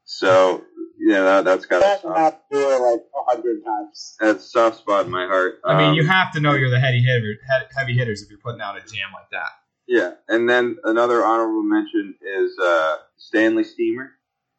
so 0.05 0.63
yeah, 0.99 1.21
that, 1.23 1.45
that's 1.45 1.65
got 1.65 1.77
a 1.77 1.79
That 1.81 2.01
soft, 2.01 2.37
do 2.51 2.57
it 2.59 2.79
like 2.81 2.99
a 3.01 3.31
hundred 3.31 3.63
times. 3.63 4.15
that's 4.19 4.51
soft 4.51 4.77
spot 4.77 5.05
in 5.05 5.11
my 5.11 5.25
heart. 5.25 5.59
I 5.65 5.77
mean, 5.77 5.89
Um, 5.89 5.93
you 5.95 6.05
have 6.07 6.31
to 6.33 6.39
know 6.39 6.53
you're 6.53 6.69
the 6.69 6.79
heavy 6.79 7.01
hitter, 7.01 7.35
heavy 7.75 7.93
hitters 7.97 8.21
if 8.21 8.29
you're 8.29 8.39
putting 8.39 8.61
out 8.61 8.77
a 8.77 8.79
jam 8.81 9.09
like 9.13 9.29
that. 9.31 9.49
Yeah, 9.87 10.11
and 10.29 10.49
then 10.49 10.77
another 10.85 11.25
honorable 11.25 11.63
mention 11.63 12.15
is 12.21 12.57
uh, 12.57 12.97
Stanley 13.17 13.63
Steamer. 13.65 14.11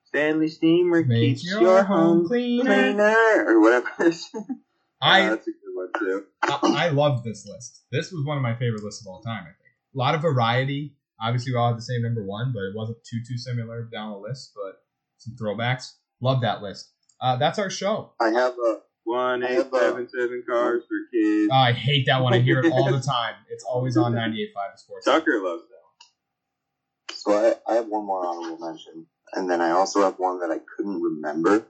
Stanley 0.05 0.49
Steamer 0.49 1.03
Make 1.05 1.39
keeps 1.39 1.51
your, 1.51 1.83
home 1.83 2.27
cleaner. 2.27 2.65
cleaner, 2.65 3.45
or 3.49 3.61
whatever. 3.61 3.89
it 4.01 4.07
is. 4.09 4.29
I 5.03 5.23
Uh, 5.27 5.31
that's 5.31 5.49
a 5.49 5.51
good 5.51 5.75
one 5.75 5.89
too. 5.99 6.25
I, 6.43 6.87
I 6.87 6.89
loved 6.91 7.25
this 7.25 7.47
list. 7.47 7.83
This 7.91 8.13
was 8.13 8.25
one 8.25 8.37
of 8.37 8.43
my 8.43 8.55
favorite 8.55 8.83
lists 8.85 9.01
of 9.05 9.07
all 9.11 9.21
time. 9.23 9.43
I 9.43 9.47
think 9.47 9.75
a 9.95 9.99
lot 9.99 10.15
of 10.15 10.23
variety. 10.23 10.95
Obviously, 11.21 11.53
we 11.53 11.59
all 11.59 11.69
had 11.69 11.79
the 11.79 11.83
same 11.83 12.03
number 12.03 12.23
one, 12.25 12.53
but 12.53 12.61
it 12.61 12.75
wasn't 12.77 12.99
too 13.05 13.21
too 13.27 13.39
similar 13.39 13.85
down 13.93 14.13
the 14.13 14.19
list. 14.19 14.53
But 14.55 14.83
some 15.19 15.35
throwbacks. 15.37 15.93
Love 16.25 16.41
that 16.41 16.63
list. 16.63 16.91
Uh, 17.21 17.37
that's 17.37 17.59
our 17.59 17.69
show. 17.69 18.13
I 18.19 18.31
have 18.31 18.55
a 18.55 18.79
One 19.05 19.45
I 19.45 19.49
eight 19.49 19.55
have, 19.57 19.69
seven 19.71 20.09
seven 20.09 20.43
cars 20.49 20.83
for 20.89 20.97
kids. 21.13 21.51
Oh, 21.53 21.55
I 21.55 21.73
hate 21.73 22.07
that 22.07 22.23
one. 22.23 22.33
I 22.33 22.39
hear 22.39 22.61
it 22.61 22.73
all 22.73 22.91
the 22.91 23.01
time. 23.17 23.35
It's 23.51 23.63
always 23.63 23.99
on 23.99 24.15
98.5 24.15 24.25
The 24.73 24.79
Sports. 24.79 25.05
Tucker 25.05 25.39
loves 25.43 25.65
that. 25.69 27.15
So 27.15 27.33
I, 27.33 27.71
I 27.71 27.75
have 27.75 27.89
one 27.89 28.07
more 28.07 28.25
honorable 28.27 28.59
mention, 28.67 29.07
and 29.35 29.51
then 29.51 29.61
I 29.61 29.73
also 29.73 30.01
have 30.01 30.15
one 30.19 30.41
that 30.41 30.51
I 30.51 30.61
couldn't 30.75 31.03
remember. 31.03 31.67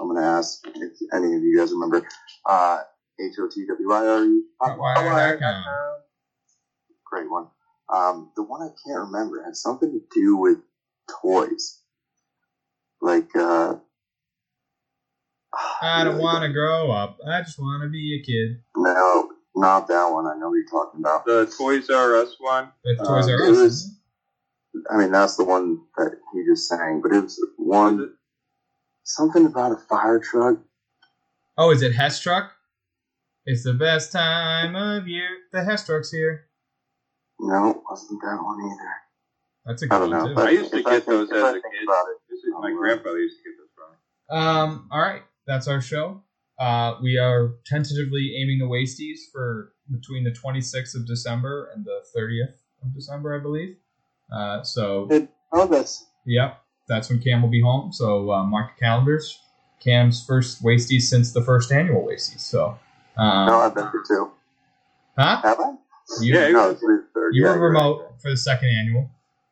I'm 0.00 0.06
gonna 0.06 0.24
ask 0.24 0.64
if 0.66 0.92
any 1.12 1.34
of 1.34 1.42
you 1.42 1.58
guys 1.58 1.72
remember. 1.72 2.06
Uh, 2.48 2.78
H 3.20 3.34
O 3.40 3.48
T 3.52 3.66
W 3.66 3.92
I 3.92 4.06
R 4.06 4.24
E. 4.24 4.42
Hotwire.com. 4.62 5.64
Great 7.10 7.28
one. 7.28 7.48
Um, 7.92 8.30
the 8.36 8.44
one 8.44 8.62
I 8.62 8.70
can't 8.86 9.00
remember 9.10 9.42
had 9.44 9.56
something 9.56 9.90
to 9.90 10.00
do 10.14 10.36
with 10.36 10.58
toys, 11.22 11.80
like 13.02 13.34
uh. 13.34 13.74
I 15.82 16.04
don't 16.04 16.18
want 16.18 16.42
to 16.42 16.52
grow 16.52 16.90
up. 16.90 17.18
I 17.26 17.42
just 17.42 17.58
want 17.58 17.82
to 17.82 17.88
be 17.88 18.20
a 18.20 18.24
kid. 18.24 18.62
No, 18.76 19.30
not 19.54 19.88
that 19.88 20.06
one. 20.08 20.26
I 20.26 20.38
know 20.38 20.48
what 20.50 20.56
you're 20.56 20.68
talking 20.68 21.00
about. 21.00 21.24
The 21.24 21.52
Toys 21.58 21.88
R 21.90 22.16
Us 22.16 22.36
one. 22.38 22.70
That's 22.84 23.00
Uh, 23.00 23.14
Toys 23.14 23.28
R 23.28 23.34
it 23.44 23.50
Us. 23.52 23.56
was- 23.58 23.92
I 24.90 24.96
mean, 24.98 25.10
that's 25.12 25.36
the 25.36 25.44
one 25.44 25.80
that 25.96 26.12
he 26.34 26.44
just 26.44 26.68
sang, 26.68 27.00
but 27.02 27.12
it 27.12 27.22
was 27.22 27.40
one 27.56 27.96
Was 27.98 28.06
it? 28.08 28.12
something 29.04 29.46
about 29.46 29.72
a 29.72 29.76
fire 29.76 30.18
truck. 30.18 30.58
Oh, 31.56 31.70
is 31.70 31.80
it 31.80 31.92
Hess 31.94 32.20
Truck? 32.20 32.52
It's 33.46 33.64
the 33.64 33.72
best 33.72 34.12
time 34.12 34.76
of 34.76 35.08
year. 35.08 35.28
The 35.52 35.64
Hess 35.64 35.86
Truck's 35.86 36.10
here. 36.10 36.46
No, 37.40 37.70
it 37.70 37.76
wasn't 37.88 38.20
that 38.20 38.38
one 38.42 38.60
either. 38.60 38.92
That's 39.64 39.82
a 39.82 39.86
I 39.86 39.88
good 39.88 39.98
don't 39.98 40.10
one 40.20 40.34
know. 40.34 40.42
too. 40.42 40.46
I 40.46 40.50
used 40.50 40.70
to 40.72 40.82
get 40.82 40.90
think- 40.92 41.04
those 41.06 41.30
if 41.30 41.36
as 41.36 41.42
a 41.50 41.52
kid. 41.54 41.62
It, 41.64 41.88
This 42.28 42.38
is 42.40 42.52
my 42.60 42.70
grandfather 42.72 43.18
used 43.18 43.38
to 43.38 43.42
get 43.44 43.56
those 43.58 43.70
from 43.74 43.92
me. 43.92 44.46
Um, 44.46 44.88
all 44.92 45.00
right, 45.00 45.22
that's 45.46 45.68
our 45.68 45.80
show. 45.80 46.22
Uh, 46.58 46.94
we 47.02 47.18
are 47.18 47.54
tentatively 47.66 48.34
aiming 48.40 48.58
the 48.58 48.64
wasties 48.64 49.18
for 49.32 49.72
between 49.90 50.24
the 50.24 50.30
26th 50.30 50.94
of 50.96 51.06
December 51.06 51.70
and 51.74 51.84
the 51.84 52.00
30th 52.16 52.54
of 52.82 52.94
December, 52.94 53.38
I 53.38 53.42
believe. 53.42 53.76
Uh, 54.32 54.62
so 54.62 55.06
this. 55.70 56.04
Yep, 56.24 56.60
that's 56.88 57.08
when 57.10 57.20
Cam 57.20 57.42
will 57.42 57.50
be 57.50 57.60
home. 57.62 57.92
So 57.92 58.30
uh, 58.32 58.42
mark 58.44 58.72
your 58.80 58.88
calendars. 58.90 59.38
Cam's 59.84 60.24
first 60.24 60.64
Wasties 60.64 61.02
since 61.02 61.32
the 61.32 61.42
first 61.42 61.70
annual 61.70 62.02
Wasties. 62.02 62.40
So, 62.40 62.78
um, 63.16 63.46
No, 63.46 63.58
I've 63.60 63.74
been 63.74 63.84
to 63.84 64.02
two. 64.08 64.30
huh? 65.18 65.40
Have 65.42 65.60
I? 65.60 65.74
You, 66.22 66.34
Yeah, 66.34 66.48
No, 66.48 66.70
it's 66.70 66.80
the 66.80 67.04
third. 67.14 67.34
you 67.34 67.44
yeah, 67.44 67.50
were 67.50 67.56
you're 67.58 67.70
right. 67.72 67.78
remote 67.78 68.14
for 68.22 68.30
the 68.30 68.36
second 68.36 68.70
annual. 68.70 69.10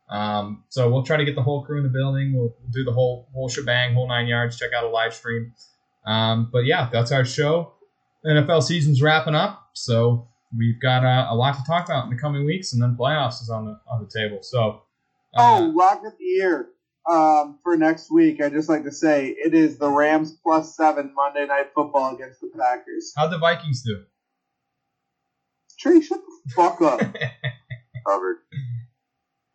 Um, 0.09 0.63
so 0.69 0.89
we'll 0.89 1.03
try 1.03 1.17
to 1.17 1.23
get 1.25 1.35
the 1.35 1.41
whole 1.43 1.63
crew 1.63 1.77
in 1.77 1.83
the 1.83 1.89
building. 1.89 2.33
We'll 2.35 2.53
do 2.71 2.83
the 2.83 2.91
whole 2.91 3.27
whole 3.33 3.47
shebang, 3.49 3.93
whole 3.93 4.07
nine 4.07 4.27
yards. 4.27 4.57
Check 4.57 4.71
out 4.75 4.83
a 4.83 4.89
live 4.89 5.13
stream. 5.13 5.53
Um, 6.05 6.49
but 6.51 6.65
yeah, 6.65 6.89
that's 6.91 7.11
our 7.11 7.25
show. 7.25 7.73
NFL 8.25 8.63
season's 8.63 9.01
wrapping 9.01 9.35
up, 9.35 9.69
so 9.73 10.27
we've 10.57 10.79
got 10.81 11.03
uh, 11.05 11.27
a 11.29 11.35
lot 11.35 11.55
to 11.57 11.63
talk 11.65 11.85
about 11.85 12.05
in 12.05 12.09
the 12.09 12.17
coming 12.21 12.45
weeks, 12.45 12.73
and 12.73 12.81
then 12.81 12.95
playoffs 12.99 13.41
is 13.41 13.49
on 13.49 13.65
the 13.65 13.79
on 13.87 14.01
the 14.03 14.09
table. 14.19 14.39
So, 14.41 14.81
uh, 15.35 15.57
Oh, 15.59 15.71
lock 15.75 15.99
of 16.05 16.13
the 16.17 16.23
year 16.25 16.69
um, 17.09 17.59
for 17.63 17.77
next 17.77 18.11
week. 18.11 18.41
I 18.41 18.49
just 18.49 18.67
like 18.69 18.83
to 18.83 18.91
say 18.91 19.29
it 19.29 19.53
is 19.53 19.77
the 19.77 19.89
Rams 19.89 20.37
plus 20.43 20.75
seven 20.75 21.13
Monday 21.15 21.45
Night 21.45 21.67
Football 21.75 22.15
against 22.15 22.41
the 22.41 22.49
Packers. 22.57 23.13
how'd 23.15 23.31
the 23.31 23.37
Vikings 23.37 23.83
do? 23.83 24.03
Trey, 25.77 26.01
shut 26.01 26.19
the 26.45 26.51
fuck 26.53 26.81
up. 26.81 26.99
Covered. 28.07 28.37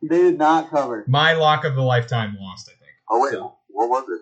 they 0.02 0.18
did 0.18 0.38
not 0.38 0.70
cover. 0.70 1.04
My 1.08 1.32
lock 1.34 1.64
of 1.64 1.74
the 1.76 1.82
lifetime 1.82 2.36
lost, 2.40 2.68
I 2.68 2.72
think. 2.78 2.92
Oh 3.08 3.20
wait, 3.22 3.32
So- 3.32 3.56
what 3.68 3.88
was 3.88 4.04
it? 4.08 4.20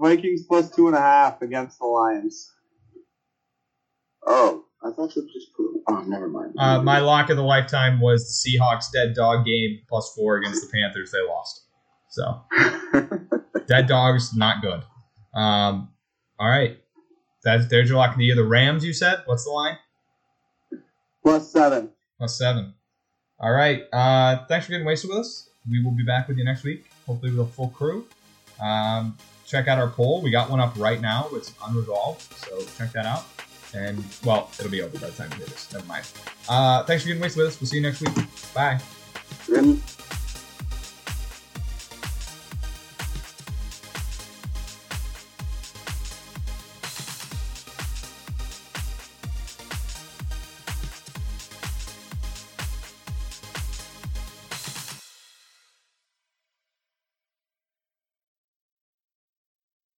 Vikings 0.00 0.44
plus 0.46 0.70
two 0.74 0.86
and 0.88 0.96
a 0.96 1.00
half 1.00 1.42
against 1.42 1.78
the 1.78 1.86
Lions. 1.86 2.52
Oh, 4.26 4.64
I 4.82 4.90
thought 4.90 5.14
you 5.16 5.22
just 5.32 5.54
put. 5.56 5.66
Oh, 5.88 6.02
never 6.06 6.28
mind. 6.28 6.54
Uh, 6.58 6.82
my 6.82 6.98
lock 6.98 7.30
of 7.30 7.36
the 7.36 7.42
lifetime 7.42 8.00
was 8.00 8.42
the 8.42 8.58
Seahawks 8.58 8.86
dead 8.92 9.14
dog 9.14 9.44
game 9.44 9.80
plus 9.88 10.12
four 10.16 10.36
against 10.36 10.62
the 10.62 10.76
Panthers. 10.76 11.12
They 11.12 11.22
lost. 11.26 11.62
So 12.10 12.42
dead 13.66 13.86
dogs 13.86 14.34
not 14.34 14.62
good. 14.62 14.82
Um, 15.34 15.90
all 16.38 16.48
right, 16.48 16.78
that's 17.44 17.68
there's 17.68 17.88
your 17.88 17.98
lock 17.98 18.12
of 18.12 18.18
the 18.18 18.24
year. 18.24 18.36
The 18.36 18.44
Rams, 18.44 18.84
you 18.84 18.92
said. 18.92 19.22
What's 19.26 19.44
the 19.44 19.50
line? 19.50 19.78
plus 21.22 21.50
seven. 21.50 21.90
Plus 22.18 22.38
seven. 22.38 22.72
All 23.40 23.50
right. 23.50 23.82
Uh, 23.92 24.46
thanks 24.46 24.66
for 24.66 24.72
getting 24.72 24.86
wasted 24.86 25.10
with 25.10 25.18
us. 25.18 25.50
We 25.68 25.82
will 25.82 25.90
be 25.90 26.04
back 26.04 26.28
with 26.28 26.38
you 26.38 26.44
next 26.44 26.62
week, 26.62 26.86
hopefully 27.04 27.32
with 27.32 27.48
a 27.48 27.50
full 27.50 27.70
crew. 27.70 28.06
Um, 28.60 29.18
check 29.46 29.68
out 29.68 29.78
our 29.78 29.88
poll. 29.88 30.20
We 30.22 30.30
got 30.30 30.50
one 30.50 30.60
up 30.60 30.74
right 30.76 31.00
now. 31.00 31.28
It's 31.32 31.52
unresolved, 31.66 32.22
so 32.36 32.60
check 32.76 32.92
that 32.92 33.06
out. 33.06 33.24
And 33.74 34.02
well, 34.24 34.50
it'll 34.58 34.70
be 34.70 34.82
over 34.82 34.98
by 34.98 35.10
the 35.10 35.12
time 35.12 35.30
you 35.32 35.38
hear 35.38 35.46
this. 35.46 35.72
Never 35.72 35.86
mind. 35.86 36.06
Uh, 36.48 36.84
thanks 36.84 37.02
for 37.02 37.08
getting 37.08 37.22
wasted 37.22 37.42
with 37.42 37.48
us. 37.48 37.60
We'll 37.60 37.68
see 37.68 37.76
you 37.76 37.82
next 37.82 38.00
week. 38.00 38.26
Bye. 38.54 38.80